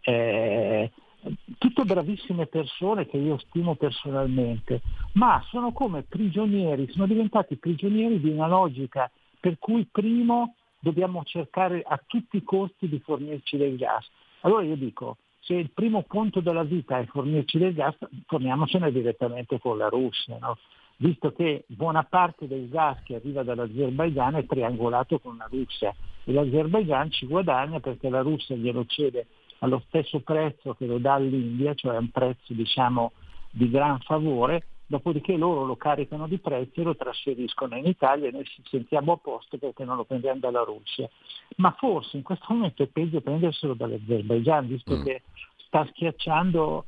Eh, 0.00 0.90
tutte 1.58 1.84
bravissime 1.84 2.46
persone 2.46 3.06
che 3.06 3.16
io 3.16 3.38
stimo 3.38 3.74
personalmente, 3.74 4.82
ma 5.14 5.42
sono 5.48 5.72
come 5.72 6.02
prigionieri, 6.02 6.90
sono 6.90 7.06
diventati 7.06 7.56
prigionieri 7.56 8.20
di 8.20 8.30
una 8.30 8.46
logica 8.46 9.10
per 9.40 9.58
cui 9.58 9.86
primo 9.90 10.54
dobbiamo 10.78 11.24
cercare 11.24 11.82
a 11.84 12.00
tutti 12.06 12.36
i 12.36 12.44
costi 12.44 12.88
di 12.88 13.00
fornirci 13.00 13.56
del 13.56 13.76
gas. 13.76 14.08
Allora 14.40 14.64
io 14.64 14.76
dico, 14.76 15.16
se 15.40 15.54
il 15.54 15.70
primo 15.70 16.02
punto 16.02 16.40
della 16.40 16.62
vita 16.62 16.98
è 16.98 17.06
fornirci 17.06 17.58
del 17.58 17.74
gas, 17.74 17.96
torniamocene 18.26 18.92
direttamente 18.92 19.58
con 19.58 19.78
la 19.78 19.88
Russia, 19.88 20.38
no? 20.38 20.58
visto 20.98 21.32
che 21.32 21.64
buona 21.68 22.04
parte 22.04 22.46
del 22.46 22.68
gas 22.68 23.02
che 23.04 23.16
arriva 23.16 23.42
dall'Azerbaigian 23.42 24.34
è 24.36 24.46
triangolato 24.46 25.18
con 25.20 25.36
la 25.36 25.48
Russia 25.50 25.94
e 26.24 26.32
l'Azerbaigian 26.32 27.10
ci 27.10 27.26
guadagna 27.26 27.78
perché 27.80 28.08
la 28.08 28.20
Russia 28.20 28.56
glielo 28.56 28.84
cede 28.86 29.26
allo 29.60 29.82
stesso 29.86 30.20
prezzo 30.20 30.74
che 30.74 30.86
lo 30.86 30.98
dà 30.98 31.14
all'India, 31.14 31.74
cioè 31.74 31.96
a 31.96 31.98
un 31.98 32.10
prezzo 32.10 32.52
diciamo, 32.52 33.12
di 33.50 33.70
gran 33.70 33.98
favore, 34.00 34.66
dopodiché 34.86 35.36
loro 35.36 35.64
lo 35.64 35.76
caricano 35.76 36.26
di 36.26 36.38
prezzo 36.38 36.80
e 36.80 36.84
lo 36.84 36.96
trasferiscono 36.96 37.76
in 37.76 37.86
Italia 37.86 38.28
e 38.28 38.30
noi 38.30 38.44
ci 38.44 38.62
sentiamo 38.68 39.12
a 39.12 39.16
posto 39.16 39.58
perché 39.58 39.84
non 39.84 39.96
lo 39.96 40.04
prendiamo 40.04 40.40
dalla 40.40 40.62
Russia. 40.62 41.08
Ma 41.56 41.74
forse 41.78 42.16
in 42.16 42.22
questo 42.22 42.46
momento 42.48 42.82
è 42.82 42.86
peggio 42.86 43.20
prenderselo 43.20 43.74
dall'Azerbaigian, 43.74 44.66
visto 44.66 44.96
mm. 44.96 45.02
che 45.02 45.22
sta 45.66 45.86
schiacciando 45.90 46.84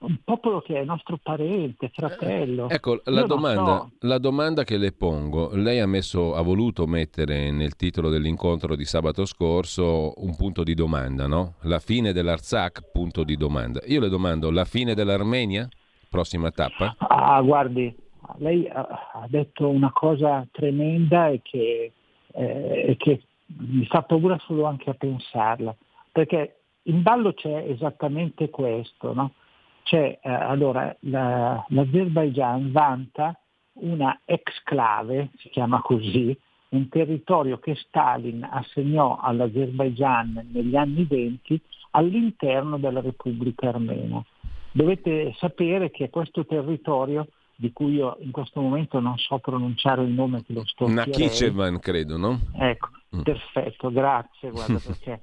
un 0.00 0.18
popolo 0.24 0.60
che 0.60 0.80
è 0.80 0.84
nostro 0.84 1.18
parente, 1.22 1.90
fratello. 1.92 2.68
Eh, 2.68 2.74
ecco, 2.74 3.00
la 3.04 3.24
domanda, 3.24 3.78
so. 3.78 3.90
la 4.00 4.18
domanda, 4.18 4.64
che 4.64 4.76
le 4.76 4.92
pongo, 4.92 5.50
lei 5.54 5.80
ha, 5.80 5.86
messo, 5.86 6.34
ha, 6.34 6.42
voluto 6.42 6.86
mettere 6.86 7.50
nel 7.50 7.76
titolo 7.76 8.08
dell'incontro 8.08 8.76
di 8.76 8.84
sabato 8.84 9.24
scorso 9.24 10.12
un 10.16 10.34
punto 10.36 10.62
di 10.62 10.74
domanda, 10.74 11.26
no? 11.26 11.54
La 11.62 11.78
fine 11.78 12.12
dell'Arzak, 12.12 12.90
punto 12.92 13.24
di 13.24 13.36
domanda. 13.36 13.80
Io 13.86 14.00
le 14.00 14.08
domando, 14.08 14.50
la 14.50 14.64
fine 14.64 14.94
dell'Armenia? 14.94 15.68
Prossima 16.08 16.50
tappa? 16.50 16.94
Ah, 16.98 17.40
guardi, 17.40 17.94
lei 18.36 18.68
ha 18.68 19.26
detto 19.28 19.68
una 19.68 19.90
cosa 19.92 20.46
tremenda 20.50 21.28
e 21.28 21.40
che, 21.42 21.92
eh, 22.32 22.96
che 22.98 23.22
mi 23.46 23.86
fa 23.86 24.02
paura 24.02 24.38
solo 24.46 24.64
anche 24.64 24.90
a 24.90 24.94
pensarla, 24.94 25.74
perché 26.10 26.56
in 26.84 27.02
ballo 27.02 27.32
c'è 27.32 27.64
esattamente 27.68 28.50
questo, 28.50 29.12
no? 29.12 29.32
C'è, 29.82 30.18
eh, 30.22 30.30
allora, 30.30 30.94
la, 31.00 31.64
l'Azerbaigian 31.68 32.70
vanta 32.72 33.36
una 33.74 34.20
exclave, 34.24 35.30
si 35.38 35.48
chiama 35.48 35.80
così, 35.80 36.36
un 36.70 36.88
territorio 36.88 37.58
che 37.58 37.74
Stalin 37.74 38.46
assegnò 38.50 39.18
all'Azerbaigian 39.20 40.48
negli 40.52 40.76
anni 40.76 41.04
20 41.04 41.60
all'interno 41.90 42.78
della 42.78 43.00
Repubblica 43.00 43.68
Armena. 43.68 44.22
Dovete 44.72 45.34
sapere 45.38 45.90
che 45.90 46.08
questo 46.08 46.46
territorio, 46.46 47.28
di 47.54 47.72
cui 47.72 47.94
io 47.94 48.16
in 48.20 48.30
questo 48.30 48.60
momento 48.60 49.00
non 49.00 49.18
so 49.18 49.38
pronunciare 49.38 50.02
il 50.02 50.10
nome 50.10 50.42
che 50.42 50.54
lo 50.54 50.64
sto 50.64 50.88
Nakhichevan, 50.88 51.78
credo, 51.78 52.16
no? 52.16 52.40
Ecco, 52.54 52.88
mm. 53.16 53.20
perfetto, 53.20 53.90
grazie, 53.90 54.50
guarda, 54.50 54.78
perché 54.84 55.22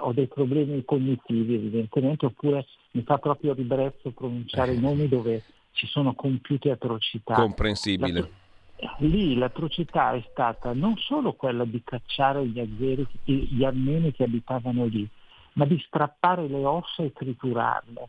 ho 0.00 0.12
dei 0.12 0.26
problemi 0.26 0.84
cognitivi 0.84 1.54
evidentemente, 1.54 2.26
oppure 2.26 2.66
mi 2.92 3.02
fa 3.02 3.18
proprio 3.18 3.54
ribrezzo 3.54 4.10
pronunciare 4.10 4.74
i 4.74 4.80
nomi 4.80 5.08
dove 5.08 5.42
ci 5.72 5.86
sono 5.86 6.14
compiute 6.14 6.70
atrocità. 6.70 7.34
Comprensibile. 7.34 8.20
La, 8.20 8.96
lì 8.98 9.34
l'atrocità 9.34 10.12
è 10.12 10.24
stata 10.30 10.72
non 10.72 10.96
solo 10.98 11.32
quella 11.34 11.64
di 11.64 11.82
cacciare 11.84 12.46
gli, 12.46 12.60
azeri, 12.60 13.06
gli 13.24 13.64
armeni 13.64 14.12
che 14.12 14.24
abitavano 14.24 14.84
lì, 14.86 15.08
ma 15.54 15.64
di 15.64 15.82
strappare 15.86 16.46
le 16.48 16.64
ossa 16.64 17.02
e 17.02 17.12
triturarle. 17.12 18.08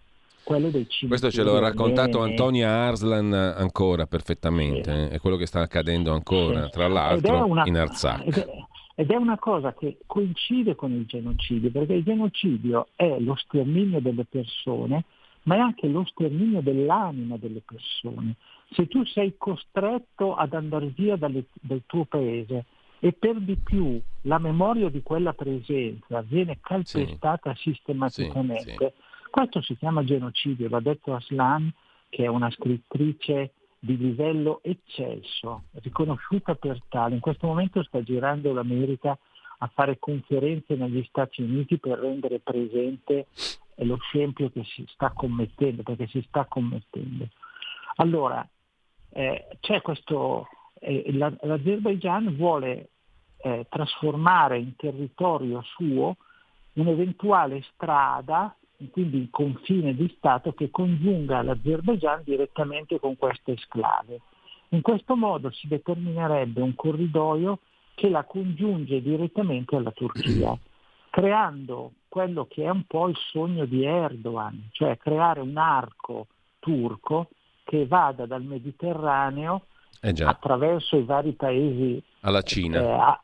Questo 1.08 1.32
ce 1.32 1.42
l'ha 1.42 1.58
raccontato 1.58 2.22
Antonia 2.22 2.70
Arslan 2.70 3.34
ancora 3.34 4.06
perfettamente, 4.06 4.92
eh? 4.92 5.10
è 5.10 5.20
quello 5.20 5.38
che 5.38 5.48
sta 5.48 5.62
accadendo 5.62 6.14
ancora, 6.14 6.70
tra 6.70 6.88
l'altro 6.88 7.48
una, 7.48 7.64
in 7.66 7.76
Artsakh. 7.76 8.28
Ed 8.28 8.38
è 8.38 8.65
una 8.96 9.38
cosa 9.38 9.74
che 9.74 9.98
coincide 10.06 10.76
con 10.76 10.92
il 10.92 11.06
genocidio, 11.06 11.70
perché 11.70 11.94
il 11.94 12.04
genocidio 12.04 12.88
è 12.96 13.20
lo 13.20 13.36
sterminio 13.36 14.00
delle 14.00 14.26
persone, 14.26 15.04
ma 15.44 15.56
è 15.56 15.60
anche 15.60 15.88
lo 15.88 16.06
sterminio 16.06 16.62
dell'anima 16.62 17.38
delle 17.38 17.62
persone. 17.66 18.36
Se 18.72 18.88
tu 18.88 19.04
sei 19.06 19.36
costretto 19.38 20.36
ad 20.36 20.54
andare 20.54 20.88
via 20.96 21.18
dalle, 21.18 21.46
dal 21.60 21.84
tuo 21.86 22.06
paese 22.06 22.66
e 23.00 23.12
per 23.14 23.40
di 23.40 23.58
più 23.58 24.02
la 24.22 24.40
memoria 24.40 24.90
di 24.90 25.04
quella 25.04 25.34
presenza 25.34 26.22
viene 26.22 26.60
calpestata 26.62 27.54
sì. 27.54 27.72
sistematicamente, 27.72 28.76
sì, 28.78 28.86
sì. 28.86 29.30
questo 29.30 29.62
si 29.62 29.76
chiama 29.78 30.04
genocidio, 30.04 30.70
l'ha 30.70 30.80
detto 30.80 31.14
Aslan, 31.14 31.72
che 32.10 32.24
è 32.24 32.28
una 32.28 32.50
scrittrice 32.50 33.52
di 33.86 33.98
livello 33.98 34.62
eccelso, 34.64 35.66
riconosciuta 35.74 36.56
per 36.56 36.82
tale. 36.90 37.14
In 37.14 37.22
questo 37.22 37.46
momento 37.46 37.84
sta 37.84 38.02
girando 38.02 38.52
l'America 38.52 39.16
a 39.60 39.72
fare 39.74 40.00
conferenze 40.00 40.76
negli 40.76 41.04
Stati 41.08 41.44
Uniti 41.44 41.78
per 41.78 42.00
rendere 42.00 42.40
presente 42.40 43.28
lo 43.76 43.98
scempio 43.98 44.50
che 44.50 44.64
si 44.64 44.84
sta 44.88 45.12
commettendo, 45.12 45.84
perché 45.84 46.08
si 46.08 46.24
sta 46.28 46.46
commettendo. 46.46 47.28
Allora, 47.98 48.48
eh, 49.12 49.48
c'è 49.60 49.82
questo, 49.82 50.48
eh, 50.80 51.12
l'Azerbaigian 51.12 52.36
vuole 52.36 52.90
eh, 53.38 53.68
trasformare 53.70 54.58
in 54.58 54.76
territorio 54.76 55.62
suo 55.62 56.16
un'eventuale 56.74 57.64
strada 57.74 58.56
quindi 58.92 59.18
il 59.18 59.30
confine 59.30 59.94
di 59.94 60.14
Stato 60.18 60.54
che 60.54 60.70
congiunga 60.70 61.42
l'Azerbaigian 61.42 62.22
direttamente 62.24 63.00
con 63.00 63.16
queste 63.18 63.56
sclave. 63.58 64.20
In 64.70 64.82
questo 64.82 65.16
modo 65.16 65.52
si 65.52 65.68
determinerebbe 65.68 66.62
un 66.62 66.76
corridoio 66.76 67.60
che 67.94 68.10
la 68.10 68.24
congiunge 68.24 69.02
direttamente 69.02 69.76
alla 69.76 69.92
Turchia, 69.92 70.58
creando 71.10 71.94
quello 72.10 72.46
che 72.46 72.64
è 72.64 72.70
un 72.70 72.84
po' 72.84 73.08
il 73.08 73.16
sogno 73.32 73.66
di 73.66 73.86
Erdogan, 73.86 74.70
cioè 74.72 74.98
creare 74.98 75.40
un 75.40 75.58
arco 75.58 76.28
turco 76.60 77.30
che 77.64 77.88
vada 77.88 78.26
dal 78.26 78.44
Mediterraneo 78.44 79.66
eh 80.02 80.14
attraverso 80.24 80.98
i 80.98 81.04
vari 81.04 81.32
paesi 81.34 82.02
alla 82.22 82.42
Cina. 82.42 82.80
Eh, 82.80 82.92
a, 82.92 83.24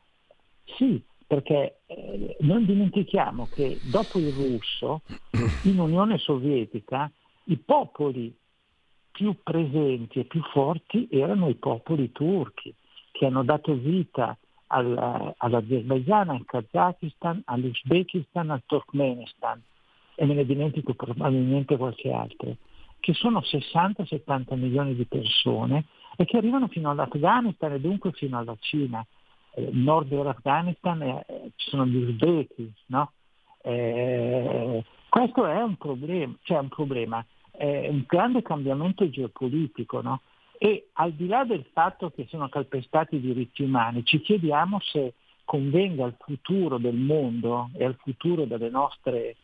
sì, 0.76 1.02
perché 1.32 1.78
eh, 1.86 2.36
non 2.40 2.66
dimentichiamo 2.66 3.48
che 3.50 3.78
dopo 3.80 4.18
il 4.18 4.34
russo, 4.34 5.00
in 5.64 5.80
Unione 5.80 6.18
Sovietica, 6.18 7.10
i 7.44 7.56
popoli 7.56 8.36
più 9.10 9.38
presenti 9.42 10.18
e 10.18 10.24
più 10.24 10.42
forti 10.52 11.08
erano 11.10 11.48
i 11.48 11.54
popoli 11.54 12.12
turchi, 12.12 12.74
che 13.12 13.24
hanno 13.24 13.44
dato 13.44 13.72
vita 13.72 14.36
al, 14.66 15.34
all'Azerbaijan, 15.38 16.28
al 16.28 16.44
Kazakistan, 16.44 17.40
all'Uzbekistan, 17.46 18.50
al 18.50 18.62
Turkmenistan 18.66 19.58
e 20.14 20.26
me 20.26 20.34
ne 20.34 20.44
dimentico 20.44 20.92
probabilmente 20.92 21.78
qualche 21.78 22.12
altro, 22.12 22.56
che 23.00 23.14
sono 23.14 23.40
60-70 23.40 24.54
milioni 24.58 24.94
di 24.94 25.06
persone 25.06 25.86
e 26.14 26.26
che 26.26 26.36
arrivano 26.36 26.68
fino 26.68 26.90
all'Afghanistan 26.90 27.72
e 27.72 27.80
dunque 27.80 28.12
fino 28.12 28.36
alla 28.36 28.54
Cina. 28.60 29.02
Nord 29.54 30.08
dell'Afghanistan 30.08 31.02
eh, 31.02 31.52
ci 31.56 31.70
sono 31.70 31.86
gli 31.86 31.96
uzbeki, 31.96 32.72
no? 32.86 33.12
eh, 33.62 34.84
questo 35.08 35.46
è 35.46 35.62
un 35.62 35.76
problema, 35.76 36.34
cioè 36.42 36.58
un 36.58 36.68
problema, 36.68 37.24
è 37.50 37.88
un 37.88 38.04
grande 38.06 38.42
cambiamento 38.42 39.08
geopolitico, 39.08 40.00
no? 40.00 40.22
E 40.58 40.88
al 40.94 41.12
di 41.12 41.26
là 41.26 41.44
del 41.44 41.66
fatto 41.72 42.10
che 42.10 42.26
sono 42.28 42.48
calpestati 42.48 43.16
i 43.16 43.20
diritti 43.20 43.62
umani, 43.62 44.04
ci 44.04 44.20
chiediamo 44.20 44.78
se 44.80 45.14
convenga 45.44 46.04
al 46.04 46.16
futuro 46.18 46.78
del 46.78 46.94
mondo 46.94 47.70
e 47.74 47.84
al 47.84 47.96
futuro 47.96 48.44
delle 48.44 48.70
nostre 48.70 49.36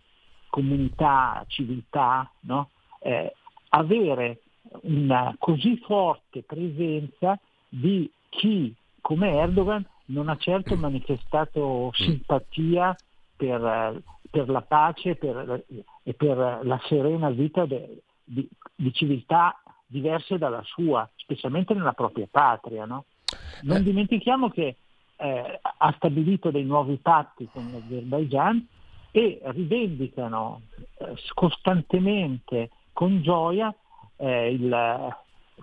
comunità, 0.49 1.45
civiltà, 1.49 2.31
no? 2.41 2.71
eh, 3.01 3.35
avere 3.71 4.43
una 4.83 5.35
così 5.39 5.77
forte 5.79 6.43
presenza 6.43 7.39
di 7.69 8.11
chi 8.29 8.75
come 9.01 9.31
Erdogan 9.33 9.85
non 10.09 10.29
ha 10.29 10.37
certo 10.37 10.77
manifestato 10.77 11.91
simpatia 11.95 12.97
per, 13.37 14.03
per 14.31 14.49
la 14.49 14.63
pace 14.63 15.17
per, 15.17 15.65
e 16.03 16.15
per 16.15 16.61
la 16.63 16.81
serena 16.87 17.31
vita 17.31 17.67
de, 17.67 18.03
di, 18.25 18.49
di, 18.75 18.93
civiltà 18.93 19.61
diverse 19.87 20.39
dalla 20.39 20.63
sua, 20.65 21.09
specialmente 21.17 21.75
nella 21.75 21.93
propria 21.93 22.27
patria. 22.31 22.85
No? 22.85 23.05
Non 23.63 23.79
eh. 23.79 23.83
dimentichiamo 23.83 24.51
che 24.51 24.77
eh, 25.17 25.61
ha 25.61 25.93
stabilito 25.97 26.51
dei 26.51 26.65
nuovi 26.65 26.97
patti 26.97 27.49
con 27.53 27.71
l'Azerbaijan 27.71 28.67
e 29.11 29.41
rivendicano 29.45 30.63
eh, 30.99 31.15
costantemente 31.35 32.71
con 32.93 33.23
gioia 33.23 33.75
eh, 34.17 34.53
il, 34.53 35.17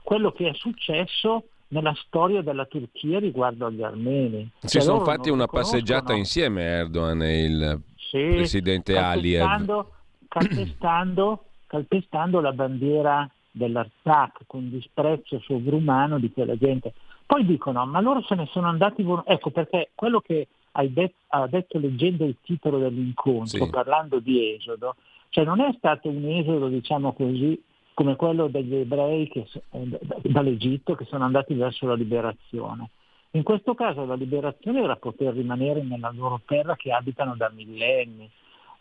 quello 0.03 0.31
che 0.31 0.49
è 0.49 0.53
successo 0.53 1.45
nella 1.69 1.93
storia 1.95 2.41
della 2.41 2.65
Turchia 2.65 3.19
riguardo 3.19 3.65
agli 3.65 3.83
armeni. 3.83 4.49
Si 4.59 4.79
sono 4.79 5.03
fatti 5.03 5.29
una 5.29 5.47
passeggiata 5.47 6.13
insieme 6.13 6.63
Erdogan 6.63 7.21
e 7.21 7.43
il 7.43 7.81
sì, 7.95 8.27
presidente 8.35 8.97
Aliyev. 8.97 9.85
Calpestando, 10.27 11.45
calpestando 11.67 12.41
la 12.41 12.51
bandiera 12.51 13.29
dell'Artsakh 13.51 14.41
con 14.47 14.69
disprezzo 14.69 15.39
sovrumano 15.39 16.19
di 16.19 16.31
quella 16.31 16.57
gente. 16.57 16.93
Poi 17.25 17.45
dicono, 17.45 17.85
ma 17.85 18.01
loro 18.01 18.21
se 18.23 18.35
ne 18.35 18.47
sono 18.51 18.67
andati, 18.67 19.05
ecco 19.25 19.49
perché 19.49 19.91
quello 19.95 20.19
che 20.19 20.47
hai 20.73 20.91
detto, 20.91 21.15
ha 21.29 21.47
detto 21.47 21.79
leggendo 21.79 22.25
il 22.25 22.35
titolo 22.41 22.77
dell'incontro, 22.77 23.63
sì. 23.63 23.69
parlando 23.69 24.19
di 24.19 24.53
esodo, 24.53 24.95
cioè 25.29 25.43
non 25.45 25.61
è 25.61 25.73
stato 25.77 26.09
un 26.09 26.25
esodo, 26.27 26.67
diciamo 26.67 27.13
così, 27.13 27.59
come 27.95 28.17
quello 28.17 28.47
degli 28.47 28.75
ebrei 28.75 29.27
che, 29.29 29.47
eh, 29.71 29.99
dall'Egitto 30.21 30.95
che 30.95 31.05
sono 31.05 31.23
andati 31.23 31.53
verso 31.55 31.87
la 31.87 31.95
liberazione. 31.95 32.89
In 33.31 33.43
questo 33.43 33.73
caso 33.73 34.05
la 34.05 34.15
liberazione 34.15 34.81
era 34.81 34.97
poter 34.97 35.33
rimanere 35.33 35.81
nella 35.81 36.11
loro 36.11 36.41
terra 36.45 36.75
che 36.75 36.91
abitano 36.91 37.35
da 37.35 37.49
millenni. 37.49 38.29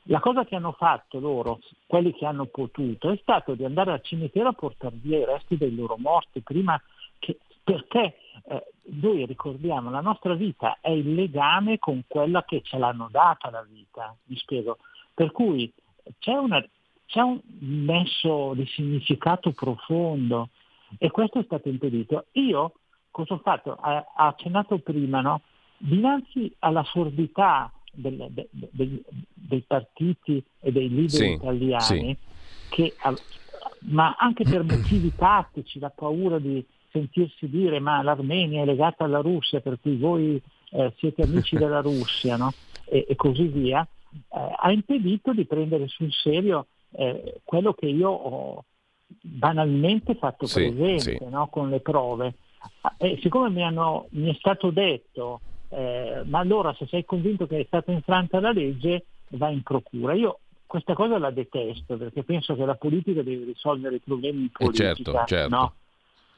La 0.09 0.19
cosa 0.21 0.45
che 0.45 0.57
hanno 0.57 0.73
fatto 0.73 1.21
loro, 1.21 1.61
quelli 1.87 2.13
che 2.13 2.27
hanno 2.27 2.47
potuto, 2.47 3.11
è 3.11 3.19
stato 3.23 3.55
di 3.55 3.65
andare 3.65 3.93
al 3.93 4.03
cimitero 4.03 4.49
a 4.49 4.53
portare 4.53 4.97
via 5.01 5.19
i 5.19 5.25
resti 5.25 5.57
dei 5.57 5.75
loro 5.75 5.97
morti, 5.97 6.41
prima 6.41 6.81
che, 7.21 7.39
perché 7.63 8.17
eh, 8.49 8.67
noi 9.01 9.27
ricordiamo, 9.27 9.91
la 9.91 10.01
nostra 10.01 10.35
vita 10.35 10.79
è 10.81 10.91
il 10.91 11.15
legame 11.15 11.79
con 11.79 12.03
quella 12.07 12.45
che 12.45 12.63
ce 12.63 12.79
l'hanno 12.79 13.09
data 13.11 13.49
la 13.51 13.65
vita, 13.69 14.15
mi 14.25 14.37
spiego. 14.37 14.79
Per 15.15 15.31
cui 15.31 15.73
c'è 16.19 16.35
una, 16.35 16.65
c'è 17.15 17.21
un 17.21 17.39
nesso 17.61 18.55
di 18.55 18.67
significato 18.67 19.53
profondo 19.53 20.49
e 20.99 21.13
questo 21.13 21.39
è 21.39 21.45
stato 21.45 21.69
impedito. 21.69 22.27
Io 22.33 22.73
cosa 23.13 23.35
ho 23.35 23.39
fatto? 23.39 23.77
Ha 23.81 24.05
accennato 24.17 24.79
prima, 24.79 25.21
no? 25.21 25.43
dinanzi 25.77 26.53
alla 26.59 26.83
sordità 26.83 27.71
del, 27.93 28.27
de, 28.31 28.49
de, 28.51 29.03
dei 29.33 29.61
partiti 29.65 30.43
e 30.59 30.73
dei 30.73 30.89
leader 30.89 31.09
sì, 31.09 31.31
italiani, 31.31 31.85
sì. 31.85 32.17
Che, 32.69 32.95
ma 33.91 34.17
anche 34.19 34.43
per 34.43 34.65
motivi 34.67 35.15
tattici, 35.15 35.79
la 35.79 35.91
paura 35.91 36.41
di 36.41 36.65
sentirsi 36.91 37.49
dire 37.49 37.79
ma 37.79 38.03
l'Armenia 38.03 38.63
è 38.63 38.65
legata 38.65 39.05
alla 39.05 39.21
Russia, 39.21 39.61
per 39.61 39.79
cui 39.81 39.97
voi 39.97 40.43
eh, 40.71 40.93
siete 40.97 41.23
amici 41.23 41.55
della 41.55 41.79
Russia, 41.81 42.37
no? 42.37 42.53
e, 42.87 43.07
e, 43.09 43.15
così 43.15 43.45
via, 43.45 43.87
eh, 44.13 44.55
ha 44.57 44.73
impedito 44.73 45.33
di 45.33 45.45
prendere 45.45 45.87
sul 45.87 46.11
serio 46.11 46.67
eh, 46.97 47.41
quello 47.45 47.73
che 47.75 47.87
io 47.87 48.11
ho 48.11 48.65
banalmente 49.21 50.15
fatto 50.15 50.47
sì, 50.47 50.73
presente 50.73 51.19
sì. 51.19 51.25
No? 51.29 51.49
con 51.49 51.71
le 51.71 51.81
prove. 51.81 52.35
E 52.97 53.19
siccome 53.21 53.51
mi, 53.51 53.63
hanno, 53.63 54.07
mi 54.11 54.31
è 54.31 54.35
stato 54.39 54.71
detto, 54.71 55.41
eh, 55.69 56.23
ma 56.25 56.39
allora 56.39 56.75
se 56.75 56.87
sei 56.87 57.05
convinto 57.05 57.47
che 57.47 57.61
è 57.61 57.65
stata 57.67 57.93
infranta 57.93 58.41
la 58.41 58.53
legge, 58.53 59.05
vai 59.31 59.55
in 59.55 59.63
procura. 59.63 60.15
Io 60.15 60.39
questa 60.67 60.95
cosa 60.95 61.19
la 61.19 61.31
detesto 61.31 61.97
perché 61.97 62.23
penso 62.25 62.55
che 62.57 62.65
la 62.65 62.75
politica 62.75 63.23
deve 63.23 63.45
risolvere 63.45 63.97
i 63.97 64.01
problemi 64.01 64.41
in 64.41 64.47
eh, 64.47 64.51
politica. 64.53 64.95
certo, 64.95 65.25
certo. 65.27 65.49
No? 65.49 65.75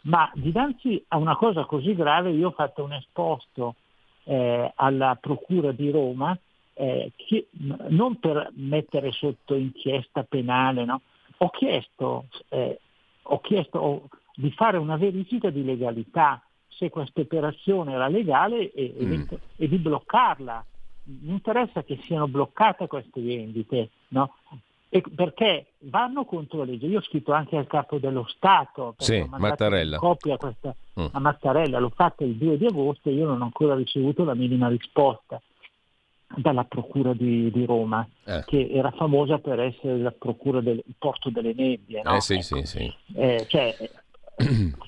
Ma 0.02 0.30
dinanzi 0.34 1.04
a 1.08 1.16
una 1.16 1.36
cosa 1.36 1.64
così 1.64 1.94
grave 1.94 2.30
io 2.30 2.48
ho 2.48 2.52
fatto 2.52 2.84
un 2.84 2.92
esposto 2.92 3.74
eh, 4.24 4.72
alla 4.74 5.16
Procura 5.20 5.72
di 5.72 5.90
Roma 5.90 6.36
eh, 6.78 7.12
che, 7.16 7.48
non 7.88 8.18
per 8.18 8.50
mettere 8.54 9.10
sotto 9.10 9.54
inchiesta 9.54 10.24
penale, 10.24 10.84
no? 10.84 11.00
ho 11.38 11.50
chiesto, 11.50 12.26
eh, 12.50 12.78
ho 13.22 13.40
chiesto 13.40 14.08
di 14.34 14.50
fare 14.50 14.76
una 14.76 14.96
verifica 14.96 15.48
di 15.48 15.64
legalità, 15.64 16.42
se 16.68 16.90
questa 16.90 17.22
operazione 17.22 17.94
era 17.94 18.08
legale 18.08 18.70
e, 18.72 18.94
mm. 19.02 19.22
e, 19.56 19.68
di 19.68 19.78
bloccarla. 19.78 20.64
Mi 21.04 21.30
interessa 21.30 21.82
che 21.82 21.98
siano 22.02 22.28
bloccate 22.28 22.86
queste 22.86 23.22
vendite, 23.22 23.90
no? 24.08 24.34
perché 25.14 25.66
vanno 25.80 26.24
contro 26.26 26.58
la 26.58 26.64
legge. 26.64 26.86
Io 26.86 26.98
ho 26.98 27.02
scritto 27.02 27.32
anche 27.32 27.56
al 27.56 27.66
capo 27.66 27.98
dello 27.98 28.26
Stato, 28.28 28.94
sì, 28.98 29.24
Mattarella. 29.26 29.96
copia 29.96 30.36
questa, 30.36 30.74
mm. 31.00 31.06
a 31.12 31.18
Mattarella, 31.20 31.78
l'ho 31.78 31.92
fatta 31.94 32.24
il 32.24 32.34
2 32.34 32.58
di 32.58 32.66
agosto 32.66 33.08
e 33.08 33.14
io 33.14 33.26
non 33.26 33.40
ho 33.40 33.44
ancora 33.44 33.74
ricevuto 33.74 34.24
la 34.24 34.34
minima 34.34 34.68
risposta 34.68 35.40
dalla 36.34 36.64
Procura 36.64 37.12
di, 37.12 37.50
di 37.50 37.64
Roma, 37.64 38.06
eh. 38.24 38.42
che 38.46 38.68
era 38.70 38.90
famosa 38.90 39.38
per 39.38 39.60
essere 39.60 39.98
la 39.98 40.12
Procura 40.12 40.60
del 40.60 40.82
Porto 40.98 41.30
delle 41.30 41.54
Nebbie. 41.54 42.02
No? 42.02 42.16
Eh 42.16 42.20
sì, 42.20 42.34
ecco. 42.34 42.42
sì, 42.42 42.62
sì. 42.64 42.94
Eh, 43.14 43.46
cioè, 43.48 43.74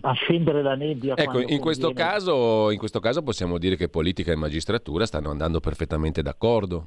a 0.03 0.13
scendere 0.13 0.63
la 0.63 0.75
nebbia. 0.75 1.17
Ecco, 1.17 1.41
in 1.41 1.61
questo, 1.61 1.93
caso, 1.93 2.71
in 2.71 2.79
questo, 2.79 3.01
caso, 3.01 3.23
possiamo 3.23 3.59
dire 3.59 3.77
che 3.77 3.89
politica 3.89 4.33
e 4.33 4.37
magistratura 4.37 5.07
stanno 5.07 5.31
andando 5.31 5.61
perfettamente 5.61 6.23
d'accordo. 6.23 6.87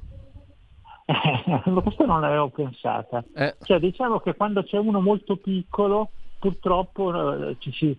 Eh, 1.06 1.72
questo 1.82 2.06
non 2.06 2.20
l'avevo 2.20 2.48
pensata. 2.50 3.24
Eh. 3.34 3.56
Cioè, 3.62 3.80
diciamo 3.80 4.20
che 4.20 4.34
quando 4.34 4.62
c'è 4.62 4.78
uno 4.78 5.00
molto 5.00 5.36
piccolo, 5.36 6.10
purtroppo 6.38 7.48
eh, 7.48 7.56
ci 7.58 7.72
si, 7.72 7.98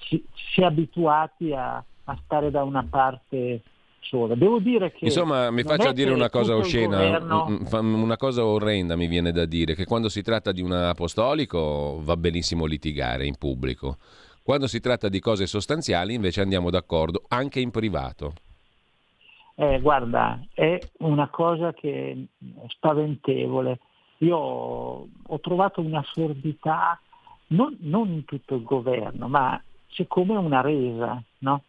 si, 0.00 0.24
si, 0.34 0.60
è 0.60 0.64
abituati 0.64 1.52
a, 1.52 1.76
a 1.76 2.18
stare 2.24 2.50
da 2.50 2.64
una 2.64 2.84
parte 2.88 3.62
sola. 4.10 4.34
Devo 4.34 4.58
dire 4.58 4.90
che. 4.90 5.04
Insomma, 5.04 5.50
mi 5.50 5.62
faccia 5.62 5.92
dire 5.92 6.10
una 6.10 6.28
cosa 6.28 6.56
oscena, 6.56 7.18
una 7.78 8.16
cosa 8.16 8.44
orrenda 8.44 8.96
mi 8.96 9.06
viene 9.06 9.30
da 9.30 9.46
dire: 9.46 9.74
che 9.74 9.84
quando 9.84 10.08
si 10.08 10.22
tratta 10.22 10.50
di 10.50 10.60
un 10.60 10.72
apostolico 10.72 12.00
va 12.02 12.16
benissimo 12.16 12.66
litigare 12.66 13.24
in 13.24 13.36
pubblico. 13.38 13.98
Quando 14.42 14.66
si 14.66 14.80
tratta 14.80 15.08
di 15.08 15.20
cose 15.20 15.46
sostanziali 15.46 16.14
invece 16.14 16.40
andiamo 16.40 16.70
d'accordo 16.70 17.22
anche 17.28 17.60
in 17.60 17.70
privato. 17.70 18.32
Eh, 19.54 19.78
guarda, 19.80 20.44
è 20.52 20.78
una 20.98 21.28
cosa 21.28 21.72
che 21.72 22.26
è 22.40 22.66
spaventevole. 22.66 23.78
Io 24.18 24.36
ho 24.36 25.40
trovato 25.40 25.80
una 25.80 26.02
sordità, 26.12 26.98
non, 27.48 27.76
non 27.80 28.08
in 28.08 28.24
tutto 28.24 28.56
il 28.56 28.62
governo, 28.64 29.28
ma 29.28 29.62
c'è 29.88 30.06
come 30.06 30.36
una 30.36 30.62
resa, 30.62 31.22
no? 31.38 31.62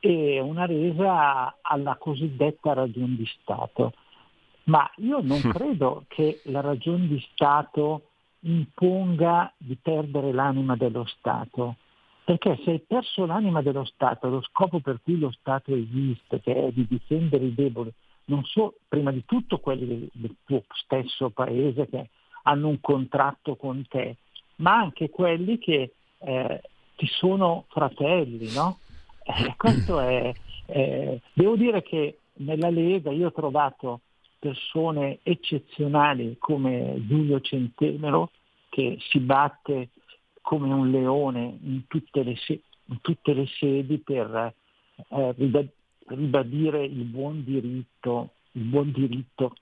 E 0.00 0.40
una 0.40 0.66
resa 0.66 1.58
alla 1.60 1.96
cosiddetta 1.96 2.72
ragione 2.72 3.16
di 3.16 3.26
Stato. 3.40 3.92
Ma 4.64 4.88
io 4.96 5.20
non 5.22 5.40
credo 5.40 6.04
che 6.08 6.40
la 6.44 6.60
ragione 6.60 7.06
di 7.06 7.20
Stato 7.32 8.02
imponga 8.40 9.52
di 9.56 9.76
perdere 9.80 10.32
l'anima 10.32 10.76
dello 10.76 11.06
Stato, 11.06 11.76
perché 12.24 12.60
se 12.64 12.72
hai 12.72 12.80
perso 12.80 13.24
l'anima 13.24 13.62
dello 13.62 13.84
Stato, 13.84 14.28
lo 14.28 14.42
scopo 14.42 14.80
per 14.80 15.00
cui 15.02 15.18
lo 15.18 15.30
Stato 15.30 15.74
esiste, 15.74 16.40
che 16.40 16.54
è 16.54 16.70
di 16.70 16.86
difendere 16.86 17.46
i 17.46 17.54
deboli, 17.54 17.90
non 18.26 18.44
so, 18.44 18.74
prima 18.86 19.10
di 19.10 19.24
tutto 19.24 19.58
quelli 19.58 19.86
del, 19.86 20.08
del 20.12 20.36
tuo 20.44 20.62
stesso 20.68 21.30
paese 21.30 21.88
che 21.88 22.10
hanno 22.42 22.68
un 22.68 22.80
contratto 22.80 23.56
con 23.56 23.84
te, 23.88 24.16
ma 24.56 24.76
anche 24.76 25.08
quelli 25.08 25.58
che 25.58 25.94
eh, 26.18 26.60
ti 26.96 27.06
sono 27.06 27.64
fratelli, 27.68 28.52
no? 28.52 28.78
Eh, 29.28 29.54
questo 29.56 30.00
è, 30.00 30.32
Eh, 30.70 31.20
devo 31.32 31.56
dire 31.56 31.82
che 31.82 32.18
nella 32.40 32.68
Lega 32.68 33.10
io 33.10 33.28
ho 33.28 33.32
trovato 33.32 34.00
persone 34.38 35.20
eccezionali 35.22 36.36
come 36.38 36.96
Giulio 37.06 37.40
Centemero 37.40 38.30
che 38.68 38.98
si 39.08 39.18
batte 39.18 39.88
come 40.42 40.70
un 40.72 40.90
leone 40.90 41.58
in 41.62 41.86
tutte 41.86 42.22
le, 42.22 42.36
se- 42.36 42.60
in 42.84 43.00
tutte 43.00 43.32
le 43.32 43.46
sedi 43.46 43.96
per 43.98 44.54
eh, 45.08 45.34
ribadire 46.08 46.84
il 46.84 47.04
buon 47.04 47.42
diritto, 47.44 48.30
il 48.52 48.64
buon 48.64 48.92
diritto 48.92 49.56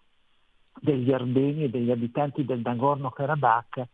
degli 0.80 1.12
armeni 1.12 1.64
e 1.64 1.70
degli 1.70 1.92
abitanti 1.92 2.44
del 2.44 2.62
Nagorno-Karabakh 2.64 3.86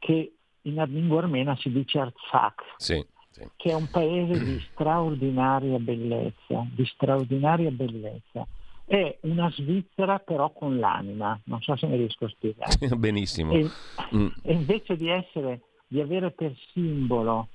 che 0.00 0.32
in 0.62 0.84
lingua 0.88 1.18
armena 1.18 1.56
si 1.56 1.70
dice 1.70 2.00
Artsakh, 2.00 2.74
sì, 2.76 3.06
sì. 3.36 3.48
che 3.56 3.70
è 3.70 3.74
un 3.74 3.88
paese 3.90 4.42
di 4.42 4.58
straordinaria 4.72 5.78
bellezza, 5.78 6.66
di 6.72 6.84
straordinaria 6.86 7.70
bellezza. 7.70 8.46
È 8.84 9.18
una 9.22 9.50
Svizzera 9.50 10.20
però 10.20 10.50
con 10.50 10.78
l'anima, 10.78 11.38
non 11.44 11.60
so 11.60 11.76
se 11.76 11.86
mi 11.86 11.96
riesco 11.96 12.24
a 12.26 12.28
spiegare. 12.28 12.76
Benissimo. 12.96 13.52
E, 13.52 13.68
mm. 14.14 14.28
e 14.42 14.52
invece 14.52 14.96
di, 14.96 15.08
essere, 15.08 15.62
di 15.86 16.00
avere 16.00 16.30
per 16.30 16.54
simbolo 16.72 17.48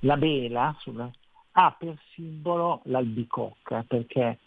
la 0.00 0.16
vela, 0.16 0.74
sulla, 0.78 1.10
ha 1.52 1.76
per 1.78 1.96
simbolo 2.14 2.80
l'albicocca, 2.84 3.84
perché 3.86 4.38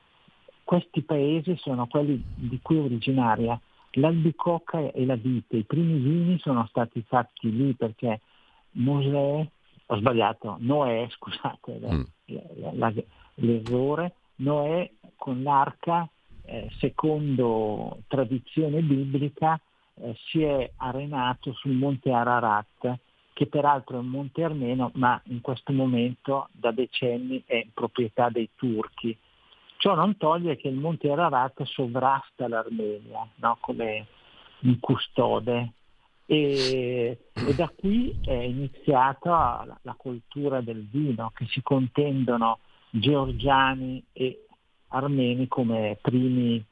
questi 0.64 1.02
paesi 1.04 1.56
sono 1.58 1.88
quelli 1.88 2.22
di 2.36 2.60
cui 2.62 2.78
è 2.78 2.82
originaria 2.82 3.60
l'albicocca 3.92 4.92
e 4.92 5.06
la 5.06 5.16
vite. 5.16 5.58
I 5.58 5.64
primi 5.66 6.00
vini 6.00 6.40
sono 6.40 6.66
stati 6.68 7.04
fatti 7.08 7.56
lì 7.56 7.74
perché 7.74 8.22
Mosè, 8.72 9.48
ho 9.94 9.98
sbagliato, 9.98 10.58
Noè, 10.60 11.08
scusate 11.10 11.80
mm. 11.80 12.02
la, 12.26 12.72
la, 12.74 12.94
l'errore, 13.36 14.16
Noè 14.38 14.90
con 15.16 15.44
l'arca, 15.44 16.08
eh, 16.46 16.70
secondo 16.80 18.00
tradizione 18.08 18.82
biblica, 18.82 19.60
eh, 19.96 20.16
si 20.26 20.42
è 20.42 20.72
arenato 20.78 21.54
sul 21.54 21.74
monte 21.74 22.12
Ararat 22.12 22.98
che 23.34 23.48
peraltro 23.48 23.98
è 23.98 24.00
un 24.00 24.08
monte 24.08 24.44
armeno, 24.44 24.92
ma 24.96 25.20
in 25.26 25.42
questo 25.42 25.74
momento 25.74 26.50
da 26.52 26.72
decenni 26.72 27.42
è 27.48 27.56
in 27.56 27.72
proprietà 27.74 28.30
dei 28.30 28.50
turchi. 28.56 29.18
Ciò 29.78 29.96
non 29.96 30.18
toglie 30.18 30.56
che 30.56 30.68
il 30.68 30.76
monte 30.76 31.12
Ararat 31.12 31.64
sovrasta 31.64 32.48
l'Armenia 32.48 33.28
no? 33.36 33.58
come 33.60 34.06
un 34.62 34.80
custode 34.80 35.72
e, 36.26 37.18
e, 37.34 37.56
da 37.56 37.72
qui 37.76 38.16
è 38.24 38.34
iniziata 38.34 39.64
la, 39.66 39.78
la 39.82 39.96
cultura 39.98 40.62
del 40.62 40.88
vino, 40.90 41.32
che 41.34 41.46
si 41.50 41.62
contendono 41.62 42.60
georgiani 42.90 44.04
e 44.14 44.46
armeni 44.90 45.48
come 45.48 45.98
primi, 46.02 46.64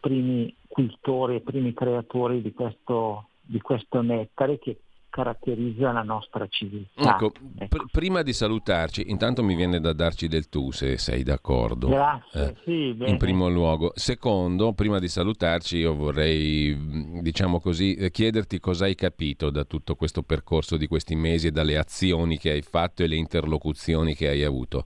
primi 0.00 0.54
cultori 0.68 1.36
e 1.36 1.40
primi 1.40 1.72
creatori 1.72 2.42
di 2.42 2.52
questo, 2.52 3.28
di 3.40 3.60
questo 3.60 4.02
nettare 4.02 4.58
che 4.58 4.78
caratterizza 5.16 5.92
la 5.92 6.02
nostra 6.02 6.46
civiltà. 6.46 7.14
Ecco, 7.14 7.32
ecco. 7.56 7.76
Pr- 7.76 7.90
prima 7.90 8.20
di 8.20 8.34
salutarci, 8.34 9.04
intanto 9.08 9.42
mi 9.42 9.54
viene 9.54 9.80
da 9.80 9.94
darci 9.94 10.28
del 10.28 10.50
tu 10.50 10.70
se 10.72 10.98
sei 10.98 11.22
d'accordo. 11.22 11.88
Grazie, 11.88 12.48
eh, 12.48 12.54
sì, 12.64 12.96
In 12.98 13.16
primo 13.16 13.48
luogo. 13.48 13.92
Secondo, 13.94 14.74
prima 14.74 14.98
di 14.98 15.08
salutarci 15.08 15.78
io 15.78 15.94
vorrei, 15.94 17.22
diciamo 17.22 17.60
così, 17.60 17.94
eh, 17.94 18.10
chiederti 18.10 18.60
cosa 18.60 18.84
hai 18.84 18.94
capito 18.94 19.48
da 19.48 19.64
tutto 19.64 19.94
questo 19.94 20.22
percorso 20.22 20.76
di 20.76 20.86
questi 20.86 21.14
mesi 21.14 21.46
e 21.46 21.50
dalle 21.50 21.78
azioni 21.78 22.36
che 22.36 22.50
hai 22.50 22.62
fatto 22.62 23.02
e 23.02 23.06
le 23.06 23.16
interlocuzioni 23.16 24.14
che 24.14 24.28
hai 24.28 24.44
avuto. 24.44 24.84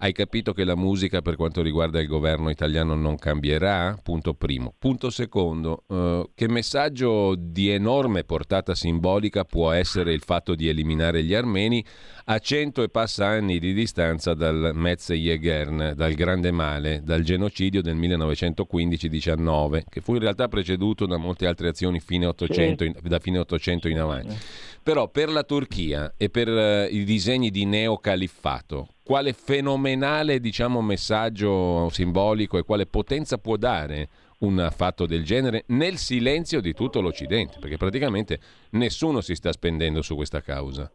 Hai 0.00 0.12
capito 0.12 0.52
che 0.52 0.62
la 0.62 0.76
musica 0.76 1.22
per 1.22 1.34
quanto 1.34 1.60
riguarda 1.60 2.00
il 2.00 2.06
governo 2.06 2.50
italiano 2.50 2.94
non 2.94 3.16
cambierà? 3.16 3.98
Punto 4.00 4.32
primo. 4.32 4.72
Punto 4.78 5.10
secondo, 5.10 5.82
eh, 5.88 6.30
che 6.36 6.48
messaggio 6.48 7.34
di 7.36 7.70
enorme 7.70 8.22
portata 8.22 8.76
simbolica 8.76 9.44
può 9.44 9.72
essere 9.72 10.12
il 10.12 10.22
fatto 10.22 10.54
di 10.54 10.68
eliminare 10.68 11.24
gli 11.24 11.34
armeni 11.34 11.84
a 12.26 12.38
cento 12.38 12.84
e 12.84 12.90
passa 12.90 13.26
anni 13.26 13.58
di 13.58 13.72
distanza 13.74 14.34
dal 14.34 14.70
Metz-Yegern, 14.72 15.94
dal 15.96 16.14
grande 16.14 16.52
male, 16.52 17.00
dal 17.02 17.22
genocidio 17.22 17.82
del 17.82 17.96
1915-19, 17.96 19.82
che 19.88 20.00
fu 20.00 20.14
in 20.14 20.20
realtà 20.20 20.46
preceduto 20.46 21.06
da 21.06 21.16
molte 21.16 21.48
altre 21.48 21.70
azioni 21.70 21.98
fine 21.98 22.26
800, 22.26 22.84
in, 22.84 22.94
da 23.02 23.18
fine 23.18 23.40
800 23.40 23.88
in 23.88 23.98
avanti. 23.98 24.36
Però 24.80 25.08
per 25.08 25.28
la 25.28 25.42
Turchia 25.42 26.14
e 26.16 26.30
per 26.30 26.48
uh, 26.48 26.94
i 26.94 27.02
disegni 27.02 27.50
di 27.50 27.64
neocaliffato, 27.64 28.88
quale 29.08 29.32
fenomenale 29.32 30.38
diciamo, 30.38 30.82
messaggio 30.82 31.88
simbolico 31.88 32.58
e 32.58 32.62
quale 32.62 32.84
potenza 32.84 33.38
può 33.38 33.56
dare 33.56 34.10
un 34.40 34.68
fatto 34.70 35.06
del 35.06 35.24
genere 35.24 35.64
nel 35.68 35.96
silenzio 35.96 36.60
di 36.60 36.74
tutto 36.74 37.00
l'Occidente, 37.00 37.56
perché 37.58 37.78
praticamente 37.78 38.38
nessuno 38.72 39.22
si 39.22 39.34
sta 39.34 39.50
spendendo 39.50 40.02
su 40.02 40.14
questa 40.14 40.42
causa. 40.42 40.92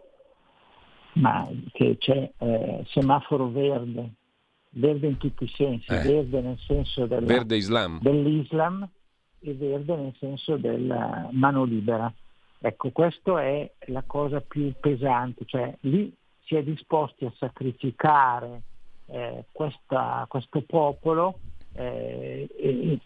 Ma 1.14 1.50
che 1.72 1.98
c'è 1.98 2.32
eh, 2.38 2.86
semaforo 2.90 3.50
verde, 3.50 4.12
verde 4.70 5.08
in 5.08 5.18
tutti 5.18 5.46
i 5.46 5.52
sensi, 5.52 5.92
eh. 5.92 6.02
verde 6.04 6.40
nel 6.42 6.60
senso 6.68 7.08
della, 7.08 7.26
verde 7.26 7.56
Islam. 7.56 8.00
dell'Islam 8.00 8.88
e 9.40 9.54
verde 9.56 9.96
nel 9.96 10.16
senso 10.20 10.58
della 10.58 11.30
mano 11.32 11.64
libera. 11.64 12.14
Ecco, 12.60 12.92
questa 12.92 13.42
è 13.42 13.72
la 13.88 14.04
cosa 14.06 14.40
più 14.40 14.72
pesante, 14.80 15.46
cioè 15.48 15.76
lì 15.82 16.16
si 16.46 16.56
è 16.56 16.64
disposti 16.64 17.26
a 17.26 17.34
sacrificare 17.38 18.62
eh, 19.08 19.46
questa, 19.52 20.26
questo 20.28 20.62
popolo 20.62 21.40
eh, 21.74 22.48
e, 22.56 23.00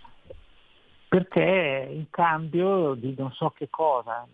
perché 1.08 1.88
in 1.92 2.10
cambio 2.10 2.94
di 2.96 3.16
non 3.18 3.32
so 3.32 3.52
che 3.52 3.70
cosa, 3.70 4.28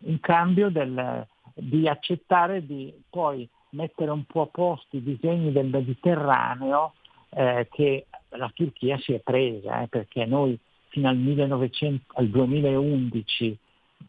in 0.00 0.20
cambio 0.20 0.70
del, 0.70 1.26
di 1.54 1.86
accettare 1.86 2.64
di 2.64 2.92
poi 3.10 3.48
mettere 3.70 4.10
un 4.10 4.24
po' 4.24 4.42
a 4.42 4.46
posto 4.46 4.96
i 4.96 5.02
disegni 5.02 5.52
del 5.52 5.66
Mediterraneo 5.66 6.94
eh, 7.30 7.68
che 7.70 8.06
la 8.30 8.50
Turchia 8.54 8.98
si 8.98 9.12
è 9.12 9.20
presa, 9.20 9.82
eh, 9.82 9.88
perché 9.88 10.24
noi 10.24 10.58
fino 10.88 11.08
al, 11.08 11.16
1900, 11.16 12.12
al 12.14 12.28
2011 12.28 13.58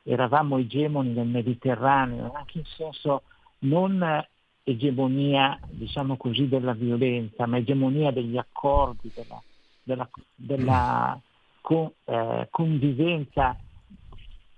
eravamo 0.03 0.57
egemoni 0.57 1.13
del 1.13 1.27
Mediterraneo, 1.27 2.31
anche 2.33 2.59
in 2.59 2.65
senso 2.65 3.23
non 3.59 4.25
egemonia, 4.63 5.59
diciamo 5.67 6.17
così, 6.17 6.47
della 6.47 6.73
violenza, 6.73 7.45
ma 7.45 7.57
egemonia 7.57 8.11
degli 8.11 8.37
accordi, 8.37 9.11
della, 9.13 9.41
della, 9.83 10.09
della 10.35 11.19
con, 11.61 11.91
eh, 12.05 12.47
convivenza 12.49 13.57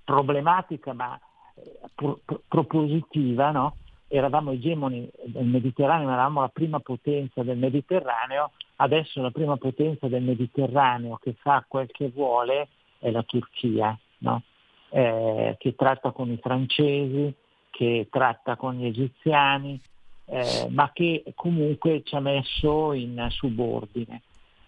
problematica 0.03 0.93
ma 0.93 1.19
eh, 1.55 1.79
pro, 1.95 2.19
pro, 2.25 2.41
propositiva, 2.47 3.51
no? 3.51 3.75
eravamo 4.07 4.51
egemoni 4.51 5.09
del 5.25 5.45
Mediterraneo, 5.45 6.09
eravamo 6.09 6.41
la 6.41 6.49
prima 6.49 6.79
potenza 6.79 7.43
del 7.43 7.57
Mediterraneo, 7.57 8.51
adesso 8.77 9.21
la 9.21 9.31
prima 9.31 9.55
potenza 9.55 10.07
del 10.07 10.23
Mediterraneo 10.23 11.17
che 11.17 11.33
fa 11.39 11.63
quel 11.65 11.87
che 11.91 12.09
vuole 12.09 12.67
è 12.99 13.09
la 13.09 13.23
Turchia, 13.23 13.97
no? 14.19 14.41
eh, 14.89 15.55
che 15.57 15.75
tratta 15.75 16.11
con 16.11 16.29
i 16.29 16.37
francesi, 16.41 17.33
che 17.71 18.07
tratta 18.11 18.55
con 18.55 18.75
gli 18.75 18.85
egiziani, 18.85 19.79
eh, 20.25 20.67
ma 20.69 20.91
che 20.93 21.23
comunque 21.33 22.03
ci 22.03 22.15
ha 22.15 22.19
messo 22.19 22.93
in 22.93 23.25
subordine. 23.31 24.21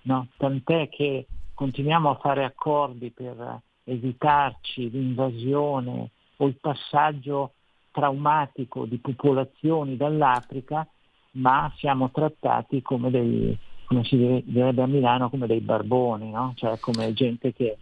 No? 0.04 0.28
Tant'è 0.38 0.90
che 0.90 1.28
continuiamo 1.54 2.10
a 2.10 2.16
fare 2.16 2.44
accordi 2.44 3.12
per 3.12 3.62
evitarci 3.84 4.90
l'invasione 4.90 6.10
o 6.38 6.48
il 6.48 6.56
passaggio 6.60 7.54
traumatico 7.92 8.86
di 8.86 8.98
popolazioni 8.98 9.96
dall'Africa, 9.96 10.88
ma 11.32 11.72
siamo 11.78 12.10
trattati 12.12 12.82
come 12.82 13.12
dei, 13.12 13.58
come 13.86 14.04
si 14.04 14.18
direbbe 14.46 14.82
a 14.82 14.88
Milano, 14.88 15.30
come 15.30 15.48
dei 15.48 15.62
barboni, 15.62 16.32
no? 16.32 16.54
cioè 16.56 16.80
come 16.80 17.14
gente 17.14 17.54
che 17.54 17.78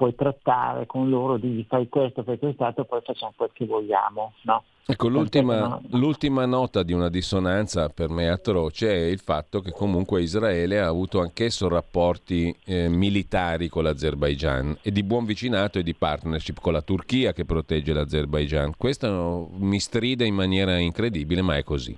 puoi 0.00 0.14
trattare 0.14 0.86
con 0.86 1.10
loro, 1.10 1.36
digli 1.36 1.66
fai 1.68 1.86
questo, 1.90 2.22
fai 2.22 2.38
quest'altro, 2.38 2.86
poi 2.86 3.02
facciamo 3.04 3.34
quel 3.36 3.50
che 3.52 3.66
vogliamo. 3.66 4.32
No? 4.44 4.64
Ecco, 4.86 5.08
l'ultima, 5.08 5.78
l'ultima, 5.90 6.46
nota 6.46 6.82
di 6.82 6.94
una 6.94 7.10
dissonanza 7.10 7.90
per 7.90 8.08
me 8.08 8.30
atroce 8.30 8.90
è 8.90 9.04
il 9.10 9.18
fatto 9.18 9.60
che 9.60 9.72
comunque 9.72 10.22
Israele 10.22 10.80
ha 10.80 10.86
avuto 10.86 11.20
anch'esso 11.20 11.68
rapporti 11.68 12.56
eh, 12.64 12.88
militari 12.88 13.68
con 13.68 13.82
l'Azerbaigian 13.82 14.78
e 14.80 14.90
di 14.90 15.02
buon 15.02 15.26
vicinato 15.26 15.78
e 15.78 15.82
di 15.82 15.92
partnership 15.92 16.60
con 16.60 16.72
la 16.72 16.80
Turchia 16.80 17.34
che 17.34 17.44
protegge 17.44 17.92
l'Azerbaigian. 17.92 18.72
Questo 18.78 19.50
mi 19.58 19.80
stride 19.80 20.24
in 20.24 20.34
maniera 20.34 20.78
incredibile, 20.78 21.42
ma 21.42 21.58
è 21.58 21.62
così. 21.62 21.94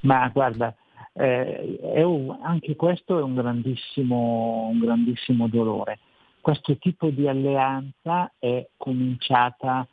Ma 0.00 0.30
guarda, 0.32 0.74
eh, 1.12 2.02
un, 2.02 2.38
anche 2.40 2.74
questo 2.74 3.18
è 3.18 3.22
un 3.22 3.34
grandissimo, 3.34 4.68
un 4.70 4.78
grandissimo 4.78 5.46
dolore 5.46 5.98
questo 6.46 6.76
tipo 6.76 7.10
di 7.10 7.26
alleanza 7.26 8.32
è 8.38 8.68
cominciata 8.76 9.84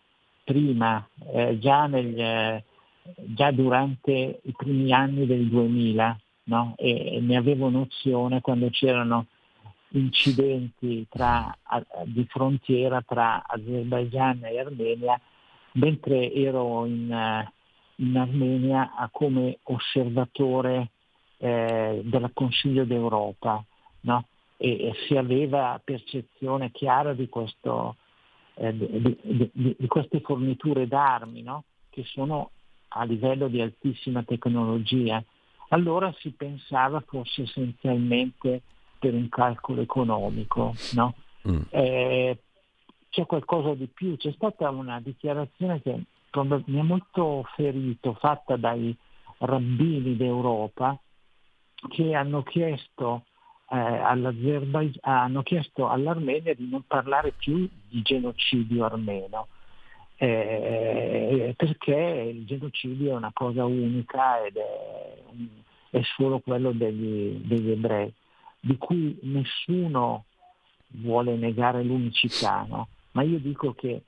prima, 0.43 1.03
eh, 1.31 1.57
già, 1.57 1.87
nel, 1.87 2.63
già, 3.15 3.49
durante 3.49 4.39
i 4.43 4.53
primi 4.55 4.93
anni 4.93 5.25
del 5.25 5.47
2000, 5.47 6.19
no? 6.43 6.75
e, 6.77 7.15
e 7.15 7.19
ne 7.21 7.37
avevo 7.37 7.69
nozione 7.69 8.41
quando 8.41 8.69
c'erano 8.69 9.25
incidenti 9.93 11.07
tra, 11.09 11.51
di 12.05 12.23
frontiera 12.29 13.01
tra 13.01 13.41
Azerbaijan 13.47 14.43
e 14.43 14.59
Armenia, 14.59 15.19
mentre 15.71 16.31
ero 16.31 16.85
in, 16.85 17.49
in 17.95 18.15
Armenia 18.15 18.91
come 19.11 19.57
osservatore 19.63 20.91
eh, 21.37 22.01
del 22.03 22.29
Consiglio 22.31 22.83
d'Europa 22.85 23.65
no? 24.01 24.27
E, 24.63 24.87
e, 24.87 24.93
si 25.05 25.17
aveva 25.17 25.79
percezione 25.83 26.71
chiara 26.71 27.13
di, 27.13 27.27
questo, 27.27 27.97
eh, 28.53 28.73
di, 28.73 29.17
di, 29.51 29.75
di 29.77 29.87
queste 29.87 30.21
forniture 30.21 30.87
d'armi 30.87 31.41
no? 31.41 31.65
che 31.89 32.03
sono 32.05 32.51
a 32.87 33.03
livello 33.03 33.49
di 33.49 33.59
altissima 33.59 34.23
tecnologia. 34.23 35.21
Allora 35.69 36.13
si 36.19 36.31
pensava 36.31 37.03
fosse 37.05 37.41
essenzialmente 37.41 38.61
per 38.99 39.13
un 39.13 39.27
calcolo 39.27 39.81
economico. 39.81 40.73
No? 40.93 41.13
Mm. 41.45 41.61
Eh, 41.69 42.37
c'è 43.09 43.25
qualcosa 43.25 43.73
di 43.73 43.87
più, 43.87 44.15
c'è 44.15 44.31
stata 44.31 44.69
una 44.69 45.01
dichiarazione 45.01 45.81
che 45.81 46.03
mi 46.67 46.79
ha 46.79 46.83
molto 46.83 47.43
ferito, 47.55 48.13
fatta 48.13 48.55
dai 48.55 48.95
rabbini 49.39 50.15
d'Europa, 50.15 50.97
che 51.89 52.15
hanno 52.15 52.43
chiesto, 52.43 53.25
eh, 53.73 54.99
hanno 55.01 55.41
chiesto 55.41 55.89
all'Armenia 55.89 56.53
di 56.53 56.69
non 56.69 56.83
parlare 56.85 57.31
più 57.31 57.67
di 57.89 58.01
genocidio 58.03 58.85
armeno, 58.85 59.47
eh, 60.17 61.55
perché 61.57 62.31
il 62.35 62.45
genocidio 62.45 63.13
è 63.13 63.15
una 63.15 63.31
cosa 63.33 63.65
unica 63.65 64.45
ed 64.45 64.57
è, 64.57 65.97
è 65.97 66.01
solo 66.15 66.37
quello 66.37 66.71
degli, 66.71 67.41
degli, 67.47 67.71
ebrei, 67.71 68.13
di 68.59 68.77
cui 68.77 69.17
nessuno 69.23 70.25
vuole 70.89 71.35
negare 71.35 71.81
l'unicità, 71.81 72.67
no? 72.69 72.89
ma 73.13 73.23
io 73.23 73.39
dico 73.39 73.73
che 73.73 74.03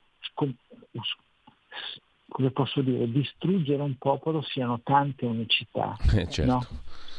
come 2.27 2.51
posso 2.51 2.81
dire, 2.81 3.09
distruggere 3.09 3.81
un 3.81 3.97
popolo 3.97 4.43
siano 4.43 4.81
tante 4.83 5.25
unicità. 5.25 5.95
Eh, 6.13 6.29
certo. 6.29 6.51
no? 6.51 6.67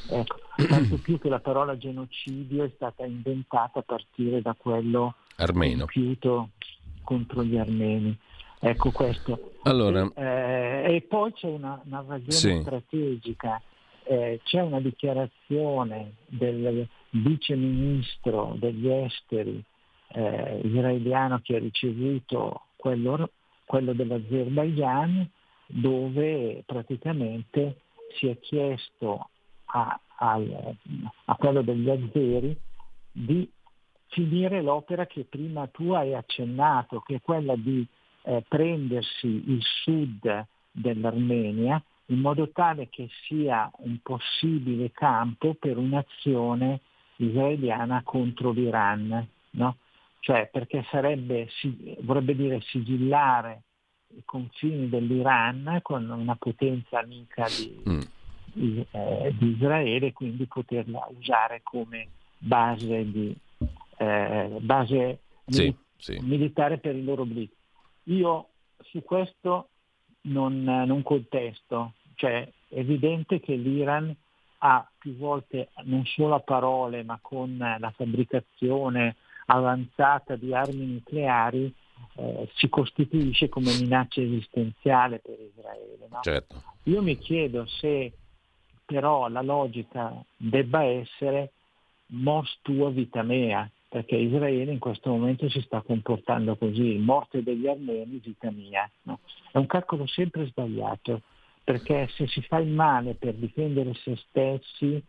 Ecco, 0.09 0.37
tanto 0.69 0.99
più 0.99 1.19
che 1.19 1.28
la 1.28 1.41
parola 1.41 1.77
genocidio 1.77 2.65
è 2.65 2.70
stata 2.74 3.05
inventata 3.05 3.81
a 3.81 3.83
partire 3.83 4.43
da 4.43 4.55
quello 4.59 5.16
armeno 5.37 5.87
compiuto 5.87 6.51
contro 7.03 7.45
gli 7.45 7.57
armeni. 7.57 8.16
Ecco 8.59 8.91
questo. 8.91 9.53
Allora... 9.62 10.11
E, 10.15 10.23
eh, 10.23 10.95
e 10.97 11.03
poi 11.03 11.33
c'è 11.33 11.47
una, 11.47 11.81
una 11.85 12.05
ragione 12.07 12.33
sì. 12.33 12.59
strategica, 12.61 13.61
eh, 14.05 14.41
c'è 14.45 14.61
una 14.61 14.81
dichiarazione 14.81 16.15
del 16.27 16.87
vice 17.11 17.55
ministro 17.55 18.57
degli 18.59 18.89
esteri 18.89 19.62
eh, 20.09 20.61
israeliano 20.65 21.41
che 21.43 21.57
ha 21.57 21.59
ricevuto 21.59 22.62
quello, 22.77 23.31
quello 23.65 23.93
dell'Azerbaijan 23.93 25.28
dove 25.66 26.62
praticamente 26.65 27.81
si 28.16 28.28
è 28.28 28.39
chiesto 28.39 29.31
a, 29.67 30.01
a, 30.19 30.41
a 31.27 31.35
quello 31.37 31.63
degli 31.63 31.89
azeri 31.91 32.57
di 33.11 33.51
finire 34.09 34.63
l'opera 34.63 35.07
che 35.07 35.25
prima 35.25 35.67
tu 35.67 35.93
hai 35.93 36.15
accennato, 36.15 37.01
che 37.01 37.17
è 37.17 37.21
quella 37.21 37.57
di 37.57 37.87
eh, 38.23 38.45
prendersi 38.47 39.51
il 39.51 39.63
sud 39.63 40.47
dell'Armenia 40.71 41.83
in 42.07 42.21
modo 42.21 42.51
tale 42.51 42.89
che 42.89 43.09
sia 43.27 43.71
un 43.79 43.99
possibile 44.03 44.93
campo 44.93 45.55
per 45.55 45.77
un'azione 45.77 46.81
israeliana 47.17 48.03
contro 48.05 48.53
l'Iran. 48.53 49.29
No? 49.51 49.77
cioè 50.27 50.49
perché 50.51 50.85
sarebbe, 50.91 51.49
vorrebbe 52.01 52.35
dire 52.35 52.61
sigillare 52.63 53.63
i 54.17 54.23
confini 54.25 54.89
dell'Iran 54.89 55.79
con 55.83 56.11
una 56.11 56.35
potenza 56.35 56.99
amica 56.99 57.47
di, 57.47 57.81
mm. 57.89 58.01
Di, 58.57 58.85
eh, 58.91 59.35
di 59.39 59.51
Israele 59.51 60.07
e 60.07 60.12
quindi 60.12 60.47
poterla 60.47 61.07
usare 61.19 61.61
come 61.62 62.09
base, 62.39 63.11
di, 63.11 63.37
eh, 63.99 64.57
base 64.61 65.19
sì, 65.47 65.62
mili- 65.62 65.77
sì. 65.97 66.19
militare 66.23 66.78
per 66.78 66.97
il 66.97 67.05
loro 67.05 67.24
blitz. 67.27 67.55
Io 68.05 68.49
su 68.81 69.03
questo 69.03 69.69
non, 70.23 70.62
non 70.62 71.03
contesto, 71.03 71.93
cioè 72.15 72.43
è 72.69 72.78
evidente 72.78 73.41
che 73.41 73.55
l'Iran 73.55 74.15
ha 74.59 74.89
più 74.99 75.16
volte 75.16 75.69
non 75.85 76.05
solo 76.07 76.35
a 76.35 76.41
parole 76.41 77.03
ma 77.03 77.19
con 77.20 77.57
la 77.59 77.93
fabbricazione 77.95 79.16
avanzata 79.47 80.35
di 80.35 80.55
armi 80.55 80.87
nucleari 80.87 81.73
eh, 82.15 82.49
si 82.55 82.69
costituisce 82.69 83.49
come 83.49 83.73
minaccia 83.78 84.23
esistenziale 84.23 85.19
per 85.19 85.39
Israele. 85.39 86.09
No? 86.11 86.20
Certo. 86.23 86.62
Io 86.85 87.03
mi 87.03 87.19
chiedo 87.19 87.66
se 87.66 88.12
però 88.87 89.29
la 89.29 89.43
logica 89.43 90.15
debba 90.37 90.85
essere 90.85 91.51
mors 92.07 92.59
tua 92.63 92.91
vita 92.91 93.23
mea, 93.23 93.69
perché 93.89 94.17
Israele 94.17 94.73
in 94.73 94.79
questo 94.79 95.11
momento 95.11 95.49
si 95.51 95.61
sta 95.61 95.83
comportando 95.83 96.57
così, 96.57 96.97
morte 96.97 97.43
degli 97.43 97.67
armeni, 97.67 98.21
vita 98.23 98.51
mia. 98.51 98.89
No? 99.03 99.19
È 99.51 99.59
un 99.59 99.67
calcolo 99.67 100.07
sempre 100.07 100.47
sbagliato, 100.47 101.23
perché 101.65 102.09
se 102.15 102.29
si 102.29 102.41
fa 102.43 102.59
il 102.59 102.69
male 102.69 103.15
per 103.15 103.35
difendere 103.35 103.93
se 103.95 104.17
stessi 104.29 105.03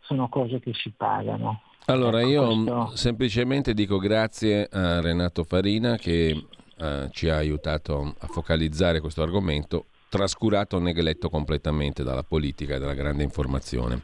sono 0.00 0.28
cose 0.28 0.58
che 0.60 0.72
si 0.72 0.90
pagano. 0.96 1.62
Allora 1.86 2.20
ecco, 2.20 2.28
io 2.28 2.46
questo... 2.46 2.96
semplicemente 2.96 3.74
dico 3.74 3.98
grazie 3.98 4.66
a 4.70 5.00
Renato 5.00 5.44
Farina 5.44 5.96
che 5.96 6.46
eh, 6.76 7.08
ci 7.12 7.28
ha 7.28 7.36
aiutato 7.36 8.14
a 8.18 8.26
focalizzare 8.28 9.00
questo 9.00 9.22
argomento, 9.22 9.86
trascurato 10.10 10.76
o 10.76 10.80
negletto 10.80 11.30
completamente 11.30 12.02
dalla 12.02 12.24
politica 12.24 12.74
e 12.74 12.78
dalla 12.78 12.94
grande 12.94 13.22
informazione. 13.22 14.02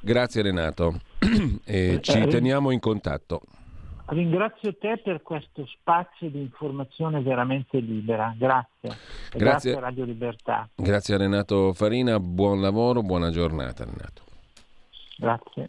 Grazie 0.00 0.42
Renato 0.42 1.00
e 1.64 1.94
eh, 1.94 2.00
ci 2.00 2.26
teniamo 2.26 2.72
in 2.72 2.80
contatto. 2.80 3.42
Ringrazio 4.06 4.76
te 4.76 5.00
per 5.02 5.20
questo 5.22 5.66
spazio 5.66 6.30
di 6.30 6.40
informazione 6.40 7.20
veramente 7.22 7.78
libera. 7.78 8.34
Grazie. 8.36 8.88
Grazie. 9.30 9.38
Grazie 9.38 9.76
a 9.76 9.80
Radio 9.80 10.04
Libertà. 10.04 10.68
Grazie 10.74 11.14
a 11.14 11.18
Renato 11.18 11.72
Farina, 11.72 12.18
buon 12.20 12.60
lavoro, 12.60 13.02
buona 13.02 13.30
giornata 13.30 13.84
Renato. 13.84 14.22
Grazie. 15.18 15.68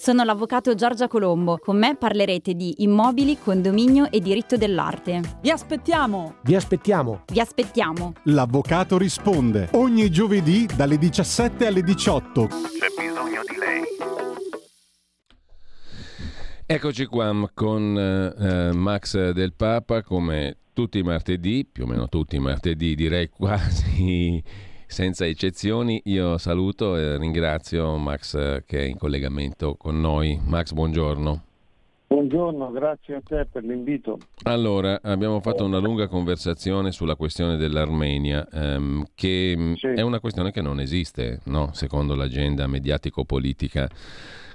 Sono 0.00 0.22
l'avvocato 0.22 0.76
Giorgia 0.76 1.08
Colombo. 1.08 1.58
Con 1.58 1.76
me 1.76 1.96
parlerete 1.96 2.54
di 2.54 2.84
immobili, 2.84 3.36
condominio 3.36 4.08
e 4.12 4.20
diritto 4.20 4.56
dell'arte. 4.56 5.38
Vi 5.40 5.50
aspettiamo! 5.50 6.36
Vi 6.44 6.54
aspettiamo! 6.54 7.24
Vi 7.26 7.40
aspettiamo! 7.40 8.12
L'avvocato 8.26 8.96
risponde 8.96 9.70
ogni 9.72 10.08
giovedì 10.08 10.66
dalle 10.66 10.98
17 10.98 11.66
alle 11.66 11.82
18. 11.82 12.46
C'è 12.46 12.56
bisogno 12.96 13.42
di 13.42 13.56
lei. 13.58 13.82
Eccoci 16.64 17.04
qua 17.06 17.50
con 17.52 17.98
eh, 17.98 18.72
Max 18.74 19.30
del 19.30 19.52
Papa 19.54 20.04
come 20.04 20.58
tutti 20.72 20.98
i 20.98 21.02
martedì, 21.02 21.66
più 21.70 21.82
o 21.82 21.86
meno 21.88 22.08
tutti 22.08 22.36
i 22.36 22.38
martedì, 22.38 22.94
direi 22.94 23.28
quasi 23.28 24.40
senza 24.88 25.26
eccezioni. 25.26 26.00
Io 26.06 26.38
saluto 26.38 26.96
e 26.96 27.18
ringrazio 27.18 27.96
Max 27.96 28.64
che 28.64 28.80
è 28.80 28.84
in 28.84 28.96
collegamento 28.96 29.76
con 29.76 30.00
noi. 30.00 30.40
Max, 30.42 30.72
buongiorno. 30.72 31.42
Buongiorno, 32.08 32.72
grazie 32.72 33.16
a 33.16 33.20
te 33.22 33.46
per 33.52 33.62
l'invito. 33.62 34.18
Allora, 34.44 34.98
abbiamo 35.02 35.40
fatto 35.40 35.66
una 35.66 35.76
lunga 35.76 36.08
conversazione 36.08 36.90
sulla 36.90 37.16
questione 37.16 37.58
dell'Armenia, 37.58 38.48
ehm, 38.50 39.04
che 39.14 39.54
mm, 39.54 39.72
sì. 39.74 39.88
è 39.88 40.00
una 40.00 40.18
questione 40.18 40.50
che 40.50 40.62
non 40.62 40.80
esiste, 40.80 41.40
no? 41.44 41.68
secondo 41.74 42.14
l'agenda 42.14 42.66
mediatico-politica 42.66 43.86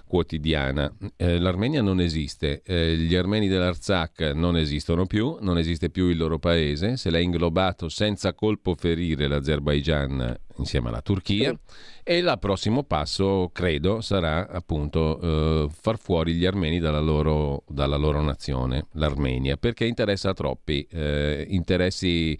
quotidiana. 0.05 0.93
Eh, 1.15 1.39
L'Armenia 1.39 1.81
non 1.81 1.99
esiste, 1.99 2.61
eh, 2.63 2.95
gli 2.95 3.15
armeni 3.15 3.47
dell'Arzak 3.47 4.31
non 4.35 4.57
esistono 4.57 5.05
più, 5.05 5.37
non 5.41 5.57
esiste 5.57 5.89
più 5.89 6.07
il 6.09 6.17
loro 6.17 6.39
paese, 6.39 6.97
se 6.97 7.09
l'è 7.09 7.19
inglobato 7.19 7.89
senza 7.89 8.33
colpo 8.33 8.75
ferire 8.75 9.27
l'Azerbaigian 9.27 10.37
insieme 10.57 10.89
alla 10.89 11.01
Turchia 11.01 11.57
e 12.03 12.17
il 12.17 12.37
prossimo 12.39 12.83
passo, 12.83 13.49
credo, 13.51 14.01
sarà 14.01 14.47
appunto 14.49 15.19
eh, 15.19 15.69
far 15.71 15.97
fuori 15.97 16.33
gli 16.33 16.45
armeni 16.45 16.79
dalla 16.79 16.99
loro, 16.99 17.63
dalla 17.67 17.97
loro 17.97 18.21
nazione, 18.21 18.87
l'Armenia, 18.93 19.57
perché 19.57 19.85
interessa 19.85 20.29
a 20.29 20.33
troppi 20.33 20.85
eh, 20.91 21.45
interessi 21.49 22.37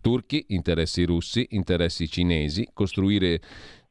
turchi, 0.00 0.46
interessi 0.48 1.04
russi, 1.04 1.46
interessi 1.50 2.08
cinesi, 2.08 2.68
costruire 2.74 3.40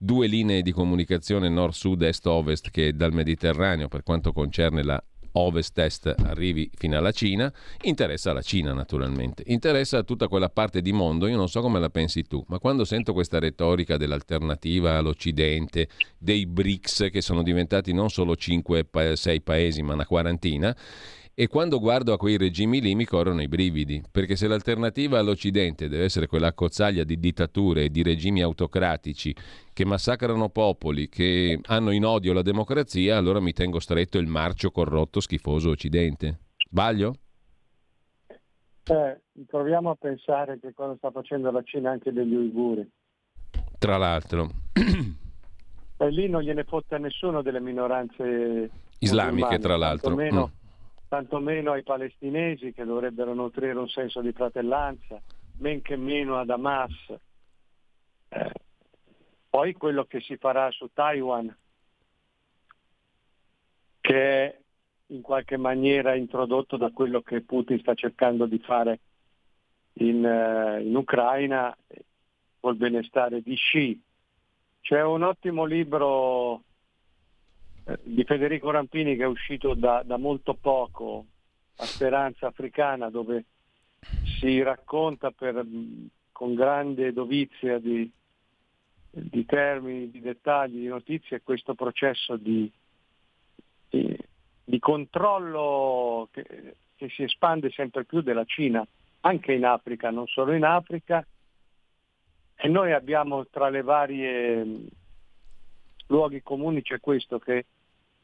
due 0.04 0.26
linee 0.26 0.64
di 0.64 0.72
comunicazione 0.72 1.48
nord-sud, 1.48 2.02
est-ovest 2.02 2.72
che 2.72 2.96
dal 2.96 3.14
Mediterraneo 3.14 3.88
per 3.88 4.02
quanto 4.02 4.34
concerne 4.34 4.82
la 4.82 5.04
ovest-est 5.34 6.16
arrivi 6.24 6.72
fino 6.76 6.98
alla 6.98 7.12
Cina, 7.12 7.54
interessa 7.84 8.34
la 8.34 8.42
Cina 8.42 8.74
naturalmente, 8.74 9.44
interessa 9.46 10.02
tutta 10.02 10.28
quella 10.28 10.50
parte 10.50 10.82
di 10.82 10.92
mondo, 10.92 11.28
io 11.28 11.38
non 11.38 11.48
so 11.48 11.62
come 11.62 11.80
la 11.80 11.90
pensi 11.90 12.24
tu, 12.24 12.44
ma 12.48 12.58
quando 12.58 12.84
sento 12.84 13.14
questa 13.14 13.38
retorica 13.38 13.96
dell'alternativa 13.96 14.98
all'Occidente, 14.98 15.88
dei 16.18 16.48
BRICS 16.48 17.10
che 17.12 17.22
sono 17.22 17.44
diventati 17.44 17.94
non 17.94 18.10
solo 18.10 18.34
5-6 18.34 19.42
paesi 19.42 19.84
ma 19.84 19.94
una 19.94 20.08
quarantina, 20.08 20.76
e 21.34 21.48
quando 21.48 21.80
guardo 21.80 22.12
a 22.14 22.18
quei 22.18 22.38
regimi 22.38 22.82
lì 22.82 22.94
mi 22.94 23.06
corrono 23.06 23.42
i 23.42 23.48
brividi, 23.48 24.04
perché 24.12 24.36
se 24.36 24.48
l'alternativa 24.48 25.18
all'Occidente 25.18 25.88
deve 25.88 26.04
essere 26.04 26.28
quella 26.28 26.54
cozzaglia 26.54 27.04
di 27.04 27.20
dittature 27.20 27.86
e 27.86 27.90
di 27.90 28.04
regimi 28.04 28.42
autocratici 28.42 29.34
che 29.74 29.86
massacrano 29.86 30.50
popoli, 30.50 31.08
che 31.08 31.60
hanno 31.64 31.92
in 31.92 32.06
odio 32.06 32.34
la 32.34 32.42
democrazia, 32.42 33.18
allora 33.18 33.40
mi 33.40 33.54
tengo 33.54 33.80
stretto 33.80 34.18
il 34.18 34.28
marcio 34.28 34.72
corrotto, 34.72 35.20
schifoso 35.22 35.70
Occidente. 35.70 36.40
Sbaglio? 36.70 37.16
Eh, 38.84 39.22
proviamo 39.48 39.92
a 39.92 39.96
pensare 39.96 40.60
che 40.60 40.74
cosa 40.74 40.96
sta 40.98 41.12
facendo 41.12 41.50
la 41.50 41.62
Cina 41.64 41.92
anche 41.92 42.12
degli 42.12 42.36
uiguri. 42.36 42.88
Tra 43.78 43.98
l'altro. 43.98 44.50
E 44.74 46.10
lì 46.10 46.28
non 46.28 46.42
gliene 46.42 46.64
fotte 46.64 46.96
a 46.96 46.98
nessuno 46.98 47.42
delle 47.42 47.60
minoranze 47.60 48.70
islamiche, 49.00 49.60
tra 49.60 49.78
l'altro. 49.78 50.16
Meno, 50.16 50.52
mm 50.56 50.61
tantomeno 51.12 51.74
ai 51.74 51.84
palestinesi 51.84 52.72
che 52.72 52.86
dovrebbero 52.86 53.34
nutrire 53.34 53.78
un 53.78 53.90
senso 53.90 54.22
di 54.22 54.32
fratellanza, 54.32 55.22
men 55.58 55.82
che 55.82 55.98
meno 55.98 56.38
ad 56.38 56.50
Hamas. 56.50 56.94
Eh, 58.30 58.52
poi 59.50 59.74
quello 59.74 60.06
che 60.06 60.22
si 60.22 60.38
farà 60.38 60.72
su 60.72 60.90
Taiwan, 60.94 61.54
che 64.00 64.46
è 64.46 64.58
in 65.08 65.22
qualche 65.22 65.58
maniera 65.58 66.16
introdotto 66.16 66.78
da 66.78 66.92
quello 66.92 67.20
che 67.20 67.42
Putin 67.42 67.78
sta 67.80 67.94
cercando 67.94 68.46
di 68.46 68.60
fare 68.60 69.00
in, 69.96 70.24
uh, 70.24 70.80
in 70.80 70.96
Ucraina 70.96 71.76
col 72.62 72.78
benestare 72.78 73.42
di 73.42 73.56
Xi. 73.56 74.02
C'è 74.80 75.04
un 75.04 75.24
ottimo 75.24 75.66
libro 75.66 76.56
eh, 76.56 76.71
di 78.04 78.24
Federico 78.24 78.72
Rampini 78.72 79.16
che 79.16 79.24
è 79.24 79.28
uscito 79.28 79.74
da, 79.74 80.04
da 80.06 80.18
molto 80.18 80.54
poco 80.54 81.26
a 81.78 81.86
Speranza 81.86 82.48
Africana 82.48 83.10
dove 83.10 83.46
si 84.40 84.62
racconta 84.62 85.32
per, 85.32 85.66
con 86.32 86.54
grande 86.56 87.14
dovizia 87.14 87.80
di, 87.80 88.10
di, 89.10 89.46
termini, 89.46 90.10
di 90.10 90.20
dettagli, 90.20 90.80
di 90.80 90.88
notizie 90.88 91.42
questo 91.42 91.76
processo 91.76 92.36
di, 92.38 92.72
di, 93.90 94.18
di 94.64 94.80
controllo 94.80 96.30
che, 96.32 96.76
che 96.96 97.10
si 97.10 97.24
espande 97.24 97.70
sempre 97.72 98.06
più 98.06 98.22
della 98.22 98.46
Cina, 98.46 98.86
anche 99.22 99.54
in 99.54 99.66
Africa, 99.66 100.10
non 100.10 100.28
solo 100.28 100.54
in 100.54 100.64
Africa. 100.64 101.26
E 102.56 102.68
noi 102.68 102.92
abbiamo 102.92 103.48
tra 103.48 103.70
le 103.70 103.82
varie 103.82 104.66
luoghi 106.08 106.42
comuni 106.42 106.82
c'è 106.82 107.00
questo 107.00 107.40
che 107.40 107.66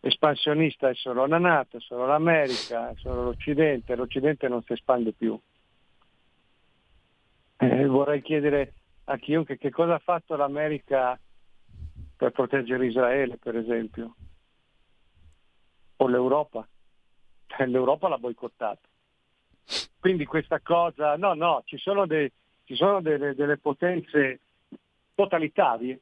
espansionista 0.07 0.89
è 0.89 0.95
solo 0.95 1.25
la 1.25 1.37
Nato, 1.37 1.77
è 1.77 1.79
solo 1.79 2.05
l'America, 2.05 2.89
è 2.89 2.93
solo 2.97 3.23
l'Occidente, 3.23 3.95
l'Occidente 3.95 4.47
non 4.47 4.63
si 4.63 4.73
espande 4.73 5.13
più. 5.13 5.39
Eh, 7.57 7.85
vorrei 7.85 8.21
chiedere 8.21 8.73
a 9.05 9.17
chiunque 9.17 9.57
che 9.57 9.69
cosa 9.69 9.95
ha 9.95 9.99
fatto 9.99 10.35
l'America 10.35 11.19
per 12.15 12.31
proteggere 12.31 12.87
Israele, 12.87 13.37
per 13.37 13.55
esempio, 13.55 14.15
o 15.97 16.07
l'Europa. 16.07 16.67
Eh, 17.57 17.65
L'Europa 17.67 18.07
l'ha 18.07 18.17
boicottato. 18.17 18.87
Quindi 19.99 20.25
questa 20.25 20.59
cosa, 20.61 21.15
no, 21.17 21.33
no, 21.33 21.63
ci 21.65 21.77
sono, 21.77 22.05
dei, 22.05 22.31
ci 22.63 22.75
sono 22.75 23.01
delle, 23.01 23.35
delle 23.35 23.57
potenze 23.57 24.39
totalitarie 25.15 25.99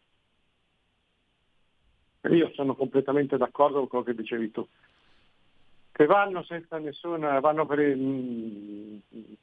io 2.30 2.52
sono 2.54 2.76
completamente 2.76 3.38
d'accordo 3.38 3.80
con 3.80 3.88
quello 3.88 4.04
che 4.06 4.16
dicevi 4.16 4.52
tu. 4.52 4.66
Che 5.92 6.06
vanno 6.06 6.44
senza, 6.44 6.78
nessuna, 6.78 7.40
vanno 7.40 7.66
per, 7.66 7.80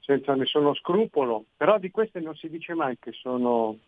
senza 0.00 0.34
nessuno 0.34 0.74
scrupolo, 0.74 1.46
però 1.56 1.78
di 1.78 1.90
queste 1.90 2.20
non 2.20 2.34
si 2.34 2.50
dice 2.50 2.74
mai 2.74 2.98
che 2.98 3.12
sono, 3.12 3.78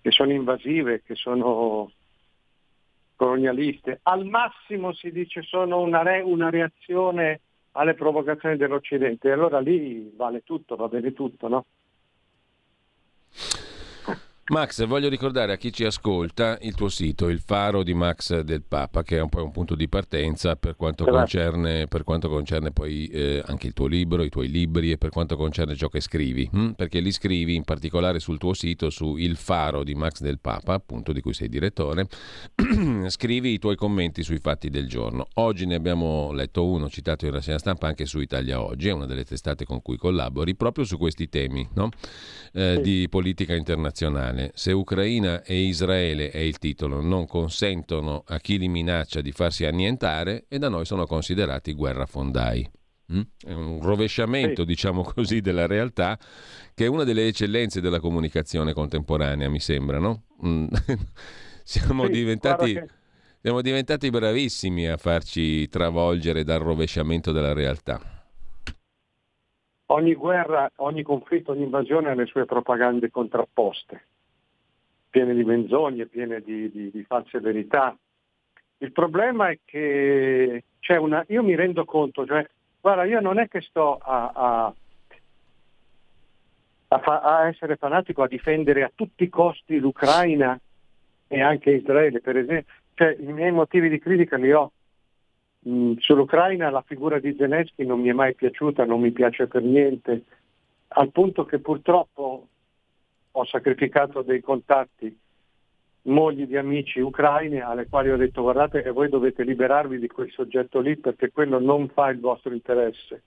che 0.00 0.10
sono 0.10 0.32
invasive, 0.32 1.02
che 1.02 1.14
sono 1.14 1.92
colonialiste. 3.16 4.00
Al 4.02 4.24
massimo 4.26 4.92
si 4.92 5.12
dice 5.12 5.42
sono 5.42 5.80
una, 5.80 6.02
re, 6.02 6.20
una 6.20 6.50
reazione 6.50 7.40
alle 7.72 7.94
provocazioni 7.94 8.56
dell'Occidente. 8.56 9.28
E 9.28 9.32
allora 9.32 9.60
lì 9.60 10.12
vale 10.16 10.42
tutto, 10.42 10.76
va 10.76 10.88
bene 10.88 11.12
tutto, 11.12 11.48
no? 11.48 11.66
Max, 14.46 14.84
voglio 14.84 15.08
ricordare 15.08 15.54
a 15.54 15.56
chi 15.56 15.72
ci 15.72 15.86
ascolta 15.86 16.58
il 16.60 16.74
tuo 16.74 16.90
sito, 16.90 17.30
il 17.30 17.40
faro 17.40 17.82
di 17.82 17.94
Max 17.94 18.40
del 18.40 18.62
Papa, 18.62 19.02
che 19.02 19.16
è 19.16 19.20
un 19.22 19.30
po' 19.30 19.42
un 19.42 19.50
punto 19.50 19.74
di 19.74 19.88
partenza 19.88 20.54
per 20.54 20.76
quanto 20.76 21.06
concerne, 21.06 21.86
per 21.86 22.04
quanto 22.04 22.28
concerne 22.28 22.70
poi 22.70 23.06
eh, 23.06 23.42
anche 23.46 23.68
il 23.68 23.72
tuo 23.72 23.86
libro, 23.86 24.22
i 24.22 24.28
tuoi 24.28 24.50
libri 24.50 24.90
e 24.90 24.98
per 24.98 25.08
quanto 25.08 25.36
concerne 25.36 25.74
ciò 25.74 25.88
che 25.88 26.00
scrivi, 26.00 26.46
hm? 26.52 26.72
perché 26.72 27.00
li 27.00 27.10
scrivi 27.10 27.54
in 27.54 27.64
particolare 27.64 28.18
sul 28.18 28.36
tuo 28.36 28.52
sito, 28.52 28.90
su 28.90 29.16
Il 29.16 29.36
faro 29.36 29.82
di 29.82 29.94
Max 29.94 30.20
del 30.20 30.38
Papa, 30.38 30.74
appunto 30.74 31.12
di 31.12 31.22
cui 31.22 31.32
sei 31.32 31.48
direttore, 31.48 32.06
scrivi 33.08 33.54
i 33.54 33.58
tuoi 33.58 33.76
commenti 33.76 34.22
sui 34.22 34.40
fatti 34.40 34.68
del 34.68 34.86
giorno. 34.86 35.26
Oggi 35.36 35.64
ne 35.64 35.74
abbiamo 35.74 36.32
letto 36.32 36.66
uno 36.66 36.90
citato 36.90 37.24
in 37.24 37.32
rassegna 37.32 37.58
stampa 37.58 37.86
anche 37.86 38.04
su 38.04 38.20
Italia 38.20 38.60
Oggi, 38.60 38.88
è 38.88 38.92
una 38.92 39.06
delle 39.06 39.24
testate 39.24 39.64
con 39.64 39.80
cui 39.80 39.96
collabori, 39.96 40.54
proprio 40.54 40.84
su 40.84 40.98
questi 40.98 41.30
temi 41.30 41.66
no? 41.72 41.88
eh, 42.52 42.82
di 42.82 43.06
politica 43.08 43.54
internazionale 43.54 44.33
italiane. 44.34 44.50
Se 44.54 44.72
Ucraina 44.72 45.42
e 45.42 45.54
Israele 45.62 46.30
è 46.30 46.38
il 46.38 46.58
titolo, 46.58 47.00
non 47.00 47.26
consentono 47.26 48.24
a 48.26 48.38
chi 48.38 48.58
li 48.58 48.68
minaccia 48.68 49.20
di 49.20 49.32
farsi 49.32 49.64
annientare 49.64 50.44
e 50.48 50.58
da 50.58 50.68
noi 50.68 50.84
sono 50.84 51.06
considerati 51.06 51.72
guerrafondai. 51.72 52.70
Mm? 53.12 53.20
È 53.38 53.52
un 53.52 53.80
rovesciamento, 53.82 54.62
sì. 54.62 54.66
diciamo 54.66 55.02
così, 55.02 55.40
della 55.40 55.66
realtà 55.66 56.18
che 56.74 56.84
è 56.84 56.88
una 56.88 57.04
delle 57.04 57.26
eccellenze 57.26 57.80
della 57.80 58.00
comunicazione 58.00 58.72
contemporanea, 58.72 59.48
mi 59.48 59.60
sembra, 59.60 59.98
no? 59.98 60.24
Mm. 60.44 60.66
siamo, 61.62 62.06
sì, 62.06 62.10
diventati, 62.10 62.72
che... 62.72 62.88
siamo 63.40 63.60
diventati 63.60 64.10
bravissimi 64.10 64.88
a 64.88 64.96
farci 64.96 65.68
travolgere 65.68 66.44
dal 66.44 66.60
rovesciamento 66.60 67.30
della 67.30 67.52
realtà. 67.52 68.00
Ogni 69.88 70.14
guerra, 70.14 70.70
ogni 70.76 71.02
conflitto, 71.02 71.52
ogni 71.52 71.64
invasione 71.64 72.08
ha 72.08 72.14
le 72.14 72.24
sue 72.24 72.46
propagande 72.46 73.10
contrapposte 73.10 74.06
piene 75.14 75.32
di 75.32 75.44
menzogne, 75.44 76.06
piene 76.06 76.40
di, 76.40 76.68
di, 76.72 76.90
di 76.90 77.04
false 77.04 77.38
verità. 77.38 77.96
Il 78.78 78.90
problema 78.90 79.48
è 79.48 79.60
che 79.64 80.64
c'è 80.80 80.96
una, 80.96 81.24
io 81.28 81.44
mi 81.44 81.54
rendo 81.54 81.84
conto, 81.84 82.26
cioè, 82.26 82.44
guarda, 82.80 83.04
io 83.04 83.20
non 83.20 83.38
è 83.38 83.46
che 83.46 83.60
sto 83.60 83.96
a, 83.96 84.32
a, 84.34 84.74
a, 86.88 86.98
fa, 86.98 87.20
a, 87.20 87.46
essere 87.46 87.76
fanatico, 87.76 88.24
a 88.24 88.26
difendere 88.26 88.82
a 88.82 88.90
tutti 88.92 89.22
i 89.22 89.28
costi 89.28 89.78
l'Ucraina 89.78 90.58
e 91.28 91.40
anche 91.40 91.70
Israele, 91.70 92.20
per 92.20 92.36
esempio. 92.36 92.72
Cioè, 92.94 93.16
I 93.20 93.32
miei 93.32 93.52
motivi 93.52 93.88
di 93.88 94.00
critica 94.00 94.36
li 94.36 94.50
ho. 94.50 94.72
Mm, 95.68 95.92
sull'Ucraina 95.98 96.70
la 96.70 96.82
figura 96.82 97.20
di 97.20 97.36
Zelensky 97.38 97.86
non 97.86 98.00
mi 98.00 98.08
è 98.08 98.12
mai 98.12 98.34
piaciuta, 98.34 98.84
non 98.84 99.00
mi 99.00 99.12
piace 99.12 99.46
per 99.46 99.62
niente, 99.62 100.24
al 100.88 101.12
punto 101.12 101.44
che 101.44 101.60
purtroppo 101.60 102.48
ho 103.36 103.44
sacrificato 103.44 104.22
dei 104.22 104.40
contatti 104.40 105.18
mogli 106.02 106.46
di 106.46 106.56
amici 106.56 107.00
ucraini 107.00 107.60
alle 107.60 107.88
quali 107.88 108.10
ho 108.10 108.16
detto 108.16 108.42
guardate 108.42 108.82
che 108.82 108.90
voi 108.90 109.08
dovete 109.08 109.42
liberarvi 109.42 109.98
di 109.98 110.06
quel 110.06 110.30
soggetto 110.30 110.80
lì 110.80 110.96
perché 110.98 111.30
quello 111.30 111.58
non 111.58 111.88
fa 111.88 112.10
il 112.10 112.20
vostro 112.20 112.52
interesse, 112.52 113.22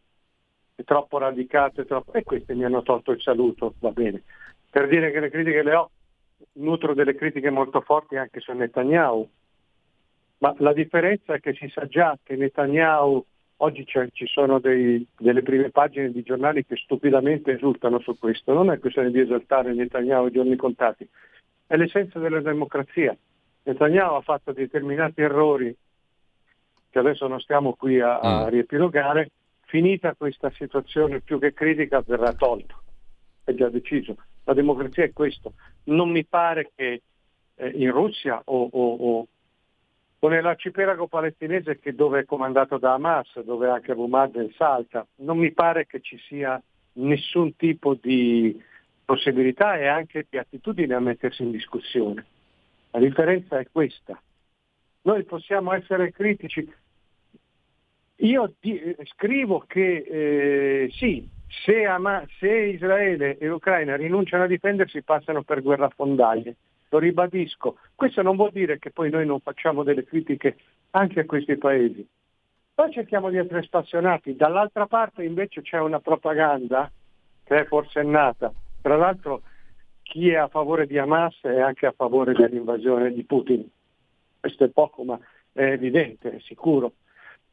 è 0.75 0.84
troppo 0.84 1.17
radicato, 1.17 1.81
è 1.81 1.85
troppo... 1.85 2.13
e 2.13 2.23
questi 2.23 2.53
mi 2.53 2.63
hanno 2.63 2.84
tolto 2.84 3.11
il 3.11 3.21
saluto, 3.21 3.73
va 3.79 3.91
bene. 3.91 4.23
Per 4.69 4.88
dire 4.88 5.11
che 5.11 5.19
le 5.19 5.29
critiche 5.29 5.63
le 5.63 5.73
ho, 5.73 5.89
nutro 6.53 6.93
delle 6.93 7.15
critiche 7.15 7.49
molto 7.49 7.81
forti 7.81 8.15
anche 8.15 8.39
su 8.39 8.51
Netanyahu, 8.53 9.29
ma 10.39 10.53
la 10.59 10.73
differenza 10.73 11.34
è 11.34 11.39
che 11.39 11.53
si 11.53 11.67
sa 11.69 11.88
già 11.88 12.17
che 12.21 12.35
Netanyahu, 12.35 13.25
oggi 13.57 13.85
ci 13.85 14.27
sono 14.27 14.59
dei, 14.59 15.05
delle 15.17 15.41
prime 15.41 15.69
pagine 15.71 16.11
di 16.11 16.21
giornali 16.21 16.65
che 16.65 16.75
stupidamente 16.75 17.51
esultano 17.51 17.99
su 17.99 18.17
questo, 18.17 18.53
non 18.53 18.71
è 18.71 18.79
questione 18.79 19.11
di 19.11 19.19
esaltare 19.19 19.73
Netanyahu 19.73 20.25
ai 20.25 20.31
giorni 20.31 20.55
contati, 20.55 21.07
è 21.65 21.75
l'essenza 21.75 22.19
della 22.19 22.41
democrazia. 22.41 23.15
Netanyahu 23.63 24.15
ha 24.15 24.21
fatto 24.21 24.51
determinati 24.51 25.21
errori 25.21 25.75
che 26.89 26.99
adesso 26.99 27.27
non 27.27 27.39
stiamo 27.39 27.73
qui 27.73 27.99
a, 27.99 28.19
a 28.19 28.45
mm. 28.45 28.49
riepilogare, 28.49 29.31
finita 29.65 30.15
questa 30.15 30.49
situazione 30.51 31.21
più 31.21 31.39
che 31.39 31.53
critica 31.53 32.01
verrà 32.05 32.34
tolto, 32.34 32.81
è 33.43 33.53
già 33.53 33.69
deciso. 33.69 34.15
La 34.45 34.53
democrazia 34.53 35.03
è 35.03 35.11
questo. 35.11 35.53
Non 35.85 36.09
mi 36.09 36.23
pare 36.25 36.71
che 36.73 37.01
eh, 37.55 37.67
in 37.75 37.91
Russia 37.91 38.41
o, 38.45 38.69
o, 38.71 38.95
o, 38.95 39.27
o, 40.19 40.27
nell'arcipelago 40.27 41.07
palestinese 41.07 41.80
che 41.80 41.94
dove 41.94 42.22
è 42.22 42.26
comandato 42.26 42.77
da 42.77 42.94
Hamas, 42.94 43.39
dove 43.41 43.69
anche 43.69 43.91
Abu 43.91 44.07
Mazen 44.07 44.52
salta, 44.56 45.06
non 45.18 45.38
mi 45.38 45.52
pare 45.52 45.85
che 45.85 46.02
ci 46.02 46.18
sia 46.18 46.61
nessun 46.94 47.56
tipo 47.56 47.94
di 47.94 48.60
possibilità 49.06 49.77
e 49.77 49.88
anche 49.88 50.26
di 50.30 50.38
attitudine 50.38 50.94
a 50.94 50.99
mettersi 50.99 51.44
in 51.44 51.52
discussione. 51.52 52.26
La 52.91 52.99
differenza 52.99 53.60
è 53.60 53.68
questa. 53.72 54.19
Noi 55.03 55.23
possiamo 55.23 55.72
essere 55.73 56.11
critici. 56.11 56.69
Io 58.22 58.53
di, 58.60 58.95
scrivo 59.03 59.64
che 59.68 59.98
eh, 59.98 60.89
sì, 60.91 61.30
se, 61.64 61.85
Ama, 61.85 62.26
se, 62.39 62.49
Israele 62.49 63.38
e 63.38 63.48
l'Ucraina 63.48 63.95
rinunciano 63.95 64.44
a 64.44 64.48
difendersi 64.48 65.03
passano 65.03 65.44
per 65.44 65.61
guerrafondaglie. 65.61 66.56
Lo 66.89 66.99
ribadisco. 66.99 67.77
Questo 67.95 68.22
non 68.22 68.35
vuol 68.35 68.51
dire 68.51 68.80
che 68.80 68.91
poi 68.91 69.09
noi 69.09 69.26
non 69.26 69.39
facciamo 69.39 69.84
delle 69.84 70.05
critiche 70.05 70.57
anche 70.91 71.22
a 71.22 71.26
questi 71.26 71.57
paesi. 71.57 72.07
Poi 72.73 72.91
cerchiamo 72.91 73.30
di 73.30 73.38
essere 73.38 73.64
spassionati. 73.64 74.35
Dall'altra 74.35 74.85
parte 74.85 75.23
invece 75.23 75.61
c'è 75.61 75.80
una 75.80 75.99
propaganda 75.99 76.89
che 77.43 77.59
è 77.59 77.65
forsennata 77.65 78.53
tra 78.88 78.95
l'altro 78.95 79.41
chi 80.01 80.30
è 80.30 80.35
a 80.35 80.47
favore 80.47 80.88
di 80.88 80.97
Hamas 80.97 81.41
è 81.41 81.59
anche 81.59 81.88
a 81.88 81.93
favore 81.95 82.31
dell'invasione 82.31 83.11
di 83.11 83.26
Putin. 83.26 83.68
Questo 84.39 84.64
è 84.64 84.69
poco, 84.69 85.03
ma 85.03 85.19
è 85.51 85.64
evidente, 85.64 86.35
è 86.35 86.39
sicuro. 86.39 86.93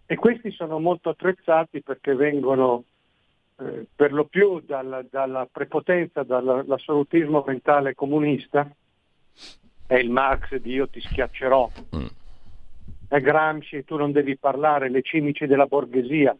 E 0.06 0.14
questi 0.14 0.52
sono 0.52 0.78
molto 0.78 1.08
attrezzati 1.08 1.82
perché 1.82 2.14
vengono 2.14 2.84
eh, 3.56 3.86
per 3.96 4.12
lo 4.12 4.26
più 4.26 4.60
dalla, 4.60 5.02
dalla 5.10 5.48
prepotenza, 5.50 6.22
dall'assolutismo 6.22 7.42
mentale 7.44 7.96
comunista, 7.96 8.70
è 9.86 9.94
il 9.94 10.10
Marx 10.10 10.56
di 10.56 10.72
io 10.72 10.88
ti 10.88 11.00
schiaccerò, 11.00 11.70
mm. 11.96 12.06
è 13.08 13.20
Gramsci, 13.20 13.84
tu 13.84 13.96
non 13.96 14.12
devi 14.12 14.36
parlare, 14.36 14.88
le 14.90 15.02
cimici 15.02 15.46
della 15.46 15.66
borghesia. 15.66 16.36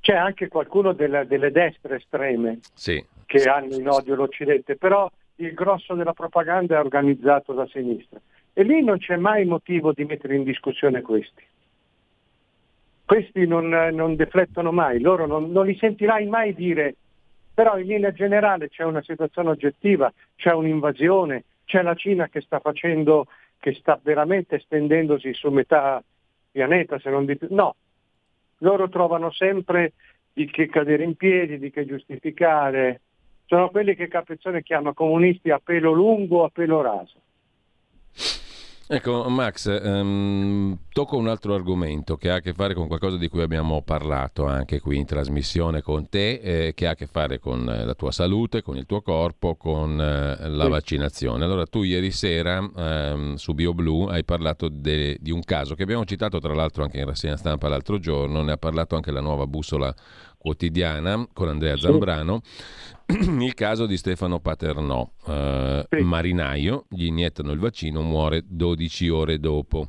C'è 0.00 0.14
anche 0.14 0.48
qualcuno 0.48 0.92
delle, 0.92 1.26
delle 1.26 1.50
destre 1.50 1.96
estreme, 1.96 2.60
sì 2.74 3.04
che 3.26 3.42
hanno 3.42 3.74
in 3.74 3.88
odio 3.88 4.14
l'Occidente, 4.14 4.76
però 4.76 5.10
il 5.36 5.52
grosso 5.52 5.94
della 5.94 6.14
propaganda 6.14 6.76
è 6.76 6.80
organizzato 6.80 7.52
da 7.52 7.66
sinistra. 7.66 8.18
E 8.52 8.62
lì 8.62 8.82
non 8.82 8.98
c'è 8.98 9.16
mai 9.16 9.44
motivo 9.44 9.92
di 9.92 10.04
mettere 10.04 10.36
in 10.36 10.44
discussione 10.44 11.02
questi. 11.02 11.42
Questi 13.04 13.46
non, 13.46 13.68
non 13.68 14.16
deflettono 14.16 14.72
mai, 14.72 15.00
loro 15.00 15.26
non, 15.26 15.50
non 15.50 15.66
li 15.66 15.76
sentirai 15.76 16.26
mai 16.26 16.54
dire, 16.54 16.94
però 17.52 17.78
in 17.78 17.86
linea 17.86 18.12
generale 18.12 18.68
c'è 18.68 18.84
una 18.84 19.02
situazione 19.02 19.50
oggettiva, 19.50 20.12
c'è 20.36 20.52
un'invasione, 20.52 21.44
c'è 21.66 21.82
la 21.82 21.94
Cina 21.94 22.28
che 22.28 22.40
sta 22.40 22.60
facendo, 22.60 23.26
che 23.58 23.74
sta 23.74 24.00
veramente 24.02 24.56
estendendosi 24.56 25.34
su 25.34 25.50
metà 25.50 26.02
pianeta, 26.50 26.98
se 26.98 27.10
non 27.10 27.26
di 27.26 27.36
più. 27.36 27.48
No, 27.50 27.74
loro 28.58 28.88
trovano 28.88 29.30
sempre 29.30 29.92
di 30.32 30.46
che 30.46 30.68
cadere 30.68 31.04
in 31.04 31.16
piedi, 31.16 31.58
di 31.58 31.70
che 31.70 31.84
giustificare, 31.84 33.02
sono 33.46 33.68
quelli 33.70 33.94
che 33.94 34.08
Capezzone 34.08 34.62
chiama 34.62 34.92
comunisti 34.92 35.50
a 35.50 35.60
pelo 35.62 35.92
lungo 35.92 36.40
o 36.40 36.44
a 36.44 36.50
pelo 36.50 36.80
raso. 36.80 37.20
Ecco 38.88 39.28
Max, 39.28 39.66
um, 39.82 40.78
tocco 40.92 41.16
un 41.16 41.26
altro 41.26 41.54
argomento 41.54 42.16
che 42.16 42.30
ha 42.30 42.36
a 42.36 42.40
che 42.40 42.52
fare 42.52 42.72
con 42.72 42.86
qualcosa 42.86 43.16
di 43.16 43.26
cui 43.26 43.42
abbiamo 43.42 43.82
parlato 43.82 44.46
anche 44.46 44.78
qui 44.78 44.96
in 44.96 45.04
trasmissione 45.04 45.82
con 45.82 46.08
te, 46.08 46.34
eh, 46.34 46.72
che 46.72 46.86
ha 46.86 46.90
a 46.90 46.94
che 46.94 47.08
fare 47.08 47.40
con 47.40 47.68
eh, 47.68 47.84
la 47.84 47.94
tua 47.94 48.12
salute, 48.12 48.62
con 48.62 48.76
il 48.76 48.86
tuo 48.86 49.02
corpo, 49.02 49.56
con 49.56 50.00
eh, 50.00 50.48
la 50.48 50.64
sì. 50.64 50.70
vaccinazione. 50.70 51.44
Allora 51.44 51.66
tu 51.66 51.82
ieri 51.82 52.12
sera 52.12 52.60
um, 52.60 53.34
su 53.34 53.54
BioBlue 53.54 54.12
hai 54.12 54.22
parlato 54.22 54.68
de, 54.68 55.18
di 55.20 55.32
un 55.32 55.42
caso 55.42 55.74
che 55.74 55.82
abbiamo 55.82 56.04
citato 56.04 56.38
tra 56.38 56.54
l'altro 56.54 56.84
anche 56.84 56.98
in 56.98 57.06
rassegna 57.06 57.36
stampa 57.36 57.66
l'altro 57.66 57.98
giorno, 57.98 58.42
ne 58.42 58.52
ha 58.52 58.56
parlato 58.56 58.94
anche 58.94 59.10
la 59.10 59.20
nuova 59.20 59.48
bussola 59.48 59.92
quotidiana 60.46 61.26
con 61.32 61.48
Andrea 61.48 61.76
Zambrano, 61.76 62.40
il 63.40 63.52
caso 63.54 63.84
di 63.86 63.96
Stefano 63.96 64.38
Paternò, 64.38 65.10
eh, 65.26 65.86
sì. 65.90 66.02
marinaio, 66.02 66.86
gli 66.88 67.06
iniettano 67.06 67.50
il 67.50 67.58
vaccino, 67.58 68.00
muore 68.02 68.44
12 68.46 69.08
ore 69.08 69.40
dopo. 69.40 69.88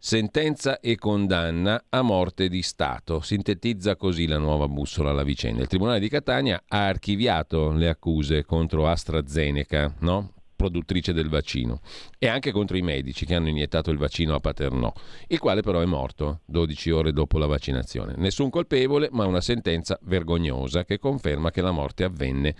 Sentenza 0.00 0.78
e 0.80 0.96
condanna 0.96 1.86
a 1.88 2.02
morte 2.02 2.48
di 2.48 2.60
Stato. 2.60 3.20
Sintetizza 3.20 3.96
così 3.96 4.26
la 4.26 4.38
nuova 4.38 4.68
bussola 4.68 5.10
alla 5.10 5.24
vicenda. 5.24 5.62
Il 5.62 5.68
Tribunale 5.68 6.00
di 6.00 6.08
Catania 6.10 6.62
ha 6.68 6.86
archiviato 6.86 7.72
le 7.72 7.88
accuse 7.88 8.44
contro 8.44 8.86
AstraZeneca, 8.86 9.94
no? 10.00 10.34
Produttrice 10.58 11.12
del 11.12 11.28
vaccino, 11.28 11.80
e 12.18 12.26
anche 12.26 12.50
contro 12.50 12.76
i 12.76 12.82
medici 12.82 13.24
che 13.24 13.36
hanno 13.36 13.48
iniettato 13.48 13.92
il 13.92 13.96
vaccino 13.96 14.34
a 14.34 14.40
Paternò, 14.40 14.92
il 15.28 15.38
quale 15.38 15.62
però 15.62 15.78
è 15.78 15.84
morto 15.84 16.40
12 16.46 16.90
ore 16.90 17.12
dopo 17.12 17.38
la 17.38 17.46
vaccinazione. 17.46 18.14
Nessun 18.16 18.50
colpevole, 18.50 19.08
ma 19.12 19.24
una 19.24 19.40
sentenza 19.40 19.96
vergognosa 20.02 20.84
che 20.84 20.98
conferma 20.98 21.52
che 21.52 21.60
la 21.60 21.70
morte 21.70 22.02
avvenne 22.02 22.56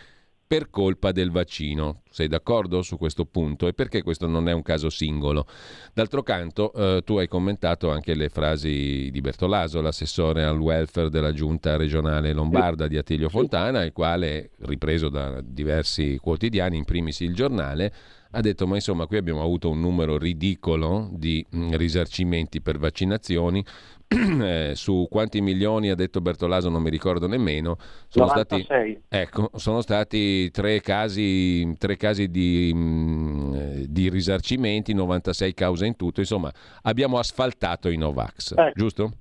per 0.48 0.70
colpa 0.70 1.12
del 1.12 1.30
vaccino. 1.30 2.00
Sei 2.10 2.26
d'accordo 2.26 2.80
su 2.80 2.96
questo 2.96 3.26
punto? 3.26 3.68
E 3.68 3.74
perché 3.74 4.02
questo 4.02 4.26
non 4.26 4.48
è 4.48 4.52
un 4.52 4.62
caso 4.62 4.88
singolo? 4.88 5.46
D'altro 5.92 6.22
canto, 6.22 6.72
eh, 6.72 7.02
tu 7.04 7.18
hai 7.18 7.28
commentato 7.28 7.90
anche 7.90 8.14
le 8.14 8.30
frasi 8.30 9.10
di 9.12 9.20
Bertolaso, 9.20 9.82
l'assessore 9.82 10.44
al 10.44 10.58
welfare 10.58 11.10
della 11.10 11.32
giunta 11.32 11.76
regionale 11.76 12.32
lombarda 12.32 12.88
di 12.88 12.96
Attilio 12.96 13.28
Fontana, 13.28 13.82
il 13.82 13.92
quale, 13.92 14.52
ripreso 14.60 15.10
da 15.10 15.42
diversi 15.42 16.16
quotidiani, 16.16 16.78
in 16.78 16.84
primis 16.84 17.20
il 17.20 17.34
giornale, 17.34 17.92
ha 18.30 18.40
detto 18.40 18.66
ma 18.66 18.74
insomma 18.74 19.06
qui 19.06 19.16
abbiamo 19.16 19.42
avuto 19.42 19.70
un 19.70 19.80
numero 19.80 20.18
ridicolo 20.18 21.10
di 21.12 21.44
mh, 21.48 21.76
risarcimenti 21.76 22.60
per 22.60 22.78
vaccinazioni 22.78 23.64
eh, 24.42 24.72
su 24.74 25.06
quanti 25.10 25.40
milioni 25.42 25.90
ha 25.90 25.94
detto 25.94 26.20
Bertolaso 26.22 26.70
non 26.70 26.82
mi 26.82 26.88
ricordo 26.88 27.26
nemmeno 27.26 27.76
sono 28.08 28.28
stati, 28.28 28.66
ecco, 29.06 29.50
sono 29.54 29.82
stati 29.82 30.50
tre 30.50 30.80
casi, 30.80 31.76
tre 31.76 31.96
casi 31.96 32.30
di, 32.30 32.72
mh, 32.74 32.78
mm, 32.78 33.54
di, 33.86 34.08
risarcimenti 34.08 34.94
96 34.94 35.52
cause 35.52 35.86
in 35.86 35.96
tutto 35.96 36.20
insomma 36.20 36.50
abbiamo 36.82 37.18
asfaltato 37.18 37.90
i 37.90 37.96
Novax 37.98 38.54
ecco. 38.56 38.72
giusto? 38.74 39.12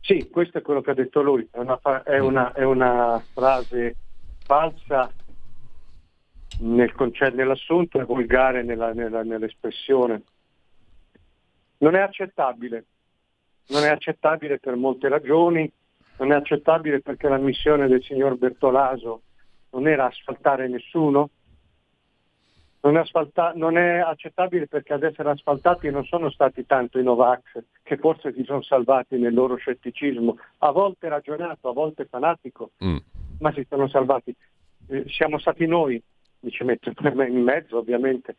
Sì, 0.00 0.28
questo 0.28 0.58
è 0.58 0.62
quello 0.62 0.80
che 0.80 0.90
ha 0.90 0.94
detto 0.94 1.22
lui 1.22 1.46
è 1.52 1.58
una, 1.58 2.02
è 2.02 2.18
una, 2.18 2.52
è 2.52 2.64
una 2.64 3.22
frase 3.32 3.94
falsa 4.44 5.12
nel 6.60 6.92
concetto, 6.92 7.36
nell'assunto 7.36 8.00
e 8.00 8.04
volgare 8.04 8.62
nella, 8.62 8.92
nella, 8.92 9.22
nell'espressione. 9.22 10.22
Non 11.78 11.94
è 11.94 12.00
accettabile, 12.00 12.84
non 13.68 13.84
è 13.84 13.88
accettabile 13.88 14.58
per 14.58 14.76
molte 14.76 15.08
ragioni, 15.08 15.70
non 16.18 16.32
è 16.32 16.34
accettabile 16.34 17.00
perché 17.00 17.28
la 17.28 17.38
missione 17.38 17.88
del 17.88 18.02
signor 18.02 18.36
Bertolaso 18.36 19.22
non 19.70 19.86
era 19.86 20.06
asfaltare 20.06 20.68
nessuno, 20.68 21.30
non 22.82 22.96
è, 22.96 23.00
asfalta- 23.00 23.52
non 23.54 23.76
è, 23.76 23.98
accettabile 23.98 24.66
perché 24.66 24.92
ad 24.94 25.02
essere 25.02 25.30
asfaltati 25.30 25.90
non 25.90 26.04
sono 26.04 26.30
stati 26.30 26.64
tanto 26.66 26.98
i 26.98 27.02
Novax 27.02 27.62
che 27.82 27.96
forse 27.98 28.32
si 28.32 28.42
sono 28.44 28.62
salvati 28.62 29.18
nel 29.18 29.34
loro 29.34 29.56
scetticismo, 29.56 30.38
a 30.58 30.70
volte 30.70 31.08
ragionato, 31.08 31.68
a 31.68 31.72
volte 31.72 32.06
fanatico, 32.06 32.70
mm. 32.84 32.96
ma 33.40 33.52
si 33.52 33.66
sono 33.68 33.86
salvati. 33.88 34.34
Eh, 34.88 35.04
siamo 35.08 35.38
stati 35.38 35.66
noi 35.66 36.02
mi 36.40 36.50
ci 36.50 36.64
metto 36.64 36.92
in 37.04 37.42
mezzo 37.42 37.78
ovviamente, 37.78 38.36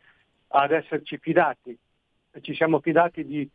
ad 0.47 0.71
esserci 0.71 1.17
fidati. 1.17 1.77
Ci 2.39 2.53
siamo 2.55 2.79
fidati 2.79 3.25
di, 3.25 3.47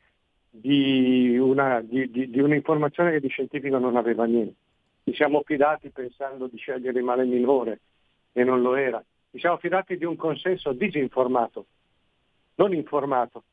di, 0.60 1.36
una, 1.38 1.80
di, 1.80 2.10
di, 2.10 2.40
un'informazione 2.40 3.12
che 3.12 3.20
di 3.20 3.28
scientifico 3.28 3.78
non 3.78 3.96
aveva 3.96 4.24
niente. 4.24 4.54
Ci 5.04 5.14
siamo 5.14 5.42
fidati 5.44 5.90
pensando 5.90 6.46
di 6.46 6.56
scegliere 6.56 6.98
il 6.98 7.04
male 7.04 7.24
minore 7.24 7.80
e 8.32 8.42
non 8.44 8.60
lo 8.60 8.74
era. 8.74 9.02
ci 9.30 9.38
siamo 9.38 9.58
fidati 9.58 9.96
di 9.96 10.04
un 10.04 10.16
consenso 10.16 10.72
disinformato, 10.72 11.66
non 12.56 12.74
informato, 12.74 13.44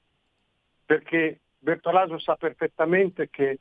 perché 0.86 1.40
Bertolaso 1.60 2.18
sa 2.20 2.36
perfettamente 2.36 3.30
che 3.30 3.60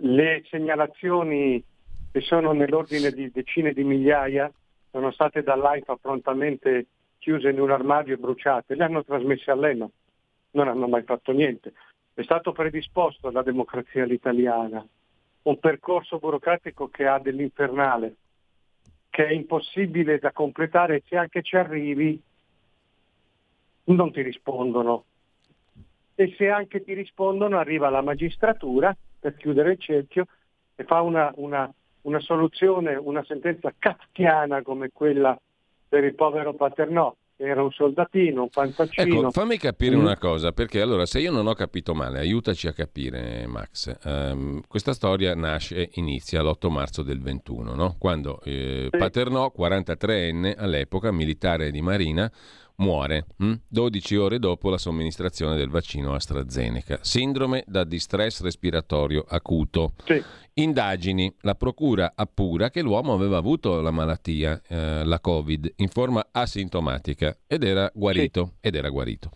le 0.00 0.42
segnalazioni 0.50 1.62
che 2.10 2.20
sono 2.20 2.52
nell'ordine 2.52 3.10
di 3.10 3.30
decine 3.30 3.72
di 3.72 3.84
migliaia 3.84 4.50
sono 4.90 5.10
state 5.12 5.42
dall'AIFA 5.42 5.96
prontamente 5.96 6.86
chiuse 7.18 7.48
in 7.48 7.60
un 7.60 7.70
armadio 7.70 8.14
e 8.14 8.18
bruciate, 8.18 8.74
le 8.74 8.84
hanno 8.84 9.04
trasmesse 9.04 9.50
all'ENA, 9.50 9.88
non 10.52 10.68
hanno 10.68 10.88
mai 10.88 11.02
fatto 11.02 11.32
niente. 11.32 11.72
È 12.14 12.22
stato 12.22 12.52
predisposto 12.52 13.26
alla 13.26 13.42
democrazia 13.42 14.04
all'italiana 14.04 14.86
un 15.42 15.58
percorso 15.58 16.18
burocratico 16.18 16.88
che 16.88 17.06
ha 17.06 17.18
dell'infernale, 17.18 18.14
che 19.10 19.26
è 19.26 19.32
impossibile 19.32 20.18
da 20.18 20.30
completare 20.30 21.02
se 21.06 21.16
anche 21.16 21.42
ci 21.42 21.56
arrivi 21.56 22.22
non 23.86 24.12
ti 24.12 24.22
rispondono. 24.22 25.04
E 26.14 26.32
se 26.38 26.48
anche 26.48 26.84
ti 26.84 26.94
rispondono 26.94 27.58
arriva 27.58 27.90
la 27.90 28.00
magistratura 28.00 28.96
per 29.18 29.34
chiudere 29.34 29.72
il 29.72 29.80
cerchio 29.80 30.26
e 30.76 30.84
fa 30.84 31.00
una, 31.00 31.32
una, 31.34 31.70
una 32.02 32.20
soluzione, 32.20 32.94
una 32.94 33.24
sentenza 33.24 33.74
kafkiana 33.76 34.62
come 34.62 34.90
quella 34.92 35.38
per 35.88 36.04
il 36.04 36.14
povero 36.14 36.54
Paternò 36.54 37.14
era 37.36 37.62
un 37.62 37.70
soldatino, 37.72 38.42
un 38.42 38.48
pantaccino. 38.48 39.18
Ecco, 39.20 39.30
fammi 39.30 39.56
capire 39.58 39.96
Mm. 39.96 40.00
una 40.00 40.16
cosa, 40.16 40.52
perché 40.52 40.80
allora 40.80 41.04
se 41.06 41.20
io 41.20 41.32
non 41.32 41.46
ho 41.46 41.54
capito 41.54 41.94
male, 41.94 42.18
aiutaci 42.20 42.68
a 42.68 42.72
capire 42.72 43.46
Max, 43.46 43.92
Ehm, 44.04 44.62
questa 44.68 44.92
storia 44.92 45.34
nasce, 45.34 45.90
inizia 45.94 46.42
l'8 46.42 46.70
marzo 46.70 47.02
del 47.02 47.20
21, 47.20 47.74
no? 47.74 47.96
quando 47.98 48.40
eh, 48.44 48.88
Paternò, 48.90 49.50
43enne 49.56 50.54
all'epoca, 50.56 51.10
militare 51.12 51.70
di 51.70 51.80
Marina, 51.82 52.30
muore 52.76 53.26
hm? 53.36 53.52
12 53.68 54.16
ore 54.16 54.38
dopo 54.38 54.70
la 54.70 54.78
somministrazione 54.78 55.56
del 55.56 55.68
vaccino 55.68 56.14
AstraZeneca. 56.14 56.98
Sindrome 57.02 57.64
da 57.66 57.84
distress 57.84 58.40
respiratorio 58.42 59.24
acuto. 59.28 59.92
Indagini. 60.54 61.34
La 61.40 61.54
procura 61.54 62.12
appura 62.14 62.70
che 62.70 62.80
l'uomo 62.82 63.12
aveva 63.12 63.36
avuto 63.36 63.80
la 63.80 63.90
malattia, 63.90 64.60
eh, 64.68 65.04
la 65.04 65.18
Covid, 65.18 65.72
in 65.76 65.88
forma 65.88 66.28
asintomatica 66.30 67.36
ed 67.46 67.64
era 67.64 67.90
guarito. 67.92 68.54
Ed 68.60 68.76
era 68.76 68.88
guarito. 68.88 69.30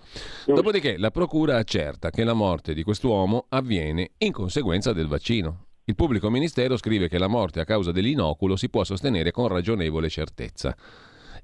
Dopodiché 0.46 0.96
la 0.96 1.10
procura 1.10 1.56
accerta 1.56 2.10
che 2.10 2.24
la 2.24 2.34
morte 2.34 2.72
di 2.72 2.82
quest'uomo 2.82 3.46
avviene 3.48 4.12
in 4.18 4.32
conseguenza 4.32 4.92
del 4.92 5.08
vaccino. 5.08 5.66
Il 5.88 5.94
pubblico 5.94 6.28
ministero 6.28 6.76
scrive 6.76 7.08
che 7.08 7.18
la 7.18 7.28
morte 7.28 7.60
a 7.60 7.64
causa 7.64 7.92
dell'inoculo 7.92 8.56
si 8.56 8.68
può 8.68 8.84
sostenere 8.84 9.30
con 9.30 9.48
ragionevole 9.48 10.10
certezza. 10.10 10.76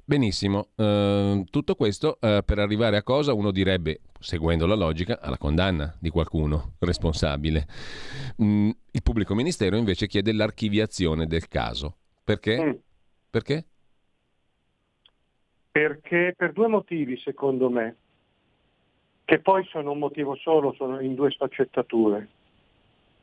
Benissimo, 0.06 0.68
ehm, 0.76 1.44
tutto 1.44 1.74
questo 1.74 2.18
eh, 2.20 2.42
per 2.44 2.58
arrivare 2.58 2.98
a 2.98 3.02
cosa 3.02 3.32
uno 3.32 3.50
direbbe, 3.50 4.00
seguendo 4.20 4.66
la 4.66 4.74
logica, 4.74 5.18
alla 5.18 5.38
condanna 5.38 5.96
di 5.98 6.10
qualcuno 6.10 6.74
responsabile. 6.80 7.66
Mm, 8.42 8.68
il 8.90 9.02
pubblico 9.02 9.34
ministero 9.34 9.76
invece 9.76 10.06
chiede 10.06 10.34
l'archiviazione 10.34 11.26
del 11.26 11.48
caso. 11.48 11.96
Perché? 12.22 12.82
Perché? 13.30 13.64
Perché 15.72 16.34
per 16.36 16.52
due 16.52 16.68
motivi, 16.68 17.16
secondo 17.16 17.70
me, 17.70 17.96
che 19.24 19.38
poi 19.38 19.64
sono 19.70 19.92
un 19.92 19.98
motivo 19.98 20.36
solo, 20.36 20.74
sono 20.74 21.00
in 21.00 21.14
due 21.14 21.30
sfaccettature. 21.30 22.28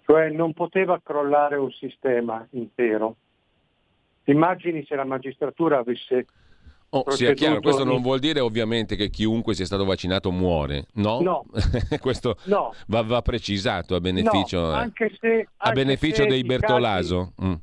Cioè 0.03 0.31
non 0.31 0.53
poteva 0.53 0.99
crollare 0.99 1.57
un 1.57 1.71
sistema 1.71 2.45
intero. 2.51 3.17
Immagini 4.23 4.83
se 4.83 4.95
la 4.95 5.05
magistratura 5.05 5.77
avesse 5.77 6.25
Oh, 6.93 7.09
sia 7.11 7.33
chiaro, 7.33 7.61
questo 7.61 7.85
non 7.85 8.01
vuol 8.01 8.19
dire 8.19 8.41
ovviamente 8.41 8.97
che 8.97 9.09
chiunque 9.09 9.53
sia 9.53 9.63
stato 9.65 9.85
vaccinato 9.85 10.29
muore, 10.29 10.87
no? 10.95 11.21
No. 11.21 11.45
questo 12.01 12.35
No. 12.45 12.73
va, 12.87 13.01
va 13.01 13.21
precisato 13.21 13.95
a 13.95 14.01
beneficio, 14.01 14.59
No, 14.59 14.71
eh, 14.71 14.75
anche 14.75 15.15
se, 15.17 15.47
a 15.55 15.69
anche 15.69 15.83
beneficio 15.83 16.23
se 16.23 16.27
dei 16.27 16.43
Bertolaso. 16.43 17.31
Mm. 17.41 17.53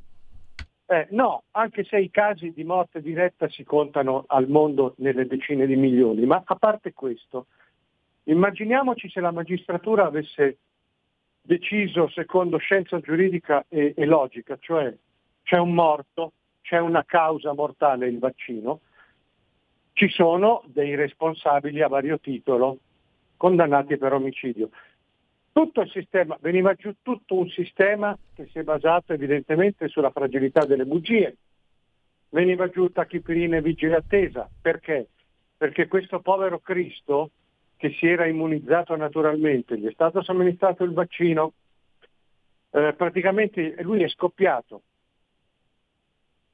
Eh, 0.87 1.07
no, 1.11 1.43
anche 1.51 1.83
se 1.83 1.99
i 1.99 2.09
casi 2.09 2.51
di 2.51 2.63
morte 2.63 3.01
diretta 3.01 3.47
si 3.49 3.63
contano 3.63 4.23
al 4.25 4.47
mondo 4.47 4.95
nelle 4.97 5.27
decine 5.27 5.67
di 5.67 5.75
milioni, 5.75 6.25
ma 6.25 6.41
a 6.43 6.55
parte 6.55 6.93
questo, 6.93 7.45
immaginiamoci 8.23 9.09
se 9.11 9.19
la 9.19 9.31
magistratura 9.31 10.07
avesse 10.07 10.57
deciso 11.43 12.09
secondo 12.09 12.57
scienza 12.57 12.99
giuridica 12.99 13.63
e, 13.69 13.93
e 13.95 14.05
logica, 14.05 14.57
cioè 14.59 14.91
c'è 15.43 15.57
un 15.57 15.75
morto, 15.75 16.31
c'è 16.61 16.79
una 16.79 17.03
causa 17.05 17.53
mortale, 17.53 18.07
il 18.07 18.17
vaccino, 18.17 18.79
ci 19.99 20.07
sono 20.07 20.63
dei 20.67 20.95
responsabili 20.95 21.81
a 21.81 21.89
vario 21.89 22.21
titolo 22.21 22.77
condannati 23.35 23.97
per 23.97 24.13
omicidio. 24.13 24.69
Tutto 25.51 25.81
il 25.81 25.89
sistema, 25.89 26.37
veniva 26.39 26.73
giù 26.75 26.95
tutto 27.01 27.35
un 27.35 27.49
sistema 27.49 28.17
che 28.33 28.47
si 28.49 28.59
è 28.59 28.63
basato 28.63 29.11
evidentemente 29.11 29.89
sulla 29.89 30.11
fragilità 30.11 30.63
delle 30.63 30.85
bugie. 30.85 31.35
Veniva 32.29 32.69
giù 32.69 32.89
tachipirina 32.89 33.57
e 33.57 33.61
vigile 33.61 33.97
attesa. 33.97 34.49
Perché? 34.61 35.09
Perché 35.57 35.89
questo 35.89 36.21
povero 36.21 36.59
Cristo 36.59 37.31
che 37.75 37.91
si 37.99 38.07
era 38.07 38.25
immunizzato 38.25 38.95
naturalmente, 38.95 39.77
gli 39.77 39.85
è 39.85 39.91
stato 39.91 40.23
somministrato 40.23 40.85
il 40.85 40.93
vaccino, 40.93 41.51
eh, 42.69 42.93
praticamente 42.95 43.75
lui 43.81 44.03
è 44.03 44.07
scoppiato. 44.07 44.83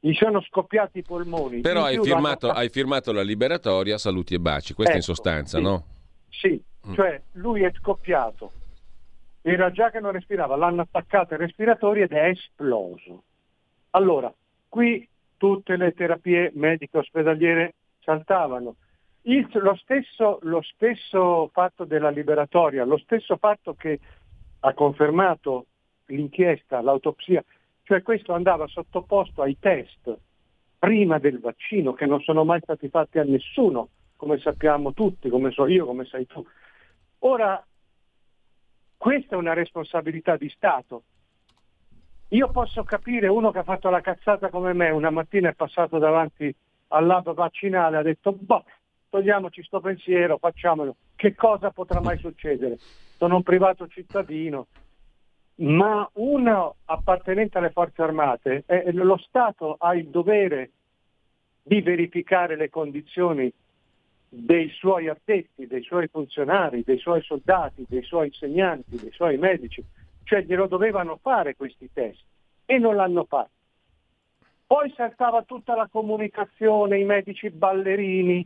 Gli 0.05 0.13
sono 0.13 0.39
scoppiati 0.39 0.99
i 0.99 1.01
polmoni. 1.01 1.61
Però 1.61 1.89
In 1.89 1.97
hai 1.97 2.03
firmato, 2.03 2.51
hai 2.51 2.69
firmato 2.69 3.11
la 3.11 3.23
liberatoria, 3.23 3.97
saluti 3.97 4.35
e 4.35 4.39
baci, 4.39 4.75
questo 4.75 4.93
in 4.93 4.99
Ecco, 4.99 5.13
sostanza, 5.15 5.57
sì. 5.57 5.63
no? 5.63 5.83
Sì, 6.29 6.63
cioè 6.93 7.19
lui 7.31 7.63
è 7.63 7.71
scoppiato, 7.73 8.51
era 9.41 9.71
già 9.71 9.89
che 9.89 9.99
non 9.99 10.11
respirava, 10.11 10.55
l'hanno 10.55 10.81
attaccato 10.81 11.33
ai 11.33 11.39
respiratori 11.39 12.01
ed 12.01 12.11
è 12.11 12.25
esploso. 12.25 13.23
Allora, 13.91 14.31
qui 14.69 15.09
tutte 15.37 15.75
le 15.75 15.91
terapie 15.93 16.51
mediche 16.53 16.99
ospedaliere 16.99 17.73
saltavano. 18.03 18.75
Il- 19.23 19.49
lo, 19.53 19.75
stesso, 19.75 20.37
lo 20.43 20.61
stesso 20.61 21.49
fatto 21.51 21.83
della 21.83 22.11
liberatoria, 22.11 22.85
lo 22.85 22.99
stesso 22.99 23.37
fatto 23.37 23.73
che 23.73 23.99
ha 24.59 24.73
confermato 24.75 25.65
l'inchiesta, 26.05 26.81
l'autopsia, 26.81 27.43
cioè 27.85 28.01
questo 28.01 28.33
andava 28.33 28.65
sottoposto 28.65 29.43
ai 29.43 29.57
test 29.59 30.17
prima 30.79 31.19
del 31.19 31.39
vaccino 31.39 31.93
che 31.93 32.07
non 32.07 32.19
sono 32.21 32.43
mai 32.43 32.59
stati 32.61 32.89
fatti 32.89 33.19
a 33.19 33.23
nessuno, 33.23 33.89
come 34.15 34.39
sappiamo 34.39 34.91
tutti, 34.93 35.29
come 35.29 35.51
so 35.51 35.67
io, 35.67 35.85
come 35.85 36.05
sai 36.05 36.25
tu. 36.25 36.43
Ora, 37.19 37.63
questa 38.97 39.35
è 39.35 39.37
una 39.37 39.53
responsabilità 39.53 40.35
di 40.35 40.49
Stato. 40.49 41.03
Io 42.29 42.49
posso 42.49 42.83
capire 42.83 43.27
uno 43.27 43.51
che 43.51 43.59
ha 43.59 43.63
fatto 43.63 43.91
la 43.91 44.01
cazzata 44.01 44.49
come 44.49 44.73
me, 44.73 44.89
una 44.89 45.11
mattina 45.11 45.49
è 45.49 45.53
passato 45.53 45.99
davanti 45.99 46.53
al 46.87 47.05
lab 47.05 47.33
vaccinale, 47.35 47.97
ha 47.97 48.01
detto, 48.01 48.31
boh, 48.31 48.63
togliamoci 49.09 49.61
sto 49.61 49.79
pensiero, 49.79 50.39
facciamolo. 50.39 50.95
Che 51.15 51.35
cosa 51.35 51.69
potrà 51.69 52.01
mai 52.01 52.17
succedere? 52.17 52.77
Sono 53.17 53.35
un 53.35 53.43
privato 53.43 53.87
cittadino, 53.87 54.67
ma 55.57 56.09
uno 56.13 56.75
appartenente 56.85 57.57
alle 57.57 57.71
forze 57.71 58.01
armate, 58.01 58.63
eh, 58.65 58.91
lo 58.91 59.17
Stato 59.17 59.75
ha 59.79 59.95
il 59.95 60.07
dovere 60.07 60.71
di 61.63 61.81
verificare 61.81 62.55
le 62.55 62.69
condizioni 62.69 63.51
dei 64.27 64.69
suoi 64.69 65.07
addetti, 65.07 65.65
dei 65.65 65.81
suoi 65.81 66.07
funzionari, 66.07 66.83
dei 66.83 66.97
suoi 66.97 67.21
soldati, 67.21 67.85
dei 67.87 68.03
suoi 68.03 68.27
insegnanti, 68.27 68.97
dei 68.97 69.11
suoi 69.11 69.37
medici, 69.37 69.83
cioè 70.23 70.41
glielo 70.41 70.67
dovevano 70.67 71.17
fare 71.21 71.55
questi 71.55 71.89
test 71.93 72.21
e 72.65 72.77
non 72.77 72.95
l'hanno 72.95 73.23
fatto. 73.23 73.51
Poi 74.67 74.91
saltava 74.95 75.43
tutta 75.43 75.75
la 75.75 75.87
comunicazione, 75.89 76.99
i 76.99 77.05
medici 77.05 77.49
ballerini, 77.49 78.45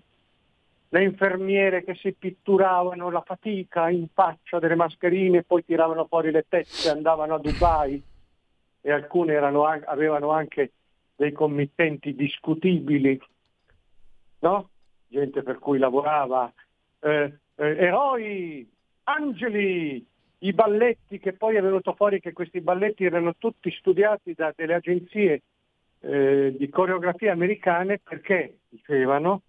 le 0.91 1.03
infermiere 1.03 1.83
che 1.83 1.93
si 1.95 2.13
pitturavano 2.13 3.11
la 3.11 3.21
fatica 3.21 3.89
in 3.89 4.07
faccia 4.11 4.59
delle 4.59 4.75
mascherine 4.75 5.43
poi 5.43 5.63
tiravano 5.63 6.05
fuori 6.05 6.31
le 6.31 6.45
teste, 6.47 6.89
andavano 6.89 7.35
a 7.35 7.39
Dubai 7.39 8.01
e 8.81 8.91
alcune 8.91 9.33
erano 9.33 9.65
an- 9.65 9.83
avevano 9.85 10.31
anche 10.31 10.71
dei 11.15 11.31
committenti 11.31 12.15
discutibili, 12.15 13.19
no? 14.39 14.69
gente 15.07 15.43
per 15.43 15.59
cui 15.59 15.77
lavorava, 15.77 16.51
eh, 17.01 17.33
eh, 17.55 17.75
eroi, 17.77 18.67
angeli, 19.03 20.05
i 20.39 20.53
balletti 20.53 21.19
che 21.19 21.33
poi 21.33 21.55
è 21.55 21.61
venuto 21.61 21.93
fuori 21.93 22.21
che 22.21 22.31
questi 22.31 22.61
balletti 22.61 23.03
erano 23.03 23.35
tutti 23.37 23.69
studiati 23.71 24.33
da 24.33 24.53
delle 24.55 24.75
agenzie 24.75 25.41
eh, 25.99 26.55
di 26.57 26.69
coreografia 26.69 27.33
americane 27.33 27.99
perché, 27.99 28.59
dicevano, 28.69 29.41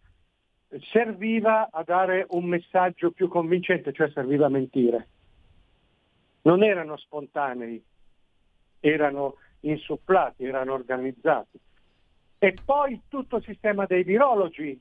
serviva 0.93 1.69
a 1.71 1.83
dare 1.83 2.27
un 2.31 2.45
messaggio 2.45 3.11
più 3.11 3.29
convincente, 3.29 3.93
cioè 3.93 4.11
serviva 4.11 4.47
a 4.47 4.51
mentire. 4.51 5.09
Non 6.43 6.63
erano 6.63 6.97
spontanei, 6.97 7.83
erano 8.81 9.37
insufflati, 9.61 10.45
erano 10.45 10.73
organizzati. 10.73 11.59
E 12.39 12.57
poi 12.65 13.03
tutto 13.09 13.37
il 13.37 13.45
sistema 13.45 13.85
dei 13.85 14.03
virologi, 14.03 14.79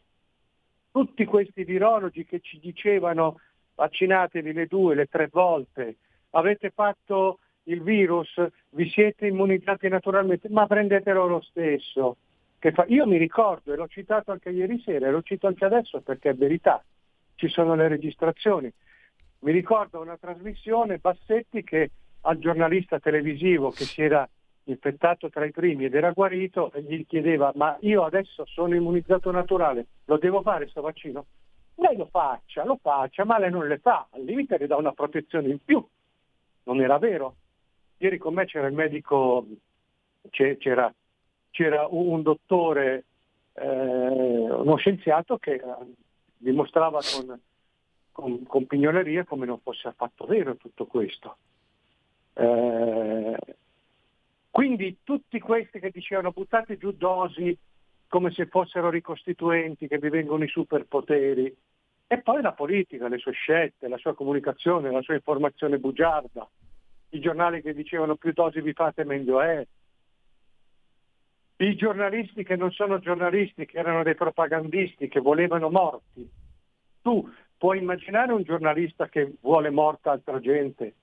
tutti 0.91 1.25
questi 1.25 1.63
virologi 1.63 2.25
che 2.25 2.39
ci 2.39 2.59
dicevano 2.59 3.39
vaccinatevi 3.75 4.53
le 4.53 4.67
due, 4.67 4.95
le 4.95 5.07
tre 5.07 5.27
volte, 5.31 5.97
avete 6.31 6.69
fatto 6.69 7.39
il 7.63 7.81
virus, 7.81 8.33
vi 8.71 8.89
siete 8.89 9.27
immunizzati 9.27 9.87
naturalmente, 9.87 10.49
ma 10.49 10.65
prendetelo 10.67 11.27
lo 11.27 11.41
stesso. 11.41 12.17
Fa... 12.59 12.85
Io 12.87 13.05
mi 13.05 13.17
ricordo, 13.17 13.73
e 13.73 13.75
l'ho 13.75 13.87
citato 13.87 14.31
anche 14.31 14.49
ieri 14.49 14.79
sera, 14.81 15.07
e 15.07 15.11
lo 15.11 15.21
cito 15.21 15.47
anche 15.47 15.65
adesso 15.65 16.01
perché 16.01 16.29
è 16.29 16.35
verità, 16.35 16.83
ci 17.35 17.47
sono 17.47 17.75
le 17.75 17.87
registrazioni. 17.87 18.71
Mi 19.39 19.51
ricordo 19.51 20.01
una 20.01 20.17
trasmissione 20.17 20.97
Bassetti 20.97 21.63
che 21.63 21.91
al 22.21 22.37
giornalista 22.37 22.99
televisivo 22.99 23.71
che 23.71 23.85
si 23.85 24.01
era 24.01 24.27
infettato 24.65 25.29
tra 25.29 25.45
i 25.45 25.51
primi 25.51 25.85
ed 25.85 25.95
era 25.95 26.11
guarito 26.11 26.71
e 26.73 26.83
gli 26.83 27.05
chiedeva 27.07 27.51
ma 27.55 27.77
io 27.81 28.03
adesso 28.03 28.45
sono 28.45 28.75
immunizzato 28.75 29.31
naturale, 29.31 29.87
lo 30.05 30.17
devo 30.17 30.41
fare 30.41 30.63
questo 30.63 30.81
vaccino? 30.81 31.25
Lei 31.75 31.95
lo 31.95 32.07
faccia, 32.11 32.65
lo 32.65 32.77
faccia, 32.81 33.23
ma 33.23 33.39
lei 33.39 33.49
non 33.49 33.67
le 33.67 33.77
fa, 33.77 34.07
al 34.11 34.23
limite 34.23 34.57
le 34.57 34.67
dà 34.67 34.75
una 34.75 34.91
protezione 34.91 35.47
in 35.47 35.63
più. 35.63 35.83
Non 36.63 36.81
era 36.81 36.97
vero? 36.97 37.35
Ieri 37.97 38.17
con 38.17 38.33
me 38.33 38.45
c'era 38.45 38.67
il 38.67 38.73
medico, 38.73 39.45
c'era, 40.29 40.93
c'era 41.51 41.87
un 41.89 42.21
dottore, 42.21 43.05
eh, 43.53 43.67
uno 43.67 44.75
scienziato 44.77 45.37
che 45.37 45.53
eh, 45.53 45.63
dimostrava 46.37 46.99
con, 46.99 47.39
con, 48.11 48.43
con, 48.43 48.65
pignoleria 48.65 49.23
come 49.25 49.45
non 49.45 49.59
fosse 49.59 49.87
affatto 49.87 50.25
vero 50.25 50.55
tutto 50.55 50.85
questo. 50.85 51.37
Eh, 52.33 53.37
quindi 54.49 54.99
tutti 55.03 55.39
questi 55.39 55.79
che 55.79 55.91
dicevano 55.91 56.31
buttate 56.31 56.77
giù 56.77 56.91
dosi 56.91 57.57
come 58.07 58.31
se 58.31 58.47
fossero 58.47 58.89
ricostituenti, 58.89 59.87
che 59.87 59.99
vi 59.99 60.09
vengono 60.09 60.43
i 60.43 60.47
superpoteri, 60.47 61.55
e 62.07 62.21
poi 62.21 62.41
la 62.41 62.53
politica, 62.53 63.07
le 63.07 63.19
sue 63.19 63.33
scelte, 63.33 63.87
la 63.87 63.97
sua 63.97 64.15
comunicazione, 64.15 64.91
la 64.91 65.03
sua 65.03 65.13
informazione 65.13 65.77
bugiarda, 65.77 66.49
i 67.09 67.19
giornali 67.19 67.61
che 67.61 67.73
dicevano 67.73 68.15
più 68.15 68.33
dosi 68.33 68.61
vi 68.61 68.73
fate 68.73 69.03
meglio 69.03 69.39
è, 69.41 69.65
i 71.61 71.75
giornalisti 71.75 72.43
che 72.43 72.55
non 72.55 72.71
sono 72.71 72.99
giornalisti, 72.99 73.65
che 73.65 73.77
erano 73.77 74.03
dei 74.03 74.15
propagandisti, 74.15 75.07
che 75.07 75.19
volevano 75.19 75.69
morti. 75.69 76.29
Tu 77.01 77.29
puoi 77.57 77.79
immaginare 77.79 78.31
un 78.31 78.43
giornalista 78.43 79.09
che 79.09 79.33
vuole 79.41 79.69
morta 79.69 80.11
altra 80.11 80.39
gente? 80.39 80.93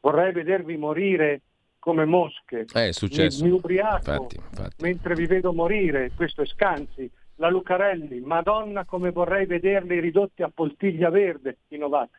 Vorrei 0.00 0.32
vedervi 0.32 0.76
morire 0.76 1.40
come 1.78 2.04
mosche. 2.04 2.66
Eh, 2.72 2.88
è 2.88 2.92
successo. 2.92 3.42
Mi, 3.42 3.50
mi 3.50 3.56
ubriaco 3.56 4.10
infatti, 4.12 4.36
infatti. 4.36 4.82
mentre 4.82 5.14
vi 5.16 5.26
vedo 5.26 5.52
morire, 5.52 6.12
questo 6.14 6.42
è 6.42 6.46
Scanzi 6.46 7.10
la 7.36 7.48
Lucarelli, 7.48 8.20
Madonna 8.20 8.84
come 8.84 9.10
vorrei 9.10 9.46
vederli 9.46 9.98
ridotti 9.98 10.42
a 10.42 10.50
poltiglia 10.54 11.10
verde 11.10 11.58
i 11.68 11.76
Novax. 11.76 12.10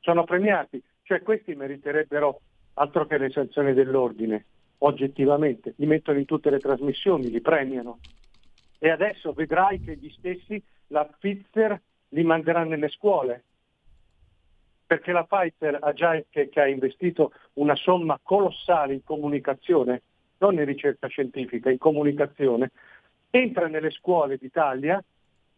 Sono 0.00 0.24
premiati, 0.24 0.82
cioè 1.02 1.20
questi 1.20 1.54
meriterebbero 1.54 2.40
altro 2.74 3.06
che 3.06 3.18
le 3.18 3.30
sanzioni 3.30 3.74
dell'ordine, 3.74 4.46
oggettivamente, 4.78 5.74
li 5.76 5.86
mettono 5.86 6.18
in 6.18 6.24
tutte 6.24 6.50
le 6.50 6.58
trasmissioni, 6.58 7.30
li 7.30 7.40
premiano. 7.40 7.98
E 8.78 8.90
adesso 8.90 9.32
vedrai 9.32 9.80
che 9.80 9.96
gli 9.96 10.10
stessi, 10.10 10.62
la 10.88 11.04
Pfizer, 11.04 11.80
li 12.10 12.22
manderà 12.22 12.64
nelle 12.64 12.88
scuole, 12.88 13.44
perché 14.86 15.12
la 15.12 15.24
Pfizer 15.24 15.78
ha 15.80 15.92
già 15.92 16.22
che, 16.30 16.48
che 16.48 16.60
ha 16.60 16.66
investito 16.66 17.32
una 17.54 17.74
somma 17.74 18.18
colossale 18.22 18.94
in 18.94 19.04
comunicazione, 19.04 20.02
non 20.38 20.54
in 20.54 20.64
ricerca 20.64 21.08
scientifica, 21.08 21.70
in 21.70 21.78
comunicazione, 21.78 22.70
entra 23.30 23.66
nelle 23.68 23.90
scuole 23.90 24.38
d'Italia 24.38 25.02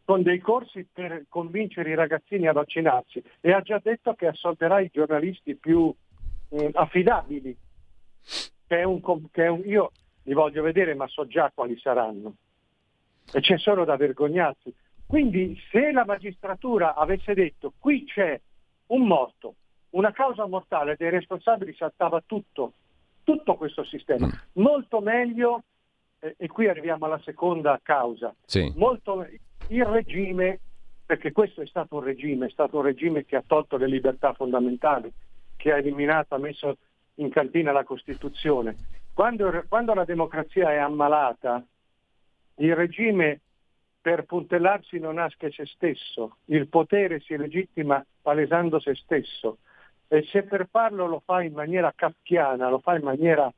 con 0.05 0.23
dei 0.23 0.41
corsi 0.41 0.85
per 0.93 1.27
convincere 1.29 1.91
i 1.91 1.95
ragazzini 1.95 2.49
a 2.49 2.53
vaccinarsi 2.53 3.23
e 3.41 3.53
ha 3.53 3.61
già 3.61 3.79
detto 3.81 4.15
che 4.15 4.27
assolverà 4.27 4.81
i 4.81 4.91
giornalisti 4.93 5.55
più 5.55 5.95
eh, 6.49 6.71
affidabili. 6.73 7.57
Che 8.71 8.79
è 8.79 8.85
un, 8.85 9.01
che 9.33 9.47
è 9.47 9.49
un, 9.49 9.63
io 9.65 9.91
li 10.23 10.33
voglio 10.33 10.63
vedere 10.63 10.95
ma 10.95 11.09
so 11.09 11.27
già 11.27 11.51
quali 11.53 11.77
saranno. 11.77 12.37
E 13.33 13.41
c'è 13.41 13.59
solo 13.59 13.85
da 13.85 13.97
vergognarsi. 13.97 14.73
Quindi 15.09 15.61
se 15.73 15.91
la 15.91 16.05
magistratura 16.05 16.95
avesse 16.95 17.35
detto 17.35 17.73
qui 17.81 18.05
c'è 18.05 18.41
un 18.87 19.09
morto, 19.09 19.55
una 19.91 20.13
causa 20.13 20.47
mortale 20.47 20.95
dei 20.97 21.11
responsabili 21.11 21.75
saltava 21.75 22.23
tutto, 22.25 22.75
tutto 23.25 23.57
questo 23.57 23.83
sistema. 23.83 24.29
Molto 24.53 25.01
meglio 25.01 25.65
e 26.21 26.47
qui 26.47 26.69
arriviamo 26.69 27.07
alla 27.07 27.21
seconda 27.25 27.81
causa, 27.83 28.33
sì. 28.45 28.73
molto, 28.77 29.27
il 29.69 29.85
regime, 29.85 30.61
perché 31.05 31.33
questo 31.33 31.61
è 31.63 31.67
stato 31.67 31.97
un 31.97 32.05
regime, 32.05 32.47
è 32.47 32.51
stato 32.51 32.77
un 32.77 32.85
regime 32.85 33.25
che 33.25 33.35
ha 33.35 33.43
tolto 33.45 33.77
le 33.77 33.89
libertà 33.89 34.33
fondamentali, 34.33 35.13
che 35.57 35.73
ha 35.73 35.79
eliminato, 35.79 36.37
ha 36.37 36.39
messo 36.39 36.77
in 37.17 37.31
cantina 37.31 37.73
la 37.73 37.85
Costituzione. 37.85 38.77
Quando, 39.13 39.65
quando 39.69 39.95
la 39.95 40.05
democrazia 40.05 40.73
è 40.73 40.77
ammalata, 40.77 41.65
il 42.57 42.75
regime 42.75 43.41
per 44.01 44.25
puntellarsi 44.25 44.99
non 44.99 45.25
che 45.37 45.51
se 45.51 45.67
stesso, 45.67 46.37
il 46.47 46.69
potere 46.69 47.21
si 47.21 47.37
legittima 47.37 48.05
palesando 48.23 48.81
se 48.81 48.95
stesso 48.95 49.59
e 50.09 50.27
se 50.31 50.43
per 50.43 50.67
farlo 50.71 51.07
lo 51.07 51.23
fa 51.25 51.43
in 51.43 51.53
maniera 51.53 51.93
kafkiana, 51.95 52.69
lo 52.69 52.79
fa 52.79 52.97
in 52.97 53.05
maniera 53.05 53.53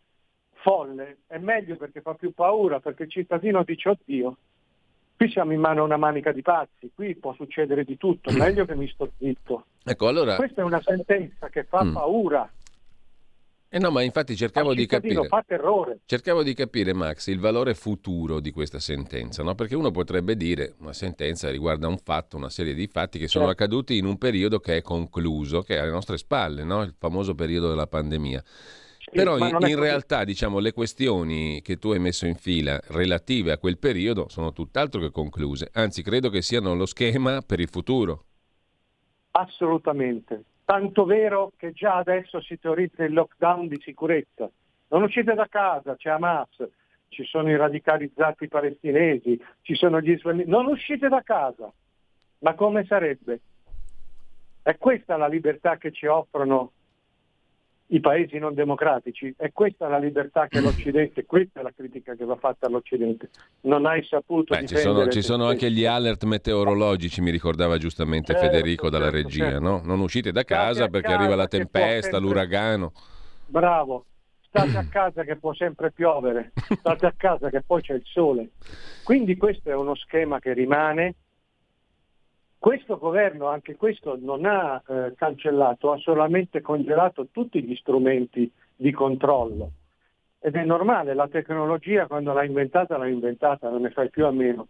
folle, 0.62 1.18
è 1.26 1.38
meglio 1.38 1.76
perché 1.76 2.00
fa 2.00 2.14
più 2.14 2.32
paura, 2.32 2.80
perché 2.80 3.04
il 3.04 3.10
cittadino 3.10 3.62
dice 3.64 3.88
oddio, 3.88 4.36
qui 5.16 5.30
siamo 5.30 5.52
in 5.52 5.60
mano 5.60 5.80
a 5.80 5.84
una 5.84 5.96
manica 5.96 6.30
di 6.32 6.42
pazzi, 6.42 6.90
qui 6.94 7.14
può 7.14 7.32
succedere 7.34 7.84
di 7.84 7.96
tutto, 7.96 8.30
meglio 8.36 8.64
che 8.64 8.74
mi 8.74 8.88
sto 8.88 9.12
zitto. 9.16 9.64
Ecco, 9.84 10.08
allora... 10.08 10.36
Questa 10.36 10.60
è 10.62 10.64
una 10.64 10.80
sentenza 10.82 11.48
che 11.48 11.64
fa 11.64 11.84
mm. 11.84 11.92
paura. 11.92 12.50
Eh 13.74 13.78
no, 13.78 13.90
ma 13.90 14.02
infatti 14.02 14.36
cercavo 14.36 14.74
di 14.74 14.84
capire. 14.84 15.26
Cercavo 16.04 16.42
di 16.42 16.52
capire, 16.52 16.92
Max, 16.92 17.28
il 17.28 17.40
valore 17.40 17.72
futuro 17.72 18.38
di 18.38 18.50
questa 18.50 18.78
sentenza, 18.78 19.42
no? 19.42 19.54
Perché 19.54 19.74
uno 19.74 19.90
potrebbe 19.90 20.36
dire 20.36 20.74
una 20.80 20.92
sentenza 20.92 21.48
riguarda 21.48 21.88
un 21.88 21.96
fatto, 21.96 22.36
una 22.36 22.50
serie 22.50 22.74
di 22.74 22.86
fatti 22.86 23.18
che 23.18 23.28
sono 23.28 23.46
certo. 23.46 23.62
accaduti 23.62 23.96
in 23.96 24.04
un 24.04 24.18
periodo 24.18 24.60
che 24.60 24.76
è 24.76 24.82
concluso, 24.82 25.62
che 25.62 25.76
è 25.76 25.78
alle 25.78 25.90
nostre 25.90 26.18
spalle, 26.18 26.64
no? 26.64 26.82
Il 26.82 26.94
famoso 26.98 27.34
periodo 27.34 27.70
della 27.70 27.86
pandemia. 27.86 28.44
Però 29.10 29.38
in, 29.38 29.56
in 29.66 29.78
realtà 29.78 30.24
diciamo, 30.24 30.58
le 30.58 30.74
questioni 30.74 31.62
che 31.62 31.78
tu 31.78 31.92
hai 31.92 31.98
messo 31.98 32.26
in 32.26 32.34
fila 32.34 32.78
relative 32.88 33.52
a 33.52 33.58
quel 33.58 33.78
periodo 33.78 34.28
sono 34.28 34.52
tutt'altro 34.52 35.00
che 35.00 35.10
concluse, 35.10 35.70
anzi 35.72 36.02
credo 36.02 36.28
che 36.28 36.42
siano 36.42 36.74
lo 36.74 36.84
schema 36.84 37.40
per 37.40 37.58
il 37.58 37.68
futuro. 37.70 38.24
Assolutamente, 39.30 40.44
tanto 40.64 41.04
vero 41.04 41.52
che 41.56 41.72
già 41.72 41.96
adesso 41.96 42.40
si 42.40 42.58
teorizza 42.58 43.04
il 43.04 43.12
lockdown 43.12 43.68
di 43.68 43.80
sicurezza. 43.80 44.50
Non 44.88 45.02
uscite 45.02 45.34
da 45.34 45.46
casa, 45.48 45.96
c'è 45.96 46.10
Hamas, 46.10 46.68
ci 47.08 47.24
sono 47.24 47.50
i 47.50 47.56
radicalizzati 47.56 48.48
palestinesi, 48.48 49.42
ci 49.62 49.74
sono 49.74 50.00
gli 50.00 50.10
israeliani, 50.10 50.50
non 50.50 50.66
uscite 50.66 51.08
da 51.08 51.22
casa. 51.22 51.72
Ma 52.38 52.54
come 52.54 52.84
sarebbe? 52.84 53.40
È 54.62 54.76
questa 54.76 55.16
la 55.16 55.28
libertà 55.28 55.76
che 55.76 55.92
ci 55.92 56.06
offrono 56.06 56.72
i 57.88 58.00
paesi 58.00 58.38
non 58.38 58.54
democratici. 58.54 59.34
È 59.36 59.52
questa 59.52 59.88
la 59.88 59.98
libertà 59.98 60.46
che 60.46 60.60
l'Occidente, 60.62 61.24
questa 61.24 61.60
è 61.60 61.62
la 61.62 61.72
critica 61.74 62.14
che 62.14 62.24
va 62.24 62.36
fatta 62.36 62.66
all'Occidente. 62.66 63.30
Non 63.62 63.86
hai 63.86 64.04
saputo 64.04 64.54
Beh, 64.54 64.66
Ci 64.66 64.76
sono, 64.76 65.08
ci 65.08 65.22
sono 65.22 65.46
anche 65.46 65.70
gli 65.70 65.84
alert 65.84 66.24
meteorologici, 66.24 67.20
mi 67.20 67.30
ricordava 67.30 67.76
giustamente 67.78 68.32
certo, 68.32 68.48
Federico 68.48 68.88
dalla 68.88 69.10
certo, 69.10 69.28
regia, 69.28 69.50
certo. 69.50 69.60
no? 69.60 69.80
Non 69.84 70.00
uscite 70.00 70.32
da 70.32 70.44
casa 70.44 70.88
perché 70.88 71.08
casa 71.08 71.18
arriva 71.18 71.34
la 71.34 71.48
tempesta, 71.48 72.18
l'uragano. 72.18 72.92
Bravo, 73.46 74.06
state 74.40 74.76
a 74.76 74.86
casa 74.90 75.24
che 75.24 75.36
può 75.36 75.52
sempre 75.54 75.92
piovere, 75.92 76.52
state 76.78 77.06
a 77.06 77.14
casa 77.16 77.50
che 77.50 77.62
poi 77.62 77.82
c'è 77.82 77.94
il 77.94 78.04
sole. 78.04 78.50
Quindi 79.02 79.36
questo 79.36 79.70
è 79.70 79.74
uno 79.74 79.94
schema 79.94 80.38
che 80.38 80.52
rimane 80.52 81.14
questo 82.62 82.96
governo, 82.96 83.48
anche 83.48 83.74
questo, 83.74 84.16
non 84.20 84.44
ha 84.44 84.80
eh, 84.86 85.14
cancellato, 85.16 85.90
ha 85.90 85.98
solamente 85.98 86.60
congelato 86.60 87.26
tutti 87.32 87.60
gli 87.60 87.74
strumenti 87.74 88.48
di 88.76 88.92
controllo. 88.92 89.72
Ed 90.38 90.54
è 90.54 90.64
normale, 90.64 91.12
la 91.14 91.26
tecnologia 91.26 92.06
quando 92.06 92.32
l'ha 92.32 92.44
inventata 92.44 92.96
l'ha 92.96 93.08
inventata, 93.08 93.68
non 93.68 93.80
ne 93.82 93.90
fai 93.90 94.10
più 94.10 94.26
a 94.26 94.30
meno. 94.30 94.68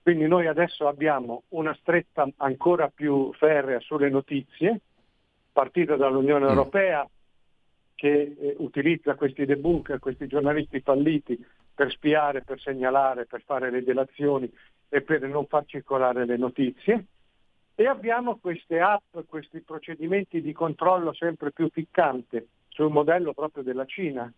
Quindi 0.00 0.26
noi 0.26 0.46
adesso 0.46 0.88
abbiamo 0.88 1.42
una 1.48 1.76
stretta 1.82 2.26
ancora 2.38 2.88
più 2.88 3.30
ferrea 3.34 3.78
sulle 3.80 4.08
notizie, 4.08 4.80
partita 5.52 5.96
dall'Unione 5.96 6.46
mm. 6.46 6.48
Europea 6.48 7.06
che 7.94 8.36
eh, 8.40 8.54
utilizza 8.56 9.16
questi 9.16 9.44
debunker, 9.44 9.98
questi 9.98 10.26
giornalisti 10.26 10.80
falliti 10.80 11.38
per 11.74 11.90
spiare, 11.90 12.40
per 12.40 12.58
segnalare, 12.58 13.26
per 13.26 13.42
fare 13.44 13.70
le 13.70 13.84
delazioni 13.84 14.50
e 14.94 15.00
per 15.00 15.22
non 15.22 15.46
far 15.46 15.64
circolare 15.64 16.26
le 16.26 16.36
notizie. 16.36 17.06
E 17.74 17.86
abbiamo 17.86 18.36
queste 18.36 18.78
app, 18.78 19.16
questi 19.26 19.60
procedimenti 19.62 20.42
di 20.42 20.52
controllo 20.52 21.14
sempre 21.14 21.50
più 21.50 21.70
piccante 21.70 22.48
sul 22.68 22.90
modello 22.90 23.32
proprio 23.32 23.62
della 23.62 23.86
Cina. 23.86 24.30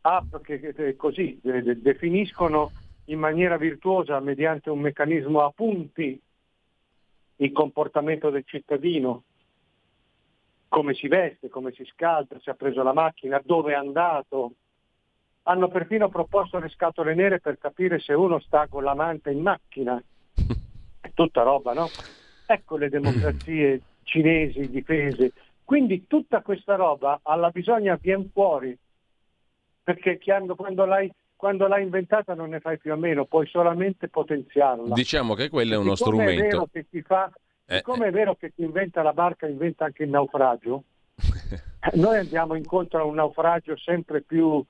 app 0.00 0.36
che, 0.38 0.96
così 0.96 1.38
de, 1.40 1.62
de, 1.62 1.80
definiscono 1.80 2.72
in 3.04 3.20
maniera 3.20 3.56
virtuosa 3.56 4.18
mediante 4.18 4.70
un 4.70 4.80
meccanismo 4.80 5.42
a 5.42 5.52
punti 5.52 6.20
il 7.36 7.52
comportamento 7.52 8.30
del 8.30 8.44
cittadino, 8.44 9.22
come 10.66 10.94
si 10.94 11.06
veste, 11.06 11.48
come 11.48 11.70
si 11.70 11.84
scalda, 11.84 12.40
se 12.40 12.50
ha 12.50 12.54
preso 12.54 12.82
la 12.82 12.92
macchina, 12.92 13.40
dove 13.44 13.70
è 13.70 13.76
andato. 13.76 14.54
Hanno 15.48 15.68
perfino 15.68 16.10
proposto 16.10 16.58
le 16.58 16.68
scatole 16.68 17.14
nere 17.14 17.40
per 17.40 17.56
capire 17.58 17.98
se 18.00 18.12
uno 18.12 18.38
sta 18.38 18.66
con 18.68 18.84
l'amante 18.84 19.30
in 19.30 19.40
macchina. 19.40 20.00
È 21.00 21.10
tutta 21.14 21.42
roba, 21.42 21.72
no? 21.72 21.88
Ecco 22.46 22.76
le 22.76 22.90
democrazie 22.90 23.80
cinesi 24.02 24.68
difese. 24.68 25.32
Quindi 25.64 26.06
tutta 26.06 26.42
questa 26.42 26.74
roba 26.76 27.20
alla 27.22 27.48
bisogna 27.48 27.98
viene 28.00 28.28
fuori, 28.32 28.76
perché 29.82 30.18
quando 30.54 30.84
l'hai, 30.84 31.10
quando 31.34 31.66
l'hai 31.66 31.82
inventata 31.82 32.34
non 32.34 32.50
ne 32.50 32.60
fai 32.60 32.78
più 32.78 32.92
a 32.92 32.96
meno, 32.96 33.24
puoi 33.24 33.46
solamente 33.46 34.08
potenziarla. 34.08 34.94
Diciamo 34.94 35.34
che 35.34 35.48
quello 35.48 35.74
è 35.74 35.76
uno 35.76 35.94
Siccome 35.94 36.24
strumento. 36.24 36.44
È 36.44 36.48
vero 36.48 36.68
che 36.70 36.86
chi 36.90 37.00
fa, 37.02 37.30
Eh, 37.66 37.76
siccome 37.76 38.08
è 38.08 38.10
vero 38.10 38.34
che 38.34 38.52
chi 38.54 38.64
inventa 38.64 39.02
la 39.02 39.12
barca 39.12 39.46
inventa 39.46 39.86
anche 39.86 40.02
il 40.04 40.10
naufragio, 40.10 40.84
noi 41.96 42.18
andiamo 42.18 42.54
incontro 42.54 43.00
a 43.00 43.04
un 43.04 43.14
naufragio 43.14 43.76
sempre 43.78 44.20
più 44.20 44.58
eh, 44.58 44.64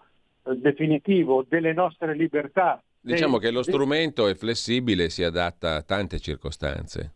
definitivo 0.57 1.45
delle 1.49 1.73
nostre 1.73 2.15
libertà. 2.15 2.83
Diciamo 3.01 3.39
che 3.39 3.51
lo 3.51 3.63
strumento 3.63 4.27
è 4.27 4.35
flessibile 4.35 5.05
e 5.05 5.11
si 5.11 5.23
adatta 5.23 5.77
a 5.77 5.83
tante 5.83 6.19
circostanze. 6.19 7.13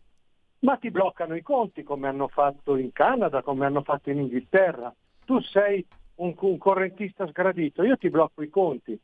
ma 0.61 0.77
ti 0.77 0.91
bloccano 0.91 1.35
i 1.35 1.43
conti 1.43 1.83
come 1.83 2.09
hanno 2.09 2.29
fatto 2.29 2.77
in 2.77 2.93
Canada, 2.93 3.43
come 3.43 3.67
hanno 3.67 3.83
fatto 3.83 4.11
in 4.11 4.19
Inghilterra. 4.19 4.95
Tu 5.25 5.41
sei 5.41 5.85
un, 6.17 6.35
un 6.39 6.59
correntista 6.59 7.27
sgradito, 7.27 7.83
io 7.83 7.97
ti 7.97 8.11
blocco 8.11 8.43
i 8.43 8.49
conti. 8.49 8.99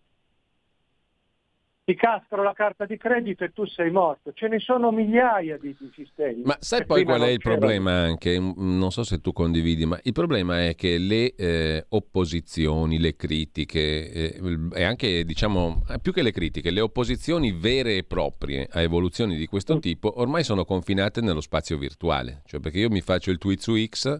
Ti 1.89 1.95
castro 1.95 2.43
la 2.43 2.53
carta 2.53 2.85
di 2.85 2.99
credito 2.99 3.45
e 3.45 3.53
tu 3.55 3.65
sei 3.65 3.91
morto. 3.91 4.35
Ce 4.35 4.47
ne 4.47 4.59
sono 4.59 4.91
migliaia 4.93 5.57
di, 5.57 5.75
di 5.81 5.91
sistemi. 5.95 6.43
Ma 6.45 6.55
sai 6.61 6.85
poi 6.85 7.03
qual 7.03 7.23
è 7.23 7.29
il 7.31 7.39
c'erano. 7.39 7.59
problema 7.61 7.93
anche? 7.93 8.39
Non 8.39 8.91
so 8.91 9.03
se 9.05 9.23
tu 9.23 9.33
condividi, 9.33 9.87
ma 9.87 9.99
il 10.03 10.13
problema 10.13 10.67
è 10.67 10.75
che 10.75 10.99
le 10.99 11.35
eh, 11.35 11.87
opposizioni, 11.89 12.99
le 12.99 13.17
critiche 13.17 14.11
eh, 14.13 14.41
e 14.75 14.83
anche, 14.83 15.25
diciamo, 15.25 15.83
eh, 15.89 15.99
più 15.99 16.13
che 16.13 16.21
le 16.21 16.31
critiche, 16.31 16.71
le 16.71 16.83
opposizioni 16.83 17.53
vere 17.53 17.97
e 17.97 18.05
proprie 18.05 18.69
a 18.71 18.83
evoluzioni 18.83 19.35
di 19.37 19.47
questo 19.47 19.77
Mm. 19.77 19.79
tipo 19.79 20.21
ormai 20.21 20.45
sono 20.45 20.67
confinate 20.67 21.23
nello 21.23 21.41
spazio 21.41 21.79
virtuale. 21.79 22.43
Cioè 22.45 22.61
perché 22.61 22.81
io 22.81 22.91
mi 22.91 23.01
faccio 23.01 23.31
il 23.31 23.39
tweet 23.39 23.61
su 23.61 23.83
X 23.83 24.15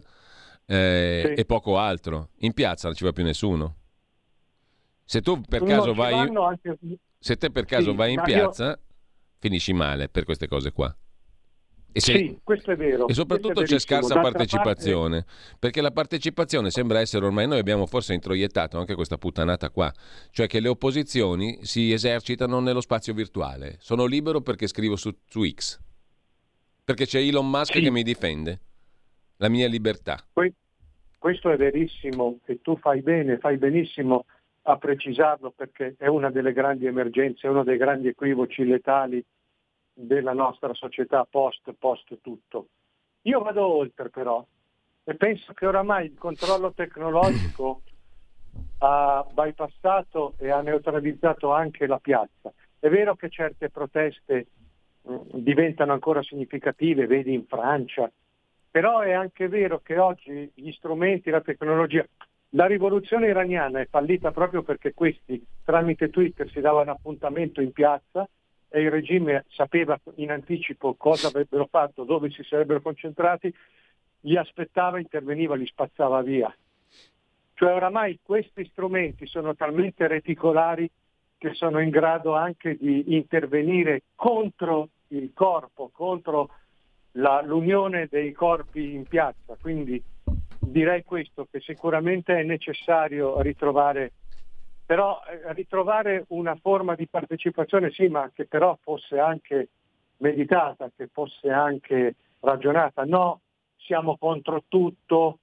eh, 0.65 1.21
Sì. 1.23 1.33
e 1.39 1.45
poco 1.45 1.77
altro. 1.77 2.29
In 2.39 2.53
piazza 2.53 2.87
non 2.87 2.95
ci 2.97 3.03
va 3.03 3.11
più 3.11 3.23
nessuno. 3.23 3.75
Se 5.05 5.21
tu 5.21 5.39
per 5.47 5.61
caso 5.63 5.93
vai... 5.93 6.13
anche- 6.15 6.77
Se 7.21 7.35
te 7.35 7.51
per 7.51 7.65
caso 7.65 7.91
Sì, 7.91 7.95
vai 7.97 8.11
in 8.13 8.15
ma 8.15 8.27
io- 8.27 8.33
piazza, 8.33 8.79
finisci 9.39 9.73
male 9.73 10.07
per 10.07 10.23
queste 10.23 10.47
cose 10.47 10.71
qua. 10.71 10.95
E, 11.91 11.99
se- 11.99 12.13
Sì, 12.17 12.39
questo 12.43 12.71
è 12.71 12.75
vero. 12.77 13.07
e 13.07 13.13
soprattutto 13.13 13.63
c'è 13.63 13.79
scarsa 13.79 14.13
D'altra 14.13 14.31
partecipazione, 14.31 15.25
perché 15.57 15.81
la 15.81 15.91
partecipazione 15.91 16.69
sembra 16.69 16.99
essere 16.99 17.25
ormai, 17.25 17.47
noi 17.47 17.59
abbiamo 17.59 17.87
forse 17.87 18.13
introiettato 18.13 18.77
anche 18.77 18.93
questa 18.95 19.17
puttanata 19.17 19.69
qua, 19.71 19.91
cioè 20.31 20.47
che 20.47 20.59
le 20.61 20.67
opposizioni 20.69 21.59
si 21.65 21.91
esercitano 21.91 22.59
nello 22.61 22.79
spazio 22.79 23.13
virtuale. 23.13 23.77
Sono 23.79 24.05
libero 24.05 24.39
perché 24.41 24.67
scrivo 24.67 24.95
su, 24.95 25.11
su 25.27 25.43
X, 25.49 25.79
perché 26.85 27.05
c'è 27.05 27.19
Elon 27.19 27.49
Musk 27.49 27.73
Sì. 27.73 27.81
che 27.81 27.89
mi 27.91 28.03
difende, 28.03 28.59
la 29.37 29.49
mia 29.49 29.67
libertà. 29.67 30.23
Que- 30.31 30.53
Questo 31.17 31.49
è 31.51 31.57
verissimo 31.57 32.39
e 32.45 32.61
tu 32.61 32.77
fai 32.77 33.01
bene, 33.01 33.39
fai 33.39 33.57
benissimo 33.57 34.25
a 34.69 34.77
precisarlo 34.77 35.49
perché 35.49 35.95
è 35.97 36.05
una 36.05 36.29
delle 36.29 36.53
grandi 36.53 36.85
emergenze, 36.85 37.47
è 37.47 37.49
uno 37.49 37.63
dei 37.63 37.77
grandi 37.77 38.07
equivoci 38.07 38.63
letali 38.63 39.23
della 39.91 40.33
nostra 40.33 40.73
società 40.75 41.25
post, 41.27 41.73
post 41.77 42.19
tutto. 42.21 42.67
Io 43.23 43.41
vado 43.41 43.65
oltre 43.65 44.09
però 44.09 44.45
e 45.03 45.15
penso 45.15 45.53
che 45.53 45.65
oramai 45.65 46.05
il 46.05 46.17
controllo 46.19 46.71
tecnologico 46.73 47.81
ha 48.79 49.25
bypassato 49.31 50.35
e 50.37 50.51
ha 50.51 50.61
neutralizzato 50.61 51.51
anche 51.51 51.87
la 51.87 51.97
piazza. 51.97 52.53
È 52.77 52.89
vero 52.89 53.15
che 53.15 53.29
certe 53.29 53.71
proteste 53.71 54.47
mh, 55.01 55.15
diventano 55.31 55.93
ancora 55.93 56.21
significative, 56.21 57.07
vedi 57.07 57.33
in 57.33 57.47
Francia, 57.47 58.09
però 58.69 58.99
è 58.99 59.13
anche 59.13 59.47
vero 59.47 59.79
che 59.79 59.97
oggi 59.97 60.51
gli 60.53 60.71
strumenti, 60.73 61.31
la 61.31 61.41
tecnologia, 61.41 62.05
la 62.53 62.65
rivoluzione 62.65 63.27
iraniana 63.27 63.79
è 63.79 63.87
fallita 63.87 64.31
proprio 64.31 64.63
perché 64.63 64.93
questi 64.93 65.43
tramite 65.63 66.09
Twitter 66.09 66.49
si 66.49 66.59
davano 66.61 66.91
appuntamento 66.91 67.61
in 67.61 67.71
piazza 67.71 68.27
e 68.69 68.81
il 68.81 68.89
regime 68.89 69.45
sapeva 69.49 69.99
in 70.15 70.31
anticipo 70.31 70.95
cosa 70.95 71.27
avrebbero 71.27 71.67
fatto, 71.69 72.03
dove 72.03 72.29
si 72.31 72.43
sarebbero 72.43 72.81
concentrati, 72.81 73.53
li 74.21 74.37
aspettava, 74.37 74.99
interveniva, 74.99 75.55
li 75.55 75.65
spazzava 75.65 76.21
via. 76.21 76.53
Cioè 77.53 77.73
oramai 77.73 78.19
questi 78.23 78.65
strumenti 78.65 79.27
sono 79.27 79.55
talmente 79.55 80.07
reticolari 80.07 80.89
che 81.37 81.53
sono 81.53 81.79
in 81.79 81.89
grado 81.89 82.35
anche 82.35 82.75
di 82.77 83.15
intervenire 83.15 84.03
contro 84.15 84.89
il 85.09 85.31
corpo, 85.33 85.89
contro 85.91 86.49
la- 87.13 87.41
l'unione 87.41 88.07
dei 88.09 88.31
corpi 88.31 88.93
in 88.93 89.03
piazza. 89.03 89.57
Quindi 89.59 90.01
direi 90.71 91.03
questo, 91.03 91.47
che 91.49 91.59
sicuramente 91.59 92.37
è 92.37 92.43
necessario 92.43 93.41
ritrovare, 93.41 94.11
però 94.85 95.21
eh, 95.29 95.53
ritrovare 95.53 96.25
una 96.29 96.55
forma 96.55 96.95
di 96.95 97.07
partecipazione, 97.07 97.91
sì, 97.91 98.07
ma 98.07 98.29
che 98.33 98.45
però 98.45 98.77
fosse 98.81 99.19
anche 99.19 99.69
meditata, 100.17 100.89
che 100.95 101.07
fosse 101.11 101.49
anche 101.49 102.15
ragionata. 102.39 103.03
No, 103.05 103.41
siamo 103.77 104.17
contro 104.17 104.63
tutto, 104.67 105.39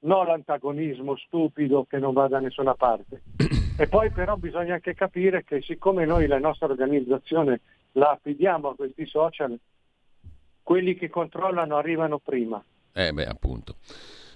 no 0.00 0.24
l'antagonismo 0.24 1.16
stupido 1.16 1.84
che 1.84 1.98
non 1.98 2.12
va 2.12 2.28
da 2.28 2.40
nessuna 2.40 2.74
parte. 2.74 3.22
E 3.76 3.88
poi 3.88 4.08
però 4.12 4.36
bisogna 4.36 4.74
anche 4.74 4.94
capire 4.94 5.42
che 5.42 5.60
siccome 5.60 6.04
noi 6.04 6.28
la 6.28 6.38
nostra 6.38 6.68
organizzazione 6.68 7.60
la 7.94 8.10
affidiamo 8.10 8.68
a 8.68 8.74
questi 8.76 9.04
social, 9.04 9.58
quelli 10.62 10.94
che 10.94 11.10
controllano 11.10 11.76
arrivano 11.76 12.20
prima. 12.20 12.62
Eh 12.92 13.12
beh, 13.12 13.26
appunto. 13.26 13.74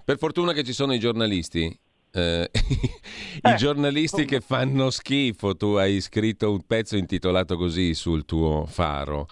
Per 0.08 0.16
fortuna 0.16 0.54
che 0.54 0.64
ci 0.64 0.72
sono 0.72 0.94
i 0.94 0.98
giornalisti. 0.98 1.78
eh, 2.12 2.50
I 3.44 3.56
giornalisti 3.56 4.24
che 4.24 4.40
fanno 4.40 4.88
schifo. 4.88 5.54
Tu 5.54 5.74
hai 5.74 6.00
scritto 6.00 6.50
un 6.50 6.62
pezzo 6.66 6.96
intitolato 6.96 7.58
così 7.58 7.92
sul 7.92 8.24
tuo 8.24 8.64
faro. 8.64 9.26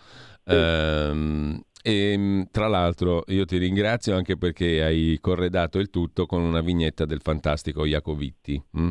Ehm, 0.44 1.58
e 1.82 2.14
mh, 2.18 2.48
tra 2.50 2.68
l'altro 2.68 3.24
io 3.28 3.46
ti 3.46 3.56
ringrazio 3.56 4.14
anche 4.16 4.36
perché 4.36 4.82
hai 4.82 5.16
corredato 5.18 5.78
il 5.78 5.88
tutto 5.88 6.26
con 6.26 6.42
una 6.42 6.60
vignetta 6.60 7.06
del 7.06 7.22
fantastico 7.22 7.86
Iacovitti 7.86 8.62
mh? 8.72 8.88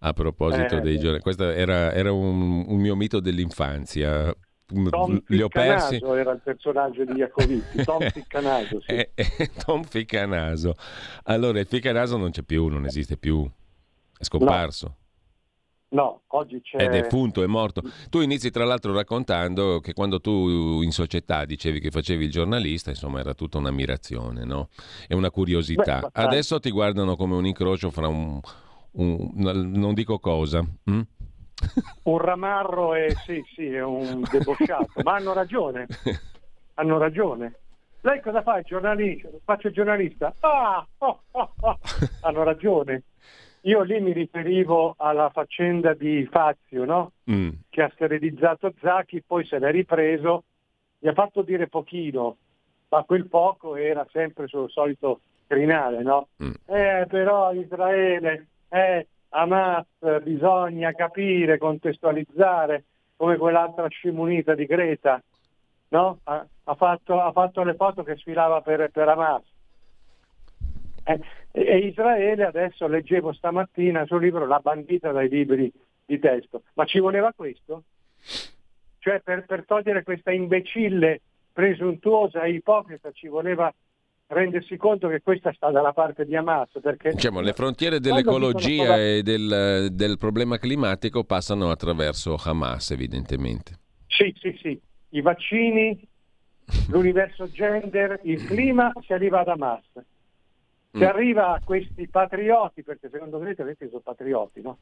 a 0.00 0.12
proposito 0.12 0.76
Eh, 0.76 0.80
dei 0.82 0.98
giornalisti. 0.98 1.22
Questo 1.22 1.48
era, 1.48 1.94
era 1.94 2.12
un, 2.12 2.66
un 2.68 2.78
mio 2.78 2.94
mito 2.94 3.20
dell'infanzia. 3.20 4.36
Mh, 4.72 4.88
Tom 4.88 5.22
Li 5.26 5.42
ho 5.42 5.48
persi. 5.48 5.96
Era 5.96 6.32
il 6.32 6.40
personaggio 6.42 7.04
di 7.04 7.12
Iacovitti, 7.14 7.82
Tom 7.84 8.08
Ficcanaso, 8.10 8.80
sì. 8.80 8.92
Eh, 8.94 9.10
eh, 9.14 9.50
Tom 9.64 9.82
Ficcanaso. 9.84 10.74
Allora, 11.24 11.60
il 11.60 11.66
Ficcanaso 11.66 12.16
non 12.16 12.30
c'è 12.30 12.42
più, 12.42 12.66
non 12.68 12.84
esiste 12.86 13.16
più, 13.16 13.48
è 14.18 14.24
scomparso. 14.24 14.96
No, 15.92 16.22
oggi 16.28 16.58
c'è... 16.62 16.78
È 16.78 16.88
defunto, 16.88 17.42
è 17.42 17.46
morto. 17.46 17.82
Tu 18.08 18.20
inizi 18.22 18.50
tra 18.50 18.64
l'altro 18.64 18.94
raccontando 18.94 19.80
che 19.80 19.92
quando 19.92 20.20
tu 20.22 20.80
in 20.80 20.90
società 20.90 21.44
dicevi 21.44 21.80
che 21.80 21.90
facevi 21.90 22.24
il 22.24 22.30
giornalista, 22.30 22.88
insomma, 22.88 23.20
era 23.20 23.34
tutta 23.34 23.58
un'ammirazione, 23.58 24.44
no? 24.44 24.70
E 25.06 25.14
una 25.14 25.26
Beh, 25.28 25.32
curiosità. 25.34 26.00
sai- 26.00 26.10
Adesso 26.12 26.60
ti 26.60 26.70
guardano 26.70 27.14
come 27.14 27.34
un 27.34 27.44
incrocio 27.44 27.90
fra 27.90 28.08
un... 28.08 28.40
un- 28.92 29.30
non 29.74 29.92
dico 29.92 30.18
cosa. 30.18 30.64
hm? 30.84 31.00
Un 32.04 32.18
ramarro 32.18 32.94
è, 32.94 33.10
sì, 33.24 33.42
sì, 33.54 33.72
è 33.72 33.82
un 33.82 34.22
debosciato, 34.30 35.00
ma 35.02 35.14
hanno 35.14 35.32
ragione, 35.32 35.86
hanno 36.74 36.98
ragione. 36.98 37.54
Lei 38.00 38.20
cosa 38.20 38.42
fa? 38.42 38.58
Il 38.58 38.64
giornalista? 38.64 39.28
Faccio 39.44 39.68
il 39.68 39.74
giornalista? 39.74 40.34
Ah, 40.40 40.84
oh, 40.98 41.20
oh, 41.30 41.52
oh. 41.60 41.78
Hanno 42.22 42.42
ragione. 42.42 43.02
Io 43.62 43.82
lì 43.82 44.00
mi 44.00 44.12
riferivo 44.12 44.94
alla 44.98 45.30
faccenda 45.30 45.94
di 45.94 46.26
Fazio, 46.28 46.84
no? 46.84 47.12
Mm. 47.30 47.50
che 47.68 47.82
ha 47.82 47.90
sterilizzato 47.94 48.74
Zacchi, 48.80 49.22
poi 49.22 49.46
se 49.46 49.60
l'è 49.60 49.70
ripreso, 49.70 50.44
gli 50.98 51.06
ha 51.06 51.12
fatto 51.12 51.42
dire 51.42 51.68
pochino, 51.68 52.36
ma 52.88 53.04
quel 53.04 53.26
poco 53.26 53.76
era 53.76 54.04
sempre 54.10 54.48
sul 54.48 54.68
solito 54.68 55.20
crinale, 55.46 56.02
no? 56.02 56.28
Eh, 56.66 57.06
però 57.08 57.52
Israele, 57.52 58.46
eh, 58.68 59.06
Hamas, 59.34 59.86
bisogna 60.22 60.92
capire, 60.92 61.58
contestualizzare, 61.58 62.84
come 63.16 63.36
quell'altra 63.36 63.88
scimunita 63.88 64.54
di 64.54 64.66
Greta, 64.66 65.22
no? 65.88 66.18
Ha, 66.24 66.46
ha 66.64 66.74
fatto, 66.74 67.20
ha 67.20 67.32
fatto 67.32 67.62
le 67.62 67.74
foto 67.74 68.02
che 68.02 68.16
sfilava 68.16 68.60
per, 68.60 68.90
per 68.90 69.08
Hamas. 69.08 69.42
Eh, 71.04 71.20
e 71.50 71.78
Israele 71.78 72.44
adesso 72.44 72.86
leggevo 72.86 73.32
stamattina 73.32 74.06
sul 74.06 74.22
libro 74.22 74.46
La 74.46 74.60
bandita 74.60 75.12
dai 75.12 75.28
libri 75.28 75.72
di 76.04 76.18
testo. 76.18 76.62
Ma 76.74 76.84
ci 76.84 76.98
voleva 76.98 77.32
questo? 77.34 77.84
Cioè 78.98 79.20
per, 79.20 79.44
per 79.46 79.64
togliere 79.64 80.02
questa 80.02 80.30
imbecille, 80.30 81.20
presuntuosa 81.52 82.42
e 82.42 82.52
ipocrita 82.52 83.10
ci 83.12 83.28
voleva 83.28 83.72
rendersi 84.32 84.76
conto 84.76 85.08
che 85.08 85.20
questa 85.22 85.52
sta 85.52 85.70
dalla 85.70 85.92
parte 85.92 86.24
di 86.24 86.34
Hamas. 86.34 86.70
Perché 86.80 87.10
diciamo, 87.12 87.40
le 87.40 87.52
frontiere 87.52 88.00
dell'ecologia 88.00 88.86
cosa... 88.86 89.00
e 89.00 89.22
del, 89.22 89.88
del, 89.92 90.18
problema 90.18 90.58
climatico 90.58 91.24
passano 91.24 91.70
attraverso 91.70 92.36
Hamas, 92.42 92.90
evidentemente. 92.90 93.78
Sì, 94.06 94.34
sì, 94.38 94.56
sì. 94.60 94.80
I 95.10 95.20
vaccini, 95.20 96.00
l'universo 96.88 97.48
gender, 97.50 98.20
il 98.24 98.44
clima, 98.44 98.92
si 99.04 99.12
arriva 99.12 99.40
ad 99.40 99.48
Hamas. 99.48 99.84
Si 100.90 100.98
mm. 100.98 101.02
arriva 101.02 101.54
a 101.54 101.60
questi 101.64 102.08
patrioti, 102.08 102.82
perché 102.82 103.08
secondo 103.10 103.38
me 103.38 103.54
questi 103.54 103.88
sono 103.88 104.00
patrioti, 104.00 104.60
no? 104.60 104.78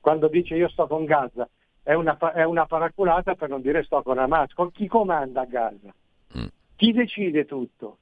Quando 0.00 0.28
dice 0.28 0.56
io 0.56 0.68
sto 0.68 0.86
con 0.86 1.04
Gaza, 1.04 1.48
è 1.82 1.92
una, 1.92 2.16
è 2.32 2.44
una 2.44 2.66
paraculata 2.66 3.34
per 3.34 3.48
non 3.48 3.60
dire 3.60 3.82
sto 3.82 4.02
con 4.02 4.18
Hamas. 4.18 4.52
Con 4.54 4.70
chi 4.70 4.86
comanda 4.86 5.42
a 5.42 5.46
Gaza? 5.46 5.94
Mm. 6.38 6.46
Chi 6.76 6.92
decide 6.92 7.44
tutto? 7.44 7.98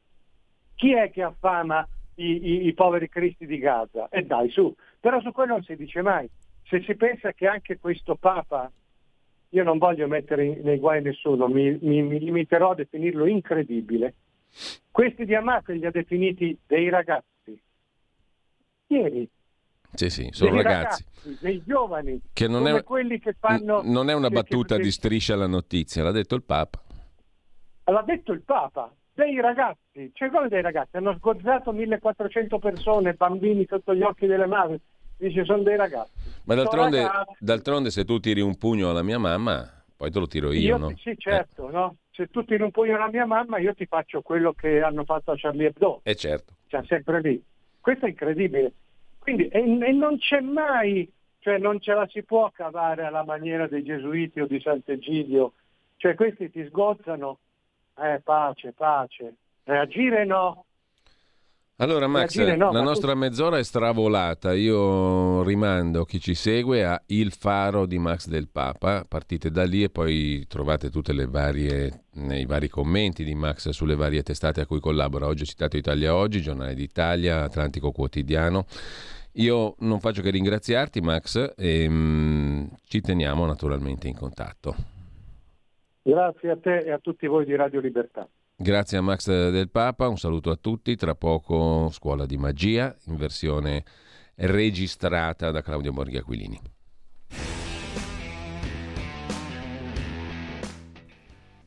Chi 0.78 0.94
è 0.94 1.10
che 1.10 1.24
affama 1.24 1.84
i, 2.14 2.24
i, 2.24 2.66
i 2.68 2.72
poveri 2.72 3.09
cristi 3.09 3.46
di 3.46 3.59
Gaza? 3.59 4.09
E 4.10 4.22
dai, 4.22 4.48
su. 4.48 4.72
Però 5.00 5.20
su 5.20 5.32
quello 5.32 5.55
non 5.55 5.64
si 5.64 5.74
dice 5.74 6.02
mai. 6.02 6.30
Se 6.68 6.80
si 6.82 6.94
pensa 6.94 7.32
che 7.32 7.48
anche 7.48 7.78
questo 7.80 8.14
Papa, 8.14 8.70
io 9.48 9.64
non 9.64 9.78
voglio 9.78 10.06
mettere 10.06 10.60
nei 10.62 10.78
guai 10.78 11.02
nessuno, 11.02 11.48
mi, 11.48 11.76
mi, 11.82 12.02
mi 12.02 12.20
limiterò 12.20 12.70
a 12.70 12.74
definirlo 12.76 13.26
incredibile, 13.26 14.14
questi 14.92 15.24
di 15.24 15.34
Hamas 15.34 15.66
li 15.66 15.84
ha 15.84 15.90
definiti 15.90 16.56
dei 16.64 16.88
ragazzi. 16.90 17.60
Ieri. 18.86 19.28
Sì, 19.94 20.10
sì, 20.10 20.28
sono 20.30 20.52
dei 20.52 20.62
ragazzi. 20.62 21.05
ragazzi. 21.24 21.44
Dei 21.44 21.62
giovani. 21.66 22.20
Che 22.32 22.46
non, 22.46 22.68
è, 22.68 22.84
quelli 22.84 23.18
che 23.18 23.32
fanno, 23.32 23.80
non 23.82 24.10
è 24.10 24.14
una 24.14 24.30
battuta 24.30 24.76
che, 24.76 24.82
di 24.82 24.92
striscia 24.92 25.34
alla 25.34 25.48
notizia, 25.48 26.05
l'ha 26.05 26.12
detto 26.12 26.36
il 26.36 26.44
Papa. 26.44 26.80
L'ha 27.86 28.02
detto 28.02 28.30
il 28.30 28.42
Papa 28.42 28.92
dei 29.18 29.40
ragazzi, 29.40 30.12
cioè 30.14 30.30
come 30.30 30.48
dei 30.48 30.62
ragazzi, 30.62 30.96
hanno 30.96 31.14
sgozzato 31.14 31.72
1400 31.72 32.58
persone, 32.60 33.14
bambini 33.14 33.66
sotto 33.68 33.92
gli 33.92 34.02
occhi 34.02 34.26
delle 34.26 34.46
madri, 34.46 34.80
dice 35.16 35.44
sono 35.44 35.64
dei 35.64 35.76
ragazzi. 35.76 36.12
Ma 36.44 36.54
d'altronde, 36.54 37.02
ragazzi. 37.02 37.34
d'altronde 37.40 37.90
se 37.90 38.04
tu 38.04 38.20
tiri 38.20 38.40
un 38.40 38.56
pugno 38.56 38.90
alla 38.90 39.02
mia 39.02 39.18
mamma, 39.18 39.68
poi 39.96 40.12
te 40.12 40.20
lo 40.20 40.28
tiro 40.28 40.52
io, 40.52 40.60
io 40.60 40.76
no? 40.76 40.96
Sì, 40.96 41.16
certo, 41.18 41.68
eh. 41.68 41.72
no? 41.72 41.96
Se 42.12 42.28
tu 42.28 42.44
tiri 42.44 42.62
un 42.62 42.70
pugno 42.70 42.94
alla 42.94 43.10
mia 43.10 43.26
mamma, 43.26 43.58
io 43.58 43.74
ti 43.74 43.86
faccio 43.86 44.22
quello 44.22 44.52
che 44.52 44.82
hanno 44.82 45.02
fatto 45.04 45.32
a 45.32 45.34
Charlie 45.36 45.66
Hebdo. 45.66 46.00
E 46.04 46.12
eh 46.12 46.14
certo. 46.14 46.54
Cioè, 46.68 46.84
sempre 46.86 47.20
lì. 47.20 47.42
Questo 47.80 48.06
è 48.06 48.10
incredibile. 48.10 48.72
Quindi, 49.18 49.48
e, 49.48 49.58
e 49.58 49.92
non 49.92 50.18
c'è 50.18 50.40
mai, 50.40 51.10
cioè 51.40 51.58
non 51.58 51.80
ce 51.80 51.92
la 51.92 52.06
si 52.08 52.22
può 52.22 52.50
cavare 52.52 53.04
alla 53.04 53.24
maniera 53.24 53.66
dei 53.66 53.82
gesuiti 53.82 54.40
o 54.40 54.46
di 54.46 54.60
Sant'Egidio, 54.60 55.54
cioè 55.96 56.14
questi 56.14 56.50
ti 56.50 56.64
sgozzano 56.66 57.38
eh, 58.02 58.20
pace, 58.22 58.72
pace. 58.72 59.34
Reagire 59.64 60.24
no. 60.24 60.64
Allora 61.80 62.08
Max, 62.08 62.36
no, 62.56 62.72
la 62.72 62.80
nostra 62.80 63.12
tu... 63.12 63.18
mezz'ora 63.18 63.56
è 63.56 63.62
stravolata, 63.62 64.52
io 64.52 65.44
rimando 65.44 66.04
chi 66.04 66.18
ci 66.18 66.34
segue 66.34 66.84
a 66.84 67.00
Il 67.06 67.30
Faro 67.30 67.86
di 67.86 68.00
Max 68.00 68.26
del 68.26 68.48
Papa, 68.48 69.04
partite 69.06 69.52
da 69.52 69.62
lì 69.62 69.84
e 69.84 69.88
poi 69.88 70.44
trovate 70.48 70.90
tutte 70.90 71.12
le 71.12 71.26
varie, 71.26 72.06
nei 72.14 72.46
vari 72.46 72.68
commenti 72.68 73.22
di 73.22 73.36
Max 73.36 73.68
sulle 73.68 73.94
varie 73.94 74.24
testate 74.24 74.60
a 74.60 74.66
cui 74.66 74.80
collabora. 74.80 75.26
Oggi 75.26 75.44
ho 75.44 75.46
citato 75.46 75.76
Italia 75.76 76.16
Oggi, 76.16 76.42
Giornale 76.42 76.74
d'Italia, 76.74 77.44
Atlantico 77.44 77.92
Quotidiano. 77.92 78.66
Io 79.34 79.76
non 79.78 80.00
faccio 80.00 80.20
che 80.20 80.30
ringraziarti 80.30 81.00
Max 81.00 81.52
e 81.56 81.86
um, 81.86 82.68
ci 82.88 83.00
teniamo 83.00 83.46
naturalmente 83.46 84.08
in 84.08 84.16
contatto. 84.16 84.97
Grazie 86.09 86.51
a 86.52 86.56
te 86.56 86.78
e 86.78 86.90
a 86.90 86.98
tutti 86.98 87.26
voi 87.26 87.44
di 87.44 87.55
Radio 87.55 87.80
Libertà. 87.80 88.26
Grazie 88.56 88.97
a 88.97 89.02
Max 89.02 89.26
del 89.51 89.68
Papa, 89.68 90.09
un 90.09 90.16
saluto 90.16 90.51
a 90.51 90.56
tutti. 90.56 90.97
Tra 90.97 91.14
poco 91.14 91.90
Scuola 91.90 92.24
di 92.24 92.39
Magia 92.39 92.97
in 93.09 93.16
versione 93.16 93.85
registrata 94.36 95.51
da 95.51 95.60
Claudio 95.60 95.93
Borghi 95.93 96.16
Aquilini. 96.16 96.59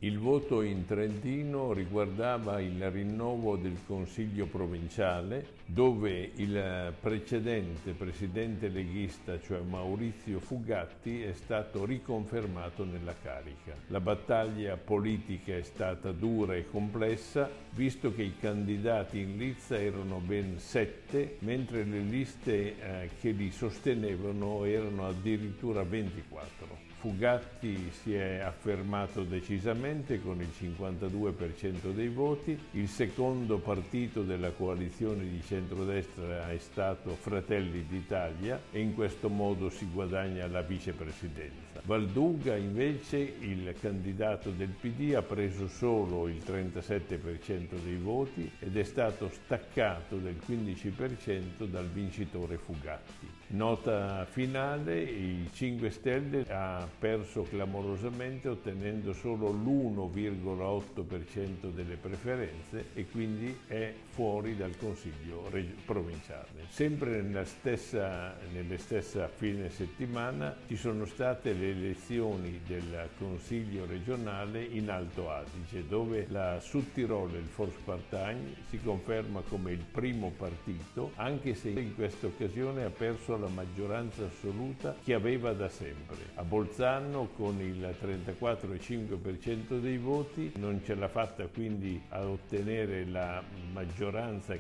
Il 0.04 0.18
voto 0.18 0.64
in 0.64 0.86
Trentino 0.88 1.74
riguardava 1.74 2.60
il 2.60 2.90
rinnovo 2.90 3.56
del 3.56 3.78
Consiglio 3.86 4.48
provinciale 4.48 5.60
dove 5.64 6.32
il 6.38 6.92
precedente 7.00 7.92
presidente 7.92 8.70
leghista, 8.70 9.40
cioè 9.40 9.60
Maurizio 9.60 10.40
Fugatti, 10.40 11.22
è 11.22 11.34
stato 11.34 11.86
riconfermato 11.86 12.84
nella 12.84 13.14
carica. 13.22 13.76
La 13.90 14.00
battaglia 14.00 14.76
politica 14.76 15.56
è 15.56 15.62
stata 15.62 16.12
dura 16.12 16.56
e 16.56 16.68
complessa, 16.68 17.48
visto 17.70 18.12
che 18.12 18.24
i 18.24 18.34
candidati 18.40 19.20
in 19.20 19.38
lizza 19.38 19.80
erano 19.80 20.18
ben 20.18 20.58
sette, 20.58 21.38
mentre 21.42 21.84
le 21.84 22.00
liste 22.00 22.54
eh, 22.54 23.10
che 23.20 23.30
li 23.30 23.52
sostenevano 23.52 24.66
erano 24.66 25.08
addirittura 25.08 25.84
24. 25.84 26.91
Fugatti 27.02 27.92
si 28.04 28.14
è 28.14 28.42
affermato 28.42 29.24
decisamente 29.24 30.22
con 30.22 30.40
il 30.40 30.52
52% 30.56 31.92
dei 31.96 32.10
voti, 32.10 32.56
il 32.74 32.88
secondo 32.88 33.58
partito 33.58 34.22
della 34.22 34.52
coalizione 34.52 35.28
di 35.28 35.42
centrodestra 35.44 36.52
è 36.52 36.60
stato 36.60 37.16
Fratelli 37.16 37.88
d'Italia 37.88 38.62
e 38.72 38.82
in 38.82 38.94
questo 38.94 39.30
modo 39.30 39.72
si 39.72 39.88
guadagna 39.92 40.46
la 40.46 40.62
vicepresidenza. 40.62 41.82
Valduga 41.86 42.56
invece, 42.56 43.18
il 43.18 43.74
candidato 43.82 44.52
del 44.52 44.70
PD, 44.70 45.16
ha 45.16 45.24
preso 45.24 45.68
solo 45.68 46.28
il 46.28 46.44
37% 46.46 47.82
dei 47.84 47.98
voti 47.98 48.48
ed 48.60 48.78
è 48.78 48.84
stato 48.84 49.28
staccato 49.28 50.18
del 50.18 50.40
15% 50.48 51.66
dal 51.66 51.88
vincitore 51.88 52.58
Fugatti. 52.58 53.41
Nota 53.54 54.26
finale, 54.30 55.02
i 55.02 55.50
5 55.52 55.90
Stelle 55.90 56.46
ha 56.48 56.88
perso 56.98 57.44
clamorosamente 57.44 58.48
ottenendo 58.48 59.12
solo 59.12 59.52
l'1,8% 59.52 61.70
delle 61.74 61.98
preferenze 61.98 62.92
e 62.94 63.06
quindi 63.12 63.54
è 63.68 63.94
fuori 64.12 64.56
dal 64.56 64.76
Consiglio 64.78 65.50
provinciale. 65.86 66.66
Sempre 66.70 67.22
nella 67.22 67.46
stessa, 67.46 68.36
nelle 68.52 68.78
stessa 68.78 69.28
fine 69.28 69.70
settimana 69.70 70.56
ci 70.68 70.76
sono 70.76 71.06
state 71.06 71.54
le 71.54 71.70
elezioni 71.72 72.60
del 72.68 73.10
Consiglio 73.18 73.86
regionale 73.86 74.64
in 74.64 74.90
Alto 74.90 75.30
Adige 75.30 75.88
dove 75.88 76.28
la 76.30 76.60
Sudtirol, 76.60 77.34
il 77.36 77.48
Volkspartei, 77.56 78.56
si 78.70 78.80
conferma 78.82 79.42
come 79.48 79.72
il 79.72 79.84
primo 79.90 80.32
partito 80.36 81.12
anche 81.16 81.56
se 81.56 81.70
in 81.70 81.96
questa 81.96 82.28
occasione 82.28 82.84
ha 82.84 82.90
perso 82.90 83.38
la 83.38 83.48
maggioranza 83.48 84.26
assoluta 84.26 84.96
che 85.04 85.14
aveva 85.14 85.54
da 85.54 85.70
sempre. 85.70 86.18
A 86.36 86.44
Bolzano 86.44 87.30
con 87.36 87.60
il 87.62 87.96
34,5% 88.02 89.80
dei 89.80 89.98
voti 89.98 90.52
non 90.58 90.82
ce 90.84 90.96
l'ha 90.96 91.08
fatta 91.08 91.48
quindi 91.48 92.02
a 92.10 92.26
ottenere 92.26 93.06
la 93.06 93.42
maggioranza 93.72 94.01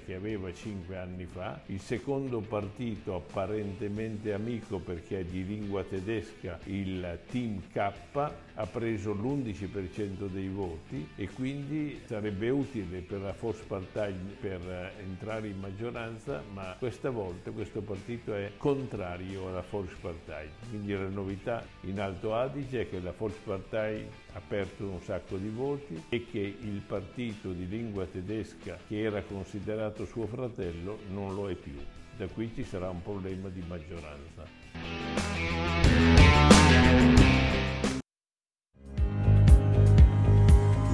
che 0.05 0.13
aveva 0.13 0.53
cinque 0.53 0.97
anni 0.97 1.25
fa. 1.25 1.59
Il 1.67 1.79
secondo 1.79 2.41
partito 2.41 3.15
apparentemente 3.15 4.33
amico 4.33 4.77
perché 4.77 5.21
è 5.21 5.23
di 5.23 5.43
lingua 5.43 5.83
tedesca, 5.83 6.59
il 6.65 7.19
Team 7.29 7.61
K, 7.71 7.91
ha 8.61 8.67
preso 8.67 9.13
l'11% 9.13 10.27
dei 10.27 10.47
voti 10.47 11.09
e 11.15 11.27
quindi 11.29 11.99
sarebbe 12.05 12.51
utile 12.51 12.99
per 12.99 13.21
la 13.21 13.33
Volkspartei 13.37 14.13
per 14.39 14.93
entrare 14.99 15.47
in 15.47 15.59
maggioranza, 15.59 16.43
ma 16.53 16.75
questa 16.77 17.09
volta 17.09 17.49
questo 17.49 17.81
partito 17.81 18.35
è 18.35 18.51
contrario 18.57 19.47
alla 19.47 19.63
Volkspartei. 19.67 20.47
Quindi 20.69 20.93
la 20.93 21.09
novità 21.09 21.65
in 21.81 21.99
Alto 21.99 22.35
Adige 22.35 22.81
è 22.81 22.89
che 22.89 23.01
la 23.01 23.13
Volkspartei 23.17 24.05
ha 24.33 24.41
perso 24.47 24.87
un 24.87 25.01
sacco 25.01 25.37
di 25.37 25.49
voti 25.49 26.03
e 26.09 26.27
che 26.29 26.39
il 26.39 26.83
partito 26.85 27.53
di 27.53 27.67
lingua 27.67 28.05
tedesca 28.05 28.77
che 28.87 29.01
era 29.01 29.23
considerato 29.23 30.05
suo 30.05 30.27
fratello 30.27 30.99
non 31.09 31.33
lo 31.33 31.49
è 31.49 31.55
più. 31.55 31.73
Da 32.15 32.27
qui 32.27 32.51
ci 32.53 32.63
sarà 32.63 32.89
un 32.89 33.01
problema 33.01 33.49
di 33.49 33.63
maggioranza. 33.67 34.45